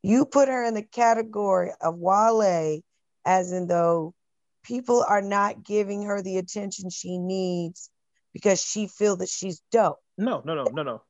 you 0.02 0.24
put 0.24 0.48
her 0.48 0.64
in 0.64 0.74
the 0.74 0.82
category 0.82 1.72
of 1.80 1.96
Wale, 1.98 2.80
as 3.24 3.50
in 3.50 3.66
though 3.66 4.14
people 4.62 5.04
are 5.08 5.22
not 5.22 5.64
giving 5.64 6.04
her 6.04 6.22
the 6.22 6.38
attention 6.38 6.90
she 6.90 7.18
needs 7.18 7.90
because 8.32 8.62
she 8.62 8.86
feel 8.88 9.16
that 9.16 9.28
she's 9.28 9.60
dope. 9.70 9.98
No, 10.18 10.42
no, 10.44 10.54
no, 10.54 10.64
no, 10.64 10.82
no. 10.82 11.02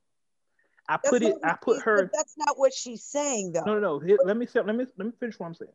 I 0.88 0.94
That's 1.02 1.10
put 1.10 1.22
it. 1.22 1.36
I 1.44 1.56
put 1.60 1.76
she's- 1.76 1.82
her. 1.84 2.10
That's 2.12 2.34
not 2.36 2.58
what 2.58 2.72
she's 2.74 3.04
saying, 3.04 3.52
though. 3.52 3.64
No, 3.64 3.74
no, 3.74 3.80
no. 3.80 3.98
Here, 3.98 4.18
let 4.24 4.36
me 4.36 4.46
say, 4.46 4.60
let 4.60 4.74
me 4.74 4.84
let 4.96 5.06
me 5.06 5.12
finish 5.18 5.38
what 5.38 5.46
I'm 5.46 5.54
saying. 5.54 5.70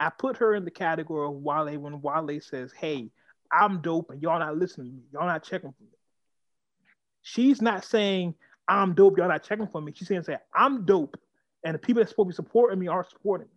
I 0.00 0.10
put 0.10 0.36
her 0.38 0.54
in 0.54 0.64
the 0.64 0.70
category 0.70 1.26
of 1.28 1.34
Wale 1.34 1.78
when 1.78 2.00
Wale 2.02 2.40
says, 2.40 2.72
"Hey, 2.72 3.10
I'm 3.50 3.80
dope, 3.80 4.10
and 4.10 4.20
y'all 4.22 4.38
not 4.38 4.56
listening 4.56 4.88
to 4.88 4.92
me. 4.92 5.02
Y'all 5.12 5.26
not 5.26 5.42
checking 5.42 5.72
for 5.72 5.82
me." 5.82 5.88
She's 7.22 7.62
not 7.62 7.84
saying 7.84 8.34
I'm 8.68 8.94
dope. 8.94 9.16
Y'all 9.16 9.28
not 9.28 9.42
checking 9.42 9.66
for 9.68 9.80
me. 9.80 9.92
She's 9.94 10.08
saying, 10.08 10.24
"Say 10.24 10.36
I'm 10.52 10.84
dope, 10.84 11.18
and 11.64 11.74
the 11.74 11.78
people 11.78 12.00
that's 12.00 12.10
supposed 12.10 12.26
to 12.36 12.42
be 12.42 12.46
supporting 12.46 12.78
me 12.78 12.88
are 12.88 13.04
supporting 13.08 13.46
me." 13.46 13.54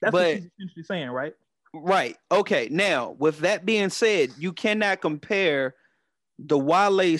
That's 0.00 0.12
what 0.12 0.26
she's 0.30 0.46
essentially 0.58 0.82
saying, 0.84 1.10
right? 1.10 1.34
Right? 1.72 2.16
Okay. 2.30 2.68
Now, 2.70 3.16
with 3.18 3.40
that 3.40 3.64
being 3.64 3.90
said, 3.90 4.30
you 4.38 4.52
cannot 4.52 5.00
compare 5.00 5.74
the 6.38 6.58
Wale 6.58 7.18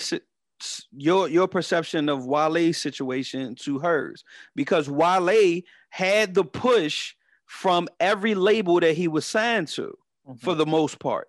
your 0.91 1.27
your 1.27 1.47
perception 1.47 2.09
of 2.09 2.25
Wale's 2.25 2.77
situation 2.77 3.55
to 3.55 3.79
hers 3.79 4.23
because 4.55 4.89
Wale 4.89 5.61
had 5.89 6.33
the 6.33 6.43
push 6.43 7.15
from 7.45 7.87
every 7.99 8.35
label 8.35 8.79
that 8.79 8.95
he 8.95 9.07
was 9.07 9.25
signed 9.25 9.67
to 9.69 9.97
for 10.39 10.51
mm-hmm. 10.51 10.57
the 10.57 10.65
most 10.65 10.99
part. 10.99 11.27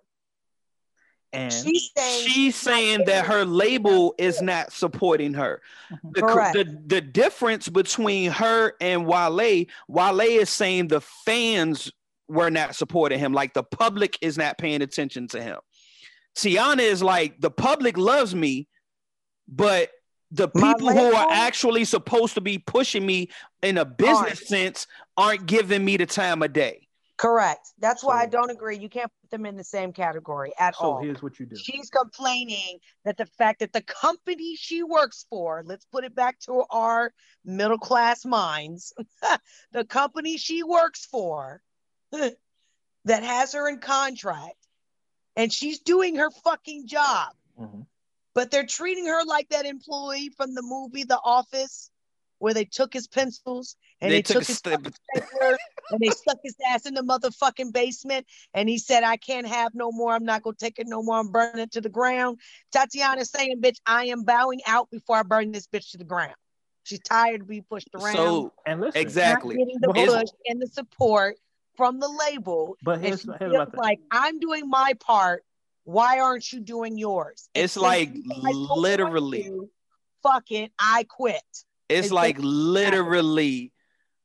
and 1.33 1.51
She's 1.51 1.91
saying 1.95 2.27
She's 2.27 2.55
saying 2.55 3.03
that 3.05 3.25
her 3.25 3.45
label 3.45 4.15
is 4.17 4.41
not 4.41 4.71
supporting 4.71 5.33
her. 5.33 5.61
Mm-hmm. 5.91 6.09
The, 6.13 6.21
Correct. 6.21 6.53
the, 6.53 6.81
the 6.87 7.01
difference 7.01 7.67
between 7.67 8.31
her 8.31 8.73
and 8.79 9.05
Wale, 9.05 9.65
Wale 9.87 10.21
is 10.21 10.49
saying 10.49 10.87
the 10.87 11.01
fans 11.01 11.91
were 12.27 12.49
not 12.49 12.75
supporting 12.75 13.19
him, 13.19 13.33
like 13.33 13.53
the 13.53 13.63
public 13.63 14.17
is 14.21 14.37
not 14.37 14.57
paying 14.57 14.81
attention 14.81 15.27
to 15.29 15.41
him. 15.41 15.57
Teyana 16.37 16.79
is 16.79 17.01
like 17.01 17.39
the 17.39 17.51
public 17.51 17.97
loves 17.97 18.35
me, 18.35 18.67
but 19.47 19.89
the 20.31 20.49
people 20.49 20.89
who 20.89 21.13
are 21.13 21.31
actually 21.31 21.85
supposed 21.85 22.33
to 22.33 22.41
be 22.41 22.57
pushing 22.57 23.05
me 23.05 23.29
in 23.61 23.77
a 23.77 23.85
business 23.85 24.47
sense 24.47 24.87
aren't 25.15 25.45
giving 25.45 25.85
me 25.85 25.97
the 25.97 26.05
time 26.05 26.41
of 26.41 26.51
day. 26.51 26.87
correct. 27.17 27.69
That's 27.79 28.03
why 28.03 28.21
I 28.21 28.25
don't 28.25 28.51
agree. 28.51 28.77
You 28.77 28.89
can't 28.89 29.09
put 29.21 29.29
them 29.29 29.45
in 29.45 29.55
the 29.55 29.63
same 29.63 29.93
category 29.93 30.51
at 30.59 30.75
so 30.75 30.81
all. 30.81 30.99
So 30.99 31.05
here's 31.05 31.23
what 31.23 31.39
you 31.39 31.45
do. 31.45 31.55
She's 31.55 31.89
complaining 31.89 32.79
that 33.05 33.15
the 33.15 33.25
fact 33.25 33.59
that 33.59 33.71
the 33.71 33.83
company 33.83 34.57
she 34.57 34.83
works 34.83 35.25
for, 35.29 35.63
let's 35.65 35.85
put 35.85 36.03
it 36.03 36.13
back 36.13 36.39
to 36.41 36.63
our 36.69 37.13
middle 37.45 37.77
class 37.77 38.25
minds, 38.25 38.93
the 39.71 39.85
company 39.85 40.37
she 40.37 40.63
works 40.63 41.05
for 41.05 41.61
that 43.05 43.23
has 43.23 43.53
her 43.53 43.67
in 43.69 43.79
contract 43.79 44.55
and 45.35 45.51
she's 45.51 45.79
doing 45.79 46.15
her 46.15 46.29
fucking 46.43 46.87
job 46.87 47.33
Mhm. 47.59 47.85
but 48.33 48.51
they're 48.51 48.65
treating 48.65 49.05
her 49.05 49.23
like 49.25 49.47
that 49.49 49.65
employee 49.65 50.29
from 50.35 50.53
the 50.55 50.61
movie 50.61 51.03
The 51.03 51.19
Office, 51.23 51.89
where 52.39 52.53
they 52.53 52.65
took 52.65 52.91
his 52.93 53.07
pencils 53.07 53.75
and 54.01 54.11
They 54.11 54.17
they, 54.17 54.21
took 54.23 54.39
took 54.39 54.47
his 54.47 54.57
step- 54.57 54.81
fucking 54.83 54.93
and 55.91 55.99
they 56.01 56.09
stuck 56.09 56.39
his 56.43 56.55
ass 56.67 56.85
in 56.85 56.95
the 56.95 57.01
motherfucking 57.03 57.71
basement. 57.71 58.25
And 58.53 58.67
he 58.67 58.77
said, 58.77 59.03
I 59.03 59.17
can't 59.17 59.47
have 59.47 59.73
no 59.75 59.91
more. 59.91 60.13
I'm 60.13 60.25
not 60.25 60.41
gonna 60.41 60.55
take 60.59 60.79
it 60.79 60.87
no 60.87 61.01
more. 61.03 61.17
I'm 61.19 61.29
burning 61.31 61.59
it 61.61 61.71
to 61.73 61.81
the 61.81 61.89
ground. 61.89 62.39
Tatiana's 62.73 63.29
saying, 63.29 63.61
bitch, 63.61 63.77
I 63.85 64.05
am 64.07 64.23
bowing 64.23 64.59
out 64.67 64.89
before 64.91 65.17
I 65.17 65.23
burn 65.23 65.51
this 65.51 65.67
bitch 65.67 65.91
to 65.91 65.97
the 65.97 66.03
ground. 66.03 66.35
She's 66.83 66.99
tired 66.99 67.41
of 67.41 67.47
being 67.47 67.63
pushed 67.69 67.89
around. 67.95 68.15
So 68.15 68.53
And 68.65 68.81
listen, 68.81 68.99
not 68.99 69.01
exactly. 69.01 69.55
getting 69.57 69.77
the 69.79 69.93
push 69.93 70.29
and 70.47 70.61
the 70.61 70.67
support 70.67 71.37
from 71.77 71.99
the 71.99 72.07
label. 72.07 72.77
but 72.83 72.95
And 72.97 73.05
here's, 73.05 73.21
she 73.21 73.27
here's 73.39 73.51
feels 73.51 73.53
my 73.53 73.65
thing. 73.65 73.79
like 73.79 73.99
I'm 74.11 74.39
doing 74.39 74.69
my 74.69 74.93
part. 74.99 75.43
Why 75.83 76.19
aren't 76.19 76.51
you 76.51 76.61
doing 76.61 76.97
yours? 76.97 77.47
And 77.53 77.65
It's 77.65 77.73
since 77.73 77.83
like 77.83 78.13
you 78.13 78.23
guys 78.23 78.41
don't 78.43 78.67
want 78.67 78.79
literally. 78.81 79.43
to, 79.43 79.69
Fuck 80.23 80.51
it, 80.51 80.71
I 80.79 81.03
quit. 81.07 81.35
It's 81.87 82.07
It's 82.07 82.11
like 82.11 82.37
literally 82.39 83.71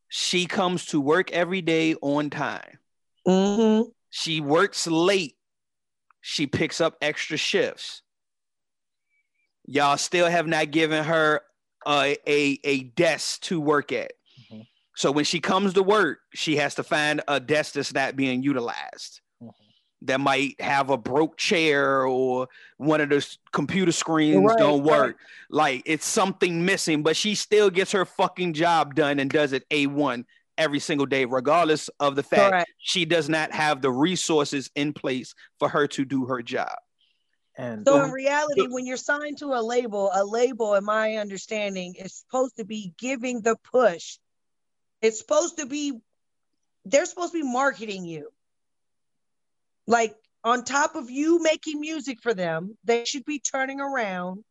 she 0.08 0.46
comes 0.46 0.86
to 0.86 1.00
work 1.00 1.30
every 1.32 1.60
day 1.60 1.94
on 2.00 2.30
time. 2.30 2.78
Mm-hmm. 3.28 3.90
She 4.08 4.40
works 4.40 4.86
late. 4.86 5.36
She 6.22 6.46
picks 6.46 6.80
up 6.80 6.96
extra 7.02 7.36
shifts. 7.36 8.00
Y'all 9.66 9.98
still 9.98 10.26
have 10.28 10.46
not 10.46 10.70
given 10.70 11.04
her 11.04 11.42
a, 11.86 12.16
a, 12.26 12.58
a 12.64 12.82
desk 12.84 13.42
to 13.42 13.60
work 13.60 13.92
at. 13.92 14.12
So 14.96 15.10
when 15.10 15.24
she 15.24 15.40
comes 15.40 15.74
to 15.74 15.82
work, 15.82 16.20
she 16.34 16.56
has 16.56 16.74
to 16.76 16.82
find 16.82 17.22
a 17.28 17.40
desk 17.40 17.74
that's 17.74 17.94
not 17.94 18.16
being 18.16 18.42
utilized. 18.42 19.20
Mhm. 19.42 19.52
That 20.02 20.20
might 20.20 20.60
have 20.60 20.90
a 20.90 20.96
broke 20.96 21.36
chair 21.36 22.06
or 22.06 22.48
one 22.78 23.00
of 23.00 23.08
the 23.10 23.16
s- 23.16 23.38
computer 23.52 23.92
screens 23.92 24.44
Right, 24.44 24.58
don't 24.58 24.82
right. 24.82 24.90
work. 24.90 25.18
Like 25.48 25.82
it's 25.86 26.06
something 26.06 26.64
missing, 26.64 27.02
but 27.02 27.16
she 27.16 27.34
still 27.34 27.70
gets 27.70 27.92
her 27.92 28.04
fucking 28.04 28.54
job 28.54 28.94
done 28.94 29.18
and 29.20 29.30
does 29.30 29.52
it 29.52 29.64
A1 29.70 30.24
every 30.58 30.80
single 30.80 31.06
day, 31.06 31.24
regardless 31.24 31.88
of 32.00 32.16
the 32.16 32.22
fact 32.22 32.50
Correct. 32.50 32.70
she 32.78 33.04
does 33.04 33.28
not 33.28 33.52
have 33.52 33.80
the 33.80 33.90
resources 33.90 34.70
in 34.74 34.92
place 34.92 35.34
for 35.58 35.68
her 35.68 35.86
to 35.88 36.04
do 36.04 36.26
her 36.26 36.42
job. 36.42 36.76
And 37.56 37.86
So 37.86 37.98
um, 37.98 38.06
in 38.06 38.12
reality, 38.12 38.66
when 38.68 38.86
you're 38.86 38.96
signed 38.96 39.38
to 39.38 39.46
a 39.54 39.60
label, 39.62 40.10
a 40.14 40.24
label, 40.24 40.74
in 40.74 40.84
my 40.84 41.16
understanding, 41.16 41.94
is 41.94 42.14
supposed 42.14 42.56
to 42.56 42.64
be 42.64 42.94
giving 42.98 43.42
the 43.42 43.56
push. 43.56 44.18
It's 45.02 45.18
supposed 45.18 45.58
to 45.58 45.66
be, 45.66 46.00
they're 46.84 47.06
supposed 47.06 47.32
to 47.32 47.42
be 47.42 47.48
marketing 47.48 48.04
you. 48.04 48.30
Like 49.86 50.14
on 50.44 50.64
top 50.64 50.94
of 50.94 51.10
you 51.10 51.42
making 51.42 51.80
music 51.80 52.20
for 52.22 52.34
them, 52.34 52.76
they 52.84 53.04
should 53.04 53.24
be 53.24 53.40
turning 53.40 53.80
around 53.80 54.44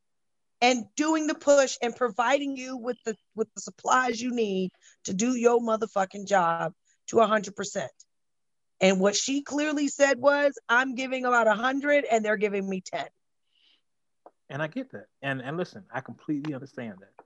and 0.62 0.86
doing 0.96 1.28
the 1.28 1.36
push 1.36 1.78
and 1.82 1.96
providing 1.96 2.58
you 2.58 2.78
with 2.78 2.98
the 3.06 3.16
with 3.36 3.48
the 3.56 3.62
supplies 3.62 4.22
you 4.22 4.32
need 4.32 4.72
to 5.06 5.14
do 5.14 5.36
your 5.36 5.62
motherfucking 5.62 6.28
job 6.28 6.74
to 7.08 7.20
hundred 7.20 7.56
percent. 7.56 7.92
And 8.82 9.00
what 9.00 9.16
she 9.16 9.42
clearly 9.42 9.88
said 9.88 10.20
was, 10.20 10.58
I'm 10.70 10.96
giving 10.96 11.26
about 11.26 11.48
a 11.48 11.54
hundred 11.54 12.06
and 12.06 12.24
they're 12.24 12.38
giving 12.38 12.68
me 12.70 12.82
10. 12.82 13.06
and 14.50 14.62
I 14.62 14.68
get 14.68 14.92
that. 14.92 15.08
And 15.22 15.42
and 15.42 15.58
listen, 15.58 15.84
I 15.94 16.02
completely 16.02 16.54
understand 16.54 16.96
that. 17.00 17.19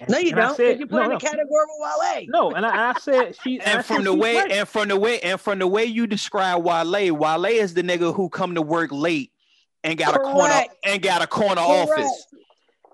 And, 0.00 0.10
No, 0.10 0.18
you 0.18 0.28
and 0.30 0.36
don't. 0.36 0.56
said- 0.56 0.80
you 0.80 0.86
put 0.86 0.96
no, 0.96 1.02
in 1.04 1.08
no, 1.10 1.18
the 1.18 1.20
category 1.24 1.46
with 1.78 1.92
Wale. 2.00 2.24
no, 2.28 2.50
and 2.52 2.66
I, 2.66 2.90
I 2.90 2.98
said 2.98 3.36
she 3.42 3.60
and 3.60 3.76
And 3.78 3.84
from 3.84 4.04
the 4.04 4.12
way 4.14 4.36
right. 4.36 4.50
and 4.50 4.68
from 4.68 4.88
the 4.88 4.96
way 4.98 5.20
and 5.20 5.40
from 5.40 5.58
the 5.60 5.66
way 5.66 5.84
you 5.84 6.06
describe 6.06 6.62
Wale, 6.64 7.12
Wale 7.16 7.44
is 7.46 7.74
the 7.74 7.82
nigga 7.82 8.14
who 8.14 8.28
come 8.28 8.54
to 8.56 8.62
work 8.62 8.90
late 8.92 9.30
and 9.84 9.96
got 9.98 10.16
a 10.16 10.18
corner 10.18 10.62
and 10.84 11.00
got 11.02 11.22
a 11.22 11.26
corner 11.26 11.56
Correct. 11.62 11.90
office. 11.90 12.26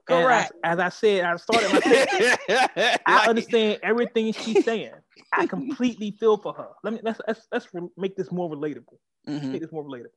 Correct. 0.06 0.52
As, 0.64 0.72
as 0.74 0.78
I 0.81 0.89
said, 0.89 1.24
I 1.24 1.36
started. 1.36 1.72
My 1.72 2.98
I 3.06 3.27
understand 3.28 3.78
everything 3.82 4.32
she's 4.32 4.64
saying. 4.64 4.90
I 5.32 5.47
completely 5.47 6.10
feel 6.18 6.36
for 6.36 6.52
her. 6.52 6.68
Let 6.82 6.94
me 6.94 7.01
let's 7.02 7.20
let's, 7.27 7.47
let's 7.52 7.66
re- 7.72 7.89
make 7.97 8.16
this 8.16 8.31
more 8.32 8.51
relatable. 8.51 8.98
mhm. 9.28 9.52
Make 9.52 9.62
this 9.62 9.70
more 9.72 9.85
relatable. 9.85 10.10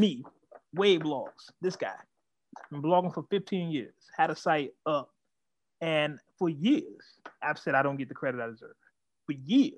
Me, 0.00 0.22
Wave 0.72 1.00
Blogs. 1.00 1.50
This 1.60 1.74
guy, 1.76 1.94
been 2.70 2.80
blogging 2.82 3.12
for 3.12 3.24
15 3.30 3.70
years. 3.70 3.94
Had 4.16 4.30
a 4.30 4.36
site 4.36 4.72
up, 4.86 5.10
and 5.80 6.18
for 6.38 6.48
years, 6.48 7.02
I've 7.42 7.58
said 7.58 7.74
I 7.74 7.82
don't 7.82 7.96
get 7.96 8.08
the 8.08 8.14
credit 8.14 8.40
I 8.40 8.48
deserve. 8.48 8.74
For 9.26 9.32
years, 9.32 9.74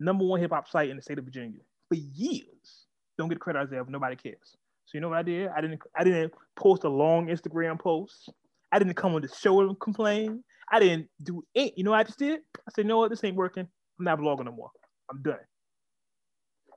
number 0.00 0.24
one 0.24 0.40
hip 0.40 0.52
hop 0.52 0.68
site 0.68 0.90
in 0.90 0.96
the 0.96 1.02
state 1.02 1.18
of 1.18 1.24
Virginia. 1.24 1.60
For 1.88 1.96
years, 1.96 2.86
don't 3.16 3.28
get 3.28 3.40
credit 3.40 3.60
I 3.60 3.64
deserve. 3.64 3.88
Nobody 3.88 4.16
cares. 4.16 4.56
So 4.86 4.92
you 4.94 5.00
know 5.00 5.10
what 5.10 5.18
I 5.18 5.22
did? 5.22 5.48
I 5.48 5.60
didn't. 5.60 5.80
I 5.94 6.04
didn't 6.04 6.32
post 6.56 6.84
a 6.84 6.88
long 6.88 7.26
Instagram 7.26 7.78
post. 7.78 8.30
I 8.72 8.78
didn't 8.78 8.94
come 8.94 9.14
on 9.14 9.22
the 9.22 9.28
show 9.28 9.60
and 9.60 9.78
complain. 9.80 10.44
I 10.70 10.80
didn't 10.80 11.08
do 11.22 11.42
it. 11.54 11.74
You 11.76 11.84
know 11.84 11.90
what 11.92 12.00
I 12.00 12.04
just 12.04 12.18
did? 12.18 12.40
I 12.56 12.70
said, 12.74 12.82
you 12.82 12.88
know 12.88 12.98
what? 12.98 13.10
This 13.10 13.24
ain't 13.24 13.36
working. 13.36 13.66
I'm 13.98 14.04
not 14.04 14.18
blogging 14.18 14.44
no 14.44 14.52
more. 14.52 14.70
I'm 15.10 15.22
done. 15.22 15.38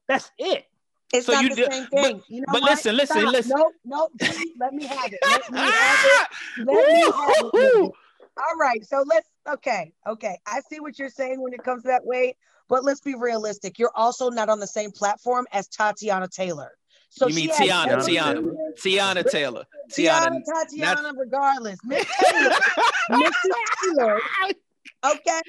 That's 0.08 0.32
it. 0.38 0.66
It's 1.14 1.26
So 1.26 1.34
not 1.34 1.44
you 1.44 1.50
the 1.50 1.56
do- 1.56 1.68
same 1.72 1.86
thing. 1.88 2.24
you 2.30 2.42
know 2.42 2.46
but 2.54 2.62
what? 2.62 2.72
listen, 2.72 2.96
listen, 2.96 3.22
Stop. 3.22 3.32
listen. 3.34 3.58
No, 3.58 3.72
no, 3.86 4.10
G, 4.22 4.54
let 4.60 4.74
me 4.74 4.86
have 4.86 5.12
it. 5.12 5.20
Let 5.26 5.52
me 5.52 5.60
have 5.60 6.06
it. 6.06 6.28
Let 6.58 6.88
me 6.88 7.02
have 7.02 7.52
it. 7.54 7.92
All 8.38 8.56
right. 8.60 8.84
So 8.86 9.04
let's 9.06 9.28
okay. 9.50 9.92
Okay. 10.08 10.40
I 10.48 10.62
see 10.70 10.80
what 10.80 10.98
you're 10.98 11.10
saying 11.10 11.42
when 11.42 11.54
it 11.54 11.64
comes 11.64 11.84
to 11.84 11.90
that 11.90 12.06
way, 12.06 12.36
but 12.70 12.84
let's 12.86 13.02
be 13.02 13.14
realistic. 13.16 13.78
You're 13.78 13.92
also 13.96 14.30
not 14.30 14.48
on 14.50 14.60
the 14.60 14.68
same 14.68 14.92
platform 14.92 15.48
as 15.52 15.68
Tatiana 15.68 16.28
Taylor. 16.30 16.72
So 17.10 17.28
You 17.28 17.36
mean 17.36 17.52
she 17.58 17.68
has 17.68 17.88
Teyana, 17.88 17.98
Teyana, 18.08 18.36
reason- 18.38 18.74
Teyana 18.78 19.30
Taylor. 19.30 19.66
Teyana, 19.92 20.30
Teyana. 20.30 20.42
Tatiana, 20.64 21.12
regardless. 21.18 21.78
Miss 21.84 22.06
Taylor, 22.24 22.50
Mrs. 23.12 23.52
Taylor, 23.84 24.20
okay, 25.06 25.42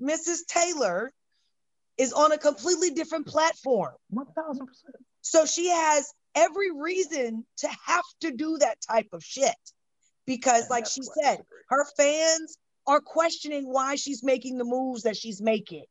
Mrs. 0.00 0.46
Taylor 0.46 1.10
is 1.96 2.12
on 2.12 2.30
a 2.30 2.38
completely 2.38 2.90
different 2.90 3.26
platform. 3.26 3.94
One 4.10 4.26
thousand 4.26 4.66
percent. 4.68 4.94
So 5.28 5.44
she 5.44 5.68
has 5.68 6.10
every 6.34 6.70
reason 6.70 7.44
to 7.58 7.68
have 7.84 8.04
to 8.22 8.30
do 8.30 8.56
that 8.58 8.78
type 8.80 9.08
of 9.12 9.22
shit 9.22 9.54
because, 10.26 10.70
like 10.70 10.86
she 10.86 11.02
said, 11.22 11.42
her 11.68 11.84
fans 11.98 12.56
are 12.86 13.00
questioning 13.00 13.70
why 13.70 13.96
she's 13.96 14.22
making 14.22 14.56
the 14.56 14.64
moves 14.64 15.02
that 15.02 15.16
she's 15.16 15.42
making. 15.42 15.84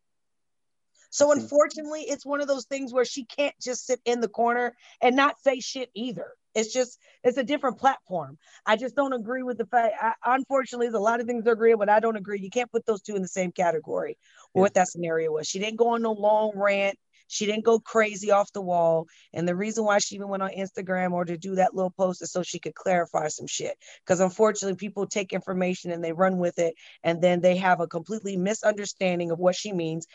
So, 1.11 1.29
Mm-hmm. 1.29 1.41
unfortunately, 1.41 2.01
it's 2.01 2.25
one 2.25 2.41
of 2.41 2.47
those 2.47 2.65
things 2.65 2.91
where 2.91 3.05
she 3.05 3.25
can't 3.25 3.53
just 3.61 3.85
sit 3.85 3.99
in 4.05 4.21
the 4.21 4.27
corner 4.27 4.75
and 5.01 5.15
not 5.15 5.39
say 5.39 5.59
shit 5.59 5.89
either. 5.93 6.31
It's 6.55 6.73
just, 6.73 6.97
it's 7.23 7.37
a 7.37 7.43
different 7.43 7.77
platform. 7.77 8.39
I 8.65 8.75
just 8.75 8.95
don't 8.95 9.13
agree 9.13 9.43
with 9.43 9.59
the 9.59 9.67
fact. 9.67 9.93
I, 10.01 10.13
unfortunately, 10.25 10.87
there's 10.87 10.95
a 10.95 10.99
lot 10.99 11.19
of 11.19 11.27
things 11.27 11.45
I 11.45 11.51
agree 11.51 11.75
with, 11.75 11.79
but 11.79 11.89
I 11.89 11.99
don't 11.99 12.15
agree. 12.15 12.39
You 12.39 12.49
can't 12.49 12.71
put 12.71 12.87
those 12.87 13.03
two 13.03 13.15
in 13.15 13.21
the 13.21 13.27
same 13.27 13.51
category. 13.51 14.17
Yeah. 14.55 14.61
What 14.63 14.73
that 14.73 14.87
scenario 14.87 15.31
was. 15.33 15.47
She 15.47 15.59
didn't 15.59 15.77
go 15.77 15.89
on 15.89 16.01
no 16.01 16.13
long 16.13 16.53
rant. 16.55 16.97
She 17.27 17.45
didn't 17.45 17.65
go 17.65 17.79
crazy 17.79 18.31
off 18.31 18.51
the 18.53 18.61
wall. 18.61 19.07
And 19.33 19.47
the 19.47 19.55
reason 19.55 19.83
why 19.83 19.99
she 19.99 20.15
even 20.15 20.29
went 20.29 20.43
on 20.43 20.51
Instagram 20.51 21.11
or 21.11 21.25
to 21.25 21.37
do 21.37 21.55
that 21.55 21.75
little 21.75 21.91
post 21.91 22.21
is 22.21 22.31
so 22.31 22.43
she 22.43 22.59
could 22.59 22.75
clarify 22.75 23.27
some 23.27 23.47
shit. 23.47 23.77
Because 24.05 24.19
unfortunately, 24.19 24.75
people 24.77 25.05
take 25.07 25.33
information 25.33 25.91
and 25.91 26.03
they 26.03 26.13
run 26.13 26.37
with 26.37 26.57
it, 26.59 26.73
and 27.03 27.21
then 27.21 27.41
they 27.41 27.57
have 27.57 27.79
a 27.79 27.87
completely 27.87 28.37
misunderstanding 28.37 29.31
of 29.31 29.39
what 29.39 29.55
she 29.55 29.73
means. 29.73 30.07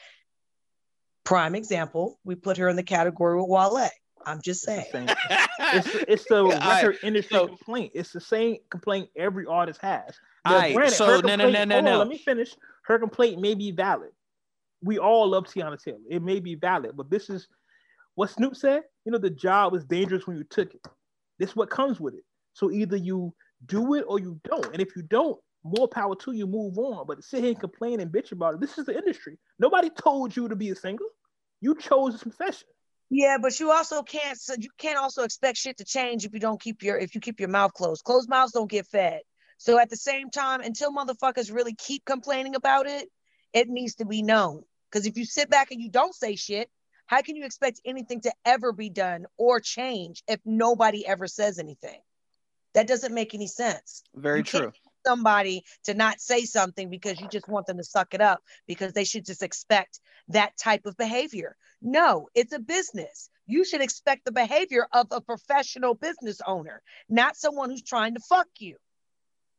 Prime 1.24 1.55
example, 1.55 2.18
we 2.24 2.34
put 2.34 2.56
her 2.56 2.68
in 2.68 2.76
the 2.76 2.82
category 2.82 3.40
with 3.40 3.48
Wale. 3.48 3.89
I'm 4.24 4.40
just 4.40 4.66
It's 4.68 4.90
saying. 4.90 5.06
the. 5.06 5.16
It's, 5.74 5.89
it's 6.09 6.24
the 6.28 6.36
Alright, 6.43 6.84
record 6.84 6.98
industry 7.02 7.36
so- 7.36 7.47
complaint. 7.47 7.93
It's 7.94 8.12
the 8.12 8.20
same 8.20 8.56
complaint 8.70 9.09
every 9.16 9.47
artist 9.47 9.80
has. 9.80 10.18
Alright, 10.47 10.74
granted, 10.74 10.97
so 10.97 11.20
no, 11.20 11.36
no, 11.36 11.48
no, 11.48 11.64
no, 11.64 11.80
no. 11.80 11.98
Let 11.98 12.09
me 12.09 12.18
finish. 12.18 12.55
Her 12.84 12.98
complaint 12.98 13.40
may 13.40 13.55
be 13.55 13.70
valid. 13.70 14.10
We 14.82 14.98
all 14.98 15.28
love 15.28 15.44
Teyana 15.44 15.82
Taylor. 15.82 15.98
It 16.10 16.22
may 16.22 16.40
be 16.40 16.54
valid, 16.54 16.96
but 16.96 17.10
this 17.10 17.30
is 17.30 17.48
what 18.14 18.30
Snoop 18.30 18.56
said. 18.56 18.82
You 19.04 19.12
know, 19.12 19.18
the 19.18 19.30
job 19.30 19.72
was 19.72 19.84
dangerous 19.84 20.26
when 20.26 20.36
you 20.36 20.44
took 20.44 20.74
it. 20.74 20.84
This 21.38 21.50
is 21.50 21.56
what 21.56 21.70
comes 21.70 22.00
with 22.00 22.14
it. 22.14 22.24
So 22.54 22.70
either 22.70 22.96
you 22.96 23.34
do 23.66 23.94
it 23.94 24.04
or 24.06 24.18
you 24.18 24.40
don't. 24.44 24.66
And 24.66 24.80
if 24.80 24.94
you 24.96 25.02
don't, 25.02 25.38
more 25.64 25.88
power 25.88 26.16
to 26.16 26.32
you. 26.32 26.46
Move 26.46 26.76
on. 26.78 27.06
But 27.06 27.22
sit 27.22 27.40
here 27.40 27.50
and 27.50 27.60
complain 27.60 28.00
and 28.00 28.10
bitch 28.10 28.32
about 28.32 28.54
it, 28.54 28.60
this 28.60 28.78
is 28.78 28.86
the 28.86 28.96
industry. 28.96 29.38
Nobody 29.59 29.90
told 29.90 30.36
you 30.36 30.48
to 30.48 30.56
be 30.56 30.70
a 30.70 30.76
singer. 30.76 30.98
You 31.60 31.76
chose 31.76 32.12
this 32.12 32.22
profession. 32.22 32.68
Yeah, 33.09 33.36
but 33.40 33.60
you 33.60 33.70
also 33.70 34.02
can't. 34.02 34.38
So 34.38 34.54
you 34.59 34.70
can't 34.78 34.98
also 34.98 35.22
expect 35.22 35.59
shit 35.59 35.78
to 35.78 35.84
change 35.84 36.24
if 36.24 36.32
you 36.32 36.40
don't 36.40 36.60
keep 36.60 36.82
your 36.82 36.96
if 36.98 37.14
you 37.14 37.20
keep 37.20 37.40
your 37.40 37.50
mouth 37.50 37.72
closed. 37.74 38.04
Closed 38.04 38.28
mouths 38.28 38.52
don't 38.52 38.70
get 38.70 38.86
fed. 38.86 39.20
So 39.59 39.78
at 39.78 39.90
the 39.90 39.96
same 39.96 40.30
time, 40.30 40.60
until 40.60 40.92
motherfuckers 40.92 41.54
really 41.54 41.74
keep 41.74 42.04
complaining 42.04 42.56
about 42.56 42.86
it, 42.86 43.09
it 43.52 43.68
needs 43.68 43.96
to 43.96 44.06
be 44.06 44.22
known. 44.22 44.64
Because 44.93 45.06
if 45.06 45.16
you 45.16 45.24
sit 45.24 45.48
back 45.48 45.70
and 45.70 45.81
you 45.81 45.90
don't 45.90 46.14
say 46.14 46.36
shit, 46.36 46.70
how 47.06 47.23
can 47.23 47.35
you 47.35 47.44
expect 47.44 47.81
anything 47.85 48.20
to 48.23 48.32
ever 48.44 48.73
be 48.73 48.90
done 48.90 49.27
or 49.39 49.59
change 49.59 50.23
if 50.28 50.39
nobody 50.44 51.06
ever 51.06 51.27
says 51.27 51.59
anything? 51.59 52.01
That 52.74 52.86
doesn't 52.86 53.14
make 53.14 53.35
any 53.35 53.47
sense. 53.47 54.02
Very 54.14 54.39
You 54.40 54.44
true. 54.44 54.73
somebody 55.06 55.64
to 55.85 55.94
not 55.94 56.20
say 56.20 56.44
something 56.44 56.89
because 56.89 57.20
you 57.20 57.28
just 57.28 57.48
want 57.48 57.66
them 57.66 57.78
to 57.78 57.85
suck 57.85 58.14
it 58.14 58.20
up 58.20 58.40
because 58.66 58.93
they 58.93 59.05
should 59.05 59.27
just 59.27 59.43
expect 59.43 60.01
that 60.28 60.56
type 60.56 60.86
of 60.86 60.97
behavior. 60.97 61.56
No, 61.81 62.28
it's 62.35 62.52
a 62.52 62.59
business. 62.59 63.31
You 63.47 63.64
should 63.64 63.82
expect 63.82 64.24
the 64.24 64.32
behavior 64.32 64.86
of 64.93 65.09
a 65.10 65.20
professional 65.20 65.94
business 65.94 66.40
owner, 66.47 66.82
not 67.09 67.36
someone 67.36 67.70
who's 67.70 67.82
trying 67.82 68.14
to 68.14 68.20
fuck 68.20 68.48
you. 68.59 68.77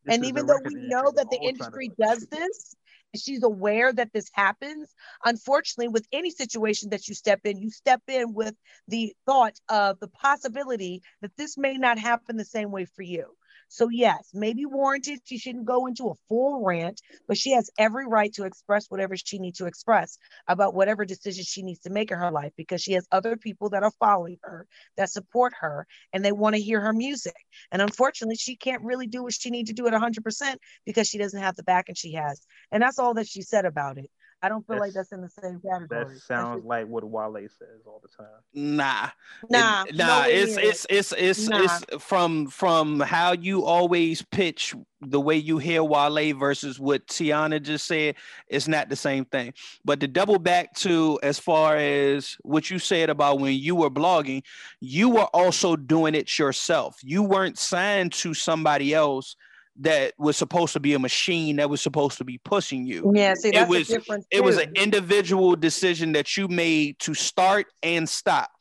This 0.05 0.15
and 0.15 0.25
even 0.25 0.45
though 0.45 0.59
we 0.63 0.75
know 0.75 1.11
that 1.15 1.29
the 1.29 1.37
all 1.37 1.39
trying 1.39 1.41
to 1.41 1.47
industry 1.47 1.91
does 1.99 2.27
this, 2.27 2.75
she's 3.15 3.43
aware 3.43 3.93
that 3.93 4.11
this 4.13 4.29
happens, 4.33 4.93
unfortunately, 5.25 5.87
with 5.87 6.07
any 6.11 6.29
situation 6.29 6.89
that 6.89 7.07
you 7.07 7.15
step 7.15 7.41
in, 7.45 7.59
you 7.61 7.69
step 7.69 8.01
in 8.07 8.33
with 8.33 8.55
the 8.87 9.13
thought 9.25 9.59
of 9.69 9.99
the 9.99 10.07
possibility 10.07 11.01
that 11.21 11.35
this 11.37 11.57
may 11.57 11.77
not 11.77 11.99
happen 11.99 12.37
the 12.37 12.45
same 12.45 12.71
way 12.71 12.85
for 12.85 13.03
you. 13.03 13.25
So, 13.69 13.89
yes, 13.89 14.29
maybe 14.33 14.65
warranted. 14.65 15.19
She 15.25 15.37
shouldn't 15.37 15.65
go 15.65 15.87
into 15.87 16.09
a 16.09 16.15
full 16.29 16.63
rant, 16.63 17.01
but 17.27 17.37
she 17.37 17.51
has 17.51 17.69
every 17.77 18.07
right 18.07 18.33
to 18.33 18.45
express 18.45 18.87
whatever 18.89 19.15
she 19.17 19.39
needs 19.39 19.57
to 19.59 19.65
express 19.65 20.17
about 20.47 20.75
whatever 20.75 21.05
decision 21.05 21.43
she 21.43 21.63
needs 21.63 21.79
to 21.81 21.89
make 21.89 22.11
in 22.11 22.17
her 22.17 22.31
life 22.31 22.53
because 22.57 22.81
she 22.81 22.93
has 22.93 23.07
other 23.11 23.35
people 23.35 23.69
that 23.69 23.83
are 23.83 23.91
following 23.99 24.37
her, 24.43 24.67
that 24.97 25.09
support 25.09 25.53
her, 25.59 25.87
and 26.13 26.23
they 26.23 26.31
want 26.31 26.55
to 26.55 26.61
hear 26.61 26.81
her 26.81 26.93
music. 26.93 27.35
And 27.71 27.81
unfortunately, 27.81 28.35
she 28.35 28.55
can't 28.55 28.83
really 28.83 29.07
do 29.07 29.23
what 29.23 29.33
she 29.33 29.49
needs 29.49 29.69
to 29.69 29.75
do 29.75 29.87
at 29.87 29.93
100% 29.93 30.57
because 30.85 31.07
she 31.07 31.17
doesn't 31.17 31.41
have 31.41 31.55
the 31.55 31.63
backing 31.63 31.95
she 31.95 32.13
has. 32.13 32.45
And 32.71 32.81
that's 32.81 32.99
all 32.99 33.13
that 33.15 33.27
she 33.27 33.41
said 33.41 33.65
about 33.65 33.97
it. 33.97 34.09
I 34.43 34.49
don't 34.49 34.67
feel 34.67 34.77
like 34.77 34.91
That's- 34.91 35.09
that's 35.09 35.11
in 35.13 35.21
the 35.21 35.29
same 35.29 35.61
category. 35.61 36.13
That 36.15 36.19
sounds 36.21 36.57
just- 36.57 36.67
like 36.67 36.85
what 36.87 37.03
Wale 37.05 37.47
says 37.47 37.81
all 37.87 38.01
the 38.01 38.09
time. 38.09 38.27
Nah, 38.53 39.09
nah, 39.49 39.85
It- 39.87 39.95
nah. 39.95 40.05
nowhere 40.23 40.29
It's 40.29 40.57
it's 40.57 40.85
it's 40.89 41.13
it's 41.17 41.47
Nah. 41.47 41.63
it's 41.63 42.03
from 42.03 42.47
from 42.47 42.99
how 42.99 43.31
you 43.31 43.63
always 43.63 44.21
pitch 44.21 44.75
the 44.99 45.19
way 45.21 45.37
you 45.37 45.59
hear 45.59 45.81
Wale 45.81 46.33
versus 46.37 46.77
what 46.77 47.07
Teyana 47.07 47.61
just 47.61 47.87
said. 47.87 48.15
It's 48.49 48.67
not 48.67 48.89
the 48.89 48.95
same 48.97 49.23
thing. 49.25 49.53
But 49.85 50.01
to 50.01 50.07
double 50.09 50.39
back 50.39 50.73
to 50.75 51.19
as 51.23 51.39
far 51.39 51.77
as 51.77 52.35
what 52.41 52.69
you 52.69 52.79
said 52.79 53.09
about 53.09 53.39
when 53.39 53.53
you 53.53 53.75
were 53.75 53.89
blogging, 53.89 54.43
you 54.81 55.07
were 55.09 55.27
also 55.33 55.77
doing 55.77 56.15
it 56.15 56.37
yourself. 56.37 56.97
You 57.01 57.23
weren't 57.23 57.57
signed 57.57 58.11
to 58.13 58.33
somebody 58.33 58.93
else 58.93 59.37
that 59.79 60.13
was 60.19 60.37
supposed 60.37 60.73
to 60.73 60.79
be 60.79 60.93
a 60.93 60.99
machine 60.99 61.55
that 61.55 61.69
was 61.69 61.81
supposed 61.81 62.17
to 62.19 62.23
be 62.23 62.37
pushing 62.37 62.85
you 62.85 63.11
Yeah, 63.15 63.33
see, 63.33 63.49
it 63.49 63.67
was- 63.67 63.89
it 64.29 64.43
was 64.43 64.57
an 64.57 64.71
individual 64.75 65.55
decision 65.55 66.11
that 66.13 66.37
you 66.37 66.47
made 66.47 66.99
to 66.99 67.13
start 67.13 67.67
and 67.81 68.07
stop. 68.07 68.51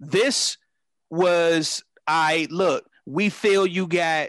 This 0.00 0.58
was 1.10 1.82
I 2.06 2.46
look, 2.50 2.84
we 3.06 3.30
feel 3.30 3.66
you 3.66 3.86
got 3.86 4.28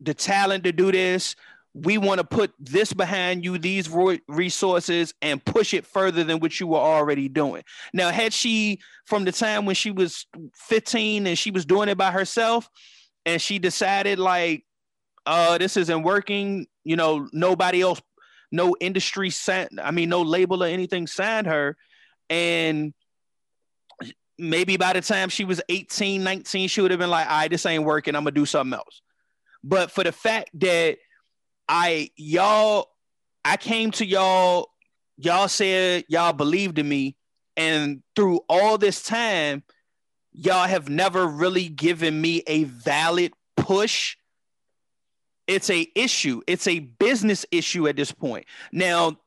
the 0.00 0.14
talent 0.14 0.64
to 0.64 0.72
do 0.72 0.90
this. 0.90 1.36
We 1.74 1.98
want 1.98 2.18
to 2.18 2.24
put 2.24 2.52
this 2.58 2.92
behind 2.92 3.44
you, 3.44 3.58
these 3.58 3.88
resources, 4.26 5.14
and 5.20 5.44
push 5.44 5.74
it 5.74 5.86
further 5.86 6.24
than 6.24 6.40
what 6.40 6.58
you 6.58 6.66
were 6.66 6.78
already 6.78 7.28
doing. 7.28 7.62
Now, 7.92 8.10
had 8.10 8.32
she, 8.32 8.80
from 9.04 9.24
the 9.24 9.32
time 9.32 9.66
when 9.66 9.74
she 9.76 9.90
was 9.90 10.26
15 10.56 11.26
and 11.26 11.38
she 11.38 11.50
was 11.50 11.64
doing 11.66 11.88
it 11.88 11.98
by 11.98 12.10
herself, 12.10 12.68
and 13.26 13.40
she 13.40 13.58
decided, 13.60 14.18
like, 14.18 14.64
uh, 15.26 15.58
this 15.58 15.76
isn't 15.76 16.02
working, 16.02 16.66
you 16.84 16.96
know, 16.96 17.28
nobody 17.32 17.82
else 17.82 18.00
no 18.52 18.74
industry 18.80 19.30
sent, 19.30 19.78
I 19.80 19.90
mean, 19.90 20.08
no 20.08 20.22
label 20.22 20.62
or 20.62 20.66
anything 20.66 21.06
signed 21.06 21.46
her. 21.46 21.76
And 22.28 22.92
maybe 24.38 24.76
by 24.76 24.92
the 24.92 25.00
time 25.00 25.28
she 25.28 25.44
was 25.44 25.60
18, 25.68 26.24
19, 26.24 26.68
she 26.68 26.80
would 26.80 26.90
have 26.90 27.00
been 27.00 27.10
like, 27.10 27.26
all 27.26 27.38
right, 27.38 27.50
this 27.50 27.66
ain't 27.66 27.84
working. 27.84 28.14
I'm 28.14 28.22
gonna 28.24 28.32
do 28.32 28.46
something 28.46 28.76
else. 28.76 29.02
But 29.62 29.90
for 29.90 30.02
the 30.04 30.12
fact 30.12 30.50
that 30.54 30.98
I 31.68 32.10
y'all, 32.16 32.88
I 33.44 33.56
came 33.56 33.90
to 33.92 34.06
y'all, 34.06 34.70
y'all 35.16 35.48
said 35.48 36.04
y'all 36.08 36.32
believed 36.32 36.78
in 36.78 36.88
me, 36.88 37.16
and 37.56 38.02
through 38.16 38.40
all 38.48 38.78
this 38.78 39.02
time, 39.02 39.62
y'all 40.32 40.66
have 40.66 40.88
never 40.88 41.26
really 41.26 41.68
given 41.68 42.20
me 42.20 42.42
a 42.46 42.64
valid 42.64 43.32
push 43.56 44.16
it's 45.50 45.68
a 45.68 45.86
issue. 45.96 46.40
It's 46.46 46.68
a 46.68 46.78
business 46.78 47.44
issue 47.50 47.88
at 47.88 47.96
this 47.96 48.12
point. 48.12 48.46
Now 48.72 49.18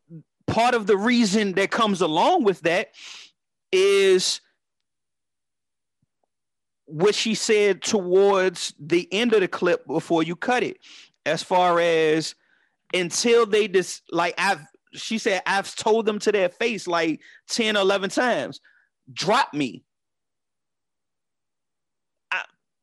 part 0.48 0.74
of 0.74 0.88
the 0.88 0.98
reason 0.98 1.54
that 1.54 1.70
comes 1.70 2.00
along 2.00 2.46
with 2.46 2.62
that 2.62 2.92
is 3.74 4.40
what 6.86 7.14
she 7.14 7.36
said 7.36 7.82
towards 7.82 8.74
the 8.80 9.08
end 9.12 9.34
of 9.34 9.42
the 9.42 9.48
clip 9.50 9.86
before 9.86 10.24
you 10.24 10.38
cut 10.38 10.64
it. 10.64 10.78
As 11.26 11.44
far 11.44 11.80
as 11.82 12.36
until 12.94 13.46
they 13.46 13.68
just 13.68 14.04
like 14.12 14.36
i've 14.38 14.64
she 14.94 15.18
said 15.18 15.42
i've 15.48 15.76
told 15.76 16.06
them 16.06 16.20
to 16.20 16.32
their 16.32 16.50
face 16.50 16.88
like 16.88 17.20
10 17.50 17.76
11 17.76 18.12
times 18.12 18.62
drop 19.12 19.52
me 19.54 19.84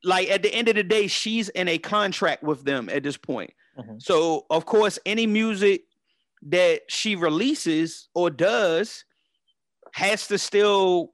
like 0.05 0.31
at 0.31 0.43
the 0.43 0.53
end 0.55 0.69
of 0.69 0.75
the 0.75 0.83
day 0.83 1.07
she's 1.07 1.49
in 1.51 1.69
a 1.69 1.79
contract 1.79 2.43
with 2.43 2.65
them 2.65 2.89
at 2.89 3.03
this 3.03 3.17
point 3.17 3.53
Mhm. 3.79 4.01
so 4.03 4.47
of 4.51 4.67
course 4.67 4.99
any 5.07 5.27
music 5.27 5.83
that 6.43 6.83
she 6.89 7.17
releases 7.17 8.09
or 8.15 8.31
does 8.31 9.05
has 9.93 10.27
to 10.29 10.39
still 10.39 11.13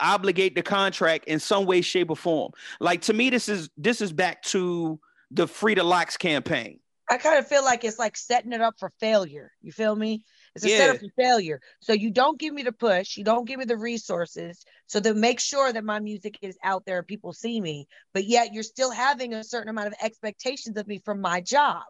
obligate 0.00 0.54
the 0.54 0.62
contract 0.62 1.24
in 1.26 1.38
some 1.38 1.64
way 1.66 1.80
shape 1.80 2.10
or 2.10 2.16
form 2.16 2.52
like 2.80 3.02
to 3.02 3.12
me 3.12 3.30
this 3.30 3.48
is 3.48 3.70
this 3.76 4.00
is 4.00 4.12
back 4.12 4.42
to 4.42 4.98
the 5.30 5.46
free 5.46 5.74
the 5.74 5.82
LOX 5.84 6.16
campaign 6.16 6.78
I 7.10 7.18
kind 7.18 7.38
of 7.38 7.46
feel 7.46 7.64
like 7.64 7.84
it's 7.84 7.98
like 7.98 8.16
setting 8.16 8.52
it 8.52 8.62
up 8.62 8.74
for 8.78 8.88
failure. 8.88 9.52
You 9.60 9.70
feel 9.72 9.94
me? 9.94 10.24
It's 10.54 10.64
a 10.64 10.68
Yeah. 10.68 10.76
setup 10.78 10.98
for 11.00 11.08
failure. 11.16 11.60
So 11.80 11.92
you 11.92 12.10
don't 12.10 12.38
give 12.38 12.52
me 12.52 12.62
the 12.62 12.72
push, 12.72 13.16
you 13.16 13.24
don't 13.24 13.46
give 13.46 13.58
me 13.58 13.64
the 13.64 13.76
resources, 13.78 14.64
so 14.86 15.00
to 15.00 15.14
make 15.14 15.40
sure 15.40 15.72
that 15.72 15.84
my 15.84 15.98
music 15.98 16.38
is 16.42 16.58
out 16.62 16.84
there 16.84 16.98
and 16.98 17.06
people 17.06 17.32
see 17.32 17.60
me, 17.60 17.86
but 18.12 18.24
yet 18.24 18.52
you're 18.52 18.62
still 18.62 18.90
having 18.90 19.32
a 19.34 19.42
certain 19.44 19.70
amount 19.70 19.88
of 19.88 19.94
expectations 20.02 20.76
of 20.76 20.86
me 20.86 21.00
from 21.04 21.20
my 21.20 21.40
job. 21.40 21.82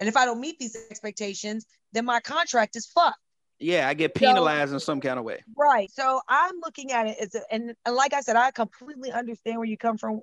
And 0.00 0.08
if 0.08 0.16
I 0.16 0.26
don't 0.26 0.40
meet 0.40 0.58
these 0.58 0.76
expectations, 0.90 1.64
then 1.92 2.04
my 2.04 2.20
contract 2.20 2.76
is 2.76 2.86
fucked. 2.86 3.18
yeah 3.60 3.88
i 3.88 3.94
get 3.94 4.12
So- 4.14 4.20
penalized 4.20 4.72
in 4.72 4.78
some 4.80 5.00
kind 5.00 5.18
of 5.18 5.24
way 5.24 5.42
Right. 5.56 5.90
So 5.90 6.20
I'm 6.28 6.54
looking 6.64 6.92
at 6.92 7.06
it 7.08 7.16
as, 7.20 7.34
a, 7.34 7.40
and, 7.50 7.74
and 7.84 7.96
like 7.96 8.12
I 8.12 8.20
said, 8.20 8.36
I 8.36 8.50
completely 8.52 9.10
understand 9.10 9.56
where 9.58 9.66
you 9.66 9.76
come 9.76 9.98
from, 9.98 10.20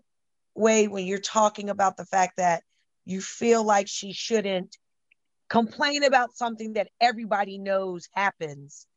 Wade, 0.53 0.89
when 0.89 1.05
you're 1.05 1.17
talking 1.19 1.69
about 1.69 1.97
the 1.97 2.05
fact 2.05 2.37
that 2.37 2.63
you 3.03 3.19
feel 3.21 3.61
like 3.63 3.87
she 3.89 4.13
shouldn't 4.13 4.77
complain 5.49 6.03
about 6.03 6.35
something 6.35 6.73
that 6.73 6.89
everybody 6.99 7.57
knows 7.57 8.07
happens 8.13 8.88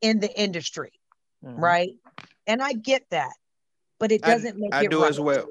in 0.00 0.20
the 0.20 0.40
industry, 0.40 0.92
Mhm. 1.44 1.58
right? 1.58 1.96
And 2.46 2.62
I 2.62 2.74
get 2.74 3.08
that, 3.10 3.34
but 3.98 4.12
it 4.12 4.22
doesn't 4.22 4.58
make 4.58 4.74
I 4.74 4.84
it 4.84 4.90
do 4.90 5.02
right. 5.02 5.08
as 5.10 5.20
well. 5.20 5.48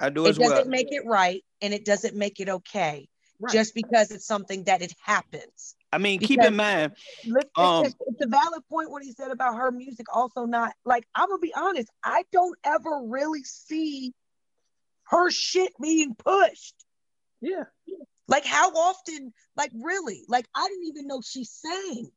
i 0.00 0.08
do 0.08 0.24
It 0.26 0.30
as 0.30 0.38
doesn't 0.38 0.56
well 0.56 0.64
make 0.66 0.90
it 0.92 1.04
right, 1.04 1.44
and 1.60 1.74
it 1.74 1.84
doesn't 1.84 2.14
make 2.16 2.40
it 2.40 2.48
okay 2.48 3.08
Right. 3.38 3.52
just 3.52 3.74
because 3.74 4.10
it's 4.10 4.26
something 4.26 4.64
that 4.64 4.82
it 4.82 4.92
happens. 5.02 5.74
i 5.92 5.98
mean 5.98 6.20
keep 6.20 6.42
in 6.42 6.56
mind 6.56 6.92
Um, 7.56 7.86
it's, 7.86 7.94
it's 8.06 8.20
a 8.22 8.26
valid 8.28 8.62
point 8.68 8.90
what 8.90 9.02
he 9.02 9.12
said 9.12 9.30
about 9.30 9.56
her 9.56 9.70
music 9.70 10.06
also 10.14 10.44
not 10.44 10.74
like 10.84 11.04
i'm 11.14 11.28
gonna 11.28 11.38
be 11.38 11.52
honest 11.54 11.88
i 12.04 12.22
don't 12.32 12.56
ever 12.64 13.00
really 13.06 13.42
see 13.44 14.12
her 15.04 15.30
shit 15.30 15.72
being 15.80 16.14
pushed 16.14 16.74
Yeah. 17.40 17.64
Like 18.30 18.44
how 18.46 18.70
often 18.70 19.32
like 19.56 19.70
really 19.74 20.24
like 20.28 20.46
i 20.54 20.66
didn't 20.68 20.86
even 20.86 21.06
know 21.06 21.20
she 21.20 21.44
sang 21.44 22.08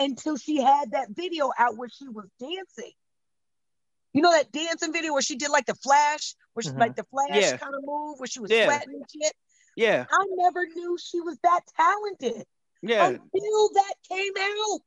until 0.00 0.36
she 0.36 0.60
had 0.60 0.92
that 0.92 1.08
video 1.10 1.50
out 1.58 1.76
where 1.76 1.88
she 1.88 2.08
was 2.08 2.26
dancing 2.40 2.92
you 4.14 4.22
know 4.22 4.32
that 4.32 4.50
dancing 4.50 4.92
video 4.92 5.12
where 5.12 5.22
she 5.22 5.36
did 5.36 5.50
like 5.50 5.66
the 5.66 5.74
flash 5.76 6.34
where 6.54 6.62
she 6.64 6.70
Mhm. 6.70 6.78
like 6.78 6.96
the 6.96 7.04
flash 7.04 7.52
Yeah. 7.52 7.56
kind 7.58 7.74
of 7.74 7.82
move 7.84 8.18
where 8.18 8.26
she 8.26 8.40
was 8.40 8.50
Yeah. 8.50 8.64
sweating 8.64 8.94
and 8.94 9.04
shit 9.10 9.32
yeah 9.76 10.06
i 10.10 10.24
never 10.36 10.66
knew 10.66 10.96
she 10.98 11.20
was 11.20 11.38
that 11.44 11.60
talented 11.76 12.44
yeah 12.82 13.06
until 13.08 13.68
that 13.74 13.94
came 14.08 14.32
out 14.36 14.80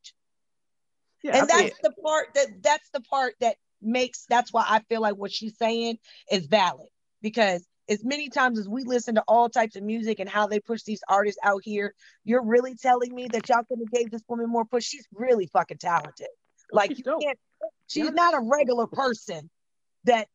Yeah. 1.23 1.37
and 1.37 1.43
I 1.43 1.45
that's 1.45 1.79
the 1.83 1.91
part 2.03 2.33
that 2.33 2.47
that's 2.63 2.89
the 2.89 3.01
part 3.01 3.35
that 3.41 3.55
makes 3.81 4.25
that's 4.29 4.51
why 4.53 4.65
I 4.67 4.79
feel 4.89 5.01
like 5.01 5.15
what 5.15 5.31
she's 5.31 5.57
saying 5.57 5.97
is 6.31 6.45
valid 6.47 6.87
because 7.21 7.65
as 7.91 8.03
many 8.05 8.29
times 8.29 8.57
as 8.57 8.69
we 8.69 8.83
listen 8.85 9.15
to 9.15 9.23
all 9.27 9.49
types 9.49 9.75
of 9.75 9.83
music 9.83 10.19
and 10.19 10.29
how 10.29 10.47
they 10.47 10.59
push 10.61 10.83
these 10.83 11.01
artists 11.09 11.39
out 11.43 11.61
here, 11.63 11.93
you're 12.23 12.43
really 12.43 12.73
telling 12.75 13.13
me 13.13 13.27
that 13.33 13.49
y'all 13.49 13.63
could 13.67 13.79
have 13.79 13.91
gave 13.91 14.09
this 14.09 14.21
woman 14.29 14.49
more 14.49 14.63
push. 14.63 14.85
She's 14.85 15.05
really 15.13 15.47
fucking 15.47 15.77
talented. 15.77 16.27
Like 16.71 16.91
She's 16.91 16.99
you 16.99 17.03
dope. 17.03 17.21
can't. 17.21 17.37
She's 17.87 18.05
Yeah. 18.05 18.11
not 18.11 18.33
a 18.33 18.39
regular 18.39 18.87
person 18.87 19.49
that 20.05 20.29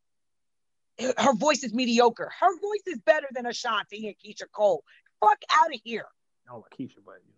her 1.18 1.34
voice 1.34 1.64
is 1.64 1.72
mediocre. 1.72 2.30
Her 2.38 2.52
voice 2.60 2.82
is 2.86 2.98
better 2.98 3.26
than 3.32 3.46
Ashanti 3.46 4.06
and 4.06 4.14
Keyshia 4.18 4.50
Cole. 4.52 4.84
Fuck 5.20 5.38
out 5.54 5.74
of 5.74 5.80
here. 5.82 6.04
I 6.46 6.52
don't 6.52 6.64
Keyshia, 6.78 6.98
but 7.04 7.14
you 7.26 7.32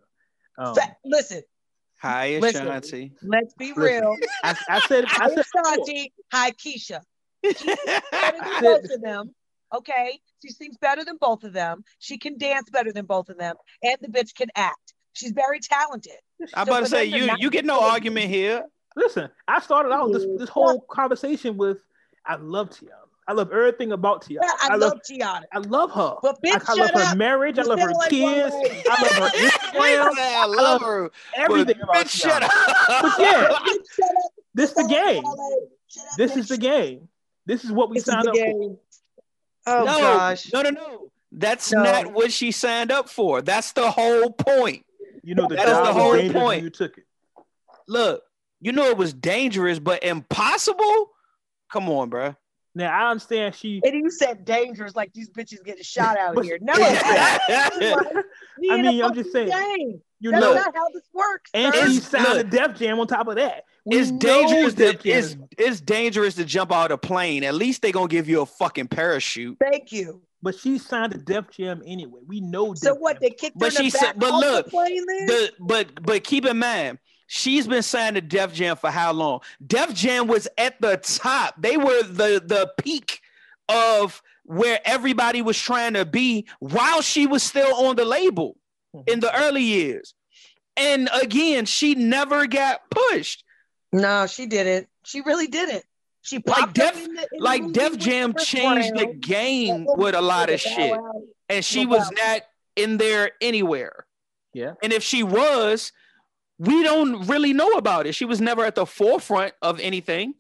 know. 0.59 0.65
Um, 0.71 0.75
Fa- 0.75 0.97
listen, 1.05 1.43
hi 1.99 2.39
Listen. 2.41 2.67
ashanti 2.67 3.13
let's 3.23 3.55
be 3.55 3.69
Listen. 3.69 3.83
real. 3.83 4.17
I, 4.43 4.57
I 4.69 4.81
said 4.81 5.05
I 5.05 5.09
Hi 5.15 5.29
said 5.29 5.45
Ashanti, 5.55 6.13
hi 6.33 6.51
Keyshia. 6.51 7.03
Better 7.45 7.55
than 7.63 8.43
I 8.43 8.61
both 8.61 8.87
said, 8.87 9.01
them. 9.03 9.33
Okay, 9.75 10.19
she 10.43 10.51
sings 10.51 10.77
better 10.79 11.05
than 11.05 11.17
both 11.21 11.45
of 11.45 11.53
them. 11.53 11.85
She 11.99 12.19
can 12.19 12.39
dance 12.39 12.71
better 12.71 12.93
than 12.93 13.07
both 13.07 13.29
of 13.29 13.39
them, 13.39 13.57
and 13.83 13.97
the 14.01 14.09
bitch 14.09 14.35
can 14.35 14.49
act. 14.55 14.95
She's 15.13 15.33
very 15.33 15.61
talented. 15.61 16.13
I'm 16.55 16.67
So 16.67 16.73
about 16.73 16.81
to 16.85 16.87
say 16.87 17.05
you 17.05 17.27
not 17.27 17.41
you 17.41 17.51
get 17.51 17.65
no 17.65 17.81
argument 17.81 18.31
here. 18.31 18.65
Listen, 18.97 19.29
I 19.47 19.61
started 19.61 19.93
out 19.93 20.13
this 20.13 20.27
this 20.37 20.49
whole 20.49 20.81
conversation 20.91 21.57
with 21.57 21.79
I 22.25 22.37
love 22.37 22.71
Teyana. 22.71 23.09
I 23.27 23.33
love 23.33 23.53
everything 23.53 23.93
about 23.93 24.23
Teyana. 24.25 24.39
Yeah, 24.43 24.53
I, 24.63 24.77
love 24.77 25.01
Teyana. 25.09 25.43
I 25.53 25.59
love 25.59 25.91
her. 25.93 26.15
But 26.23 26.41
bitch, 26.43 26.63
I, 26.67 26.73
I 26.73 26.75
love 26.75 26.91
her 26.93 27.01
up. 27.03 27.17
marriage. 27.17 27.59
I 27.59 27.63
love 27.63 27.79
her 27.79 27.93
like 27.93 28.11
kids. 28.11 28.55
I 28.89 29.03
love 29.03 29.13
her 29.17 29.29
Instagram. 29.39 30.17
I 30.17 30.47
love 30.47 30.81
her. 30.81 31.11
Everything 31.37 31.77
but 31.81 31.85
about 31.85 32.07
bitch, 32.07 32.11
shut 32.11 32.43
up. 32.43 32.51
But 33.03 33.13
yeah, 33.19 33.49
Bitch, 33.49 33.77
shut 33.95 34.09
up. 34.09 34.33
this 34.55 34.73
the 34.73 34.85
game. 34.85 35.27
Up, 35.27 35.37
This 36.17 36.37
is 36.37 36.49
the 36.49 36.57
game. 36.57 37.09
This 37.45 37.65
is 37.65 37.73
what 37.73 37.91
we 37.91 37.97
This 37.97 38.07
signed 38.07 38.27
the 38.27 38.31
up 38.33 38.37
for. 38.37 38.79
Game. 39.69 39.83
Oh 39.83 39.85
no, 39.85 39.99
gosh. 40.01 40.53
no, 40.53 40.63
no, 40.63 40.71
no. 40.71 41.11
That's 41.33 41.73
No. 41.73 41.83
not 41.83 42.13
what 42.13 42.33
she 42.33 42.53
signed 42.53 42.91
up 42.91 43.09
for. 43.09 43.43
That's 43.43 43.73
the 43.73 43.91
whole 43.91 44.31
point. 44.31 44.85
You 45.23 45.35
know 45.35 45.47
the 45.49 45.57
That 45.57 45.69
is 45.69 45.77
the 45.77 45.93
whole 45.93 46.33
point. 46.33 46.63
You 46.63 46.71
took 46.71 46.97
it. 46.99 47.05
Look, 47.87 48.23
you 48.61 48.73
know 48.73 48.87
it 48.87 48.97
was 48.97 49.13
dangerous, 49.13 49.79
but 49.79 50.03
impossible. 50.03 51.11
Come 51.71 51.89
on, 51.91 52.09
bro. 52.09 52.35
Now 52.75 52.93
I 52.93 53.11
understand 53.11 53.55
she. 53.55 53.81
And 53.85 53.95
you 53.95 54.11
said 54.11 54.45
dangerous, 54.45 54.95
like 54.95 55.13
these 55.13 55.31
bitches 55.31 55.65
getting 55.65 55.83
shot 55.83 56.17
out 56.19 56.35
But- 56.35 56.45
here. 56.45 56.59
No, 56.61 56.73
I 56.77 58.23
we 58.59 58.71
in 58.71 58.81
a 58.87 58.93
mean, 58.93 59.03
I'm 59.03 59.15
just 59.15 59.33
saying. 59.33 59.49
game. 59.51 60.01
You 60.21 60.33
That's 60.33 60.43
know, 60.43 60.55
not 60.55 60.75
how 60.75 60.89
this 60.93 61.05
works. 61.15 61.51
and 61.55 61.73
sir. 61.75 61.87
she 61.87 61.97
It's- 61.99 62.09
signed 62.11 62.25
look. 62.29 62.47
a 62.47 62.51
Def 62.51 62.77
Jam 62.79 62.99
on 63.01 63.07
top 63.07 63.29
of 63.29 63.37
that. 63.37 63.65
We 63.85 63.97
it's 63.99 64.11
dangerous. 64.11 64.75
To, 64.75 64.89
it's 64.91 65.05
is- 65.07 65.37
it's 65.57 65.81
dangerous 65.81 66.35
to 66.37 66.45
jump 66.45 66.73
out 66.73 66.91
a 66.93 66.99
plane. 66.99 67.45
At 67.45 67.55
least 67.55 67.83
they 67.83 67.93
gonna 67.93 68.09
give 68.09 68.29
you 68.29 68.43
a 68.43 68.47
fucking 68.47 68.89
parachute. 68.89 69.57
Thank 69.61 69.93
you. 69.93 70.23
but 70.43 70.55
she 70.57 70.79
signed 70.79 71.15
a 71.15 71.19
Def 71.19 71.51
Jam 71.51 71.83
anyway. 71.87 72.21
We 72.27 72.41
know. 72.41 72.75
So 72.75 72.93
Def 72.95 73.01
what? 73.01 73.13
Jam. 73.15 73.19
They 73.23 73.31
kicked 73.31 73.59
But 73.59 73.69
in 73.71 73.75
the 73.75 73.83
she 73.85 73.91
said- 73.91 74.15
but 74.19 74.35
look, 74.35 74.65
the 74.67 74.71
plane 74.71 75.05
then? 75.07 75.27
The 75.27 75.53
but 75.61 76.03
but 76.03 76.25
keep 76.25 76.45
in 76.47 76.59
mind, 76.59 76.99
she's 77.29 77.69
been 77.69 77.83
signed 77.83 78.17
to 78.17 78.21
Def 78.21 78.53
Jam 78.53 78.77
for 78.77 78.91
how 78.91 79.13
long? 79.13 79.41
Def 79.65 79.95
Jam 79.95 80.27
was 80.27 80.49
at 80.59 80.81
the 80.81 80.97
top. 80.97 81.55
They 81.57 81.77
were 81.77 82.03
the 82.03 82.43
the 82.45 82.73
peak 82.83 83.21
of 83.69 84.21
where 84.43 84.81
everybody 84.85 85.43
was 85.43 85.61
trying 85.61 85.93
to 85.93 86.05
be 86.05 86.47
while 86.59 87.03
she 87.03 87.27
was 87.27 87.43
still 87.43 87.87
on 87.87 87.95
the 87.95 88.05
label 88.05 88.57
hmm. 88.93 89.03
in 89.07 89.21
the 89.21 89.33
early 89.39 89.63
years. 89.63 90.15
And 90.77 91.09
again, 91.23 91.67
she 91.67 91.95
never 91.95 92.47
got 92.47 92.81
pushed. 92.91 93.45
no, 93.93 94.27
she 94.27 94.47
didn't. 94.47 94.89
She 95.05 95.21
really 95.21 95.47
didn't. 95.47 95.85
She 96.23 96.43
Like 96.45 96.73
Def- 96.73 97.05
in 97.05 97.15
the, 97.15 97.29
in 97.33 97.41
Like 97.41 97.73
Def 97.73 97.97
Jam 97.99 98.35
changed 98.35 98.95
the 98.97 99.07
game 99.07 99.87
with 99.87 100.15
a 100.15 100.21
lot 100.21 100.51
of 100.51 100.61
shit. 100.61 100.99
And 101.49 101.65
she 101.65 101.87
was 101.87 102.11
not 102.11 102.43
in 102.77 102.97
there 102.97 103.33
anywhere. 103.41 104.07
Yeah. 104.53 104.75
And 104.83 104.93
if 104.93 105.03
she 105.03 105.23
was, 105.23 105.93
we 106.59 106.83
don't 106.83 107.27
really 107.27 107.53
know 107.53 107.73
about 107.73 108.07
it. 108.07 108.15
She 108.15 108.25
was 108.25 108.41
never 108.41 108.65
at 108.65 108.75
the 108.75 108.87
forefront 108.87 109.53
of 109.63 109.79
anything. 109.81 110.35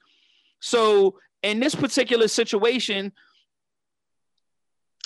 So 0.60 1.18
in 1.42 1.60
this 1.60 1.74
particular 1.74 2.26
situation, 2.28 3.12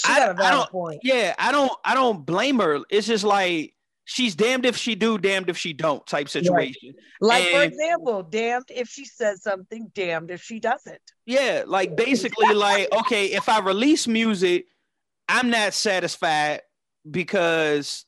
I- 0.07 0.19
got 0.19 0.41
a 0.41 0.45
I 0.45 0.51
don't- 0.51 0.71
point. 0.71 1.01
yeah, 1.03 1.35
I 1.39 1.53
don't 1.53 1.73
I 1.85 1.95
don't 1.95 2.25
blame 2.25 2.59
her. 2.59 2.81
It's 2.91 3.07
just 3.07 3.25
like 3.25 3.75
she's 4.05 4.35
damned 4.35 4.65
if 4.67 4.77
she 4.77 4.95
do, 4.95 5.19
damned 5.19 5.49
if 5.51 5.59
she 5.59 5.73
don't 5.75 6.05
type 6.07 6.29
situation. 6.29 6.95
Like 7.21 7.49
for 7.49 7.63
example, 7.63 8.23
damned 8.23 8.65
if 8.71 8.89
she 8.89 9.05
says 9.05 9.43
something, 9.43 9.93
damned 9.95 10.31
if 10.31 10.43
she 10.43 10.59
doesn't. 10.61 11.01
Yeah, 11.27 11.65
like 11.67 11.95
basically 11.95 12.55
like 12.55 12.91
okay, 12.93 13.27
if 13.27 13.49
I 13.49 13.61
release 13.61 14.09
music, 14.09 14.67
I'm 15.29 15.51
not 15.51 15.75
satisfied 15.75 16.63
because 17.09 18.07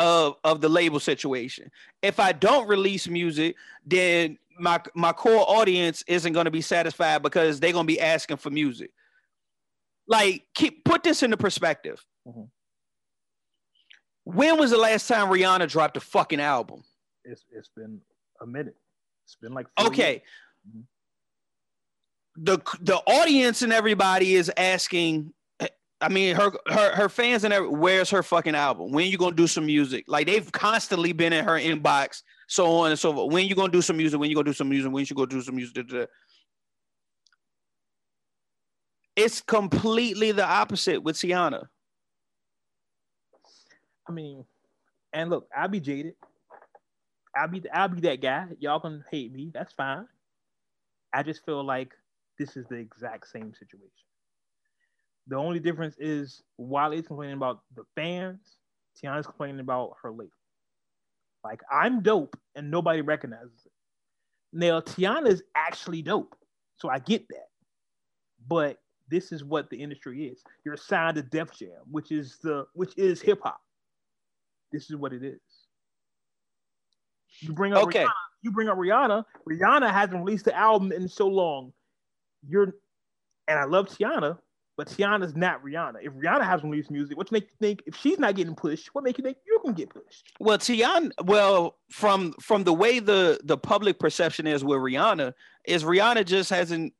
of 0.00 0.36
of 0.42 0.60
the 0.62 0.68
label 0.68 0.98
situation. 0.98 1.70
If 2.02 2.18
I 2.18 2.32
don't 2.32 2.66
release 2.66 3.06
music, 3.06 3.54
then 3.84 4.38
my 4.58 4.80
my 4.94 5.12
core 5.12 5.44
audience 5.46 6.02
isn't 6.08 6.32
going 6.32 6.46
to 6.46 6.50
be 6.50 6.62
satisfied 6.62 7.22
because 7.22 7.60
they're 7.60 7.72
going 7.72 7.86
to 7.86 7.92
be 7.92 8.00
asking 8.00 8.38
for 8.38 8.50
music. 8.50 8.90
Like 10.08 10.46
keep 10.54 10.84
put 10.84 11.02
this 11.02 11.22
into 11.22 11.36
perspective. 11.36 12.04
Mhm. 12.26 12.48
When 14.24 14.58
was 14.58 14.70
the 14.70 14.78
last 14.78 15.06
time 15.06 15.28
Rihanna 15.28 15.68
dropped 15.68 15.96
a 15.96 16.00
fucking 16.00 16.40
album? 16.40 16.82
It's 17.24 17.44
it's 17.52 17.70
been 17.76 18.00
a 18.40 18.46
minute. 18.46 18.76
It's 19.26 19.36
been 19.36 19.52
like 19.52 19.66
Okay. 19.78 20.22
Mhm. 20.66 20.84
The 22.36 22.58
the 22.80 22.96
audience 23.06 23.60
and 23.62 23.72
everybody 23.72 24.34
is 24.34 24.50
asking. 24.56 25.34
I 26.00 26.08
mean, 26.08 26.34
her 26.34 26.50
her 26.68 26.94
her 26.94 27.08
fans 27.08 27.44
and 27.44 27.52
every, 27.52 27.68
where's 27.68 28.08
her 28.10 28.22
fucking 28.22 28.54
album? 28.54 28.90
When 28.90 29.08
you 29.10 29.18
gonna 29.18 29.36
do 29.36 29.46
some 29.46 29.66
music? 29.66 30.04
Like 30.08 30.26
they've 30.26 30.50
constantly 30.50 31.12
been 31.12 31.32
in 31.32 31.44
her 31.44 31.58
inbox, 31.58 32.22
so 32.48 32.66
on 32.78 32.90
and 32.90 32.98
so 32.98 33.12
forth. 33.12 33.32
When 33.32 33.46
you 33.46 33.54
gonna 33.54 33.72
do 33.72 33.82
some 33.82 33.98
music? 33.98 34.18
When 34.18 34.30
you 34.30 34.36
gonna 34.36 34.46
do 34.46 34.54
some 34.54 34.70
music? 34.70 34.90
When 34.90 35.04
you 35.04 35.14
gonna 35.14 35.26
do 35.26 35.42
some 35.42 35.56
music? 35.56 35.86
It's 39.14 39.42
completely 39.42 40.32
the 40.32 40.46
opposite 40.46 41.02
with 41.02 41.16
Teyana. 41.16 41.66
I 44.08 44.12
mean, 44.12 44.44
and 45.12 45.28
look, 45.28 45.48
I'll 45.54 45.68
be 45.68 45.80
jaded. 45.80 46.14
I'll 47.36 47.48
be 47.48 47.62
I'll 47.72 47.88
be 47.88 48.00
that 48.02 48.22
guy. 48.22 48.46
Y'all 48.58 48.80
can 48.80 49.04
hate 49.10 49.32
me. 49.32 49.50
That's 49.52 49.72
fine. 49.74 50.06
I 51.12 51.22
just 51.22 51.44
feel 51.44 51.62
like 51.62 51.92
this 52.38 52.56
is 52.56 52.66
the 52.68 52.76
exact 52.76 53.28
same 53.28 53.52
situation. 53.52 53.90
The 55.30 55.36
only 55.36 55.60
difference 55.60 55.94
is 55.98 56.42
Wale's 56.58 57.06
complaining 57.06 57.36
about 57.36 57.60
the 57.76 57.84
fans, 57.94 58.40
Teyana's 58.98 59.26
complaining 59.26 59.60
about 59.60 59.92
her 60.02 60.10
label. 60.10 60.32
Like 61.44 61.60
I'm 61.70 62.02
dope 62.02 62.36
and 62.56 62.68
nobody 62.68 63.00
recognizes 63.00 63.64
it. 63.64 63.72
Now 64.52 64.80
Teyana's 64.80 65.42
actually 65.54 66.02
dope, 66.02 66.34
so 66.76 66.90
I 66.90 66.98
get 66.98 67.28
that. 67.28 67.46
But 68.48 68.78
this 69.08 69.30
is 69.30 69.44
what 69.44 69.70
the 69.70 69.80
industry 69.80 70.26
is. 70.26 70.42
You're 70.64 70.76
signed 70.76 71.14
to 71.14 71.22
Def 71.22 71.56
Jam, 71.56 71.70
which 71.88 72.10
is 72.10 72.38
the 72.42 72.66
which 72.74 72.92
is 72.98 73.22
hip 73.22 73.40
hop. 73.42 73.60
This 74.72 74.90
is 74.90 74.96
what 74.96 75.12
it 75.12 75.22
is. 75.22 75.40
You 77.38 77.52
bring 77.52 77.72
up 77.72 77.84
Okay. 77.84 78.02
Rihanna, 78.02 78.10
you 78.42 78.50
bring 78.50 78.68
up 78.68 78.78
Rihanna. 78.78 79.24
Rihanna 79.48 79.92
hasn't 79.92 80.24
released 80.24 80.46
the 80.46 80.56
album 80.56 80.90
in 80.90 81.08
so 81.08 81.28
long. 81.28 81.72
You're 82.48 82.74
and 83.46 83.58
I 83.60 83.64
love 83.64 83.88
Teyana, 83.88 84.38
but 84.80 84.88
Teyana's 84.88 85.36
not 85.36 85.62
Rihanna. 85.62 85.96
If 86.00 86.14
Rihanna 86.14 86.42
hasn't 86.42 86.70
released 86.70 86.90
music, 86.90 87.14
what 87.18 87.30
make 87.30 87.44
you 87.44 87.56
think 87.60 87.82
if 87.84 87.94
she's 87.94 88.18
not 88.18 88.34
getting 88.34 88.54
pushed, 88.54 88.88
what 88.94 89.04
make 89.04 89.18
you 89.18 89.22
think 89.22 89.36
you 89.46 89.60
can 89.62 89.74
get 89.74 89.90
pushed? 89.90 90.32
Well, 90.40 90.56
Teyana, 90.56 91.10
well, 91.22 91.76
from 91.90 92.32
from 92.40 92.64
the 92.64 92.72
way 92.72 92.98
the 92.98 93.38
the 93.44 93.58
public 93.58 93.98
perception 93.98 94.46
is 94.46 94.64
with 94.64 94.78
Rihanna, 94.78 95.34
is 95.66 95.84
Rihanna 95.84 96.24
just 96.24 96.48
hasn't 96.48 96.94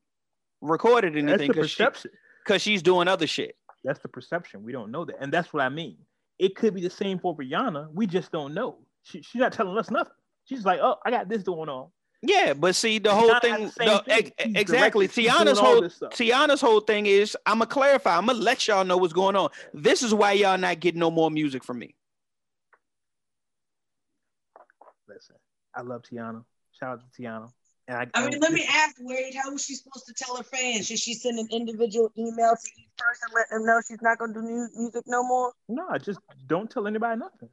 recorded 0.60 1.16
anything 1.16 1.48
because 1.48 1.70
she, 1.70 2.58
she's 2.58 2.82
doing 2.82 3.08
other 3.08 3.26
shit. 3.26 3.56
That's 3.82 4.00
the 4.00 4.08
perception. 4.08 4.62
We 4.62 4.72
don't 4.72 4.90
know 4.90 5.06
that. 5.06 5.16
And 5.18 5.32
that's 5.32 5.50
what 5.54 5.62
I 5.62 5.70
mean. 5.70 5.96
It 6.38 6.56
could 6.56 6.74
be 6.74 6.82
the 6.82 6.90
same 6.90 7.18
for 7.18 7.34
Rihanna. 7.34 7.94
We 7.94 8.06
just 8.06 8.30
don't 8.30 8.52
know. 8.52 8.76
She, 9.04 9.22
she's 9.22 9.40
not 9.40 9.54
telling 9.54 9.78
us 9.78 9.90
nothing. 9.90 10.12
She's 10.44 10.66
like, 10.66 10.80
oh, 10.82 10.96
I 11.06 11.10
got 11.10 11.30
this 11.30 11.44
going 11.44 11.70
on. 11.70 11.88
Yeah, 12.22 12.52
but 12.52 12.74
see, 12.76 12.98
the 12.98 13.14
whole 13.14 13.34
thing, 13.40 13.64
the 13.78 13.84
the- 13.84 14.02
thing. 14.04 14.32
ex- 14.38 14.60
exactly. 14.60 15.08
Teyana's 15.08 15.58
whole. 15.58 15.80
Teyana's 15.82 16.60
whole 16.60 16.80
thing 16.80 17.06
is, 17.06 17.36
I'm 17.46 17.58
gonna 17.58 17.66
clarify. 17.66 18.16
I'm 18.18 18.26
gonna 18.26 18.38
let 18.38 18.68
y'all 18.68 18.84
know 18.84 18.98
what's 18.98 19.14
going 19.14 19.36
on. 19.36 19.48
This 19.72 20.02
is 20.02 20.12
why 20.12 20.32
y'all 20.32 20.58
not 20.58 20.80
getting 20.80 21.00
no 21.00 21.10
more 21.10 21.30
music 21.30 21.64
from 21.64 21.78
me. 21.78 21.94
Listen, 25.08 25.36
I 25.74 25.80
love 25.82 26.02
Teyana. 26.02 26.44
Shout 26.78 26.98
out 26.98 27.00
to 27.14 27.22
Teyana. 27.22 27.50
And 27.88 27.96
I, 27.96 28.06
I 28.14 28.28
mean, 28.28 28.38
let 28.38 28.52
me 28.52 28.64
ask 28.70 28.96
Wade, 29.00 29.34
how 29.42 29.50
was 29.50 29.64
she 29.64 29.74
supposed 29.74 30.06
to 30.06 30.14
tell 30.14 30.36
her 30.36 30.44
fans? 30.44 30.86
Should 30.86 31.00
she 31.00 31.14
send 31.14 31.38
an 31.40 31.48
individual 31.50 32.12
email 32.16 32.54
to 32.54 32.70
each 32.78 32.88
person, 32.96 33.28
let 33.34 33.50
them 33.50 33.66
know 33.66 33.80
she's 33.88 34.00
not 34.00 34.18
going 34.18 34.32
to 34.32 34.40
do 34.40 34.46
mu- 34.46 34.68
music 34.76 35.02
no 35.08 35.24
more? 35.24 35.52
No, 35.68 35.98
just 35.98 36.20
don't 36.46 36.70
tell 36.70 36.86
anybody 36.86 37.18
nothing. 37.18 37.48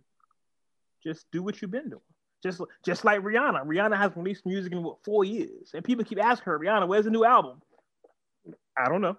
Just 1.03 1.25
do 1.31 1.41
what 1.41 1.59
you've 1.61 1.71
been 1.71 1.89
doing. 1.89 2.01
Just 2.47 2.61
just 2.85 3.03
like 3.03 3.19
Rihanna. 3.19 3.65
Rihanna 3.65 3.97
has 3.97 4.15
released 4.15 4.45
music 4.45 4.71
in 4.71 4.81
what 4.81 5.03
four 5.03 5.25
years, 5.25 5.71
and 5.73 5.83
people 5.83 6.05
keep 6.05 6.23
asking 6.23 6.45
her, 6.45 6.57
Rihanna, 6.57 6.87
where's 6.87 7.03
the 7.03 7.11
new 7.11 7.25
album? 7.25 7.61
I 8.77 8.87
don't 8.87 9.01
know. 9.01 9.17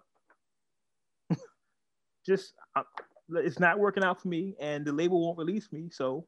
just 2.26 2.54
uh, 2.74 2.84
it's 3.34 3.60
not 3.60 3.78
working 3.78 4.02
out 4.02 4.22
for 4.22 4.28
me, 4.28 4.54
and 4.58 4.86
the 4.86 4.92
label 4.92 5.20
won't 5.20 5.36
release 5.36 5.70
me. 5.70 5.90
So, 5.92 6.26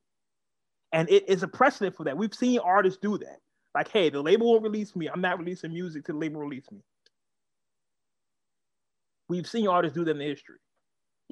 and 0.92 1.08
it 1.08 1.26
is 1.26 1.42
a 1.42 1.48
precedent 1.48 1.96
for 1.96 2.04
that. 2.04 2.18
We've 2.18 2.34
seen 2.34 2.58
artists 2.58 2.98
do 3.00 3.16
that. 3.16 3.38
Like, 3.74 3.88
hey, 3.88 4.10
the 4.10 4.20
label 4.20 4.50
won't 4.50 4.62
release 4.62 4.94
me. 4.94 5.08
I'm 5.08 5.22
not 5.22 5.38
releasing 5.38 5.72
music 5.72 6.04
till 6.04 6.16
the 6.16 6.20
label 6.20 6.40
release 6.40 6.70
me. 6.70 6.80
We've 9.30 9.46
seen 9.46 9.68
artists 9.68 9.96
do 9.96 10.04
that 10.04 10.10
in 10.10 10.18
the 10.18 10.24
history. 10.24 10.58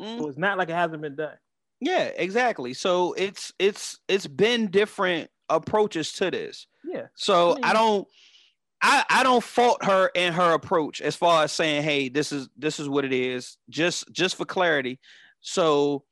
Mm. 0.01 0.19
So 0.19 0.29
it's 0.29 0.39
not 0.39 0.57
like 0.57 0.71
it 0.71 0.77
hasn't 0.77 1.03
been 1.03 1.17
done. 1.17 1.37
Yeah, 1.81 2.11
exactly. 2.17 2.73
So 2.73 3.13
it's 3.13 3.53
it's 3.59 3.99
it's 4.09 4.27
been 4.27 4.71
different 4.71 5.31
approaches 5.51 6.13
to 6.15 6.31
this. 6.31 6.67
Yeah. 6.85 7.07
So 7.15 7.53
I 7.53 7.55
mean- 7.55 7.65
I 7.65 7.73
don't 7.73 8.09
I, 8.81 9.05
I 9.11 9.23
don't 9.25 9.43
fault 9.43 9.85
her 9.85 10.07
in 10.15 10.33
her 10.35 10.53
approach 10.53 11.01
as 11.01 11.17
far 11.17 11.43
as 11.45 11.53
saying, 11.53 11.83
hey, 11.83 12.09
this 12.09 12.31
is 12.31 12.49
this 12.57 12.79
is 12.79 12.89
what 12.89 13.05
it 13.05 13.13
is, 13.13 13.57
just 13.69 14.11
just 14.13 14.37
for 14.37 14.45
clarity. 14.45 15.01
So 15.41 16.05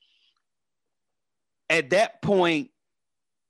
at 1.70 1.90
that 1.90 2.22
point, 2.22 2.70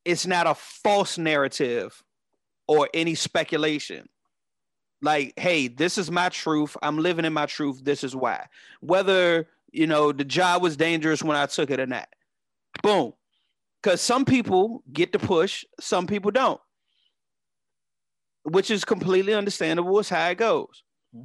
it's 0.04 0.26
not 0.26 0.46
a 0.46 0.54
false 0.54 1.18
narrative 1.18 2.02
or 2.68 2.88
any 2.92 3.14
speculation. 3.14 4.08
Like, 5.02 5.34
hey, 5.36 5.68
this 5.68 5.98
is 5.98 6.10
my 6.10 6.28
truth. 6.28 6.76
I'm 6.82 6.98
living 6.98 7.24
in 7.24 7.32
my 7.32 7.46
truth. 7.46 7.84
This 7.84 8.04
is 8.04 8.14
why. 8.14 8.46
Whether 8.80 9.48
you 9.72 9.86
know 9.86 10.12
the 10.12 10.24
job 10.24 10.62
was 10.62 10.76
dangerous 10.76 11.22
when 11.22 11.36
I 11.36 11.46
took 11.46 11.70
it 11.70 11.80
or 11.80 11.86
not. 11.86 12.08
Boom. 12.82 13.14
Because 13.86 14.00
some 14.00 14.24
people 14.24 14.82
get 14.92 15.12
the 15.12 15.20
push, 15.20 15.64
some 15.78 16.08
people 16.08 16.32
don't 16.32 16.60
which 18.42 18.68
is 18.68 18.84
completely 18.84 19.32
understandable. 19.32 20.00
It's 20.00 20.08
how 20.08 20.28
it 20.28 20.38
goes. 20.38 20.82
Mm-hmm. 21.14 21.22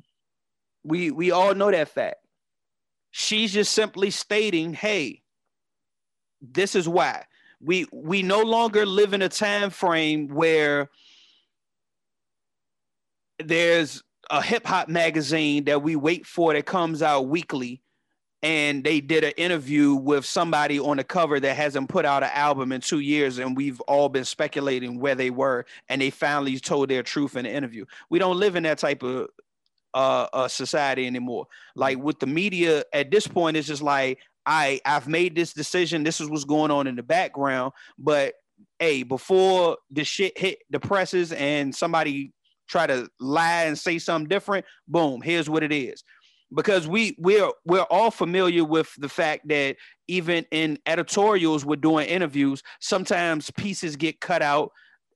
We 0.83 1.09
we 1.09 1.31
all 1.31 1.55
know 1.55 1.71
that 1.71 1.89
fact. 1.89 2.17
She's 3.09 3.51
just 3.51 3.73
simply 3.73 4.11
stating, 4.11 4.75
"Hey, 4.75 5.23
this 6.39 6.75
is 6.75 6.87
why 6.87 7.25
we 7.59 7.87
we 7.91 8.21
no 8.21 8.43
longer 8.43 8.85
live 8.85 9.15
in 9.15 9.23
a 9.23 9.29
time 9.29 9.71
frame 9.71 10.27
where 10.27 10.87
there's 13.43 14.03
a 14.29 14.39
hip 14.39 14.67
hop 14.67 14.87
magazine 14.87 15.63
that 15.63 15.81
we 15.81 15.95
wait 15.95 16.27
for 16.27 16.53
that 16.53 16.67
comes 16.67 17.01
out 17.01 17.27
weekly 17.27 17.80
and 18.43 18.83
they 18.83 19.01
did 19.01 19.23
an 19.23 19.33
interview 19.37 19.93
with 19.93 20.25
somebody 20.25 20.79
on 20.79 20.97
the 20.97 21.03
cover 21.03 21.39
that 21.39 21.55
hasn't 21.55 21.89
put 21.89 22.05
out 22.05 22.23
an 22.23 22.31
album 22.33 22.71
in 22.71 22.81
two 22.81 22.99
years 22.99 23.37
and 23.37 23.55
we've 23.55 23.79
all 23.81 24.09
been 24.09 24.25
speculating 24.25 24.99
where 24.99 25.15
they 25.15 25.29
were 25.29 25.65
and 25.89 26.01
they 26.01 26.09
finally 26.09 26.59
told 26.59 26.89
their 26.89 27.03
truth 27.03 27.35
in 27.35 27.45
the 27.45 27.51
interview. 27.51 27.85
We 28.09 28.19
don't 28.19 28.37
live 28.37 28.55
in 28.55 28.63
that 28.63 28.79
type 28.79 29.03
of 29.03 29.29
uh, 29.93 30.27
uh 30.33 30.47
society 30.47 31.05
anymore. 31.05 31.47
Like 31.75 31.97
with 31.99 32.19
the 32.19 32.27
media 32.27 32.83
at 32.93 33.11
this 33.11 33.27
point 33.27 33.57
it's 33.57 33.67
just 33.67 33.81
like 33.81 34.19
i 34.45 34.81
i've 34.85 35.07
made 35.07 35.35
this 35.35 35.53
decision. 35.53 36.03
This 36.03 36.19
is 36.19 36.29
what's 36.29 36.45
going 36.45 36.71
on 36.71 36.87
in 36.87 36.95
the 36.95 37.03
background. 37.03 37.73
But 37.99 38.35
hey 38.79 39.03
before 39.03 39.77
the 39.91 40.03
shit 40.03 40.37
hit 40.37 40.59
the 40.69 40.79
presses 40.79 41.31
and 41.31 41.75
somebody 41.75 42.33
try 42.67 42.87
to 42.87 43.07
lie 43.19 43.63
and 43.63 43.77
say 43.77 43.99
something 43.99 44.29
different 44.29 44.65
boom 44.87 45.21
here's 45.21 45.49
what 45.49 45.61
it 45.61 45.73
is 45.73 46.03
because 46.53 46.87
we 46.87 47.15
we're 47.17 47.49
we're 47.65 47.85
all 47.89 48.11
familiar 48.11 48.63
with 48.63 48.89
the 48.97 49.09
fact 49.09 49.47
that 49.47 49.77
even 50.07 50.45
in 50.51 50.77
editorials 50.85 51.65
we're 51.65 51.75
doing 51.75 52.07
interviews 52.07 52.61
sometimes 52.79 53.49
pieces 53.51 53.95
get 53.95 54.19
cut 54.19 54.41
out 54.41 54.71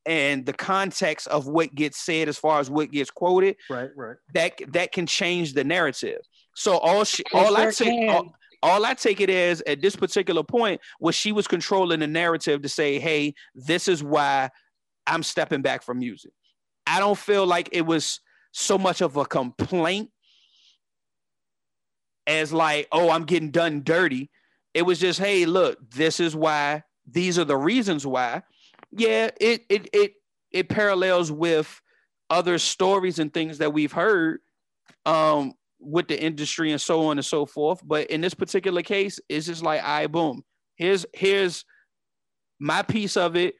and 0.06 0.46
the 0.46 0.54
context 0.54 1.28
of 1.28 1.48
what 1.48 1.74
gets 1.74 1.98
said 1.98 2.30
as 2.30 2.38
far 2.38 2.60
as 2.60 2.70
what 2.70 2.92
gets 2.92 3.10
quoted 3.12 3.56
Right, 3.70 3.90
right. 3.96 4.16
that 4.34 4.54
that 4.74 4.92
can 4.92 5.06
change 5.08 5.54
the 5.54 5.64
narrative. 5.64 6.20
So 6.56 6.78
all 6.78 7.04
she, 7.04 7.24
It 7.24 7.34
all 7.34 7.58
i 7.58 7.70
take 7.72 8.10
all, 8.10 8.34
all 8.64 8.86
i 8.86 8.94
take 8.94 9.20
it 9.20 9.30
as 9.30 9.62
at 9.68 9.82
this 9.82 9.96
particular 9.96 10.44
point 10.44 10.80
was 11.00 11.16
she 11.16 11.32
was 11.32 11.48
controlling 11.48 12.00
the 12.00 12.08
narrative 12.08 12.62
to 12.62 12.70
say 12.70 13.00
hey 13.00 13.34
this 13.56 13.88
is 13.88 14.04
why 14.04 14.50
i'm 15.08 15.24
stepping 15.24 15.62
back 15.62 15.84
from 15.84 16.00
music. 16.00 16.32
I 16.88 17.00
don't 17.00 17.18
feel 17.18 17.48
like 17.48 17.70
it 17.72 17.82
was 17.82 18.22
so 18.52 18.78
much 18.78 19.02
of 19.02 19.18
a 19.18 19.26
complaint 19.26 20.12
as 22.28 22.52
like, 22.54 22.88
oh, 22.92 23.10
I'm 23.10 23.24
getting 23.26 23.52
done 23.52 23.84
dirty. 23.84 24.30
It 24.74 24.84
was 24.84 25.00
just, 25.00 25.20
hey, 25.20 25.46
look, 25.46 25.78
this 25.92 26.20
is 26.20 26.36
why. 26.36 26.84
These 27.10 27.38
are 27.40 27.46
the 27.46 27.58
reasons 27.58 28.06
why. 28.06 28.44
Yeah, 28.92 29.30
it 29.40 29.64
it 29.70 29.90
it 29.94 30.14
it 30.52 30.70
parallels 30.70 31.32
with 31.32 31.82
other 32.30 32.58
stories 32.58 33.20
and 33.20 33.34
things 33.34 33.60
that 33.60 33.72
we've 33.74 33.92
heard 33.92 34.40
um 35.06 35.54
with 35.80 36.08
the 36.08 36.20
industry 36.20 36.72
and 36.72 36.82
so 36.82 37.06
on 37.08 37.18
and 37.18 37.26
so 37.26 37.46
forth. 37.46 37.80
But 37.86 38.08
in 38.08 38.22
this 38.22 38.34
particular 38.34 38.82
case, 38.82 39.20
it's 39.30 39.46
just 39.46 39.62
like, 39.64 39.84
I 39.84 40.08
boom. 40.08 40.44
Here's 40.76 41.06
here's 41.14 41.64
my 42.60 42.82
piece 42.82 43.18
of 43.18 43.36
it. 43.36 43.56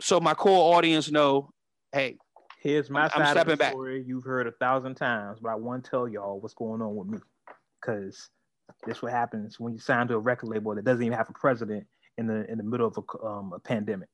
So 0.00 0.20
my 0.20 0.34
core 0.34 0.76
audience 0.76 1.10
know, 1.10 1.50
hey, 1.92 2.18
Here's 2.60 2.90
my 2.90 3.02
I'm- 3.02 3.10
I'm 3.14 3.18
side 3.20 3.22
of 3.22 3.30
stepping 3.30 3.50
the 3.52 3.56
back. 3.56 3.72
story. 3.72 4.04
You've 4.06 4.24
heard 4.24 4.46
a 4.48 4.52
thousand 4.52 4.96
times, 4.96 5.38
but 5.40 5.50
I 5.50 5.54
want 5.54 5.84
to 5.84 5.90
tell 5.90 6.08
y'all 6.08 6.40
what's 6.40 6.54
going 6.54 6.82
on 6.82 6.94
with 6.96 7.08
me. 7.08 7.18
Because 7.80 8.30
this 8.86 9.02
what 9.02 9.12
happens 9.12 9.58
when 9.58 9.72
you 9.72 9.78
sign 9.78 10.08
to 10.08 10.14
a 10.14 10.18
record 10.18 10.48
label 10.48 10.74
that 10.74 10.84
doesn't 10.84 11.02
even 11.02 11.16
have 11.16 11.30
a 11.30 11.32
president 11.32 11.86
in 12.16 12.26
the 12.26 12.50
in 12.50 12.58
the 12.58 12.64
middle 12.64 12.86
of 12.86 12.98
a, 12.98 13.26
um, 13.26 13.52
a 13.54 13.58
pandemic. 13.58 14.08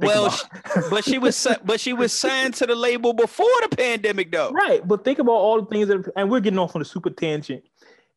Think 0.00 0.12
well, 0.12 0.38
but 0.90 1.04
she 1.04 1.18
was 1.18 1.46
but 1.64 1.80
she 1.80 1.92
was 1.92 2.12
signed 2.12 2.54
to 2.54 2.66
the 2.66 2.74
label 2.74 3.12
before 3.12 3.46
the 3.68 3.76
pandemic 3.76 4.30
though. 4.30 4.50
right, 4.50 4.86
but 4.86 5.04
think 5.04 5.18
about 5.18 5.32
all 5.32 5.60
the 5.60 5.66
things 5.66 5.88
that, 5.88 6.10
and 6.16 6.30
we're 6.30 6.40
getting 6.40 6.58
off 6.58 6.76
on 6.76 6.82
a 6.82 6.84
super 6.84 7.10
tangent. 7.10 7.64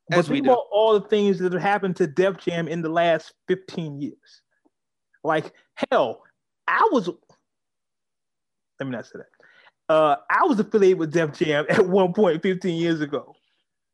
But 0.09 0.19
As 0.19 0.29
we 0.29 0.37
think 0.37 0.47
about 0.47 0.65
all 0.71 0.99
the 0.99 1.07
things 1.07 1.37
that 1.39 1.53
have 1.53 1.61
happened 1.61 1.95
to 1.97 2.07
Def 2.07 2.37
Jam 2.37 2.67
in 2.67 2.81
the 2.81 2.89
last 2.89 3.33
15 3.47 4.01
years. 4.01 4.41
Like 5.23 5.53
hell, 5.91 6.23
I 6.67 6.87
was. 6.91 7.07
Let 8.79 8.85
me 8.85 8.91
not 8.91 9.05
say 9.05 9.19
that. 9.19 9.93
Uh, 9.93 10.15
I 10.29 10.45
was 10.45 10.59
affiliated 10.59 10.99
with 10.99 11.11
Def 11.11 11.37
Jam 11.37 11.65
at 11.69 11.87
one 11.87 12.13
point 12.13 12.41
15 12.41 12.75
years 12.75 13.01
ago. 13.01 13.35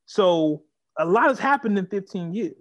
So 0.06 0.64
a 0.98 1.06
lot 1.06 1.28
has 1.28 1.40
happened 1.40 1.78
in 1.78 1.88
15 1.88 2.34
years. 2.34 2.56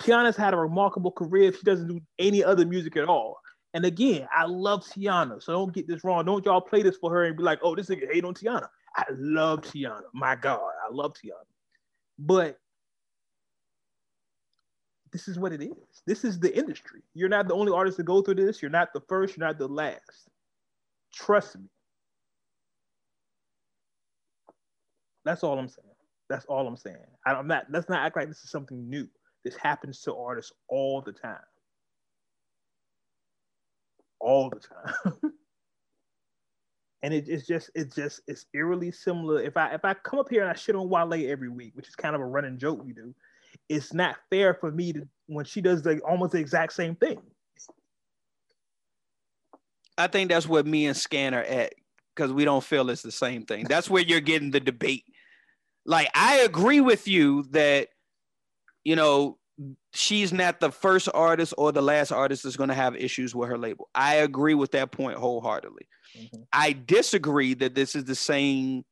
Teyana's 0.00 0.36
had 0.36 0.54
a 0.54 0.56
remarkable 0.56 1.12
career. 1.12 1.48
if 1.48 1.58
She 1.58 1.64
doesn't 1.64 1.88
do 1.88 2.00
any 2.18 2.42
other 2.42 2.66
music 2.66 2.96
at 2.96 3.08
all. 3.08 3.38
And 3.74 3.84
again, 3.84 4.28
I 4.32 4.44
love 4.46 4.84
Teyana. 4.84 5.42
So 5.42 5.52
don't 5.52 5.74
get 5.74 5.88
this 5.88 6.04
wrong. 6.04 6.24
Don't 6.24 6.44
y'all 6.44 6.60
play 6.60 6.82
this 6.82 6.96
for 6.96 7.10
her 7.10 7.24
and 7.24 7.36
be 7.36 7.42
like, 7.42 7.58
oh, 7.62 7.74
this 7.74 7.88
nigga 7.88 8.12
hate 8.12 8.24
on 8.24 8.34
Teyana. 8.34 8.68
I 8.96 9.04
love 9.18 9.62
Teyana. 9.62 10.02
My 10.12 10.36
God, 10.36 10.60
I 10.60 10.92
love 10.92 11.14
Teyana. 11.14 11.44
But 12.18 12.58
this 15.12 15.26
is 15.26 15.38
what 15.38 15.52
it 15.52 15.62
is. 15.62 16.02
This 16.06 16.24
is 16.24 16.38
the 16.38 16.56
industry. 16.56 17.02
You're 17.14 17.28
not 17.28 17.48
the 17.48 17.54
only 17.54 17.72
artist 17.72 17.96
to 17.98 18.02
go 18.04 18.22
through 18.22 18.36
this. 18.36 18.62
You're 18.62 18.70
not 18.70 18.92
the 18.92 19.00
first. 19.08 19.36
You're 19.36 19.46
not 19.46 19.58
the 19.58 19.68
last. 19.68 20.28
Trust 21.12 21.56
me. 21.56 21.68
That's 25.24 25.42
all 25.42 25.58
I'm 25.58 25.68
saying. 25.68 25.93
That's 26.34 26.46
all 26.46 26.66
I'm 26.66 26.76
saying. 26.76 26.96
I- 27.24 27.34
I'm 27.34 27.46
not. 27.46 27.66
Let's 27.70 27.88
not 27.88 28.04
act 28.04 28.16
like 28.16 28.26
this 28.26 28.42
is 28.42 28.50
something 28.50 28.90
new. 28.90 29.06
This 29.44 29.54
happens 29.54 30.00
to 30.00 30.16
artists 30.16 30.50
all 30.66 31.00
the 31.00 31.12
time. 31.12 31.38
All 34.18 34.50
the 34.50 34.58
time. 34.58 35.14
and 37.04 37.14
it, 37.14 37.28
it's 37.28 37.46
just, 37.46 37.70
it's 37.76 37.94
just, 37.94 38.22
it's 38.26 38.46
eerily 38.52 38.90
similar. 38.90 39.40
If 39.40 39.56
I 39.56 39.74
if 39.74 39.84
I 39.84 39.94
come 39.94 40.18
up 40.18 40.28
here 40.28 40.42
and 40.42 40.50
I 40.50 40.54
shit 40.54 40.74
on 40.74 40.88
Wale 40.88 41.30
every 41.30 41.48
week, 41.48 41.70
which 41.76 41.86
is 41.86 41.94
kind 41.94 42.16
of 42.16 42.20
a 42.20 42.26
running 42.26 42.58
joke 42.58 42.82
we 42.84 42.92
do, 42.92 43.14
it's 43.68 43.94
not 43.94 44.16
fair 44.28 44.54
for 44.54 44.72
me 44.72 44.92
to 44.94 45.06
when 45.26 45.44
she 45.44 45.60
does 45.60 45.82
the 45.82 46.00
almost 46.00 46.32
the 46.32 46.38
exact 46.38 46.72
same 46.72 46.96
thing. 46.96 47.20
I 49.96 50.08
think 50.08 50.30
that's 50.30 50.48
where 50.48 50.64
me 50.64 50.86
and 50.86 50.96
Scan 50.96 51.32
are 51.32 51.44
at 51.44 51.74
because 52.12 52.32
we 52.32 52.44
don't 52.44 52.64
feel 52.64 52.90
it's 52.90 53.02
the 53.02 53.12
same 53.12 53.44
thing. 53.46 53.66
That's 53.68 53.88
where 53.88 54.02
you're 54.02 54.18
getting 54.18 54.50
the 54.50 54.58
debate. 54.58 55.04
Like 55.86 56.10
I 56.14 56.38
agree 56.38 56.80
with 56.80 57.06
you 57.06 57.44
that 57.50 57.88
you 58.84 58.96
know 58.96 59.38
she's 59.92 60.32
not 60.32 60.60
the 60.60 60.70
first 60.70 61.08
artist 61.14 61.54
or 61.56 61.72
the 61.72 61.82
last 61.82 62.10
artist 62.10 62.42
that's 62.42 62.56
going 62.56 62.70
to 62.70 62.74
have 62.74 62.96
issues 62.96 63.34
with 63.34 63.48
her 63.48 63.58
label. 63.58 63.88
I 63.94 64.16
agree 64.16 64.54
with 64.54 64.72
that 64.72 64.90
point 64.90 65.16
wholeheartedly. 65.16 65.86
Mhm. 66.16 66.46
I 66.52 66.72
disagree 66.72 67.54
that 67.54 67.74
this 67.74 67.94
is 67.94 68.04
the 68.04 68.14
same 68.14 68.84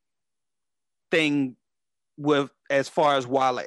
thing 1.11 1.57
with 2.17 2.51
as 2.71 2.89
far 2.89 3.17
as 3.17 3.27
Wale. 3.27 3.65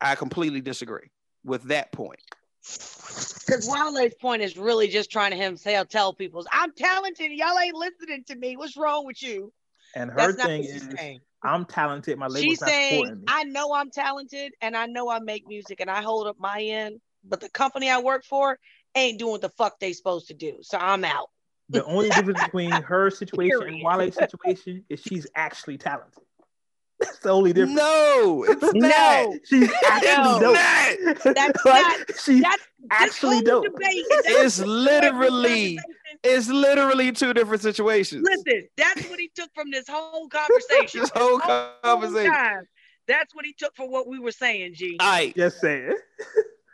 I 0.00 0.14
completely 0.14 0.60
disagree 0.60 1.10
with 1.44 1.64
that 1.64 1.92
point. 1.92 2.20
Because 2.62 3.68
Wale's 3.68 4.14
point 4.20 4.42
is 4.42 4.56
really 4.56 4.88
just 4.88 5.10
trying 5.10 5.30
to 5.30 5.36
himself 5.36 5.88
tell 5.88 6.12
people, 6.12 6.44
I'm 6.52 6.72
talented. 6.72 7.32
Y'all 7.32 7.58
ain't 7.58 7.74
listening 7.74 8.24
to 8.24 8.36
me. 8.36 8.56
What's 8.56 8.76
wrong 8.76 9.06
with 9.06 9.22
you? 9.22 9.52
And 9.94 10.10
her 10.10 10.32
That's 10.32 10.44
thing 10.44 10.64
is, 10.64 10.88
saying. 10.96 11.20
I'm 11.42 11.64
talented. 11.64 12.18
My 12.18 12.26
label's 12.26 12.42
She's 12.52 12.60
not 12.60 12.70
saying, 12.70 12.92
supporting 13.04 13.20
me. 13.20 13.24
I 13.28 13.44
know 13.44 13.72
I'm 13.72 13.90
talented 13.90 14.52
and 14.60 14.76
I 14.76 14.86
know 14.86 15.08
I 15.08 15.20
make 15.20 15.46
music 15.48 15.80
and 15.80 15.90
I 15.90 16.02
hold 16.02 16.26
up 16.26 16.36
my 16.38 16.60
end, 16.60 17.00
but 17.24 17.40
the 17.40 17.48
company 17.48 17.90
I 17.90 18.00
work 18.00 18.24
for 18.24 18.58
ain't 18.94 19.18
doing 19.18 19.32
what 19.32 19.40
the 19.40 19.48
fuck 19.50 19.78
they 19.80 19.92
supposed 19.92 20.28
to 20.28 20.34
do. 20.34 20.58
So 20.60 20.76
I'm 20.78 21.04
out. 21.04 21.28
The 21.70 21.84
only 21.84 22.10
difference 22.10 22.40
between 22.44 22.70
her 22.82 23.10
situation 23.10 23.62
and 23.62 23.76
Period. 23.76 23.84
Wale's 23.84 24.16
situation 24.16 24.84
is 24.90 25.00
she's 25.00 25.26
actually 25.34 25.78
talented. 25.78 26.22
That's 27.00 27.18
the 27.20 27.30
only 27.30 27.54
difference. 27.54 27.76
No, 27.78 28.44
it's 28.46 28.74
No. 28.74 28.88
not. 28.88 29.38
She's 29.46 29.70
actually 29.86 30.16
No. 30.16 30.40
dope. 30.40 31.34
That's 31.34 31.64
Like, 31.64 31.82
not- 31.82 32.18
she's 32.22 32.42
That's 32.42 32.62
actually 32.90 33.40
dope. 33.40 33.64
debate 33.64 34.04
It's 34.10 34.58
literally 34.58 35.78
it's 36.22 36.48
literally 36.48 37.12
two 37.12 37.32
different 37.34 37.62
situations. 37.62 38.26
Listen, 38.28 38.68
that's 38.76 39.08
what 39.08 39.18
he 39.18 39.30
took 39.34 39.50
from 39.54 39.70
this 39.70 39.86
whole 39.88 40.28
conversation. 40.30 41.00
This 41.00 41.10
whole 41.14 41.38
conversation. 41.38 42.32
time. 42.32 42.68
That's 43.08 43.34
what 43.34 43.44
he 43.44 43.52
took 43.54 43.74
for 43.74 43.88
what 43.88 44.06
we 44.06 44.18
were 44.18 44.30
saying, 44.32 44.74
G. 44.74 44.96
All 45.00 45.06
right, 45.10 45.34
Just 45.34 45.60
saying. 45.60 45.94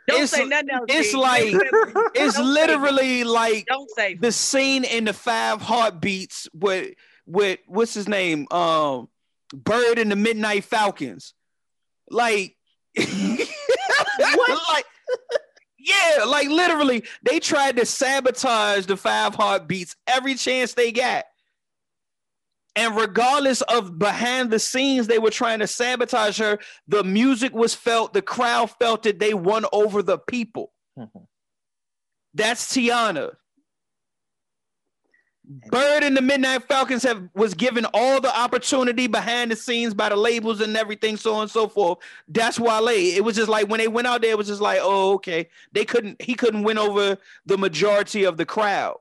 Don't 0.07 0.15
It's- 0.23 0.29
say 0.31 0.45
nothing 0.45 0.69
else. 0.71 0.85
it's 0.89 1.11
G. 1.11 1.17
like- 1.17 1.51
Don't 1.93 2.11
It's 2.15 2.35
say- 2.37 2.43
literally 2.43 3.23
like 3.23 3.65
Don't 3.67 3.89
say. 3.95 4.13
the 4.15 4.31
scene 4.31 4.83
in 4.83 5.05
the 5.05 5.13
five 5.13 5.61
heartbeats 5.61 6.47
with 6.53 6.93
with 7.25 7.59
what's 7.67 7.93
his 7.93 8.07
name? 8.07 8.47
Um 8.51 9.09
Bird 9.53 9.97
and 9.99 10.11
the 10.11 10.15
Midnight 10.15 10.63
Falcons. 10.63 11.33
Like 12.09 12.55
what? 12.95 14.59
like 14.69 14.85
yeah, 15.87 16.25
like 16.25 16.49
literally, 16.49 17.03
they 17.23 17.39
tried 17.39 17.77
to 17.77 17.85
sabotage 17.85 18.85
the 18.85 18.97
five 18.97 19.35
heartbeats 19.35 19.95
every 20.05 20.35
chance 20.35 20.73
they 20.73 20.91
got. 20.91 21.25
And 22.75 22.95
regardless 22.95 23.61
of 23.61 23.97
behind 23.97 24.51
the 24.51 24.59
scenes, 24.59 25.07
they 25.07 25.17
were 25.17 25.31
trying 25.31 25.59
to 25.59 25.67
sabotage 25.67 26.37
her. 26.39 26.59
The 26.87 27.03
music 27.03 27.53
was 27.53 27.73
felt, 27.73 28.13
the 28.13 28.21
crowd 28.21 28.69
felt 28.71 29.05
it. 29.05 29.17
They 29.17 29.33
won 29.33 29.65
over 29.71 30.03
the 30.03 30.19
people. 30.19 30.71
Mm-hmm. 30.97 31.23
That's 32.33 32.71
Teyana. 32.71 33.31
Bird 35.49 36.03
and 36.03 36.15
the 36.17 36.21
Midnight 36.21 36.63
Falcons 36.67 37.03
have 37.03 37.29
was 37.33 37.53
given 37.53 37.85
all 37.93 38.19
the 38.19 38.37
opportunity 38.37 39.07
behind 39.07 39.49
the 39.49 39.55
scenes 39.55 39.93
by 39.93 40.09
the 40.09 40.15
labels 40.17 40.59
and 40.59 40.75
everything, 40.75 41.15
so 41.15 41.35
on 41.35 41.43
and 41.43 41.51
so 41.51 41.69
forth. 41.69 41.99
That's 42.27 42.59
Wale. 42.59 42.89
It 42.89 43.23
was 43.23 43.37
just 43.37 43.47
like 43.47 43.69
when 43.69 43.77
they 43.79 43.87
went 43.87 44.07
out 44.07 44.21
there, 44.21 44.31
it 44.31 44.37
was 44.37 44.47
just 44.47 44.59
like, 44.59 44.79
oh, 44.81 45.13
okay. 45.13 45.47
They 45.71 45.85
couldn't, 45.85 46.21
he 46.21 46.33
couldn't 46.35 46.63
win 46.63 46.77
over 46.77 47.17
the 47.45 47.57
majority 47.57 48.25
of 48.25 48.35
the 48.35 48.45
crowd. 48.45 48.97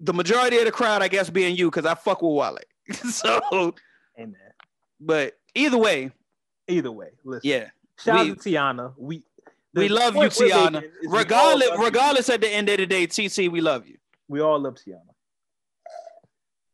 The 0.00 0.14
majority 0.14 0.56
of 0.58 0.64
the 0.64 0.72
crowd, 0.72 1.02
I 1.02 1.08
guess, 1.08 1.28
being 1.28 1.54
you, 1.56 1.70
because 1.70 1.84
I 1.84 1.94
fuck 1.94 2.22
with 2.22 2.32
Wale. 2.32 2.56
so, 3.10 3.74
Amen. 4.18 4.34
but 4.98 5.38
either 5.54 5.76
way, 5.78 6.12
Either 6.68 6.90
way, 6.92 7.08
listen. 7.24 7.50
yeah. 7.50 7.68
Shout 7.98 8.24
we- 8.24 8.30
out 8.30 8.40
to 8.40 8.48
Teyana. 8.50 8.94
We 8.96 9.24
We 9.74 9.88
love 9.88 10.14
you, 10.14 10.20
point 10.22 10.32
Teyana. 10.32 10.72
making 10.72 10.90
is 11.02 11.12
Regardless, 11.12 11.68
you. 11.68 11.84
regardless 11.84 12.28
at 12.28 12.40
the 12.40 12.48
end 12.48 12.68
of 12.68 12.78
the 12.78 12.86
day, 12.86 13.06
TT, 13.06 13.50
we 13.52 13.60
love 13.60 13.86
you. 13.86 13.96
We 14.28 14.40
all 14.40 14.58
love 14.58 14.74
Teyana. 14.74 15.00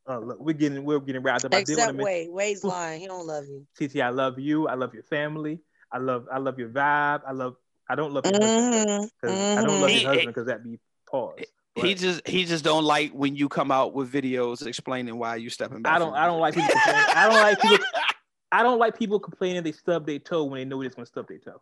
Oh, 0.08 0.20
look, 0.20 0.38
we're 0.40 0.52
getting 0.52 0.84
we're 0.84 1.00
getting 1.00 1.22
wrapped 1.22 1.44
up. 1.44 1.52
I 1.52 1.58
did 1.64 1.70
Except 1.70 1.88
want 1.88 1.98
to 1.98 2.04
Wade. 2.04 2.30
Wade's 2.30 2.62
lying. 2.62 3.00
He 3.00 3.06
don't 3.08 3.26
love 3.26 3.44
you. 3.46 3.66
TT, 3.76 4.00
I 4.00 4.10
love 4.10 4.38
you. 4.38 4.68
I 4.68 4.74
love 4.74 4.94
your 4.94 5.02
family. 5.02 5.60
I 5.90 5.98
love 5.98 6.26
I 6.32 6.38
love 6.38 6.58
your 6.58 6.68
vibe. 6.68 7.22
I 7.26 7.32
love 7.32 7.56
I 7.88 7.96
don't 7.96 8.12
love 8.12 8.24
your 8.24 8.34
husband 8.34 8.88
Mhm, 8.88 9.10
'cause- 9.20 9.30
I 9.58 9.64
don't 9.64 9.80
love 9.80 9.90
your 9.90 10.00
husband 10.08 10.26
because 10.28 10.46
that'd 10.46 10.62
be 10.64 10.78
pause. 11.10 11.40
He 11.74 11.94
just 11.94 12.26
he 12.26 12.44
just 12.44 12.64
don't 12.64 12.84
like 12.84 13.12
when 13.12 13.34
you 13.36 13.48
come 13.48 13.70
out 13.72 13.94
with 13.94 14.10
videos 14.12 14.64
explaining 14.66 15.18
why 15.18 15.36
you 15.36 15.50
stepping 15.50 15.82
back. 15.82 15.94
I 15.94 15.98
don't 15.98 16.14
I 16.14 16.26
don't 16.26 16.40
like 16.40 16.54
people. 16.54 16.70
I 16.74 17.28
don't 17.28 17.42
like 17.42 17.60
people 17.60 17.86
I 18.52 18.62
don't 18.62 18.78
like 18.78 18.96
people 18.96 19.18
complaining 19.18 19.64
they 19.64 19.72
stub 19.72 20.06
their 20.06 20.20
toe 20.20 20.44
when 20.44 20.58
they 20.60 20.64
know 20.64 20.80
it's 20.82 20.94
gonna 20.94 21.04
stub 21.06 21.26
their 21.28 21.38
toe. 21.38 21.60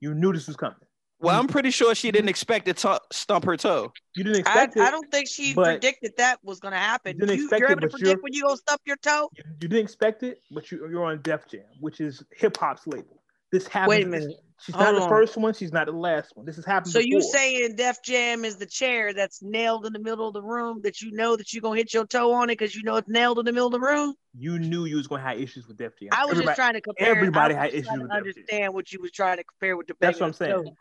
You 0.00 0.14
knew 0.14 0.32
this 0.32 0.46
was 0.46 0.56
coming. 0.56 0.76
well, 1.20 1.38
I'm 1.38 1.48
pretty 1.48 1.70
sure 1.70 1.94
she 1.94 2.10
didn't 2.12 2.28
expect 2.28 2.66
to 2.66 2.74
to- 2.74 3.00
stump 3.12 3.44
her 3.44 3.56
toe. 3.56 3.92
You 4.14 4.22
didn't 4.24 4.36
I, 4.36 4.40
expect 4.40 4.76
it. 4.76 4.82
I 4.82 4.90
don't 4.90 5.10
think 5.10 5.28
she 5.28 5.52
predicted 5.54 6.12
that 6.18 6.38
was 6.44 6.60
going 6.60 6.72
to 6.72 6.78
happen. 6.78 7.14
You 7.16 7.26
didn't 7.26 7.38
You, 7.38 7.44
expect 7.44 7.60
you're 7.60 7.68
it, 7.70 7.72
able 7.72 7.80
to 7.82 7.86
but 7.88 7.92
predict 7.92 8.08
you're- 8.08 8.22
when 8.22 8.32
you 8.32 8.42
gonna 8.42 8.56
stub 8.56 8.80
your 8.86 8.96
toe. 8.98 9.28
you, 9.36 9.42
you 9.60 9.68
didn't 9.68 9.84
expect 9.84 10.22
it, 10.22 10.40
but 10.50 10.70
you, 10.70 10.86
you're 10.88 11.04
on 11.04 11.20
Def 11.22 11.48
Jam, 11.48 11.62
which 11.80 12.00
is 12.00 12.22
hip 12.36 12.56
hop's 12.56 12.86
label. 12.86 13.22
This 13.50 13.66
happened. 13.66 13.88
Wait 13.90 14.04
a 14.06 14.08
minute. 14.08 14.36
She's 14.60 14.74
not 14.74 14.94
the 14.94 15.08
first 15.08 15.36
one. 15.36 15.54
She's 15.54 15.72
not 15.72 15.86
the 15.86 15.92
last 15.92 16.36
one. 16.36 16.44
This 16.44 16.56
has 16.56 16.64
happened. 16.64 16.92
So 16.92 16.98
you 16.98 17.22
saying 17.22 17.76
Def 17.76 18.02
Jam 18.02 18.44
is 18.44 18.56
the 18.56 18.66
chair 18.66 19.12
that's 19.14 19.40
nailed 19.42 19.86
in 19.86 19.92
the 19.92 19.98
middle 20.00 20.26
of 20.26 20.34
the 20.34 20.42
room 20.42 20.80
that 20.82 21.00
you 21.00 21.12
know 21.12 21.36
that 21.36 21.52
you're 21.52 21.62
gonna 21.62 21.76
hit 21.76 21.94
your 21.94 22.06
toe 22.06 22.32
on 22.32 22.50
it 22.50 22.58
because 22.58 22.74
you 22.74 22.82
know 22.82 22.96
it's 22.96 23.08
nailed 23.08 23.38
in 23.38 23.44
the 23.44 23.52
middle 23.52 23.68
of 23.68 23.72
the 23.72 23.80
room? 23.80 24.14
you 24.34 24.58
knew 24.58 24.84
you 24.84 24.96
was 24.96 25.06
gonna 25.06 25.22
have 25.22 25.38
issues 25.40 25.66
with 25.66 25.76
Def 25.78 25.98
Jam. 25.98 26.10
I 26.12 26.24
was 26.24 26.32
Everybody- 26.32 26.46
just 26.46 26.56
trying 26.56 26.74
to 26.74 26.80
compare. 26.80 27.08
everybody 27.08 27.54
had 27.54 27.70
issues 27.74 27.86
with 27.90 28.00
Def 28.00 28.08
Jam. 28.10 28.16
understand 28.16 28.74
what 28.74 28.92
you 28.92 29.00
was 29.00 29.10
trying 29.10 29.36
to 29.38 29.44
compare 29.44 29.76
with 29.76 29.86
the. 29.86 29.94
That's 30.00 30.20
what 30.20 30.26
I'm 30.26 30.32
saying. 30.32 30.64
toe. 30.64 30.76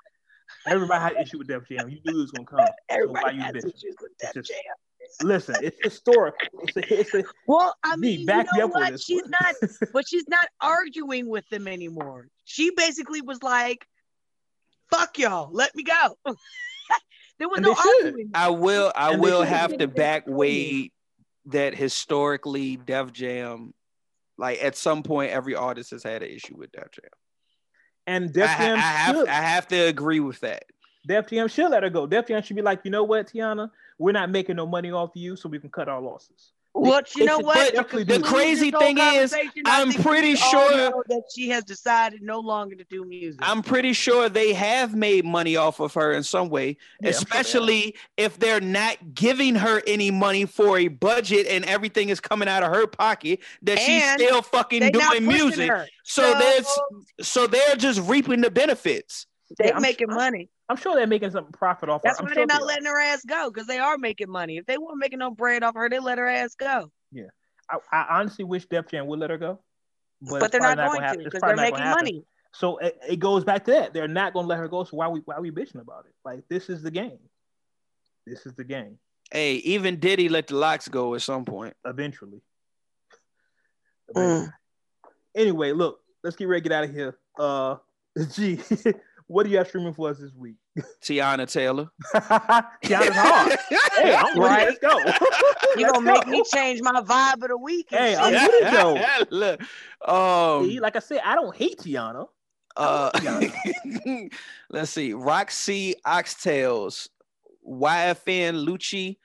Everybody 0.65 1.03
had 1.15 1.21
issue 1.23 1.37
with 1.37 1.47
Def 1.47 1.67
Jam. 1.67 1.89
You 1.89 1.99
knew 2.03 2.17
it 2.17 2.21
was 2.21 2.31
gonna 2.31 2.45
come. 2.45 2.59
So 2.89 2.95
Everybody 2.95 3.35
you 3.37 3.41
has 3.43 3.55
issues 3.55 3.95
with 4.01 4.11
Def 4.19 4.33
Jam. 4.33 4.55
Listen, 5.23 5.55
it's 5.61 5.77
historical. 5.83 6.37
It's 6.63 6.77
a, 6.77 6.99
it's 6.99 7.13
a, 7.13 7.23
Well, 7.47 7.75
I 7.83 7.95
Z, 7.95 7.99
mean, 8.01 8.25
back 8.25 8.47
you 8.47 8.53
me 8.53 8.59
know 8.59 8.65
up 8.65 8.75
on 8.75 8.81
what? 8.81 8.91
this 8.93 9.03
She's 9.03 9.21
one. 9.23 9.31
not, 9.41 9.55
but 9.93 10.07
she's 10.07 10.27
not 10.27 10.47
arguing 10.61 11.27
with 11.27 11.47
them 11.49 11.67
anymore. 11.67 12.27
She 12.45 12.71
basically 12.71 13.21
was 13.21 13.41
like, 13.43 13.85
"Fuck 14.91 15.17
y'all, 15.19 15.49
let 15.51 15.73
me 15.75 15.83
go." 15.83 16.17
there 17.39 17.47
was 17.49 17.57
And 17.57 17.65
no 17.65 17.75
arguing. 17.75 18.31
I 18.33 18.49
will 18.49 18.91
I 18.95 19.13
And 19.13 19.21
will 19.21 19.41
have 19.43 19.77
to 19.77 19.87
back 19.87 20.23
Wade 20.27 20.91
that 21.47 21.75
historically 21.75 22.75
Def 22.77 23.11
Jam, 23.13 23.73
like 24.37 24.63
at 24.63 24.75
some 24.75 25.03
point, 25.03 25.31
every 25.31 25.55
artist 25.55 25.91
has 25.91 26.03
had 26.03 26.23
an 26.23 26.29
issue 26.29 26.55
with 26.57 26.71
Def 26.71 26.91
Jam. 26.91 27.09
and 28.05 28.25
I, 28.25 28.27
Def 28.31 28.57
Jam 28.57 28.77
I 28.77 28.81
have. 28.81 29.17
I 29.27 29.31
have 29.41 29.67
to 29.69 29.77
agree 29.77 30.19
with 30.19 30.39
that. 30.41 30.63
Def 31.07 31.27
Jam 31.27 31.47
should 31.47 31.69
let 31.71 31.83
her 31.83 31.89
go. 31.89 32.05
Def 32.05 32.27
Jam 32.27 32.41
should 32.43 32.55
be 32.55 32.61
like, 32.61 32.81
you 32.83 32.91
know 32.91 33.03
what, 33.03 33.27
Teyana, 33.27 33.71
we're 33.97 34.11
not 34.11 34.29
making 34.29 34.57
no 34.57 34.67
money 34.67 34.91
off 34.91 35.11
you, 35.15 35.35
so 35.35 35.49
we 35.49 35.57
can 35.59 35.69
cut 35.69 35.87
our 35.87 36.01
losses. 36.01 36.51
What 36.73 37.15
you 37.15 37.25
know 37.25 37.39
what? 37.39 37.73
The 37.73 38.21
crazy 38.23 38.69
thing 38.69 38.99
is, 38.99 39.33
I 39.33 39.49
I'm 39.65 39.91
pretty 39.91 40.35
sure- 40.35 41.03
that 41.07 41.23
she 41.33 41.49
has 41.49 41.63
decided 41.63 42.21
no 42.21 42.39
longer 42.39 42.75
to 42.75 42.83
do 42.83 43.03
music. 43.03 43.39
I'm 43.43 43.63
pretty 43.63 43.93
sure 43.93 44.29
they 44.29 44.53
have 44.53 44.93
made 44.93 45.25
money 45.25 45.55
off 45.55 45.79
of 45.79 45.95
her 45.95 46.11
in 46.11 46.21
some 46.21 46.49
way, 46.49 46.77
Yeah, 47.01 47.07
I'm 47.07 47.13
sure 47.13 47.13
they 47.13 47.17
especially 47.17 47.95
if 48.17 48.37
they're 48.37 48.61
not 48.61 49.15
giving 49.15 49.55
her 49.55 49.81
any 49.87 50.11
money 50.11 50.45
for 50.45 50.77
a 50.77 50.87
budget 50.87 51.47
and 51.47 51.65
everything 51.65 52.09
is 52.09 52.19
coming 52.19 52.47
out 52.47 52.61
of 52.61 52.71
her 52.71 52.85
pocket 52.85 53.39
that 53.63 53.79
she's 53.79 54.03
still 54.11 54.43
fucking 54.43 54.91
doing 54.91 55.25
music. 55.25 55.71
So 56.03 56.21
So- 56.33 56.37
there's 56.39 56.79
so 57.27 57.47
they're 57.47 57.75
just 57.75 58.01
reaping 58.07 58.41
the 58.41 58.51
benefits. 58.51 59.25
They 59.57 59.69
Yeah, 59.69 59.79
making 59.79 60.09
sure- 60.09 60.15
money. 60.15 60.49
I'm 60.69 60.75
sure 60.77 60.95
they're 60.95 61.07
making 61.07 61.31
some 61.31 61.45
profit 61.51 61.89
off 61.89 62.01
That's 62.01 62.19
her. 62.19 62.25
I'm 62.25 62.29
why 62.29 62.33
sure 62.33 62.35
they're 62.35 62.45
not 62.45 62.61
they 62.61 62.67
letting 62.67 62.85
her 62.85 62.99
ass 62.99 63.23
go 63.25 63.49
because 63.49 63.67
they 63.67 63.79
are 63.79 63.97
making 63.97 64.29
money. 64.29 64.57
If 64.57 64.65
they 64.65 64.77
weren't 64.77 64.97
making 64.97 65.19
no 65.19 65.31
bread 65.31 65.63
off 65.63 65.75
her, 65.75 65.89
they 65.89 65.99
let 65.99 66.17
her 66.17 66.27
ass 66.27 66.55
go. 66.55 66.91
I, 67.69 67.77
I 67.91 68.19
honestly 68.19 68.45
wish 68.45 68.65
Def 68.65 68.87
Jam 68.87 69.07
would 69.07 69.19
let 69.19 69.29
her 69.29 69.37
go. 69.37 69.59
But, 70.21 70.43
it's 70.43 70.51
they're 70.51 70.61
probably 70.61 70.75
not 70.75 70.87
going 70.87 70.87
gonna 70.87 70.99
to 70.99 71.07
happen. 71.07 71.21
It's 71.21 71.25
because 71.25 71.41
they're 71.41 71.55
making 71.55 71.85
money. 71.85 72.23
So 72.53 72.77
it, 72.77 72.97
it 73.07 73.19
goes 73.19 73.43
back 73.43 73.65
to 73.65 73.71
that. 73.71 73.93
They're 73.93 74.07
not 74.07 74.33
gonna 74.33 74.47
let 74.47 74.57
her 74.57 74.67
go. 74.67 74.83
So 74.83 74.97
why 74.97 75.07
we 75.07 75.19
why 75.25 75.39
we 75.39 75.51
bitching 75.51 75.81
about 75.81 76.05
it? 76.05 76.13
Like 76.25 76.43
this 76.49 76.69
is 76.69 76.81
the 76.81 76.89
game. 76.89 77.19
This 78.25 78.45
is 78.45 78.53
the 78.55 78.63
game. 78.63 78.97
Hey, 79.31 79.55
even 79.55 79.99
Diddy 79.99 80.29
let 80.29 80.47
the 80.47 80.55
LOX 80.55 80.87
go 80.87 81.13
at 81.13 81.21
some 81.21 81.45
point. 81.45 81.75
Eventually. 81.85 82.41
Mm. 84.15 84.51
Anyway, 85.35 85.73
look, 85.73 85.99
let's 86.23 86.35
get 86.35 86.47
ready 86.47 86.61
to 86.61 86.69
get 86.69 86.75
out 86.75 86.83
of 86.85 86.93
here. 86.93 87.17
Uh, 87.37 87.75
G, 88.31 88.59
what 89.27 89.43
do 89.43 89.49
you 89.51 89.57
have 89.57 89.67
streaming 89.67 89.93
for 89.93 90.09
us 90.09 90.17
this 90.19 90.33
week? 90.33 90.55
Teyana 91.03 91.49
Taylor. 91.51 91.89
Teyana's 92.15 93.15
hard. 93.15 93.57
Hey, 93.97 94.13
I'm 94.13 94.39
ready. 94.39 94.39
Right. 94.39 94.67
Let's 94.67 94.79
go. 94.79 94.99
You 94.99 95.83
Let's 95.83 95.91
gonna 95.93 96.11
make 96.13 96.27
me 96.27 96.43
change 96.53 96.81
my 96.83 97.01
vibe 97.01 97.41
of 97.41 97.49
the 97.49 97.57
week? 97.57 97.87
and 97.91 97.99
Hey, 97.99 98.11
shit. 98.13 98.21
I'm 98.21 98.93
with 98.93 99.03
it 99.03 99.29
though. 99.29 99.35
Look, 99.35 99.61
um, 100.07 100.69
See, 100.69 100.79
like 100.79 100.95
I 100.95 100.99
said, 100.99 101.21
I 101.25 101.33
don't 101.35 101.55
hate 101.55 101.79
Teyana. 101.79 102.27
uh, 102.75 103.11
Teyana. 103.11 104.31
let's 104.69 104.91
see. 104.91 105.13
Roxy 105.13 105.95
Oxtails, 106.05 107.07
YFN 107.67 108.65
Lucci, 108.67 109.17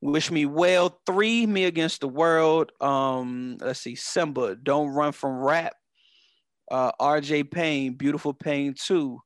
Wish 0.00 0.30
Me 0.32 0.44
Well, 0.44 1.00
Three, 1.06 1.46
Me 1.46 1.64
Against 1.64 2.00
the 2.00 2.08
World. 2.08 2.72
Um, 2.80 3.58
let's 3.60 3.80
see. 3.80 3.94
Symba, 3.94 4.62
Don't 4.62 4.88
Run 4.88 5.12
From 5.12 5.36
Rap. 5.38 5.72
Uh, 6.68 6.90
RJ 7.00 7.48
Payne, 7.50 7.94
Beautiful 7.94 8.34
Pain 8.34 8.74
2. 8.76 9.20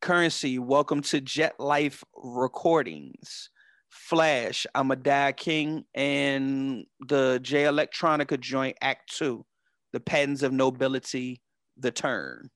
Currency, 0.00 0.58
Welcome 0.58 1.02
to 1.02 1.20
Jet 1.20 1.54
Life 1.58 2.04
Recordings. 2.14 3.50
Flash, 3.90 4.66
I'm 4.74 4.90
a 4.90 4.96
Die 4.96 5.32
King, 5.32 5.84
and 5.94 6.84
the 7.00 7.40
Jay 7.42 7.64
Electronica 7.64 8.38
joint 8.38 8.76
Act 8.80 9.12
Two, 9.16 9.44
The 9.92 10.00
Patents 10.00 10.42
of 10.42 10.52
Nobility, 10.52 11.40
The 11.78 11.90
Turn. 11.90 12.48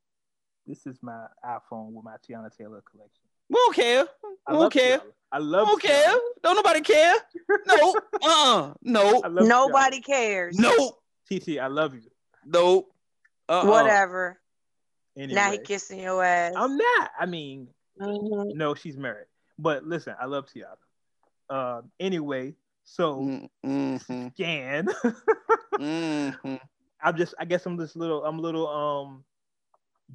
This 0.67 0.87
is 0.87 0.99
my 1.03 1.27
iPhone 1.45 1.93
with 1.93 2.05
my 2.05 2.15
Teyana 2.27 2.57
Taylor 2.57 2.83
collection. 2.89 3.25
We 3.51 3.55
don't 3.57 3.75
care. 3.75 4.07
I 4.47 4.53
We 4.53 4.59
love 4.59 4.73
don't 4.73 4.83
care. 4.85 4.99
Teyana. 4.99 5.03
I 5.33 5.39
love. 5.39 5.67
We 5.67 5.71
don't 5.73 5.83
Teyana. 5.83 6.05
care. 6.05 6.17
Don't 6.45 6.57
nobody 6.57 6.81
care. 6.81 7.15
No. 7.67 7.95
Uh. 8.23 8.73
No. 8.83 9.21
I 9.25 9.29
love 9.29 9.47
Nobody 9.49 10.01
cares. 10.01 10.57
No. 10.59 10.71
Teyana. 11.31 11.41
TT, 11.57 11.59
I 11.61 11.67
love 11.67 11.95
you. 11.95 12.03
No. 12.47 12.87
Uh. 13.49 13.65
Whatever. 13.65 14.39
Anyway, 15.17 15.35
Now 15.35 15.51
he 15.53 15.59
kissing 15.59 16.01
your 16.01 16.23
ass. 16.25 16.53
I'm 16.57 16.77
not. 16.77 17.11
I 17.19 17.27
mean, 17.27 17.69
Mhm. 18.01 18.55
no, 18.55 18.75
she's 18.75 18.97
married. 18.97 19.27
But 19.59 19.85
listen, 19.85 20.15
I 20.21 20.25
love 20.27 20.47
Teyana. 20.47 20.77
Uh, 21.51 21.83
anyway, 22.01 22.55
so 22.85 23.49
Mm-hmm. 23.65 24.29
Scan. 24.35 24.87
Mm-hmm. 25.75 26.55
I'm 27.05 27.17
just. 27.17 27.35
I 27.39 27.45
guess 27.45 27.67
I'm 27.67 27.79
just 27.79 27.97
little. 27.97 28.25
I'm 28.25 28.39
a 28.39 28.43
little 28.43 28.69
um 28.69 29.25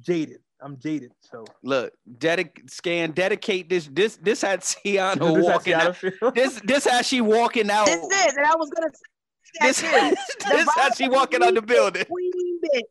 jaded. 0.00 0.38
I'm 0.60 0.76
jaded. 0.78 1.12
So 1.20 1.44
Look, 1.62 1.92
dedic- 2.18 2.68
scan, 2.68 3.12
dedicate 3.12 3.68
this. 3.68 3.88
This 3.92 4.16
this 4.16 4.42
had 4.42 4.60
Teyana 4.60 5.18
This 5.34 5.46
how 5.46 5.52
walking 5.52 5.74
Teyana 5.74 6.14
out. 6.24 6.34
This 6.34 6.60
this 6.64 6.84
how 6.86 7.02
she 7.02 7.20
walking 7.20 7.70
out. 7.70 7.86
This 7.86 7.96
is, 7.98 8.34
and 8.36 8.46
I 8.46 8.54
was 8.56 8.70
gonna 8.70 8.90
say 8.92 9.02
that 9.60 9.66
This, 9.66 9.80
too. 9.80 10.56
this 10.56 10.68
how 10.74 10.90
she 10.96 11.08
walking 11.08 11.42
out 11.42 11.54
the 11.54 11.62
building. 11.62 12.04
Queen 12.06 12.60
bitch. 12.74 12.82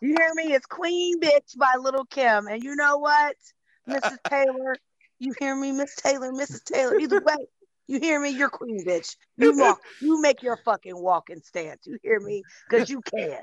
You 0.00 0.08
hear 0.08 0.34
me? 0.34 0.52
It's 0.54 0.66
Queen 0.66 1.20
Bitch 1.20 1.56
by 1.56 1.72
Little 1.78 2.04
Kim. 2.04 2.46
And 2.48 2.62
you 2.62 2.76
know 2.76 2.98
what, 2.98 3.36
Mrs. 3.88 4.18
Taylor? 4.28 4.76
You 5.18 5.32
hear 5.38 5.56
me, 5.56 5.72
Miss 5.72 5.94
Taylor, 5.96 6.32
Mrs. 6.32 6.64
Taylor? 6.64 6.98
Either 6.98 7.20
way, 7.20 7.36
you 7.86 7.98
hear 7.98 8.20
me? 8.20 8.30
You're 8.30 8.50
Queen 8.50 8.84
Bitch. 8.84 9.16
You 9.38 9.56
walk, 9.58 9.80
you 10.00 10.20
make 10.20 10.42
your 10.42 10.58
fucking 10.58 10.96
walking 11.00 11.40
stance. 11.40 11.86
You 11.86 11.98
hear 12.02 12.20
me? 12.20 12.42
Because 12.68 12.90
you 12.90 13.00
can. 13.02 13.38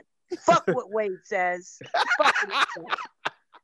Fuck 0.46 0.68
what 0.68 0.92
Wade 0.92 1.12
says. 1.24 1.80
Fuck 2.18 2.36
what 2.48 2.68
says. 2.76 2.86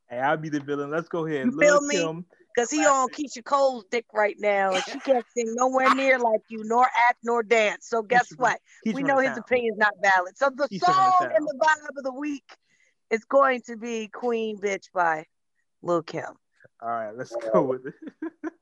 Hey, 0.08 0.18
I'll 0.18 0.36
be 0.36 0.48
the 0.48 0.60
villain. 0.60 0.90
Let's 0.90 1.08
go 1.08 1.26
ahead. 1.26 1.46
You 1.46 1.52
feel 1.52 1.80
me? 1.82 2.24
Because 2.52 2.70
he 2.70 2.84
on 2.84 3.08
Keyshia 3.10 3.44
Cole's 3.44 3.84
dick 3.92 4.06
right 4.12 4.34
now, 4.40 4.72
and 4.72 4.82
she 4.84 4.98
can't 4.98 5.24
sing 5.36 5.54
nowhere 5.54 5.94
near 5.94 6.18
like 6.18 6.40
you, 6.48 6.62
nor 6.64 6.82
act, 7.08 7.18
nor 7.22 7.44
dance. 7.44 7.86
So 7.88 8.02
guess 8.02 8.32
Keyshia- 8.32 8.38
what? 8.38 8.60
Keyshia 8.84 8.94
we 8.94 9.02
know 9.04 9.18
his 9.18 9.38
opinion's 9.38 9.78
not 9.78 9.94
valid. 10.02 10.36
So 10.36 10.50
the 10.50 10.68
Keyshia 10.68 10.80
song 10.80 11.30
and 11.36 11.46
the 11.46 11.54
vibe 11.62 11.98
of 11.98 12.02
the 12.04 12.12
week 12.12 12.56
is 13.10 13.24
going 13.24 13.62
to 13.66 13.76
be 13.76 14.08
Queen 14.08 14.58
Bitch 14.58 14.86
by 14.92 15.24
Lil 15.82 16.02
Kim. 16.02 16.34
All 16.82 16.88
right, 16.88 17.16
let's 17.16 17.34
go 17.52 17.62
with 17.62 17.86
it. 17.86 17.94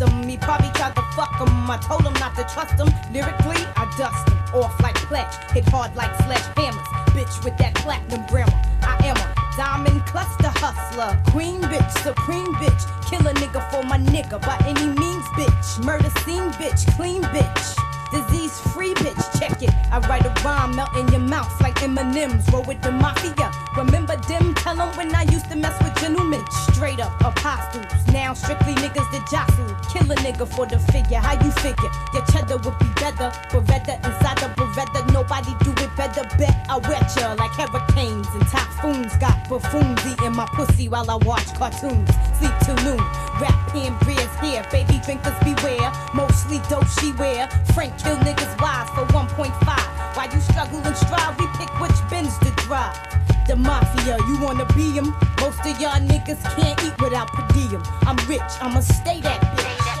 Him. 0.00 0.28
He 0.28 0.36
probably 0.36 0.70
tried 0.70 0.94
to 0.96 1.02
fuck 1.16 1.34
him. 1.40 1.70
I 1.70 1.78
told 1.78 2.02
him 2.02 2.14
not 2.14 2.34
to 2.36 2.44
trust 2.44 2.74
him. 2.74 2.88
Lyrically, 3.12 3.62
I 3.76 3.84
dust 3.98 4.28
him. 4.28 4.38
Off 4.54 4.78
like 4.82 4.94
pledge, 5.08 5.34
hit 5.52 5.68
hard 5.68 5.94
like 5.96 6.12
sledgehammers. 6.24 6.84
Bitch 7.16 7.44
with 7.44 7.56
that 7.58 7.74
platinum 7.76 8.26
grammar. 8.26 8.52
I 8.82 8.96
am 9.06 9.16
a 9.16 9.56
diamond 9.56 10.04
cluster 10.06 10.52
hustler. 10.60 11.20
Queen 11.30 11.60
bitch, 11.62 11.90
supreme 12.02 12.54
bitch. 12.54 12.82
Kill 13.08 13.26
a 13.26 13.34
nigga 13.34 13.60
for 13.70 13.82
my 13.86 13.98
nigga 13.98 14.40
by 14.40 14.56
any 14.66 14.86
means, 14.86 15.24
bitch. 15.36 15.84
Murder 15.84 16.10
scene, 16.20 16.50
bitch. 16.60 16.86
Clean 16.96 17.22
bitch. 17.22 17.91
Disease 18.12 18.60
free 18.72 18.92
bitch, 18.94 19.40
check 19.40 19.62
it. 19.62 19.70
I 19.90 19.98
write 20.06 20.26
a 20.26 20.32
rhyme, 20.44 20.76
melt 20.76 20.94
in 20.96 21.08
your 21.08 21.20
mouth 21.20 21.52
like 21.62 21.82
M&M's. 21.82 22.50
Roll 22.52 22.62
with 22.64 22.82
the 22.82 22.92
mafia. 22.92 23.50
Remember 23.76 24.16
them? 24.28 24.54
Tell 24.54 24.78
'em 24.78 24.94
when 24.96 25.14
I 25.14 25.22
used 25.22 25.48
to 25.50 25.56
mess 25.56 25.76
with 25.82 25.94
gentlemen. 25.98 26.44
Straight 26.68 27.00
up 27.00 27.12
apostles. 27.24 27.86
Now 28.12 28.34
strictly 28.34 28.74
niggas 28.74 29.08
that 29.12 29.24
jostle. 29.30 29.74
Kill 29.92 30.12
a 30.12 30.16
nigga 30.16 30.46
for 30.46 30.66
the 30.66 30.78
figure. 30.92 31.18
How 31.18 31.42
you 31.42 31.50
figure? 31.52 31.90
Your 32.12 32.24
cheddar 32.26 32.58
would 32.58 32.78
be 32.78 32.88
better. 33.00 33.32
Beretta 33.50 33.94
inside 34.04 34.38
the 34.44 34.48
Beretta. 34.58 35.00
Nobody 35.12 35.54
do 35.64 35.72
it 35.82 35.90
better. 35.96 36.24
Bet 36.36 36.54
I 36.68 36.76
wet 36.88 37.08
ya 37.16 37.32
like 37.32 37.52
hurricanes 37.52 38.28
and 38.34 38.46
typhoons. 38.48 39.16
Got 39.16 39.48
buffoons 39.48 40.04
eating 40.04 40.36
my 40.36 40.46
pussy 40.56 40.86
while 40.88 41.10
I 41.10 41.16
watch 41.24 41.48
cartoons. 41.54 42.10
Sleep 42.38 42.52
till 42.64 42.76
noon. 42.84 43.02
Rap 43.40 43.56
Pampers 43.72 44.32
here. 44.42 44.62
Baby 44.70 45.00
drinkers 45.04 45.38
beware. 45.42 45.90
Mostly 46.12 46.60
dope 46.68 46.88
she 47.00 47.12
wear. 47.12 47.48
Frank 47.74 47.96
kill 48.02 48.16
niggas 48.16 48.54
wives 48.60 48.90
for 48.90 49.04
1.5. 49.12 50.16
While 50.16 50.30
you 50.34 50.40
struggle 50.40 50.80
and 50.84 50.96
strive, 50.96 51.38
we 51.38 51.46
pick 51.58 51.70
which 51.80 51.98
bins 52.10 52.36
to 52.38 52.50
drive. 52.66 52.96
The 53.46 53.56
mafia, 53.56 54.16
you 54.28 54.38
wanna 54.40 54.66
be 54.66 54.82
be 54.92 54.98
'em? 54.98 55.14
Most 55.40 55.60
of 55.60 55.80
y'all 55.80 56.00
niggas 56.00 56.42
can't 56.56 56.78
eat 56.84 57.00
without 57.00 57.28
per 57.28 57.46
diem. 57.54 57.82
I'm 58.06 58.16
rich, 58.28 58.52
I'ma 58.60 58.80
stay 58.80 59.20
that 59.20 59.40
bitch. 59.56 59.91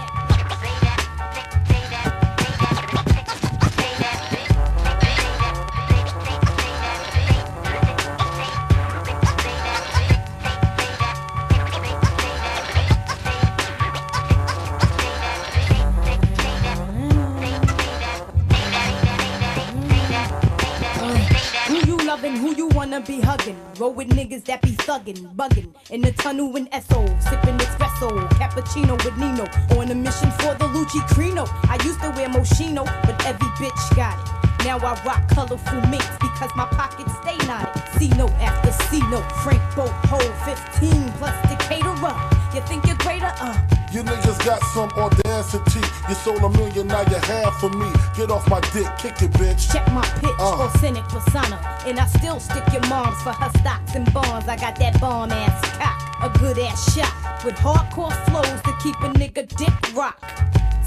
Wanna 22.92 23.06
be 23.06 23.20
hugging? 23.20 23.56
Roll 23.78 23.94
with 23.94 24.08
niggas 24.10 24.44
that 24.44 24.60
be 24.60 24.72
thuggin', 24.72 25.34
buggin'. 25.34 25.72
In 25.90 26.02
the 26.02 26.12
tunnel 26.12 26.54
in 26.56 26.66
Esso, 26.66 27.00
sippin' 27.22 27.58
espresso. 27.58 28.28
Cappuccino 28.38 29.02
with 29.02 29.16
Nino. 29.16 29.46
On 29.78 29.90
a 29.90 29.94
mission 29.94 30.30
for 30.32 30.54
the 30.60 30.66
Lucci 30.74 31.00
Crino. 31.08 31.48
I 31.70 31.82
used 31.84 32.00
to 32.02 32.10
wear 32.10 32.28
Moschino, 32.28 32.84
but 33.06 33.16
every 33.24 33.48
bitch 33.56 33.96
got 33.96 34.18
it. 34.20 34.64
Now 34.66 34.76
I 34.76 34.92
rock 35.04 35.26
colorful 35.28 35.80
minks 35.88 36.16
because 36.20 36.50
my 36.54 36.66
pockets 36.66 37.12
stay 37.22 37.38
knotted. 37.46 37.82
C 37.96 38.08
note 38.18 38.32
after 38.32 38.70
C 38.88 39.00
note. 39.08 39.28
Frank 39.42 39.62
Boat, 39.74 39.90
hold 40.10 40.32
15 40.44 41.12
plus 41.12 41.34
Decatur. 41.48 42.41
You 42.54 42.60
think 42.62 42.86
you're 42.86 42.96
greater? 42.96 43.32
Uh. 43.40 43.56
You 43.92 44.02
niggas 44.02 44.44
got 44.44 44.62
some 44.74 44.90
audacity. 44.96 45.80
You 46.08 46.14
sold 46.14 46.42
a 46.42 46.48
million, 46.50 46.86
now 46.86 47.00
you 47.02 47.16
have 47.16 47.54
for 47.56 47.68
me. 47.70 47.90
Get 48.16 48.30
off 48.30 48.48
my 48.48 48.60
dick, 48.72 48.86
kick 48.98 49.20
it, 49.22 49.30
bitch. 49.32 49.70
Check 49.72 49.86
my 49.92 50.02
pitch, 50.20 50.30
Uh. 50.38 50.64
authentic 50.64 51.04
persona. 51.04 51.56
And 51.86 51.98
I 51.98 52.06
still 52.06 52.40
stick 52.40 52.64
your 52.72 52.86
moms 52.88 53.20
for 53.22 53.32
her 53.32 53.50
stocks 53.58 53.94
and 53.94 54.10
bonds. 54.12 54.48
I 54.48 54.56
got 54.56 54.76
that 54.76 55.00
bomb 55.00 55.30
ass 55.32 55.60
cock, 55.78 55.98
a 56.22 56.38
good 56.38 56.58
ass 56.58 56.94
shot. 56.94 57.12
With 57.44 57.54
hardcore 57.56 58.12
flows 58.26 58.62
to 58.62 58.72
keep 58.82 58.96
a 59.00 59.08
nigga 59.18 59.46
dick 59.56 59.94
rock. 59.96 60.18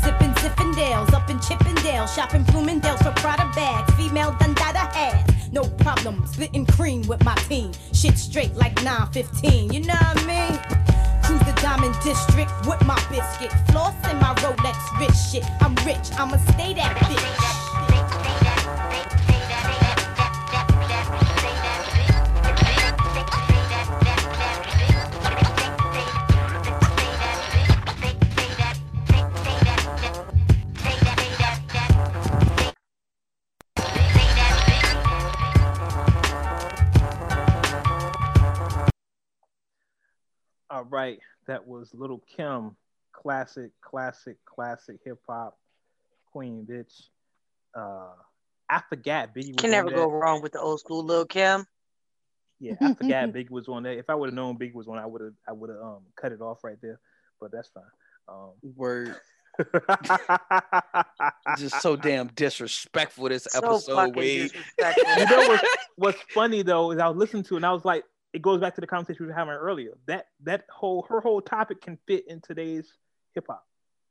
Sippin' 0.01 0.33
Zippendales 0.35 1.11
up 1.13 1.29
in 1.29 1.39
Chippendale. 1.39 2.05
Shopping 2.07 2.43
Bloomingdale's 2.43 3.01
for 3.01 3.11
Prada 3.13 3.51
bags. 3.55 3.91
Female 3.95 4.35
Don 4.39 4.53
Dada 4.53 4.85
has. 4.93 5.51
No 5.51 5.63
problem, 5.79 6.25
splitting 6.27 6.65
cream 6.65 7.01
with 7.07 7.23
my 7.23 7.35
team. 7.49 7.71
Shit 7.93 8.17
straight 8.17 8.53
like 8.55 8.75
915. 8.83 9.73
You 9.73 9.81
know 9.81 9.93
what 9.95 10.23
I 10.23 10.25
mean? 10.27 11.05
Cruise 11.26 11.39
the 11.39 11.53
Diamond 11.60 11.95
District 12.03 12.52
with 12.68 12.85
my 12.85 12.95
biscuit. 13.10 13.52
Floss 13.72 13.95
in 14.11 14.19
my 14.19 14.35
Rolex 14.35 14.77
rich 14.99 15.18
shit. 15.18 15.43
I'm 15.60 15.73
rich, 15.84 16.11
I'ma 16.19 16.38
stay 16.38 16.76
that 16.76 16.95
bitch. 16.97 17.64
All 40.76 40.84
right, 40.84 41.19
that 41.47 41.65
was 41.65 41.89
Little 41.93 42.22
Kim, 42.35 42.76
classic, 43.14 43.72
classic, 43.80 44.35
classic 44.43 44.97
hip 45.06 45.19
hop 45.26 45.57
queen, 46.34 46.68
bitch. 46.69 47.03
Uh, 47.73 48.10
I 48.69 48.81
forgot 48.89 49.34
Biggie 49.34 49.53
was 49.53 49.56
Can 49.60 49.68
on 49.69 49.72
never 49.72 49.89
that. 49.89 49.95
go 49.95 50.11
wrong 50.11 50.41
with 50.41 50.52
the 50.52 50.60
old 50.60 50.81
school 50.81 51.02
Little 51.02 51.23
Kim. 51.23 51.65
Yeah, 52.60 52.73
I 52.81 52.93
forgot 52.93 53.30
Biggie 53.34 53.52
was 53.52 53.69
on 53.69 53.84
that. 53.84 53.97
If 53.97 54.10
I 54.10 54.15
would 54.15 54.27
have 54.27 54.34
known 54.34 54.57
Biggie 54.57 54.73
was 54.73 54.89
on, 54.89 54.97
I 54.97 55.06
would 55.06 55.22
have, 55.22 55.31
I 55.47 55.53
would 55.53 55.69
have 55.69 55.80
um 55.80 56.02
cut 56.18 56.34
it 56.34 56.41
off 56.41 56.61
right 56.61 56.76
there. 56.81 56.99
But 57.39 57.53
that's 57.53 57.69
fine. 57.69 57.84
Um, 58.27 58.49
Word. 58.76 59.15
Just 61.57 61.81
so 61.81 61.95
damn 61.95 62.27
disrespectful 62.27 63.30
this 63.30 63.47
So 63.49 63.60
episode, 63.60 63.95
fucking 63.95 64.14
Wade. 64.15 64.52
disrespectful. 64.52 65.10
you 65.19 65.26
know 65.30 65.47
what's, 65.47 65.64
what's 65.95 66.22
funny 66.34 66.64
though 66.64 66.91
is 66.91 66.99
I 66.99 67.07
was 67.07 67.15
listening 67.15 67.43
to 67.43 67.53
it 67.53 67.60
and 67.60 67.65
I 67.65 67.72
was 67.72 67.85
like, 67.85 68.03
it 68.35 68.41
goes 68.41 68.59
back 68.59 68.75
to 68.75 68.81
the 68.81 68.87
conversation 68.87 69.25
we 69.25 69.31
were 69.31 69.37
having 69.37 69.53
earlier. 69.53 69.91
That 70.07 70.27
that 70.43 70.65
whole 70.69 71.05
her 71.07 71.21
whole 71.21 71.41
topic 71.41 71.81
can 71.81 71.97
fit 72.05 72.25
in 72.27 72.41
today's 72.41 72.91
hip 73.33 73.45
hop. 73.49 73.65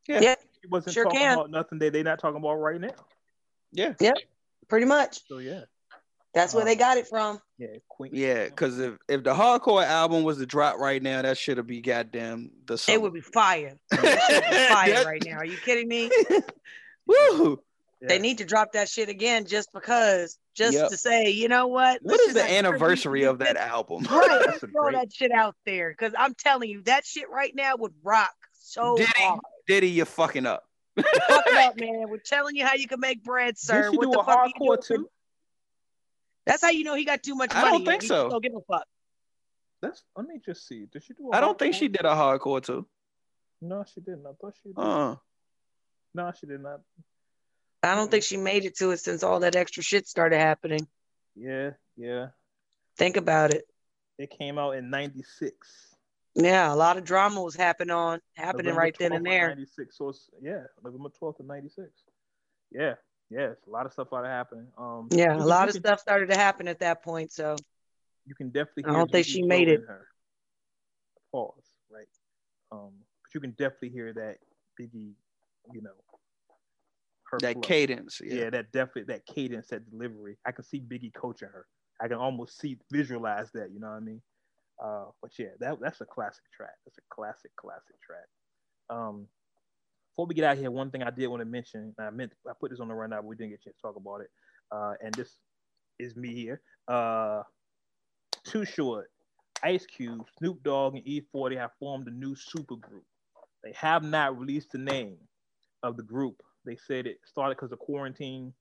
Yeah. 0.08 0.20
Yeah, 0.22 0.34
She 0.62 0.68
wasn't 0.68 0.94
Sure 0.94 1.04
talking 1.04 1.20
can. 1.20 1.34
about 1.34 1.50
nothing 1.50 1.78
that 1.80 1.92
they're 1.92 2.02
not 2.02 2.18
talking 2.18 2.38
about 2.38 2.54
right 2.54 2.80
now. 2.80 2.88
Yeah. 3.72 3.92
Yep. 4.00 4.14
Pretty 4.68 4.86
much. 4.86 5.20
So 5.28 5.38
yeah, 5.38 5.62
That's 6.32 6.54
where 6.54 6.64
they 6.64 6.72
um, 6.72 6.78
got 6.78 6.96
it 6.96 7.06
from. 7.06 7.38
yeah, 7.58 7.68
Queen. 7.88 8.12
Yeah, 8.14 8.44
because 8.46 8.78
if, 8.78 8.94
if 9.08 9.22
the 9.24 9.34
hardcore 9.34 9.84
album 9.84 10.24
was 10.24 10.38
to 10.38 10.46
drop 10.46 10.78
right 10.78 11.02
now, 11.02 11.20
that 11.20 11.36
should 11.36 11.58
have 11.58 11.66
be 11.66 11.82
goddamn 11.82 12.50
the 12.66 12.82
It 12.88 13.00
would 13.00 13.12
be 13.12 13.20
fire. 13.20 13.78
It 13.92 14.20
should 14.30 14.50
be 14.50 14.66
fire 14.68 15.04
right 15.04 15.22
now. 15.26 15.36
Are 15.36 15.44
you 15.44 15.58
kidding 15.58 15.88
me? 15.88 16.10
Woo! 17.06 17.60
Yeah. 18.04 18.08
They 18.08 18.18
need 18.18 18.38
to 18.38 18.44
drop 18.44 18.72
that 18.72 18.88
shit 18.88 19.08
again 19.08 19.46
just 19.46 19.72
because, 19.72 20.38
just 20.54 20.74
Yep. 20.76 20.90
to 20.90 20.96
say, 20.98 21.30
you 21.30 21.48
know 21.48 21.68
what? 21.68 22.00
What 22.02 22.12
Let's 22.18 22.28
is 22.28 22.34
the 22.34 22.42
anniversary 22.42 23.22
of 23.24 23.38
that 23.38 23.56
album? 23.56 24.04
Right, 24.10 24.42
That's 24.44 24.62
a 24.62 24.66
throw 24.68 24.82
great- 24.90 24.94
that 24.96 25.12
shit 25.12 25.32
out 25.32 25.56
there 25.64 25.90
because 25.90 26.12
I'm 26.18 26.34
telling 26.34 26.68
you, 26.68 26.82
that 26.82 27.06
shit 27.06 27.30
right 27.30 27.52
now 27.54 27.76
would 27.76 27.94
rock 28.02 28.34
so 28.52 28.96
Diddy, 28.96 29.10
hard. 29.16 29.40
Diddy, 29.66 29.88
you're 29.90 30.04
fucking 30.06 30.44
up. 30.44 30.64
Fuck 30.96 31.06
up, 31.56 31.80
man. 31.80 32.04
We're 32.08 32.18
telling 32.18 32.56
you 32.56 32.66
how 32.66 32.74
you 32.74 32.86
can 32.86 33.00
make 33.00 33.24
bread, 33.24 33.56
sir. 33.58 33.84
Did 33.84 33.90
she 33.92 33.96
what 33.96 34.04
do 34.06 34.10
the 34.12 34.18
a 34.20 34.24
fuck 34.24 34.50
hardcore 34.60 34.86
too? 34.86 35.08
That's 36.46 36.62
how 36.62 36.70
you 36.70 36.84
know 36.84 36.94
he 36.94 37.04
got 37.06 37.22
too 37.22 37.34
much 37.34 37.54
I 37.54 37.70
don't 37.70 37.86
think 37.86 38.02
so. 38.02 38.28
Don't 38.28 38.42
give 38.42 38.54
a 38.54 38.60
fuck. 38.60 38.84
That's 39.80 40.02
let 40.16 40.26
me 40.26 40.40
just 40.44 40.68
see. 40.68 40.86
Did 40.92 41.02
she 41.04 41.14
do? 41.14 41.30
I 41.32 41.40
don't 41.40 41.58
think 41.58 41.74
she 41.74 41.88
did 41.88 42.04
a 42.04 42.10
hardcore 42.10 42.62
too. 42.62 42.86
No, 43.62 43.82
she 43.92 44.00
didn't. 44.02 44.26
I 44.26 44.32
thought 44.38 44.54
she 44.62 44.68
did. 44.68 44.78
Uh, 44.78 45.16
no, 46.14 46.32
she 46.38 46.46
did 46.46 46.60
not. 46.60 46.80
I 47.88 47.94
don't 47.94 48.10
think 48.10 48.24
she 48.24 48.36
made 48.36 48.64
it 48.64 48.76
to 48.78 48.90
it 48.92 48.98
since 48.98 49.22
all 49.22 49.40
that 49.40 49.56
extra 49.56 49.82
shit 49.82 50.06
started 50.06 50.38
happening. 50.38 50.86
Yeah, 51.36 51.70
yeah. 51.96 52.28
Think 52.96 53.16
about 53.16 53.52
it. 53.52 53.64
It 54.18 54.30
came 54.30 54.58
out 54.58 54.72
in 54.76 54.90
'96. 54.90 55.56
Yeah, 56.36 56.72
a 56.72 56.76
lot 56.76 56.96
of 56.96 57.04
drama 57.04 57.42
was 57.42 57.54
happening 57.54 57.90
on 57.94 58.20
happening 58.34 58.74
right 58.74 58.94
then 58.98 59.12
and 59.12 59.24
there. 59.26 59.48
'96. 59.48 59.96
So 59.98 60.08
it's 60.10 60.28
yeah, 60.42 60.62
November 60.82 61.08
12th 61.20 61.40
of 61.40 61.46
'96. 61.46 61.88
Yeah, 62.70 62.94
yeah. 63.30 63.50
It's 63.50 63.66
a 63.66 63.70
lot 63.70 63.86
of 63.86 63.92
stuff 63.92 64.08
started 64.08 64.28
happening. 64.28 64.66
Um, 64.78 65.08
Yeah, 65.10 65.36
a 65.36 65.38
lot 65.38 65.68
of 65.68 65.74
can- 65.74 65.82
stuff 65.82 66.00
started 66.00 66.28
to 66.30 66.36
happen 66.36 66.68
at 66.68 66.80
that 66.80 67.02
point. 67.02 67.32
So 67.32 67.56
You 68.26 68.34
can 68.34 68.50
definitely. 68.50 68.84
I 68.84 68.90
Hear 68.90 68.98
don't 68.98 69.10
think 69.10 69.26
she 69.26 69.42
made 69.42 69.68
it. 69.68 69.82
Her. 69.86 70.06
Pause. 71.32 71.64
Right. 71.90 72.08
Um, 72.72 72.90
but 73.22 73.34
you 73.34 73.40
can 73.40 73.50
definitely 73.52 73.90
hear 73.90 74.12
that 74.12 74.38
Biggie. 74.80 75.12
You 75.72 75.82
know. 75.82 75.90
Her 77.34 77.40
that 77.40 77.54
flow. 77.54 77.62
cadence. 77.62 78.20
yeah. 78.24 78.34
Yeah. 78.34 78.50
that 78.50 78.72
definitely 78.72 79.14
that 79.14 79.26
cadence, 79.26 79.68
that 79.68 79.90
delivery. 79.90 80.36
I 80.46 80.52
can 80.52 80.64
see 80.64 80.80
Biggie 80.80 81.14
coaching 81.14 81.48
her. 81.48 81.66
I 82.00 82.08
can 82.08 82.16
almost 82.16 82.58
see 82.60 82.78
visualize 82.90 83.50
that. 83.54 83.70
You 83.72 83.80
know 83.80 83.88
what 83.88 83.96
I 83.96 84.00
mean? 84.00 84.22
Uh, 84.82 85.04
but 85.22 85.30
yeah, 85.38 85.48
that 85.60 85.78
that's 85.80 86.00
a 86.00 86.06
classic 86.06 86.44
track. 86.56 86.74
That's 86.84 86.98
a 86.98 87.14
classic, 87.14 87.50
classic 87.56 87.96
track. 88.04 88.26
Um, 88.90 89.26
before 90.12 90.26
we 90.26 90.34
get 90.34 90.44
out 90.44 90.58
here, 90.58 90.70
one 90.70 90.90
thing 90.90 91.02
I 91.02 91.10
did 91.10 91.26
want 91.26 91.40
to 91.40 91.46
mention, 91.46 91.94
and 91.98 92.06
I 92.06 92.10
meant 92.10 92.32
I 92.48 92.52
put 92.58 92.70
this 92.70 92.80
on 92.80 92.88
the 92.88 92.94
rundown, 92.94 93.20
but 93.22 93.28
we 93.28 93.36
didn't 93.36 93.50
get 93.50 93.60
a 93.60 93.64
chance 93.64 93.76
to 93.76 93.82
talk 93.82 93.96
about 93.96 94.20
it. 94.20 94.30
Uh, 94.70 94.94
and 95.02 95.14
this 95.14 95.38
is 95.98 96.16
me 96.16 96.34
here. 96.34 96.60
Uh, 96.88 97.42
Too 98.44 98.64
Short, 98.64 99.10
Ice 99.62 99.86
Cube, 99.86 100.24
Snoop 100.38 100.62
Dogg, 100.62 100.96
and 100.96 101.04
E40 101.04 101.56
have 101.56 101.70
formed 101.78 102.06
a 102.08 102.10
new 102.10 102.34
supergroup. 102.34 103.04
They 103.62 103.72
have 103.76 104.02
not 104.02 104.38
released 104.38 104.72
the 104.72 104.78
name 104.78 105.16
of 105.82 105.96
the 105.96 106.02
group. 106.02 106.42
They 106.64 106.76
said 106.76 107.06
it 107.06 107.18
started 107.24 107.56
because 107.56 107.72
of 107.72 107.78
quarantine. 107.78 108.52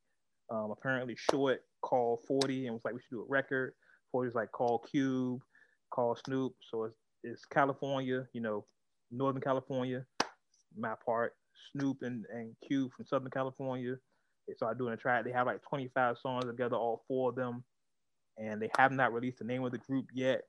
Um, 0.49 0.71
apparently, 0.71 1.15
Short 1.15 1.61
called 1.81 2.19
40 2.27 2.67
and 2.67 2.73
was 2.73 2.85
like, 2.85 2.93
"We 2.93 3.01
should 3.01 3.11
do 3.11 3.21
a 3.21 3.25
record." 3.27 3.73
40 4.11 4.27
was 4.27 4.35
like, 4.35 4.51
"Call 4.51 4.79
Cube, 4.79 5.41
call 5.89 6.15
Snoop." 6.25 6.53
So 6.69 6.83
it's, 6.85 6.97
it's 7.23 7.45
California, 7.45 8.27
you 8.33 8.41
know, 8.41 8.65
Northern 9.11 9.41
California, 9.41 10.05
my 10.77 10.95
part. 11.05 11.33
Snoop 11.71 11.97
and, 12.01 12.25
and 12.31 12.55
Cube 12.67 12.91
from 12.95 13.05
Southern 13.05 13.29
California. 13.29 13.95
They 14.47 14.53
started 14.53 14.77
doing 14.77 14.93
a 14.93 14.97
track. 14.97 15.23
They 15.23 15.31
have 15.31 15.47
like 15.47 15.61
25 15.61 16.17
songs 16.17 16.45
together, 16.45 16.75
all 16.75 17.03
four 17.07 17.29
of 17.29 17.35
them, 17.35 17.63
and 18.37 18.61
they 18.61 18.69
have 18.77 18.91
not 18.91 19.13
released 19.13 19.39
the 19.39 19.45
name 19.45 19.63
of 19.63 19.71
the 19.71 19.77
group 19.77 20.07
yet. 20.13 20.41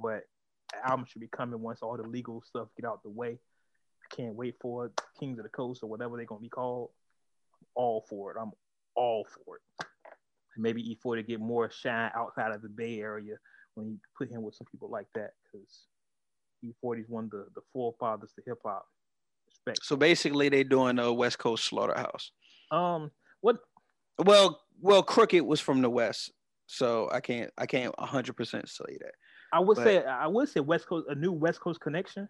But 0.00 0.24
the 0.72 0.86
album 0.86 1.06
should 1.08 1.20
be 1.20 1.28
coming 1.28 1.60
once 1.60 1.80
all 1.82 1.96
the 1.96 2.02
legal 2.02 2.42
stuff 2.42 2.68
get 2.76 2.86
out 2.86 3.02
the 3.02 3.10
way. 3.10 3.38
Can't 4.16 4.34
wait 4.34 4.56
for 4.60 4.86
it. 4.86 4.92
Kings 5.18 5.38
of 5.38 5.44
the 5.44 5.48
Coast 5.50 5.82
or 5.82 5.88
whatever 5.88 6.16
they're 6.16 6.26
gonna 6.26 6.40
be 6.40 6.48
called. 6.48 6.90
I'm 7.60 7.66
all 7.74 8.04
for 8.08 8.32
it. 8.32 8.36
I'm 8.40 8.52
all 8.94 9.24
for 9.44 9.56
it. 9.56 9.86
Maybe 10.56 10.96
E4 11.02 11.16
to 11.16 11.22
get 11.22 11.40
more 11.40 11.70
shine 11.70 12.10
outside 12.14 12.52
of 12.52 12.60
the 12.60 12.68
Bay 12.68 13.00
Area 13.00 13.36
when 13.74 13.88
you 13.88 13.98
put 14.18 14.30
him 14.30 14.42
with 14.42 14.54
some 14.54 14.66
people 14.70 14.90
like 14.90 15.06
that, 15.14 15.30
because 15.44 15.86
E40 16.62 17.00
is 17.00 17.08
one 17.08 17.24
of 17.24 17.30
the, 17.30 17.46
the 17.54 17.62
forefathers 17.72 18.32
to 18.34 18.42
hip 18.44 18.58
hop. 18.62 18.86
Respect. 19.46 19.82
So 19.82 19.96
basically, 19.96 20.50
they're 20.50 20.62
doing 20.64 20.98
a 20.98 21.10
West 21.12 21.38
Coast 21.38 21.64
slaughterhouse. 21.64 22.32
Um, 22.70 23.10
what? 23.40 23.56
Well, 24.18 24.60
well, 24.80 25.02
Crooked 25.02 25.42
was 25.42 25.60
from 25.60 25.80
the 25.80 25.88
West, 25.88 26.32
so 26.66 27.08
I 27.10 27.20
can't, 27.20 27.50
I 27.56 27.64
can't 27.64 27.96
100 27.98 28.36
percent 28.36 28.68
say 28.68 28.98
that. 29.00 29.12
I 29.54 29.60
would 29.60 29.76
But- 29.76 29.84
say 29.84 30.04
I 30.04 30.26
would 30.26 30.48
say 30.50 30.60
West 30.60 30.86
Coast, 30.86 31.06
a 31.08 31.14
new 31.14 31.32
West 31.32 31.60
Coast 31.60 31.80
connection. 31.80 32.28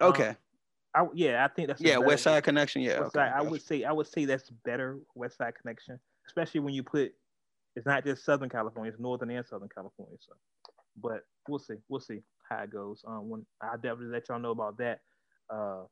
Um, 0.00 0.10
Okay, 0.10 0.36
I, 0.94 1.06
yeah, 1.14 1.44
I 1.44 1.48
think 1.48 1.68
that's 1.68 1.80
yeah, 1.80 1.98
West 1.98 2.24
Side 2.24 2.42
Connection. 2.44 2.82
Yeah, 2.82 3.00
West 3.00 3.16
okay, 3.16 3.28
Side, 3.28 3.32
I 3.36 3.42
would 3.42 3.62
say 3.62 3.84
I 3.84 3.92
would 3.92 4.06
say 4.06 4.24
that's 4.24 4.50
better 4.64 4.98
West 5.14 5.38
Side 5.38 5.54
connection, 5.60 5.98
especially 6.26 6.60
when 6.60 6.74
you 6.74 6.82
put 6.82 7.12
it's 7.76 7.86
not 7.86 8.04
just 8.04 8.24
Southern 8.24 8.48
California, 8.48 8.90
it's 8.90 9.00
Northern 9.00 9.30
and 9.30 9.46
Southern 9.46 9.68
California. 9.74 10.16
So, 10.20 10.34
but 11.00 11.22
we'll 11.48 11.58
see, 11.58 11.74
we'll 11.88 12.00
see 12.00 12.20
how 12.48 12.64
it 12.64 12.70
goes. 12.70 13.02
Um, 13.06 13.28
when 13.28 13.46
I 13.62 13.76
definitely 13.76 14.06
let 14.06 14.28
y'all 14.28 14.40
know 14.40 14.50
about 14.50 14.76
that, 14.78 15.00
uh, 15.48 15.82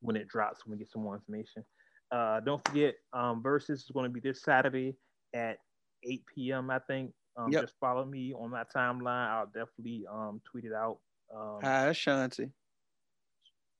when 0.00 0.16
it 0.16 0.28
drops, 0.28 0.64
when 0.64 0.72
we 0.72 0.78
get 0.78 0.90
some 0.90 1.02
more 1.02 1.14
information. 1.14 1.64
Uh, 2.12 2.40
don't 2.40 2.62
forget, 2.66 2.96
um, 3.12 3.42
versus 3.42 3.82
is 3.82 3.90
going 3.92 4.04
to 4.04 4.10
be 4.10 4.20
this 4.20 4.42
Saturday 4.42 4.96
at 5.34 5.58
8 6.04 6.22
p.m. 6.34 6.70
I 6.70 6.80
think. 6.80 7.12
Um, 7.36 7.52
Yep. 7.52 7.62
just 7.62 7.74
follow 7.80 8.04
me 8.04 8.34
on 8.34 8.50
my 8.50 8.64
timeline. 8.74 9.28
I'll 9.28 9.46
definitely 9.46 10.04
um 10.12 10.40
tweet 10.50 10.64
it 10.64 10.72
out. 10.72 10.98
Um, 11.34 11.58
Hi, 11.62 11.86
Ashanti. 11.86 12.50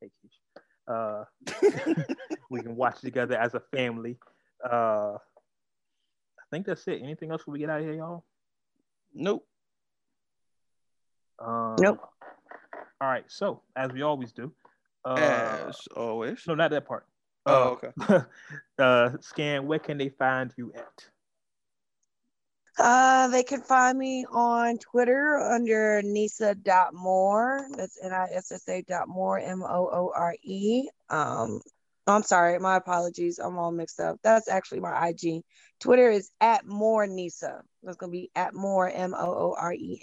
Hey, 0.00 0.10
Keyshia. 0.24 0.62
Uh, 0.88 1.24
we 2.50 2.60
can 2.62 2.74
watch 2.76 3.00
together 3.00 3.36
as 3.38 3.54
a 3.54 3.60
family. 3.60 4.18
Uh, 4.64 5.14
I 5.16 6.44
think 6.50 6.66
that's 6.66 6.86
it. 6.88 7.00
Anything 7.02 7.30
else 7.30 7.46
we 7.46 7.58
get 7.58 7.70
out 7.70 7.80
of 7.80 7.84
here, 7.86 7.94
y'all? 7.94 8.24
Nope. 9.14 9.46
Um, 11.38 11.76
Nope. 11.78 12.00
All 13.00 13.08
right. 13.08 13.24
So 13.28 13.62
as 13.76 13.92
we 13.92 14.02
always 14.02 14.32
do. 14.32 14.52
Uh, 15.04 15.14
As 15.14 15.78
always. 15.96 16.46
no, 16.46 16.54
not 16.54 16.70
that 16.72 16.86
part. 16.86 17.06
Oh, 17.46 17.78
Uh, 17.98 18.10
okay. 18.10 18.24
uh, 18.78 19.10
Scan. 19.20 19.66
Where 19.66 19.78
can 19.78 19.96
they 19.96 20.10
find 20.10 20.52
you 20.58 20.72
at? 20.76 21.04
Uh, 22.78 23.28
they 23.28 23.42
can 23.42 23.60
find 23.60 23.98
me 23.98 24.24
on 24.30 24.78
Twitter 24.78 25.36
under 25.36 26.00
Nisa.more. 26.02 27.66
That's 27.76 27.98
N-I-S-S-A 28.02 28.82
dot 28.82 29.08
more, 29.08 29.38
M-O-O-R-E. 29.38 30.88
Um, 31.08 31.60
I'm 32.06 32.22
sorry, 32.22 32.58
my 32.58 32.76
apologies. 32.76 33.38
I'm 33.38 33.58
all 33.58 33.72
mixed 33.72 34.00
up. 34.00 34.18
That's 34.22 34.48
actually 34.48 34.80
my 34.80 35.08
IG. 35.08 35.42
Twitter 35.80 36.10
is 36.10 36.30
at 36.40 36.66
more 36.66 37.06
Nisa. 37.06 37.62
That's 37.82 37.96
gonna 37.96 38.12
be 38.12 38.30
at 38.34 38.54
more 38.54 38.90
M-O-O-R-E-N-I-S-S-A. 38.90 39.96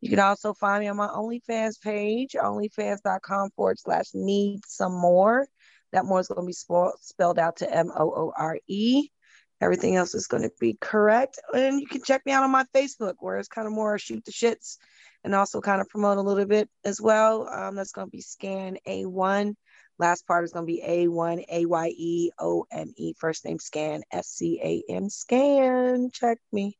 You 0.00 0.10
can 0.10 0.18
also 0.18 0.54
find 0.54 0.80
me 0.80 0.88
on 0.88 0.96
my 0.96 1.08
OnlyFans 1.08 1.80
page, 1.80 2.32
onlyfans.com 2.32 3.50
forward 3.50 3.78
slash 3.78 4.06
need 4.14 4.60
some 4.66 4.94
more. 4.94 5.46
That 5.92 6.04
more 6.04 6.20
is 6.20 6.28
gonna 6.28 6.46
be 6.46 6.52
spelled 6.52 7.38
out 7.38 7.56
to 7.58 7.70
M-O-O-R-E. 7.72 9.10
Everything 9.60 9.96
else 9.96 10.14
is 10.14 10.26
going 10.26 10.42
to 10.42 10.52
be 10.58 10.76
correct. 10.80 11.38
And 11.54 11.80
you 11.80 11.86
can 11.86 12.02
check 12.02 12.24
me 12.24 12.32
out 12.32 12.44
on 12.44 12.50
my 12.50 12.64
Facebook, 12.74 13.14
where 13.20 13.38
it's 13.38 13.48
kind 13.48 13.66
of 13.66 13.72
more 13.72 13.98
shoot 13.98 14.24
the 14.24 14.32
shits 14.32 14.78
and 15.24 15.34
also 15.34 15.60
kind 15.60 15.80
of 15.80 15.88
promote 15.88 16.18
a 16.18 16.22
little 16.22 16.46
bit 16.46 16.68
as 16.84 17.00
well. 17.00 17.48
Um, 17.48 17.74
that's 17.74 17.92
going 17.92 18.06
to 18.06 18.10
be 18.10 18.22
Scan 18.22 18.78
A1. 18.86 19.54
Last 19.98 20.26
part 20.26 20.44
is 20.44 20.52
going 20.52 20.66
to 20.66 20.72
be 20.72 20.82
A1 20.82 21.44
A 21.50 21.66
Y 21.66 21.92
E 21.94 22.30
O 22.38 22.64
N 22.70 22.94
E. 22.96 23.12
First 23.18 23.44
name 23.44 23.58
Scan 23.58 24.02
S 24.10 24.28
C 24.28 24.58
A 24.62 24.92
N. 24.92 25.10
Scan. 25.10 26.10
Check 26.10 26.38
me. 26.52 26.78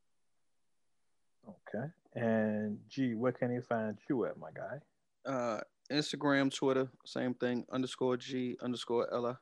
Okay. 1.47 1.87
And 2.15 2.79
G, 2.89 3.15
where 3.15 3.33
can 3.33 3.55
they 3.55 3.61
find 3.61 3.99
you 4.09 4.25
at, 4.25 4.39
my 4.39 4.49
guy? 4.55 5.31
Uh, 5.31 5.61
Instagram, 5.93 6.53
Twitter, 6.53 6.89
same 7.05 7.35
thing. 7.35 7.67
Underscore 7.71 8.17
G 8.17 8.57
underscore 8.63 9.13
Ella. 9.13 9.39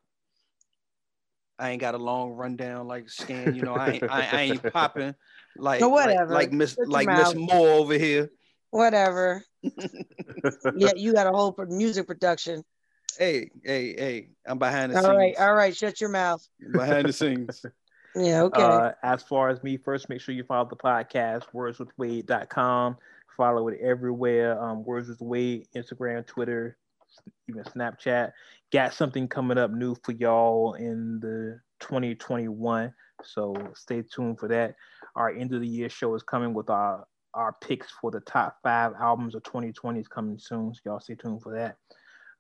I 1.59 1.71
ain't 1.71 1.81
got 1.81 1.95
a 1.95 1.99
long 1.99 2.31
rundown 2.31 2.87
like 2.87 3.09
scan. 3.11 3.55
You 3.55 3.63
know, 3.63 3.75
I 3.75 3.91
ain't, 3.93 4.03
I, 4.05 4.29
I 4.33 4.41
ain't 4.43 4.63
popping 4.73 5.15
like 5.57 5.81
No, 5.81 5.89
like- 5.89 6.07
whatever. 6.07 6.35
like 6.35 6.53
Miss 6.53 6.77
like 6.87 7.09
Miss 7.09 7.35
mouth. 7.35 7.37
Moore 7.37 7.69
over 7.71 7.95
here. 7.95 8.31
Whatever. 8.71 9.43
yeah, 10.77 10.93
you 10.97 11.13
got 11.15 11.27
a 11.27 11.31
whole 11.31 11.53
pro- 11.53 11.67
music 11.67 12.07
production. 12.07 12.63
Hey, 13.19 13.51
hey, 13.65 13.95
hey! 13.99 14.29
I'm 14.47 14.59
behind 14.59 14.93
the 14.93 14.97
All 14.97 15.03
scenes. 15.03 15.17
right. 15.17 15.35
All 15.41 15.55
right. 15.55 15.75
Shut 15.77 16.01
your 16.01 16.11
mouth. 16.11 16.47
Behind 16.73 17.09
the 17.09 17.13
scenes. 17.13 17.65
Yeah. 18.17 18.43
Okay. 18.45 18.63
Uh, 18.63 18.93
as 19.05 19.23
far 19.23 19.49
as 19.51 19.63
me, 19.63 19.77
first 19.77 20.09
make 20.09 20.21
sure 20.21 20.35
you 20.35 20.43
follow 20.43 20.67
the 20.69 20.75
podcast, 20.77 21.43
wordswithwade.com. 21.55 22.97
Follow 23.37 23.69
it 23.69 23.79
everywhere. 23.81 24.61
Um, 24.61 24.83
Words 24.83 25.09
with 25.09 25.21
Wade, 25.21 25.67
Instagram, 25.77 26.27
Twitter, 26.27 26.77
even 27.49 27.63
Snapchat. 27.65 28.33
Got 28.73 28.95
something 28.95 29.29
coming 29.29 29.59
up 29.59 29.71
new 29.71 29.97
for 30.05 30.13
y'all 30.13 30.75
in 30.75 31.21
the 31.21 31.61
2021. 31.81 32.93
So 33.23 33.55
stay 33.75 34.03
tuned 34.03 34.39
for 34.39 34.49
that. 34.49 34.75
Our 35.17 35.31
end 35.31 35.53
of 35.53 35.61
the 35.61 35.67
year 35.67 35.89
show 35.89 36.15
is 36.15 36.23
coming 36.23 36.55
with 36.55 36.71
our 36.71 37.07
our 37.35 37.55
picks 37.63 37.89
for 38.01 38.11
the 38.11 38.21
top 38.21 38.57
five 38.63 38.93
albums 38.99 39.35
of 39.35 39.43
2020 39.45 40.01
is 40.01 40.09
coming 40.09 40.39
soon. 40.39 40.75
So 40.75 40.81
y'all 40.85 41.01
stay 41.01 41.15
tuned 41.15 41.43
for 41.43 41.55
that. 41.55 41.77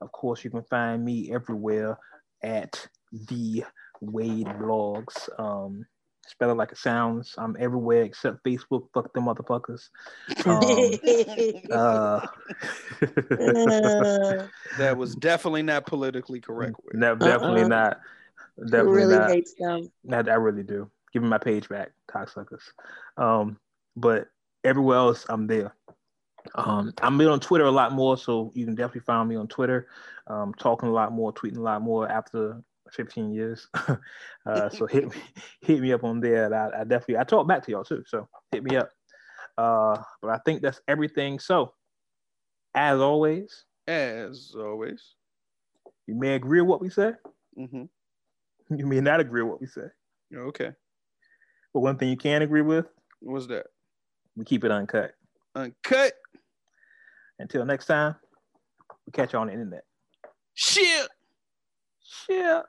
Of 0.00 0.10
course, 0.12 0.44
you 0.44 0.50
can 0.50 0.62
find 0.64 1.04
me 1.04 1.32
everywhere 1.32 1.98
at 2.42 2.88
the 3.12 3.64
Wade 4.00 4.46
Blogs. 4.46 5.28
Um, 5.38 5.84
spell 6.28 6.50
it 6.50 6.56
like 6.56 6.72
it 6.72 6.78
sounds. 6.78 7.34
I'm 7.38 7.56
everywhere 7.58 8.02
except 8.02 8.44
Facebook. 8.44 8.88
Fuck 8.94 9.12
them 9.14 9.24
motherfuckers. 9.26 9.88
Um, 10.46 11.70
uh, 11.72 12.26
Uh, 13.00 14.46
That 14.78 14.96
was 14.96 15.14
definitely 15.16 15.62
not 15.62 15.86
politically 15.86 16.40
correct. 16.40 16.74
Wade. 16.84 17.00
no, 17.00 17.14
definitely 17.14 17.62
Uh-uh. 17.62 17.68
not. 17.68 18.00
who 18.56 18.64
Definitely 18.66 18.92
really 18.96 19.18
not. 19.18 19.30
hates 19.30 19.54
them. 19.58 19.90
Not, 20.04 20.28
I 20.28 20.34
really 20.34 20.62
do. 20.62 20.90
Give 21.12 21.22
me 21.22 21.28
my 21.28 21.38
page 21.38 21.68
back, 21.68 21.92
cocksuckers. 22.08 22.62
Um, 23.16 23.58
but 23.96 24.28
everywhere 24.64 24.98
else, 24.98 25.24
I'm 25.28 25.46
there. 25.46 25.74
Um, 26.54 26.92
I'm 27.02 27.20
on 27.20 27.40
Twitter 27.40 27.64
a 27.64 27.70
lot 27.70 27.92
more, 27.92 28.16
so 28.16 28.52
you 28.54 28.64
can 28.64 28.74
definitely 28.74 29.00
find 29.02 29.28
me 29.28 29.36
on 29.36 29.48
Twitter. 29.48 29.88
Um, 30.26 30.54
talking 30.54 30.88
a 30.88 30.92
lot 30.92 31.12
more, 31.12 31.32
tweeting 31.32 31.56
a 31.58 31.62
lot 31.62 31.82
more 31.82 32.08
after 32.08 32.62
15 32.92 33.32
years. 33.32 33.68
uh, 34.46 34.68
so 34.70 34.86
hit 34.90 35.04
me, 35.14 35.20
hit 35.60 35.80
me 35.80 35.92
up 35.92 36.04
on 36.04 36.20
there. 36.20 36.52
I, 36.52 36.80
I 36.80 36.84
definitely 36.84 37.18
I 37.18 37.24
talk 37.24 37.46
back 37.48 37.64
to 37.64 37.70
y'all 37.70 37.84
too. 37.84 38.02
So 38.06 38.28
hit 38.52 38.62
me 38.64 38.76
up. 38.76 38.90
Uh, 39.56 40.00
but 40.22 40.30
I 40.30 40.38
think 40.44 40.62
that's 40.62 40.80
everything. 40.88 41.38
So 41.38 41.74
as 42.74 43.00
always, 43.00 43.64
As 43.86 44.54
always. 44.56 45.14
you 46.06 46.14
may 46.14 46.34
agree 46.34 46.60
with 46.60 46.68
what 46.68 46.80
we 46.80 46.90
say. 46.90 47.12
hmm 47.56 47.84
You 48.70 48.86
may 48.86 49.00
not 49.00 49.20
agree 49.20 49.42
with 49.42 49.50
what 49.52 49.60
we 49.60 49.66
say. 49.66 49.88
Okay. 50.34 50.70
But 51.74 51.80
one 51.80 51.98
thing 51.98 52.08
you 52.10 52.16
can 52.16 52.42
agree 52.42 52.62
with, 52.62 52.86
What's 53.20 53.46
that? 53.48 53.66
we 54.36 54.44
keep 54.44 54.64
it 54.64 54.70
uncut. 54.70 55.12
Uncut. 55.54 56.12
Until 57.40 57.64
next 57.64 57.86
time, 57.86 58.14
we 59.06 59.12
catch 59.12 59.32
you 59.32 59.38
on 59.38 59.46
the 59.48 59.52
internet. 59.52 59.84
Shit. 60.54 61.08
Shit. 62.00 62.62